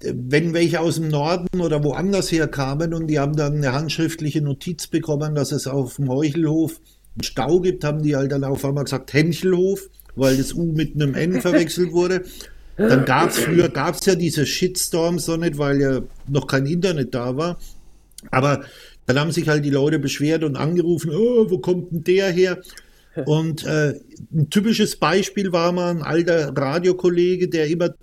wenn 0.03 0.53
welche 0.53 0.79
aus 0.79 0.95
dem 0.95 1.09
Norden 1.09 1.61
oder 1.61 1.83
woanders 1.83 2.31
her 2.31 2.47
kamen 2.47 2.93
und 2.93 3.07
die 3.07 3.19
haben 3.19 3.35
dann 3.35 3.57
eine 3.57 3.73
handschriftliche 3.73 4.41
Notiz 4.41 4.87
bekommen, 4.87 5.35
dass 5.35 5.51
es 5.51 5.67
auf 5.67 5.95
dem 5.97 6.09
Heuchelhof 6.09 6.79
einen 7.15 7.23
Stau 7.23 7.59
gibt, 7.59 7.83
haben 7.83 8.03
die 8.03 8.15
halt 8.15 8.31
dann 8.31 8.43
auf 8.43 8.63
einmal 8.65 8.85
gesagt 8.85 9.13
Hänchelhof, 9.13 9.89
weil 10.15 10.37
das 10.37 10.53
U 10.53 10.71
mit 10.71 10.95
einem 10.95 11.15
N 11.15 11.41
verwechselt 11.41 11.91
wurde. 11.91 12.23
Dann 12.77 13.05
gab 13.05 13.29
es 13.29 13.39
früher 13.39 13.69
gab's 13.69 14.05
ja 14.05 14.15
diese 14.15 14.45
Shitstorms 14.45 15.27
noch 15.27 15.37
nicht, 15.37 15.57
weil 15.57 15.81
ja 15.81 16.01
noch 16.27 16.47
kein 16.47 16.65
Internet 16.65 17.13
da 17.13 17.37
war. 17.37 17.59
Aber 18.31 18.63
dann 19.05 19.19
haben 19.19 19.31
sich 19.31 19.47
halt 19.47 19.65
die 19.65 19.69
Leute 19.69 19.99
beschwert 19.99 20.43
und 20.43 20.55
angerufen, 20.55 21.11
oh, 21.11 21.49
wo 21.49 21.57
kommt 21.59 21.91
denn 21.91 22.03
der 22.03 22.31
her? 22.31 22.61
Und 23.25 23.65
äh, 23.65 23.99
ein 24.33 24.49
typisches 24.49 24.95
Beispiel 24.95 25.51
war 25.51 25.71
mal 25.71 25.91
ein 25.91 26.01
alter 26.01 26.55
Radiokollege, 26.55 27.49
der 27.49 27.67
immer, 27.67 27.93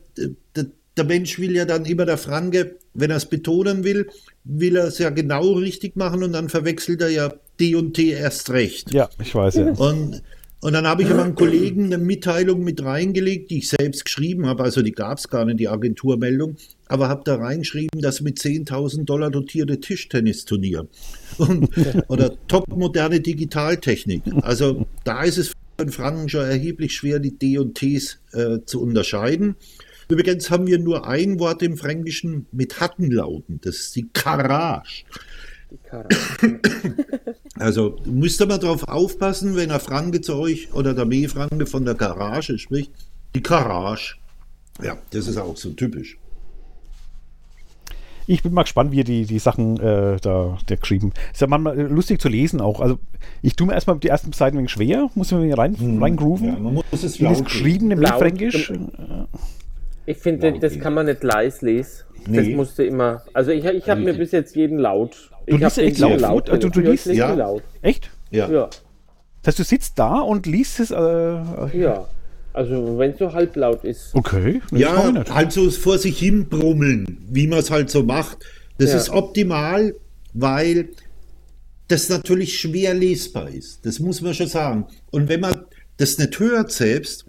der, 0.99 1.05
Mensch 1.05 1.39
will 1.39 1.55
ja 1.55 1.65
dann 1.65 1.85
immer 1.85 2.05
der 2.05 2.19
Franke, 2.19 2.77
wenn 2.95 3.11
er 3.11 3.17
es 3.17 3.27
betonen 3.27 3.85
will, 3.85 4.09
will 4.45 4.77
er 4.77 4.89
es 4.89 4.99
ja 4.99 5.11
genau 5.11 5.53
richtig 5.53 5.97
machen 5.97 6.23
und 6.23 6.33
dann 6.33 6.49
verwechselt 6.49 7.01
er 7.01 7.11
ja 7.11 7.33
D 7.61 7.75
und 7.75 7.95
T 7.95 8.11
erst 8.11 8.51
recht. 8.51 8.93
Ja, 8.93 9.09
ich 9.23 9.35
weiß 9.35 9.55
ja. 9.57 9.73
Und, 9.73 10.23
und 10.61 10.73
dann 10.73 10.87
habe 10.87 11.03
ich 11.03 11.11
aber 11.11 11.23
einem 11.23 11.35
Kollegen 11.35 11.87
eine 11.87 11.99
Mitteilung 11.99 12.65
mit 12.65 12.83
reingelegt, 12.83 13.51
die 13.51 13.59
ich 13.59 13.69
selbst 13.69 14.05
geschrieben 14.05 14.47
habe, 14.47 14.65
also 14.65 14.83
die 14.83 14.93
gab 14.93 15.19
es 15.19 15.29
gar 15.29 15.45
nicht, 15.45 15.61
die 15.61 15.69
Agenturmeldung, 15.69 16.57
aber 16.87 17.09
habe 17.09 17.23
da 17.25 17.37
reingeschrieben, 17.37 18.01
das 18.01 18.21
mit 18.21 18.39
10.000 18.39 19.05
Dollar 19.05 19.31
dotierte 19.31 19.79
Tischtennisturnier 19.79 20.87
und, 21.39 21.71
oder 22.09 22.35
topmoderne 22.49 23.21
Digitaltechnik. 23.21 24.23
Also 24.43 24.87
da 25.05 25.23
ist 25.23 25.39
es 25.39 25.49
für 25.49 25.55
den 25.85 25.93
Franken 25.93 26.29
schon 26.29 26.45
erheblich 26.45 26.95
schwer, 26.95 27.21
die 27.21 27.39
D 27.39 27.59
und 27.59 27.77
Ts 27.77 28.19
äh, 28.33 28.59
zu 28.65 28.83
unterscheiden. 28.83 29.55
Übrigens 30.09 30.51
haben 30.51 30.67
wir 30.67 30.79
nur 30.79 31.07
ein 31.07 31.39
Wort 31.39 31.63
im 31.63 31.77
Fränkischen 31.77 32.47
mit 32.51 32.81
Hattenlauten, 32.81 33.61
das 33.63 33.77
ist 33.77 33.97
die 33.97 34.09
Karage. 34.13 35.05
Die 35.71 35.79
Karage. 35.79 36.61
Also 37.59 37.97
müsste 38.05 38.47
man 38.47 38.61
darauf 38.61 38.87
aufpassen, 38.87 39.57
wenn 39.57 39.71
er 39.71 39.81
Franke 39.81 40.21
zu 40.21 40.37
euch 40.37 40.73
oder 40.73 40.95
der 40.95 41.07
B-Franke 41.07 41.67
von 41.67 41.85
der 41.85 41.95
Garage 41.95 42.57
spricht. 42.57 42.93
Die 43.35 43.43
Garage. 43.43 44.15
Ja, 44.81 44.97
das 45.11 45.27
ist 45.27 45.39
auch 45.39 45.57
so 45.57 45.71
typisch. 45.71 46.19
Ich 48.29 48.43
bin 48.43 48.53
mal 48.53 48.63
gespannt, 48.63 48.93
wie 48.93 49.03
die, 49.03 49.25
die 49.25 49.39
Sachen 49.39 49.81
äh, 49.81 50.19
da 50.21 50.59
der 50.69 50.77
geschrieben. 50.77 51.13
Ist 51.33 51.41
ja 51.41 51.47
manchmal 51.47 51.81
lustig 51.81 52.21
zu 52.21 52.29
lesen 52.29 52.61
auch. 52.61 52.81
Also 52.81 52.99
ich 53.43 53.57
tue 53.57 53.67
mir 53.67 53.73
erstmal 53.73 53.99
die 53.99 54.09
ersten 54.09 54.33
Seiten 54.33 54.57
ein 54.57 54.61
wenig 54.61 54.71
schwer, 54.71 55.11
muss 55.15 55.33
man 55.33 55.53
rein, 55.53 55.77
hm. 55.77 56.03
reingrooven. 56.03 56.47
Ja, 56.47 56.59
man 56.59 56.75
muss 56.75 56.85
es 56.93 57.19
in 57.19 57.25
das 57.25 57.43
geschriebene 57.43 57.97
Mitfränkisch. 57.97 58.73
Ich 60.09 60.17
finde, 60.17 60.59
das 60.59 60.81
kann 60.81 60.95
man 60.95 61.05
nicht 61.05 61.23
leise 61.23 61.67
lesen. 61.67 62.05
Nee. 62.27 62.39
Das 62.39 62.47
musste 62.49 62.83
immer. 62.83 63.23
Also 63.35 63.51
ich, 63.51 63.63
ich 63.63 63.91
habe 63.91 64.01
mir 64.01 64.15
bis 64.15 64.33
jetzt 64.33 64.57
jeden 64.57 64.79
laut. 64.79 65.31
Du 65.47 65.57
ich 65.57 65.61
liest 65.61 65.79
echt 65.79 65.99
laut? 65.99 66.21
laut 66.21 66.49
du, 66.49 66.71
du 66.71 66.81
liest 66.81 67.07
ja. 67.09 67.35
laut. 67.35 67.63
Echt? 67.83 68.11
Ja. 68.31 68.51
ja. 68.51 68.71
Das 69.43 69.49
heißt, 69.49 69.59
du 69.59 69.65
sitzt 69.65 69.99
da 69.99 70.21
und 70.21 70.47
liest 70.47 70.81
es. 70.81 70.91
Äh, 70.91 70.97
ja. 70.97 72.09
Also 72.55 72.99
wenn 72.99 73.11
es 73.11 73.19
so 73.19 73.35
halblaut 73.35 73.85
ist. 73.85 74.15
Okay. 74.15 74.63
Ja, 74.73 75.13
halt 75.29 75.53
so 75.53 75.71
vor 75.71 75.99
sich 75.99 76.19
hin 76.19 76.49
brummeln, 76.49 77.19
wie 77.29 77.47
man 77.47 77.59
es 77.59 77.71
halt 77.71 77.91
so 77.91 78.03
macht. 78.03 78.39
Das 78.79 78.93
ja. 78.93 78.97
ist 78.97 79.11
optimal, 79.11 79.95
weil 80.33 80.89
das 81.89 82.09
natürlich 82.09 82.59
schwer 82.59 82.95
lesbar 82.95 83.51
ist. 83.51 83.85
Das 83.85 83.99
muss 84.01 84.23
man 84.23 84.33
schon 84.33 84.49
sagen. 84.49 84.87
Und 85.11 85.29
wenn 85.29 85.41
man 85.41 85.67
das 85.99 86.17
nicht 86.17 86.39
hört 86.39 86.73
selbst, 86.73 87.27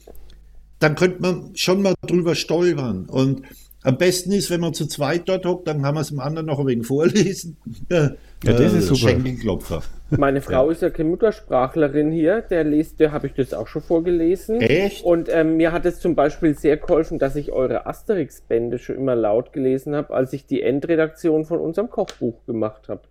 dann 0.79 0.95
könnte 0.95 1.21
man 1.21 1.51
schon 1.55 1.81
mal 1.81 1.93
drüber 2.05 2.35
stolpern. 2.35 3.05
Und 3.09 3.43
am 3.83 3.97
besten 3.97 4.31
ist, 4.31 4.49
wenn 4.49 4.59
man 4.59 4.73
zu 4.73 4.87
zweit 4.87 5.27
dort 5.27 5.45
hockt, 5.45 5.67
dann 5.67 5.81
kann 5.81 5.93
man 5.93 6.01
es 6.01 6.09
dem 6.09 6.19
anderen 6.19 6.47
noch 6.47 6.59
ein 6.59 6.67
wenig 6.67 6.87
vorlesen. 6.87 7.57
Ja, 8.41 8.53
das 8.53 8.71
ist 8.71 8.87
super. 8.87 9.11
Schenkelklopfer. 9.11 9.81
Meine 10.11 10.39
Frau 10.39 10.67
ja. 10.67 10.71
ist 10.71 10.81
ja 10.81 10.89
keine 10.89 11.09
Muttersprachlerin 11.09 12.09
hier, 12.09 12.41
der 12.41 12.63
liest, 12.63 13.01
der 13.01 13.11
habe 13.11 13.27
ich 13.27 13.33
das 13.33 13.53
auch 13.53 13.67
schon 13.67 13.81
vorgelesen. 13.81 14.61
Echt? 14.61 15.03
Und 15.03 15.27
ähm, 15.29 15.57
mir 15.57 15.73
hat 15.73 15.85
es 15.85 15.99
zum 15.99 16.15
Beispiel 16.15 16.57
sehr 16.57 16.77
geholfen, 16.77 17.19
dass 17.19 17.35
ich 17.35 17.51
eure 17.51 17.85
Asterix-Bände 17.85 18.79
schon 18.79 18.95
immer 18.95 19.13
laut 19.13 19.51
gelesen 19.51 19.93
habe, 19.93 20.13
als 20.13 20.31
ich 20.31 20.45
die 20.45 20.61
Endredaktion 20.61 21.43
von 21.43 21.59
unserem 21.59 21.89
Kochbuch 21.89 22.45
gemacht 22.45 22.87
habe. 22.87 23.01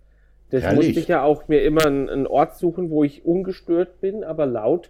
Das 0.49 0.63
Herrlich. 0.63 0.87
musste 0.87 0.99
ich 1.01 1.07
ja 1.07 1.21
auch 1.21 1.47
mir 1.47 1.61
immer 1.61 1.85
einen, 1.85 2.09
einen 2.09 2.25
Ort 2.25 2.57
suchen, 2.57 2.89
wo 2.89 3.03
ich 3.03 3.23
ungestört 3.23 4.01
bin, 4.01 4.23
aber 4.23 4.47
laut 4.47 4.89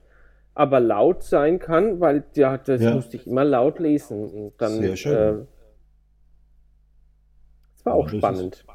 aber 0.59 0.81
laut 0.81 1.23
sein 1.23 1.57
kann, 1.57 2.01
weil 2.01 2.25
ja, 2.35 2.57
das 2.57 2.81
ja. 2.81 2.93
musste 2.93 3.15
ich 3.15 3.25
immer 3.25 3.45
laut 3.45 3.79
lesen. 3.79 4.29
Und 4.29 4.53
dann, 4.57 4.73
Sehr 4.73 4.95
schön. 4.97 5.13
Äh, 5.13 5.45
das 7.77 7.85
war 7.85 7.93
auch 7.93 8.11
ja, 8.11 8.17
spannend. 8.17 8.65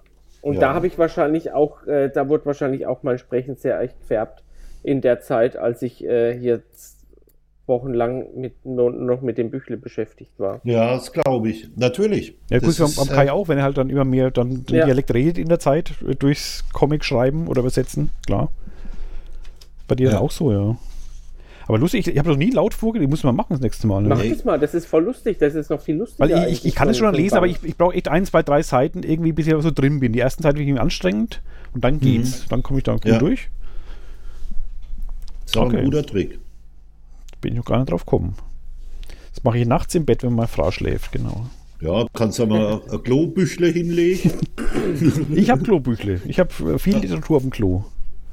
Und 0.40 0.54
ja. 0.54 0.60
da 0.60 0.74
habe 0.74 0.86
ich 0.86 0.98
wahrscheinlich 0.98 1.52
auch, 1.52 1.86
äh, 1.86 2.08
da 2.08 2.26
wurde 2.30 2.46
wahrscheinlich 2.46 2.86
auch 2.86 3.02
mein 3.02 3.18
Sprechen 3.18 3.56
sehr 3.56 3.78
echt 3.82 4.00
gefärbt 4.00 4.42
in 4.82 5.02
der 5.02 5.20
Zeit, 5.20 5.58
als 5.58 5.82
ich 5.82 6.02
äh, 6.02 6.34
hier 6.38 6.62
wochenlang 7.66 8.34
mit, 8.34 8.64
noch 8.64 9.20
mit 9.20 9.36
dem 9.36 9.50
Büchle 9.50 9.76
beschäftigt 9.76 10.32
war. 10.38 10.62
Ja, 10.64 10.94
das 10.94 11.12
glaube 11.12 11.50
ich. 11.50 11.68
Natürlich. 11.76 12.38
Ja, 12.48 12.60
gut, 12.60 12.80
am, 12.80 12.92
am 12.96 13.08
Kai 13.08 13.26
äh, 13.26 13.30
auch, 13.30 13.48
wenn 13.48 13.58
er 13.58 13.64
halt 13.64 13.76
dann 13.76 13.90
immer 13.90 14.06
mehr 14.06 14.30
dann 14.30 14.64
den 14.64 14.76
ja. 14.76 14.86
Dialekt 14.86 15.12
redet 15.12 15.36
in 15.36 15.50
der 15.50 15.58
Zeit, 15.58 15.92
äh, 16.08 16.14
durchs 16.14 16.64
Comic 16.72 17.04
schreiben 17.04 17.46
oder 17.46 17.60
übersetzen, 17.60 18.10
klar. 18.26 18.50
Bei 19.86 19.94
dir 19.94 20.12
ja. 20.12 20.18
auch 20.18 20.30
so, 20.30 20.50
ja. 20.50 20.76
Aber 21.66 21.78
lustig, 21.78 22.06
ich, 22.06 22.12
ich 22.12 22.18
habe 22.18 22.28
noch 22.28 22.36
nie 22.36 22.50
laut 22.50 22.74
vorgelesen, 22.74 23.10
muss 23.10 23.22
man 23.22 23.34
machen 23.34 23.48
das 23.50 23.60
nächste 23.60 23.86
Mal. 23.86 24.02
Ne? 24.02 24.08
Mach 24.10 24.22
das 24.22 24.44
mal, 24.44 24.58
das 24.58 24.74
ist 24.74 24.86
voll 24.86 25.04
lustig, 25.04 25.38
das 25.38 25.54
ist 25.54 25.70
noch 25.70 25.80
viel 25.80 25.96
lustiger. 25.96 26.28
Weil 26.28 26.52
ich, 26.52 26.64
ich 26.64 26.74
kann 26.74 26.88
es 26.88 26.98
schon 26.98 27.12
lesen, 27.14 27.36
aber 27.36 27.46
ich, 27.46 27.62
ich 27.62 27.76
brauche 27.76 27.94
echt 27.94 28.08
ein, 28.08 28.26
zwei, 28.26 28.42
drei 28.42 28.62
Seiten 28.62 29.02
irgendwie, 29.02 29.32
bis 29.32 29.46
ich 29.46 29.54
so 29.60 29.70
drin 29.70 30.00
bin. 30.00 30.12
Die 30.12 30.20
ersten 30.20 30.42
Seiten 30.42 30.58
finde 30.58 30.74
ich 30.74 30.80
anstrengend 30.80 31.42
und 31.72 31.84
dann 31.84 32.00
geht's. 32.00 32.44
Mhm. 32.44 32.48
Dann 32.50 32.62
komme 32.62 32.78
ich 32.78 32.84
da 32.84 32.92
gut 32.92 33.06
ja. 33.06 33.18
durch. 33.18 33.48
Das 35.44 35.52
ist 35.52 35.56
auch 35.56 35.66
okay. 35.66 35.78
ein 35.78 35.84
guter 35.84 36.04
Trick. 36.04 36.38
Bin 37.40 37.52
ich 37.52 37.58
noch 37.58 37.64
gar 37.64 37.78
nicht 37.78 37.90
drauf 37.90 38.04
gekommen. 38.04 38.36
Das 39.34 39.42
mache 39.42 39.58
ich 39.58 39.66
nachts 39.66 39.94
im 39.94 40.04
Bett, 40.04 40.22
wenn 40.22 40.34
meine 40.34 40.48
Frau 40.48 40.70
schläft, 40.70 41.12
genau. 41.12 41.46
Ja, 41.80 42.06
kannst 42.14 42.38
du 42.38 42.46
mal 42.46 42.80
ein 42.90 43.02
Klobüchle 43.02 43.66
hinlegen? 43.68 44.32
ich 45.34 45.50
habe 45.50 45.62
Klobüchle. 45.62 46.20
Ich 46.26 46.38
habe 46.38 46.78
viel 46.78 46.96
Literatur 46.96 47.36
auf 47.36 47.42
dem 47.42 47.50
Klo. 47.50 47.84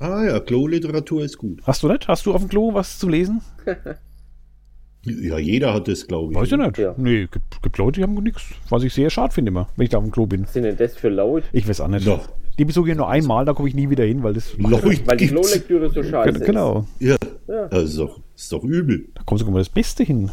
Ah 0.01 0.23
ja, 0.23 0.39
Klo-Literatur 0.39 1.23
ist 1.23 1.37
gut. 1.37 1.61
Hast 1.63 1.83
du 1.83 1.87
nicht? 1.87 2.07
Hast 2.07 2.25
du 2.25 2.33
auf 2.33 2.41
dem 2.41 2.49
Klo 2.49 2.73
was 2.73 2.97
zu 2.97 3.07
lesen? 3.07 3.41
ja, 5.03 5.37
jeder 5.37 5.75
hat 5.75 5.87
das, 5.87 6.07
glaube 6.07 6.33
ich. 6.33 6.39
Weiß 6.39 6.51
ich 6.51 6.57
nicht. 6.57 6.77
Ja. 6.79 6.95
Nee, 6.97 7.27
gibt, 7.27 7.61
gibt 7.61 7.77
Leute, 7.77 7.99
die 7.99 8.03
haben 8.03 8.15
nichts. 8.15 8.41
Was 8.69 8.81
ich 8.81 8.95
sehr 8.95 9.11
schade 9.11 9.31
finde 9.31 9.49
immer, 9.49 9.69
wenn 9.75 9.83
ich 9.83 9.91
da 9.91 9.99
auf 9.99 10.03
dem 10.03 10.11
Klo 10.11 10.25
bin. 10.25 10.41
Was 10.41 10.53
sind 10.53 10.63
denn 10.63 10.75
das 10.75 10.95
für 10.95 11.09
laut? 11.09 11.43
Ich 11.51 11.67
weiß 11.67 11.81
auch 11.81 11.87
nicht. 11.87 12.07
Doch. 12.07 12.27
Die 12.57 12.65
besuche 12.65 12.89
ich 12.89 12.97
nur 12.97 13.09
einmal, 13.09 13.45
da 13.45 13.53
komme 13.53 13.69
ich 13.69 13.75
nie 13.75 13.91
wieder 13.91 14.03
hin, 14.03 14.23
weil 14.23 14.33
das. 14.33 14.53
Leute 14.57 15.05
weil 15.05 15.17
die 15.17 15.27
Klolektüre 15.27 15.91
so 15.91 16.01
scheiße 16.01 16.39
ist. 16.39 16.45
Genau. 16.45 16.87
Ja, 16.99 17.17
ja. 17.47 17.67
Das, 17.67 17.83
ist 17.83 17.99
doch, 17.99 18.19
das 18.33 18.41
ist 18.41 18.51
doch 18.51 18.63
übel. 18.63 19.07
Da 19.13 19.21
kommt 19.23 19.37
sogar 19.39 19.53
mal 19.53 19.59
das 19.59 19.69
Beste 19.69 20.03
hin. 20.03 20.31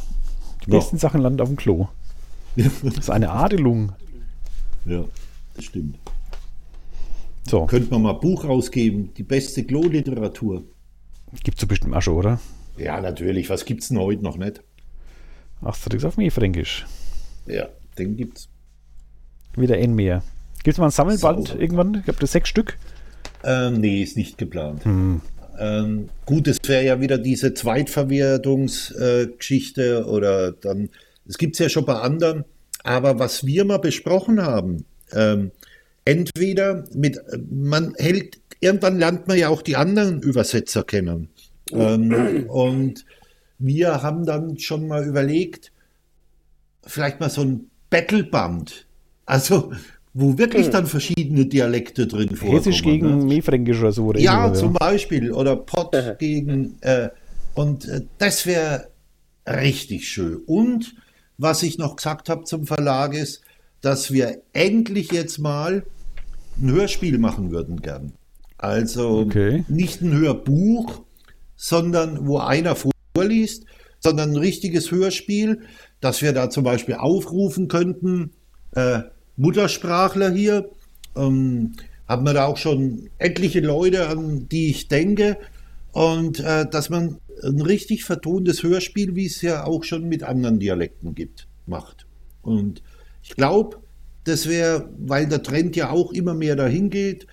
Die 0.65 0.71
besten 0.71 0.97
Sachen 0.97 1.21
landen 1.21 1.43
auf 1.43 1.49
dem 1.49 1.59
Klo. 1.59 1.89
das 2.57 2.97
ist 2.97 3.11
eine 3.11 3.31
Adelung. 3.31 3.93
Ja, 4.87 5.05
das 5.55 5.67
stimmt. 5.67 5.97
So. 7.49 7.67
Könnte 7.67 7.91
man 7.91 8.03
mal 8.03 8.15
ein 8.15 8.21
Buch 8.21 8.45
rausgeben, 8.45 9.15
die 9.15 9.23
beste 9.23 9.65
Klo-Literatur. 9.65 10.65
Gibt 11.43 11.59
es 11.59 11.67
bestimmt 11.67 11.95
auch 11.95 12.03
schon, 12.03 12.15
oder? 12.15 12.41
Ja, 12.77 13.01
natürlich. 13.01 13.49
Was 13.49 13.65
gibt 13.65 13.83
es 13.83 13.89
denn 13.89 13.99
heute 13.99 14.23
noch 14.23 14.37
nicht? 14.37 14.63
Asterix 15.63 16.05
auf 16.05 16.17
mir 16.17 16.31
Fränkisch. 16.31 16.87
Ja, 17.47 17.69
den 17.99 18.17
gibt's. 18.17 18.49
Wieder 19.57 19.77
ein 19.77 19.95
mehr. 19.95 20.23
Gibt 20.63 20.75
es 20.75 20.79
mal 20.79 20.87
ein 20.87 20.93
Sammelband 20.93 21.49
Sauber. 21.49 21.61
irgendwann? 21.61 21.95
Ich 21.95 22.05
glaube, 22.05 22.21
das 22.21 22.33
sechs 22.33 22.49
Stück. 22.49 22.79
Ähm, 23.45 23.81
nee, 23.81 24.03
ist 24.03 24.17
nicht 24.17 24.39
geplant. 24.39 24.85
Hm. 24.85 25.21
Ähm, 25.59 26.09
gut, 26.27 26.47
es 26.47 26.59
wäre 26.67 26.85
ja 26.85 27.01
wieder 27.01 27.19
diese 27.19 27.55
Zweitverwertungsgeschichte 27.55 29.83
äh, 29.83 30.03
oder 30.05 30.53
dann, 30.53 30.91
es 31.27 31.39
gibt 31.39 31.55
es 31.55 31.59
ja 31.59 31.69
schon 31.69 31.85
bei 31.85 31.95
anderen. 31.95 32.45
Aber 32.85 33.19
was 33.19 33.45
wir 33.45 33.65
mal 33.65 33.79
besprochen 33.79 34.41
haben, 34.41 34.85
ähm, 35.13 35.51
entweder 36.09 36.85
mit, 36.95 37.21
man 37.51 37.95
hält, 37.99 38.41
irgendwann 38.61 38.99
lernt 38.99 39.29
man 39.29 39.37
ja 39.37 39.51
auch 39.51 39.61
die 39.61 39.77
anderen 39.77 40.23
Übersetzer 40.23 40.83
kennen. 40.83 41.29
Ähm, 41.71 42.47
und 42.49 43.05
wir 43.59 44.03
haben 44.03 44.25
dann 44.25 44.59
schon 44.59 44.89
mal 44.89 45.05
überlegt, 45.05 45.71
vielleicht 46.83 47.21
mal 47.21 47.29
so 47.29 47.43
ein 47.43 47.71
Battleband. 47.91 48.87
Also, 49.27 49.73
wo 50.15 50.39
wirklich 50.39 50.67
hm. 50.67 50.73
dann 50.73 50.87
verschiedene 50.87 51.45
Dialekte 51.45 52.07
drin 52.07 52.35
vorkommen. 52.35 52.59
Hessisch 52.59 52.83
gegen 52.83 53.19
ne? 53.19 53.25
Mefränkisch 53.27 53.79
oder 53.79 53.93
so. 53.93 54.07
Oder 54.07 54.21
ja, 54.21 54.47
oder? 54.47 54.55
zum 54.55 54.73
Beispiel. 54.73 55.31
Oder 55.31 55.57
Pott 55.57 55.95
gegen. 56.19 56.79
Äh, 56.81 57.11
und 57.55 57.87
äh, 57.87 58.01
das 58.17 58.47
wäre 58.47 58.89
richtig 59.47 60.09
schön. 60.09 60.37
Und 60.47 60.95
was 61.37 61.63
ich 61.63 61.77
noch 61.77 61.97
gesagt 61.97 62.31
habe 62.31 62.45
zum 62.45 62.67
Verlag 62.67 63.15
ist, 63.15 63.43
dass 63.83 64.11
wir 64.11 64.41
endlich 64.55 65.13
jetzt 65.13 65.39
mal 65.39 65.85
ein 66.61 66.71
Hörspiel 66.71 67.19
machen 67.19 67.51
würden 67.51 67.81
gern. 67.81 68.13
Also 68.57 69.21
okay. 69.21 69.65
nicht 69.69 70.03
ein 70.03 70.13
Hörbuch, 70.13 71.03
sondern 71.57 72.27
wo 72.27 72.39
einer 72.39 72.77
vorliest. 73.15 73.65
sondern 74.01 74.31
ein 74.31 74.37
richtiges 74.37 74.91
Hörspiel, 74.91 75.63
dass 76.01 76.23
wir 76.23 76.33
da 76.33 76.51
zum 76.51 76.65
Beispiel 76.65 76.95
aufrufen 76.95 77.69
könnten, 77.69 78.31
äh, 78.73 79.01
Muttersprachler 79.37 80.31
hier, 80.31 80.71
ähm, 81.17 81.73
haben 82.07 82.25
wir 82.25 82.33
da 82.33 82.47
auch 82.47 82.57
schon 82.57 83.11
etliche 83.19 83.61
Leute, 83.61 84.09
an 84.09 84.49
die 84.49 84.71
ich 84.71 84.89
denke, 84.89 85.37
und 85.93 86.41
äh, 86.41 86.67
dass 86.69 86.91
man 86.91 87.19
ein 87.43 87.61
richtig 87.61 88.05
vertontes 88.05 88.63
Hörspiel, 88.63 89.15
wie 89.15 89.27
es 89.27 89.43
ja 89.43 89.65
auch 89.65 89.85
schon 89.85 90.09
mit 90.09 90.23
anderen 90.23 90.59
Dialekten 90.59 91.15
gibt, 91.15 91.47
macht. 91.67 92.07
Und 92.43 92.83
ich 93.23 93.31
glaube, 93.31 93.79
das 94.29 94.49
wäre, 94.49 94.89
weil 94.99 95.27
der 95.27 95.43
Trend 95.43 95.75
ja 95.77 95.91
auch 95.91 96.13
immer 96.13 96.35
mehr 96.35 96.57
dahin 96.57 96.91
geht, 96.91 97.27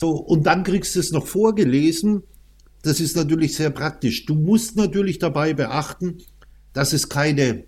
so, 0.00 0.12
und 0.12 0.46
dann 0.46 0.64
kriegst 0.64 0.96
du 0.96 1.00
es 1.00 1.12
noch 1.12 1.26
vorgelesen. 1.26 2.22
Das 2.82 3.00
ist 3.00 3.16
natürlich 3.16 3.54
sehr 3.54 3.68
praktisch. 3.68 4.24
Du 4.24 4.34
musst 4.34 4.74
natürlich 4.74 5.18
dabei 5.18 5.52
beachten, 5.52 6.22
dass 6.72 6.94
es 6.94 7.10
keine 7.10 7.64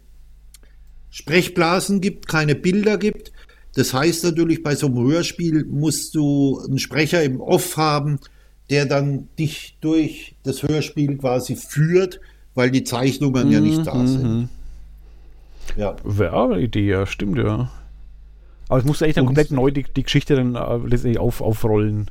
Sprechblasen 1.11 2.01
gibt, 2.01 2.29
keine 2.29 2.55
Bilder 2.55 2.97
gibt. 2.97 3.33
Das 3.75 3.93
heißt 3.93 4.25
natürlich, 4.25 4.63
bei 4.63 4.75
so 4.75 4.87
einem 4.87 5.07
Hörspiel 5.07 5.67
musst 5.67 6.15
du 6.15 6.59
einen 6.67 6.79
Sprecher 6.79 7.23
im 7.23 7.39
Off 7.39 7.77
haben, 7.77 8.19
der 8.71 8.87
dann 8.87 9.29
dich 9.39 9.77
durch 9.83 10.35
das 10.43 10.63
Hörspiel 10.63 11.19
quasi 11.19 11.55
führt, 11.55 12.19
weil 12.55 12.71
die 12.71 12.85
Zeichnungen 12.85 13.51
ja 13.51 13.61
nicht 13.61 13.87
da 13.87 14.07
sind. 14.07 14.49
Ja. 15.77 15.97
Wäre 16.03 16.45
eine 16.45 16.61
Idee, 16.61 16.89
ja, 16.89 17.05
stimmt 17.05 17.37
ja. 17.37 17.71
Aber 18.73 18.81
es 18.81 18.87
muss 18.87 19.03
eigentlich 19.03 19.17
dann 19.17 19.27
komplett 19.27 19.51
neu 19.51 19.71
die, 19.71 19.83
die 19.83 20.03
Geschichte 20.03 20.35
dann 20.35 20.55
äh, 20.55 20.77
letztendlich 20.79 21.19
auf, 21.19 21.43
aufrollen. 21.43 22.11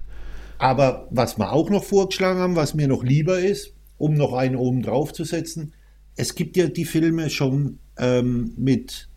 Aber 0.59 1.07
was 1.09 1.39
wir 1.39 1.51
auch 1.51 1.71
noch 1.71 1.83
vorgeschlagen 1.83 2.39
haben, 2.39 2.55
was 2.55 2.75
mir 2.75 2.87
noch 2.87 3.03
lieber 3.03 3.39
ist, 3.39 3.73
um 3.97 4.13
noch 4.13 4.33
einen 4.33 4.55
oben 4.55 4.83
drauf 4.83 5.11
zu 5.11 5.23
setzen, 5.23 5.73
es 6.15 6.35
gibt 6.35 6.55
ja 6.57 6.67
die 6.67 6.85
Filme 6.85 7.31
schon 7.31 7.79
ähm, 7.97 8.53
mit 8.57 9.09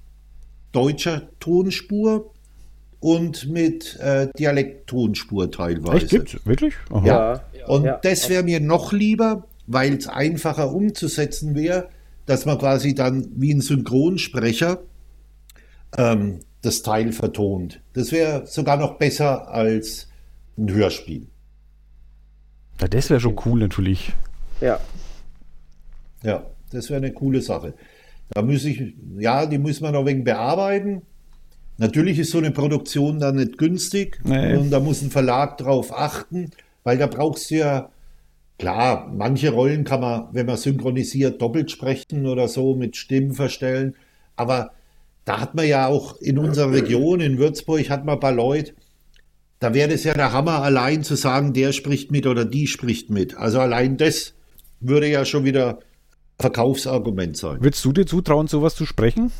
deutscher 0.72 1.28
Tonspur 1.38 2.32
und 2.98 3.46
mit 3.46 3.98
äh, 4.00 4.28
Dialekttonspur 4.38 5.50
teilweise. 5.50 5.96
Echt, 5.98 6.08
gibt's? 6.08 6.46
Wirklich? 6.46 6.72
Aha. 6.88 7.06
Ja. 7.06 7.66
Und 7.66 7.84
ja. 7.84 8.00
das 8.02 8.30
wäre 8.30 8.42
mir 8.42 8.60
noch 8.60 8.94
lieber, 8.94 9.46
weil 9.66 9.92
es 9.92 10.08
einfacher 10.08 10.72
umzusetzen 10.72 11.54
wäre, 11.54 11.90
dass 12.24 12.46
man 12.46 12.56
quasi 12.56 12.94
dann 12.94 13.28
wie 13.36 13.52
ein 13.52 13.60
Synchronsprecher 13.60 14.80
ähm, 15.98 16.40
das 16.64 16.82
Teil 16.82 17.12
vertont. 17.12 17.80
Das 17.92 18.12
wäre 18.12 18.46
sogar 18.46 18.76
noch 18.76 18.98
besser 18.98 19.48
als 19.48 20.08
ein 20.56 20.70
Hörspiel. 20.72 21.26
Ja, 22.80 22.88
das 22.88 23.10
wäre 23.10 23.20
schon 23.20 23.36
cool 23.44 23.60
natürlich. 23.60 24.12
Ja. 24.60 24.80
Ja, 26.22 26.44
das 26.70 26.90
wäre 26.90 26.98
eine 26.98 27.12
coole 27.12 27.42
Sache. 27.42 27.74
Da 28.30 28.42
muss 28.42 28.64
ich, 28.64 28.94
ja, 29.18 29.46
die 29.46 29.58
muss 29.58 29.80
man 29.80 29.92
noch 29.92 30.06
wegen 30.06 30.24
bearbeiten. 30.24 31.02
Natürlich 31.76 32.18
ist 32.18 32.30
so 32.30 32.38
eine 32.38 32.50
Produktion 32.50 33.18
dann 33.18 33.36
nicht 33.36 33.58
günstig 33.58 34.20
nee. 34.24 34.54
und 34.56 34.70
da 34.70 34.80
muss 34.80 35.02
ein 35.02 35.10
Verlag 35.10 35.58
drauf 35.58 35.92
achten, 35.92 36.50
weil 36.84 36.98
da 36.98 37.08
brauchst 37.08 37.50
du 37.50 37.56
ja, 37.56 37.90
klar, 38.58 39.10
manche 39.12 39.50
Rollen 39.50 39.82
kann 39.84 40.00
man, 40.00 40.28
wenn 40.32 40.46
man 40.46 40.56
synchronisiert, 40.56 41.42
doppelt 41.42 41.70
sprechen 41.70 42.26
oder 42.26 42.46
so 42.46 42.74
mit 42.74 42.96
Stimmen 42.96 43.34
verstellen, 43.34 43.96
aber 44.36 44.70
da 45.24 45.40
hat 45.40 45.54
man 45.54 45.66
ja 45.66 45.86
auch 45.86 46.16
in 46.20 46.38
unserer 46.38 46.72
Region, 46.72 47.20
in 47.20 47.38
Würzburg, 47.38 47.88
hat 47.88 48.04
man 48.04 48.16
ein 48.16 48.20
paar 48.20 48.32
Leute, 48.32 48.74
da 49.58 49.72
wäre 49.72 49.92
es 49.92 50.04
ja 50.04 50.14
der 50.14 50.32
Hammer, 50.32 50.62
allein 50.62 51.02
zu 51.02 51.14
sagen, 51.14 51.52
der 51.52 51.72
spricht 51.72 52.10
mit 52.10 52.26
oder 52.26 52.44
die 52.44 52.66
spricht 52.66 53.08
mit. 53.10 53.36
Also 53.36 53.60
allein 53.60 53.96
das 53.96 54.34
würde 54.80 55.08
ja 55.08 55.24
schon 55.24 55.44
wieder 55.44 55.78
Verkaufsargument 56.38 57.36
sein. 57.36 57.62
Würdest 57.62 57.84
du 57.84 57.92
dir 57.92 58.06
zutrauen, 58.06 58.46
sowas 58.46 58.74
zu 58.74 58.84
sprechen? 58.84 59.32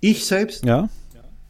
Ich 0.00 0.24
selbst? 0.24 0.64
Ja. 0.64 0.88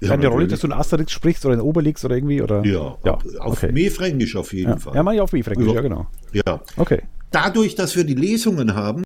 Ja, 0.02 0.12
Eine 0.12 0.28
Rolle, 0.28 0.46
dass 0.46 0.60
du 0.60 0.66
einen 0.66 0.78
Asterix 0.80 1.12
sprichst 1.12 1.44
oder 1.44 1.54
einen 1.54 1.62
Obelix 1.62 2.02
oder 2.06 2.14
irgendwie? 2.14 2.40
Oder? 2.40 2.64
Ja, 2.64 2.96
ja. 3.04 3.18
auf 3.38 3.62
okay. 3.62 3.70
Mefränkisch 3.70 4.34
auf 4.34 4.54
jeden 4.54 4.70
ja. 4.70 4.76
Fall. 4.78 4.94
Ja, 4.94 5.02
mal 5.02 5.18
auf 5.20 5.32
Mefränkisch, 5.32 5.68
ja. 5.68 5.74
ja, 5.74 5.80
genau. 5.82 6.06
Ja. 6.32 6.62
Okay. 6.78 7.02
Dadurch, 7.30 7.74
dass 7.74 7.96
wir 7.96 8.04
die 8.04 8.14
Lesungen 8.14 8.74
haben, 8.74 9.02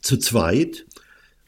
zu 0.00 0.16
zweit, 0.16 0.86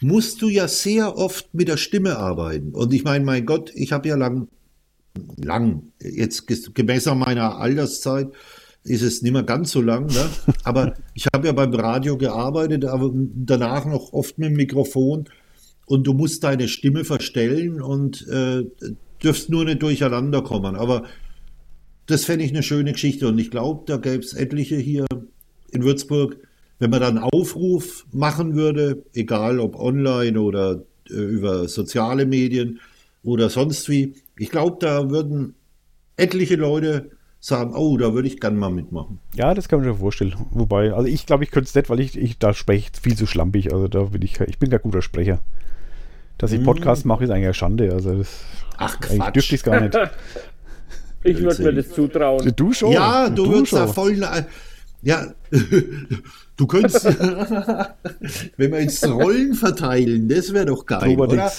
musst 0.01 0.43
du 0.43 0.49
ja 0.49 0.69
sehr 0.69 1.17
oft 1.17 1.53
mit 1.55 1.69
der 1.69 1.77
Stimme 1.77 2.19
arbeiten. 2.19 2.73
Und 2.73 2.93
ich 2.95 3.05
meine, 3.05 3.25
mein 3.25 3.47
Gott, 3.47 3.73
ich 3.75 3.93
habe 3.93 4.09
ja 4.09 4.17
lang 4.17 4.49
lang, 5.37 5.93
jetzt 6.01 6.47
gemäß 6.75 7.07
meiner 7.07 7.59
Alterszeit 7.59 8.29
ist 8.85 9.03
es 9.03 9.23
nicht 9.23 9.33
mehr 9.33 9.43
ganz 9.43 9.73
so 9.73 9.83
lang, 9.83 10.07
ne? 10.07 10.29
aber 10.65 10.95
ich 11.15 11.27
habe 11.35 11.49
ja 11.49 11.53
beim 11.53 11.75
Radio 11.75 12.17
gearbeitet, 12.17 12.85
aber 12.85 13.11
danach 13.13 13.85
noch 13.85 14.13
oft 14.13 14.39
mit 14.39 14.51
dem 14.51 14.57
Mikrofon 14.57 15.29
und 15.87 16.07
du 16.07 16.15
musst 16.15 16.45
deine 16.45 16.69
Stimme 16.69 17.05
verstellen 17.05 17.83
und 17.83 18.27
äh, 18.29 18.65
dürfst 19.23 19.51
nur 19.51 19.65
nicht 19.65 19.83
durcheinander 19.83 20.43
kommen. 20.43 20.77
Aber 20.77 21.05
das 22.07 22.25
fände 22.25 22.45
ich 22.45 22.53
eine 22.53 22.63
schöne 22.63 22.93
Geschichte 22.93 23.29
und 23.29 23.39
ich 23.39 23.51
glaube, 23.51 23.85
da 23.87 23.97
gäbe 23.97 24.23
es 24.23 24.33
etliche 24.33 24.77
hier 24.77 25.07
in 25.71 25.83
Würzburg, 25.83 26.37
wenn 26.79 26.91
man 26.91 27.01
dann 27.01 27.19
Aufruf 27.19 28.07
machen 28.13 28.55
würde, 28.55 29.03
egal 29.15 29.61
ob 29.61 29.79
online 29.79 30.41
oder 30.41 30.83
äh, 31.11 31.15
über 31.15 31.69
soziale 31.69 32.27
Medien 32.27 32.81
oder 33.23 33.51
sonst 33.51 33.89
wie, 33.89 34.15
ich 34.37 34.51
glaube, 34.51 34.77
da 34.81 35.11
würden 35.11 35.55
etliche 36.17 36.57
Leute 36.57 37.11
sagen, 37.41 37.75
oh, 37.75 37.97
da 37.97 38.15
würde 38.15 38.29
ich 38.29 38.41
gerne 38.41 38.57
mal 38.57 38.71
mitmachen. 38.71 39.19
Ja, 39.35 39.55
das 39.55 39.69
kann 39.69 39.81
man 39.81 39.89
sich 39.89 39.99
vorstellen. 39.99 40.35
Wobei, 40.51 40.93
also 40.93 41.09
ich 41.09 41.27
glaube, 41.27 41.45
ich 41.45 41.51
könnte 41.51 41.69
es 41.69 41.75
nicht, 41.75 41.89
weil 41.89 42.01
ich, 42.01 42.17
ich 42.17 42.39
da 42.39 42.53
spreche 42.53 42.91
viel 43.01 43.17
zu 43.17 43.27
schlampig. 43.27 43.73
Also 43.73 43.89
da 43.89 44.03
bin 44.05 44.23
ich, 44.23 44.41
ich 44.41 44.59
bin 44.59 44.71
kein 44.71 44.81
guter 44.81 45.03
Sprecher. 45.03 45.41
Dass 46.37 46.53
ich 46.53 46.59
hm. 46.59 46.67
Podcast 46.67 47.05
mache, 47.05 47.25
ist 47.25 47.31
eigentlich 47.31 47.47
eine 47.47 47.55
Schande. 47.55 47.93
Also 47.93 48.19
das, 48.19 48.41
Ach, 48.77 49.01
Quatsch. 49.01 49.35
dürfte 49.35 49.55
ich 49.55 49.61
es 49.61 49.65
gar 49.65 49.81
nicht. 49.81 49.97
ich 51.25 51.39
würde 51.39 51.63
mir 51.63 51.75
das 51.75 51.91
zutrauen. 51.91 52.53
Du 52.57 52.73
schon. 52.73 52.93
Ja, 52.93 53.29
du, 53.29 53.45
du 53.45 53.53
würdest 53.53 53.73
da 53.73 53.87
voll. 53.87 54.21
Ja, 55.03 55.27
du 56.57 56.67
könntest, 56.67 57.05
wenn 58.57 58.73
wir 58.73 58.83
jetzt 58.83 59.07
Rollen 59.07 59.55
verteilen, 59.55 60.29
das 60.29 60.53
wäre 60.53 60.67
doch 60.67 60.85
geil, 60.87 61.11
Robert 61.11 61.33
oder? 61.33 61.53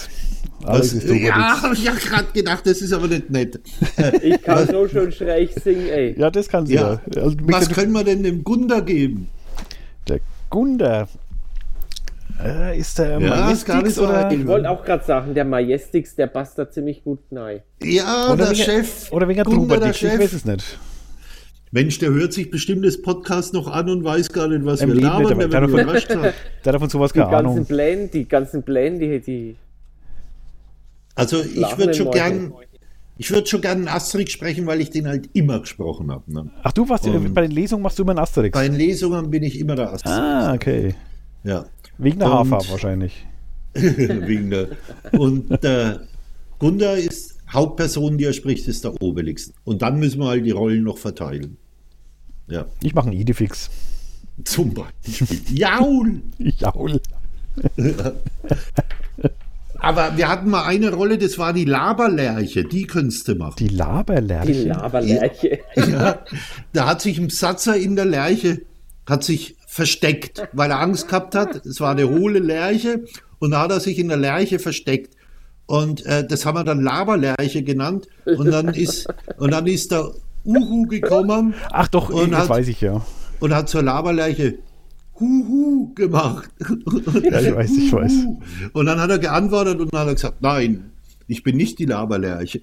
Alles 0.66 0.92
ist 0.92 1.10
ja, 1.10 1.62
habe 1.62 1.74
ich 1.74 1.86
ja 1.86 1.94
gerade 1.94 2.28
gedacht, 2.34 2.66
das 2.66 2.82
ist 2.82 2.92
aber 2.92 3.08
nicht 3.08 3.30
nett. 3.30 3.60
Ich 4.22 4.42
kann 4.42 4.68
so 4.68 4.88
schön 4.88 5.12
schräg 5.12 5.52
singen, 5.64 5.88
ey. 5.88 6.20
Ja, 6.20 6.30
das 6.30 6.50
kann 6.50 6.66
sie 6.66 6.74
ja. 6.74 7.00
ja. 7.16 7.22
Also, 7.22 7.38
Was 7.44 7.70
können 7.70 7.94
wir 7.94 8.04
denn 8.04 8.24
dem 8.24 8.44
Gunda 8.44 8.82
geben? 8.82 9.30
Der 10.08 10.20
Gunda. 10.50 11.08
Äh, 12.44 12.78
ist 12.80 13.00
der 13.00 13.20
ja, 13.20 13.30
Majestix 13.30 13.96
so 13.96 14.04
oder? 14.04 14.32
Ich 14.32 14.46
wollte 14.48 14.70
auch 14.70 14.84
gerade 14.84 15.04
sagen, 15.06 15.34
der 15.34 15.46
Majestix, 15.46 16.16
der 16.16 16.28
passt 16.28 16.58
da 16.58 16.70
ziemlich 16.70 17.04
gut 17.04 17.20
nein. 17.32 17.62
Ja, 17.82 18.34
oder 18.34 18.48
der 18.48 18.52
wegen, 18.52 18.64
Chef. 18.64 19.12
Oder 19.12 19.28
wegen 19.28 19.44
der 19.44 19.94
Chef. 19.94 20.14
Ich 20.14 20.20
weiß 20.20 20.34
es 20.34 20.46
nicht. 20.46 20.78
Mensch, 21.72 22.00
der 22.00 22.10
hört 22.10 22.34
sich 22.34 22.50
bestimmt 22.50 22.84
das 22.84 23.02
Podcast 23.02 23.54
noch 23.54 23.68
an 23.68 23.90
und 23.90 24.04
weiß 24.04 24.30
gar 24.30 24.48
nicht, 24.48 24.66
was 24.66 24.82
Im 24.82 24.94
wir 24.94 25.02
labern, 25.02 25.38
der, 25.38 25.48
der, 25.50 25.62
überrascht 25.64 26.10
hat. 26.10 26.34
Der 26.66 26.74
davon 26.74 26.90
sowas 26.90 27.14
keine 27.14 27.28
Ahnung. 27.28 27.64
Pläne, 27.66 28.08
die 28.08 28.28
ganzen 28.28 28.64
Pläne, 28.64 28.98
die, 28.98 29.20
die 29.20 29.56
also 31.20 31.44
ich 31.44 31.78
würde 31.78 31.94
schon 31.94 32.12
gern, 32.12 32.54
ich 33.18 33.30
würde 33.30 33.46
schon 33.46 33.62
gern 33.62 33.80
einen 33.80 33.88
Asterix 33.90 34.32
sprechen, 34.32 34.66
weil 34.66 34.80
ich 34.80 34.90
den 34.90 35.08
halt 35.08 35.30
immer 35.34 35.60
gesprochen 35.60 36.10
habe. 36.12 36.32
Ne? 36.32 36.50
Ach, 36.64 36.72
du 36.72 36.88
warst 36.88 37.06
und 37.06 37.34
bei 37.34 37.42
den 37.42 37.52
Lesungen 37.52 37.84
machst 37.84 38.00
du 38.00 38.04
immer 38.04 38.14
einen 38.14 38.20
Asterix? 38.20 38.54
Bei 38.54 38.68
den 38.68 38.78
Lesungen 38.78 39.30
bin 39.30 39.44
ich 39.44 39.60
immer 39.60 39.76
der 39.76 39.92
Asterix. 39.92 40.18
Ah, 40.18 40.54
okay. 40.54 40.96
Ja. 41.44 41.66
Wegen 41.98 42.20
der 42.20 42.30
Haarfarbe 42.30 42.70
wahrscheinlich. 42.70 43.26
wegen 43.74 44.50
der. 44.50 44.70
Und 45.12 45.62
der 45.62 46.02
Gunda 46.58 46.94
ist 46.94 47.39
Hauptperson, 47.52 48.18
die 48.18 48.26
er 48.26 48.34
spricht, 48.34 48.68
ist 48.68 48.84
der 48.84 49.02
Obelix. 49.02 49.54
Und 49.64 49.82
dann 49.82 50.00
müssen 50.00 50.20
wir 50.20 50.28
halt 50.28 50.46
die 50.46 50.52
Rollen 50.52 50.84
noch 50.84 50.98
verteilen. 50.98 51.58
Ja. 52.48 52.66
Ich 52.82 52.94
mache 52.94 53.10
einen 53.10 53.20
Idefix. 53.20 53.70
Zum 54.44 54.74
Beispiel. 54.74 55.42
Jaul! 55.54 56.22
Jaul. 56.38 57.02
Aber 59.82 60.18
wir 60.18 60.28
hatten 60.28 60.50
mal 60.50 60.66
eine 60.66 60.92
Rolle, 60.92 61.18
das 61.18 61.38
war 61.38 61.54
die 61.54 61.64
Laberlerche, 61.66 62.66
die 62.66 62.86
könntest 62.86 63.28
du 63.30 63.36
machen. 63.36 63.56
Die 63.60 63.70
Laberlerche? 63.70 64.52
Die 64.52 64.64
Laberlerche. 64.66 65.60
Ja, 65.76 66.20
da 66.74 66.86
hat 66.86 67.02
sich 67.02 67.18
ein 67.18 67.30
Satzer 67.30 67.78
in 67.78 67.96
der 67.96 68.06
Lerche, 68.06 68.62
hat 69.06 69.24
sich 69.24 69.56
versteckt, 69.68 70.50
weil 70.52 70.72
er 70.72 70.80
Angst 70.80 71.08
gehabt 71.08 71.34
hat. 71.34 71.66
Es 71.66 71.80
war 71.80 71.92
eine 71.92 72.10
hohle 72.10 72.40
Lerche 72.40 73.06
und 73.40 73.52
da 73.52 73.62
hat 73.62 73.72
er 73.72 73.80
sich 73.80 74.00
in 74.00 74.10
der 74.10 74.18
Lerche 74.18 74.60
versteckt. 74.60 75.16
Und 75.70 76.04
äh, 76.08 76.26
das 76.26 76.48
haben 76.48 76.58
wir 76.58 76.64
dann 76.64 76.82
Laberlerche 76.82 77.62
genannt. 77.62 78.08
Und 78.26 78.48
dann 78.48 78.70
ist, 78.70 79.08
und 79.38 79.52
dann 79.52 79.68
ist 79.68 79.92
der 79.92 80.10
Uhu 80.44 80.88
gekommen. 80.88 81.54
Ach 81.70 81.88
doch, 81.88 82.10
und 82.10 82.32
das 82.32 82.40
hat, 82.42 82.50
weiß 82.50 82.68
ich 82.70 82.82
ja. 82.82 83.06
Und 83.40 83.54
hat 83.54 83.70
zur 83.70 83.84
Laberlerche 83.84 84.58
Huhu 85.20 85.94
gemacht. 85.94 86.50
Ja, 87.22 87.40
ich 87.40 87.56
weiß, 87.56 87.70
ich 87.78 87.94
weiß. 87.94 88.14
Und 88.74 88.86
dann 88.88 89.00
hat 89.00 89.12
er 89.12 89.20
geantwortet 89.20 89.80
und 89.80 89.94
dann 89.94 90.02
hat 90.02 90.08
er 90.08 90.14
gesagt, 90.16 90.42
nein, 90.42 90.90
ich 91.28 91.44
bin 91.44 91.56
nicht 91.56 91.78
die 91.78 91.86
Laberlerche. 91.86 92.62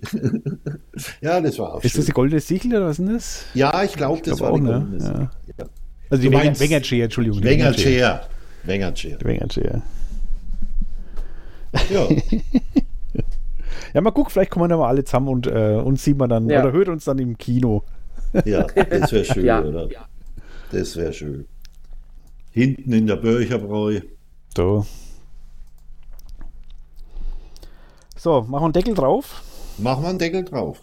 ja, 1.21 1.41
das 1.41 1.61
war 1.61 1.75
auch 1.75 1.85
Ist 1.85 1.93
schön. 1.93 2.01
das 2.01 2.07
die 2.07 2.13
goldene 2.13 2.41
Sichel 2.41 2.75
oder 2.75 2.87
was 2.87 2.99
ist 2.99 3.09
das? 3.09 3.45
Ja, 3.55 3.85
ich 3.85 3.93
glaube, 3.93 4.21
das 4.25 4.39
glaub 4.39 4.41
war 4.41 4.51
auch, 4.51 4.59
die 4.59 4.65
goldene 4.65 4.99
ne? 4.99 5.31
ja. 5.59 5.67
Also 6.11 6.23
die 6.25 6.33
Wengerchair, 6.33 7.05
Entschuldigung. 7.05 7.41
Wengerchair. 7.41 8.23
Wengertscher. 8.65 9.19
Wengertscher. 9.21 9.83
Ja, 11.91 12.09
Ja, 13.97 14.03
mal 14.03 14.11
gucken, 14.11 14.31
vielleicht 14.31 14.51
kommen 14.51 14.65
wir 14.65 14.69
dann 14.69 14.79
mal 14.79 14.89
alle 14.89 15.05
zusammen 15.05 15.29
und 15.29 15.47
äh, 15.47 15.81
uns 15.83 16.05
sieht 16.05 16.19
man 16.19 16.29
dann 16.29 16.51
Ja. 16.51 16.61
oder 16.61 16.71
hört 16.73 16.91
uns 16.91 17.07
dann 17.07 17.19
im 17.19 17.39
Kino. 17.39 17.83
ja, 18.45 18.65
das 18.91 19.11
wäre 19.11 19.25
schön, 19.25 19.47
Ja. 19.47 19.63
oder? 19.65 19.89
Das 20.71 20.97
wäre 20.97 21.15
schön. 21.15 21.47
Hinten 22.51 22.93
in 22.93 23.07
der 23.07 23.17
Börcherbräu. 23.17 24.01
So. 24.55 24.85
So, 28.19 28.43
machen 28.43 28.51
wir 28.53 28.65
einen 28.65 28.73
Deckel 28.75 28.93
drauf. 28.95 29.43
Machen 29.79 30.03
wir 30.05 30.11
einen 30.11 30.19
Deckel 30.19 30.45
drauf. 30.45 30.83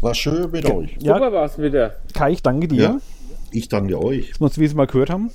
War 0.00 0.14
schön 0.14 0.48
mit 0.52 0.64
euch. 0.70 0.96
Ja, 1.00 1.14
Super 1.14 1.32
war's 1.32 1.58
wieder. 1.58 1.96
Kai, 2.12 2.30
ich 2.30 2.42
danke 2.44 2.68
dir, 2.68 2.82
Ja. 2.82 2.98
Ich 3.50 3.68
danke 3.68 4.00
euch. 4.00 4.30
dass 4.30 4.40
wir 4.40 4.44
uns 4.44 4.54
dieses 4.54 4.76
Mal 4.76 4.86
gehört 4.86 5.10
haben. 5.10 5.32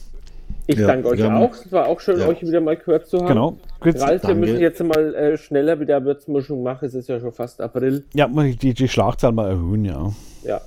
Ich 0.72 0.78
Ja, 0.78 0.86
danke 0.86 1.08
euch 1.08 1.24
auch. 1.24 1.52
Es 1.52 1.72
war 1.72 1.88
auch 1.88 2.00
schön, 2.00 2.20
Ja. 2.20 2.28
euch 2.28 2.44
wieder 2.44 2.62
mal 2.62 2.78
gehört 2.78 3.08
zu 3.08 3.18
haben. 3.18 3.28
Genau. 3.28 3.58
Jetzt, 3.84 4.04
Ralf, 4.04 4.28
wir 4.28 4.36
müssen 4.36 4.60
jetzt 4.60 4.80
mal 4.84 5.16
äh, 5.16 5.36
schneller 5.36 5.80
wieder 5.80 6.06
Würzmischung 6.06 6.62
machen. 6.62 6.86
Es 6.86 6.94
ist 6.94 7.10
ja 7.10 7.20
schon 7.20 7.32
fast 7.32 7.60
April. 7.60 8.04
ja, 8.14 8.28
muss 8.28 8.44
ich 8.46 8.58
die, 8.60 8.76
die 8.76 8.88
Schlagzahl 8.88 9.32
mal 9.32 9.50
erhöhen, 9.50 9.84
ja. 9.84 10.12
Ja. 10.44 10.62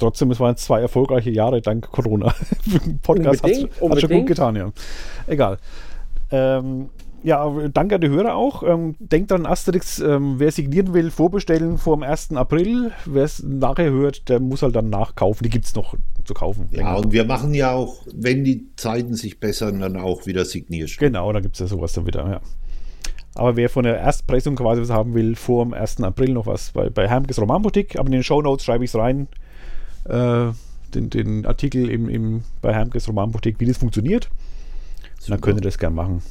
Trotzdem, 0.00 0.32
es 0.32 0.40
waren 0.40 0.56
zwei 0.56 0.80
erfolgreiche 0.80 1.30
Jahre 1.30 1.60
dank 1.62 1.88
Corona. 1.92 2.34
Podcast 3.02 3.44
hat 3.44 3.52
Unbedingt, 3.80 4.00
schon 4.10 4.18
gut 4.18 4.26
getan, 4.26 4.56
ja. 4.56 4.72
Egal. 5.28 5.58
Ähm, 6.32 6.88
ja, 7.22 7.68
danke 7.68 7.96
an 7.96 8.00
die 8.00 8.08
Hörer 8.08 8.34
auch. 8.34 8.62
Ähm, 8.62 8.94
denkt 8.98 9.32
an 9.32 9.46
Asterix, 9.46 9.98
ähm, 9.98 10.34
wer 10.38 10.52
signieren 10.52 10.94
will, 10.94 11.10
vorbestellen 11.10 11.78
vor 11.78 11.96
dem 11.96 12.02
1. 12.02 12.32
April. 12.32 12.92
Wer 13.06 13.24
es 13.24 13.42
nachher 13.42 13.90
hört, 13.90 14.28
der 14.28 14.40
muss 14.40 14.62
halt 14.62 14.76
dann 14.76 14.88
nachkaufen. 14.90 15.42
Die 15.44 15.50
gibt 15.50 15.64
es 15.64 15.74
noch 15.74 15.94
zu 16.24 16.34
kaufen. 16.34 16.68
Ja, 16.70 16.94
und 16.94 17.12
wir 17.12 17.24
machen 17.24 17.54
ja 17.54 17.72
auch, 17.72 18.02
wenn 18.14 18.44
die 18.44 18.68
Zeiten 18.76 19.14
sich 19.14 19.40
bessern, 19.40 19.80
dann 19.80 19.96
auch 19.96 20.26
wieder 20.26 20.44
Signierstunden. 20.44 21.12
Genau, 21.12 21.32
da 21.32 21.40
gibt 21.40 21.56
es 21.56 21.60
ja 21.60 21.66
sowas 21.66 21.92
dann 21.92 22.06
wieder, 22.06 22.28
ja. 22.30 22.40
Aber 23.34 23.56
wer 23.56 23.68
von 23.68 23.84
der 23.84 23.98
Erstpressung 23.98 24.56
quasi 24.56 24.80
was 24.80 24.90
haben 24.90 25.14
will, 25.14 25.36
vor 25.36 25.64
dem 25.64 25.74
1. 25.74 26.02
April 26.02 26.32
noch 26.32 26.46
was 26.46 26.72
bei, 26.72 26.90
bei 26.90 27.08
Hermkes 27.08 27.40
Romanboutique, 27.40 27.98
aber 27.98 28.06
in 28.06 28.12
den 28.12 28.22
Shownotes 28.24 28.64
schreibe 28.64 28.84
ich 28.84 28.90
es 28.90 28.96
rein, 28.96 29.28
äh, 30.04 30.50
den, 30.94 31.10
den 31.10 31.46
Artikel 31.46 31.90
im, 31.90 32.08
im, 32.08 32.42
bei 32.62 32.74
Hermkes 32.74 33.08
Romanboutique, 33.08 33.60
wie 33.60 33.66
das 33.66 33.78
funktioniert. 33.78 34.28
Und 35.20 35.30
dann 35.30 35.40
könnt 35.40 35.58
ihr 35.58 35.62
das 35.62 35.78
gern 35.78 35.94
machen. 35.94 36.22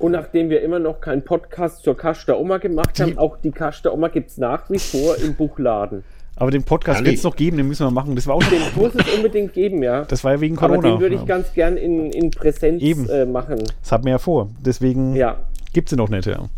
Und 0.00 0.12
nachdem 0.12 0.50
wir 0.50 0.62
immer 0.62 0.78
noch 0.78 1.00
keinen 1.00 1.22
Podcast 1.22 1.84
zur 1.84 1.96
Kasch 1.96 2.24
der 2.26 2.38
Oma 2.40 2.56
gemacht 2.58 2.98
Die- 2.98 3.02
haben, 3.02 3.18
auch 3.18 3.36
die 3.36 3.50
Kasch 3.52 3.82
der 3.82 3.92
Oma 3.94 4.08
gibt 4.08 4.30
es 4.30 4.38
nach 4.38 4.68
wie 4.70 4.78
vor 4.78 5.16
im 5.18 5.34
Buchladen. 5.34 6.02
Aber 6.36 6.50
den 6.50 6.62
Podcast 6.62 7.04
wird 7.04 7.16
es 7.16 7.22
noch 7.22 7.36
geben, 7.36 7.58
den 7.58 7.68
müssen 7.68 7.86
wir 7.86 7.90
machen. 7.90 8.16
Das 8.16 8.26
war 8.26 8.34
auch 8.36 8.42
Den 8.44 8.62
muss 8.74 8.94
es 8.94 9.14
unbedingt 9.14 9.52
geben, 9.52 9.82
ja. 9.82 10.04
das 10.06 10.24
war 10.24 10.32
ja 10.32 10.40
wegen 10.40 10.56
Aber 10.58 10.68
Corona. 10.76 10.88
den 10.94 11.00
würde 11.00 11.14
ich 11.16 11.20
ja. 11.20 11.26
ganz 11.26 11.52
gern 11.52 11.76
in, 11.76 12.10
in 12.12 12.30
Präsenz 12.30 12.82
Eben. 12.82 13.08
äh, 13.10 13.26
machen. 13.26 13.58
das 13.82 13.92
hat 13.92 14.04
mir 14.04 14.10
ja 14.12 14.18
vor. 14.18 14.48
Deswegen 14.64 15.14
Ja, 15.14 15.36
gibt 15.74 15.88
es 15.88 15.92
ihn 15.92 15.98
noch 15.98 16.08
nicht, 16.08 16.24
ja. 16.26 16.48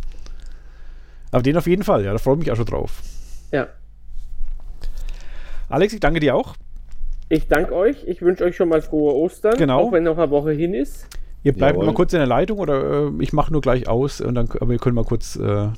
Aber 1.33 1.43
den 1.43 1.57
auf 1.57 1.67
jeden 1.67 1.83
Fall, 1.83 2.05
ja, 2.05 2.13
da 2.13 2.19
freue 2.19 2.35
ich 2.35 2.41
mich 2.41 2.53
auch 2.53 2.57
schon 2.57 2.67
drauf. 2.67 3.01
ja. 3.51 3.67
Alex, 5.69 5.95
ich 5.95 6.01
danke 6.01 6.21
dir 6.21 6.37
auch. 6.37 6.55
Ich 7.31 7.49
danke 7.49 7.75
euch. 7.75 8.05
Ich 8.07 8.21
wünsche 8.21 8.45
euch 8.45 8.55
schon 8.57 8.69
mal 8.69 8.83
frohe 8.83 9.15
Ostern. 9.15 9.57
Genau. 9.57 9.81
Auch 9.81 9.93
wenn 9.93 10.03
noch 10.05 10.19
eine 10.19 10.31
Woche 10.31 10.53
hin 10.53 10.75
ist. 10.75 11.07
Ihr 11.45 11.53
bleibt 11.53 11.75
Jawohl. 11.75 11.87
mal 11.87 11.95
kurz 11.95 12.13
in 12.13 12.19
der 12.19 12.29
Leitung 12.29 12.59
oder 12.59 13.09
äh, 13.09 13.11
ich 13.21 13.33
mache 13.33 13.53
nur 13.53 13.61
gleich 13.61 13.89
aus 13.89 14.21
und 14.21 14.35
dann 14.35 14.49
aber 14.61 14.71
wir 14.71 14.79
können 14.79 14.95
mal 14.95 15.05
kurz 15.05 15.37
äh, 15.37 15.69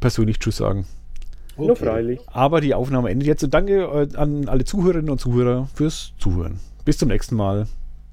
persönlich 0.00 0.38
Tschüss 0.38 0.56
sagen. 0.56 0.86
Nur 1.58 1.76
freilich. 1.76 2.20
Aber 2.28 2.60
die 2.62 2.74
Aufnahme 2.74 3.10
endet 3.10 3.28
jetzt 3.28 3.44
und 3.44 3.52
danke 3.52 3.82
äh, 3.82 4.16
an 4.16 4.48
alle 4.48 4.64
Zuhörerinnen 4.64 5.10
und 5.10 5.20
Zuhörer 5.20 5.68
fürs 5.74 6.12
Zuhören. 6.18 6.60
Bis 6.84 6.96
zum 6.98 7.08
nächsten 7.08 7.36
Mal. 7.36 7.66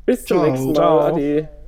Bis 0.05 0.26
zum 0.26 0.38
Ciao. 0.38 0.49
nächsten 0.49 0.67
Mal. 0.67 0.73
Ciao. 0.73 0.99
Ade. 0.99 1.59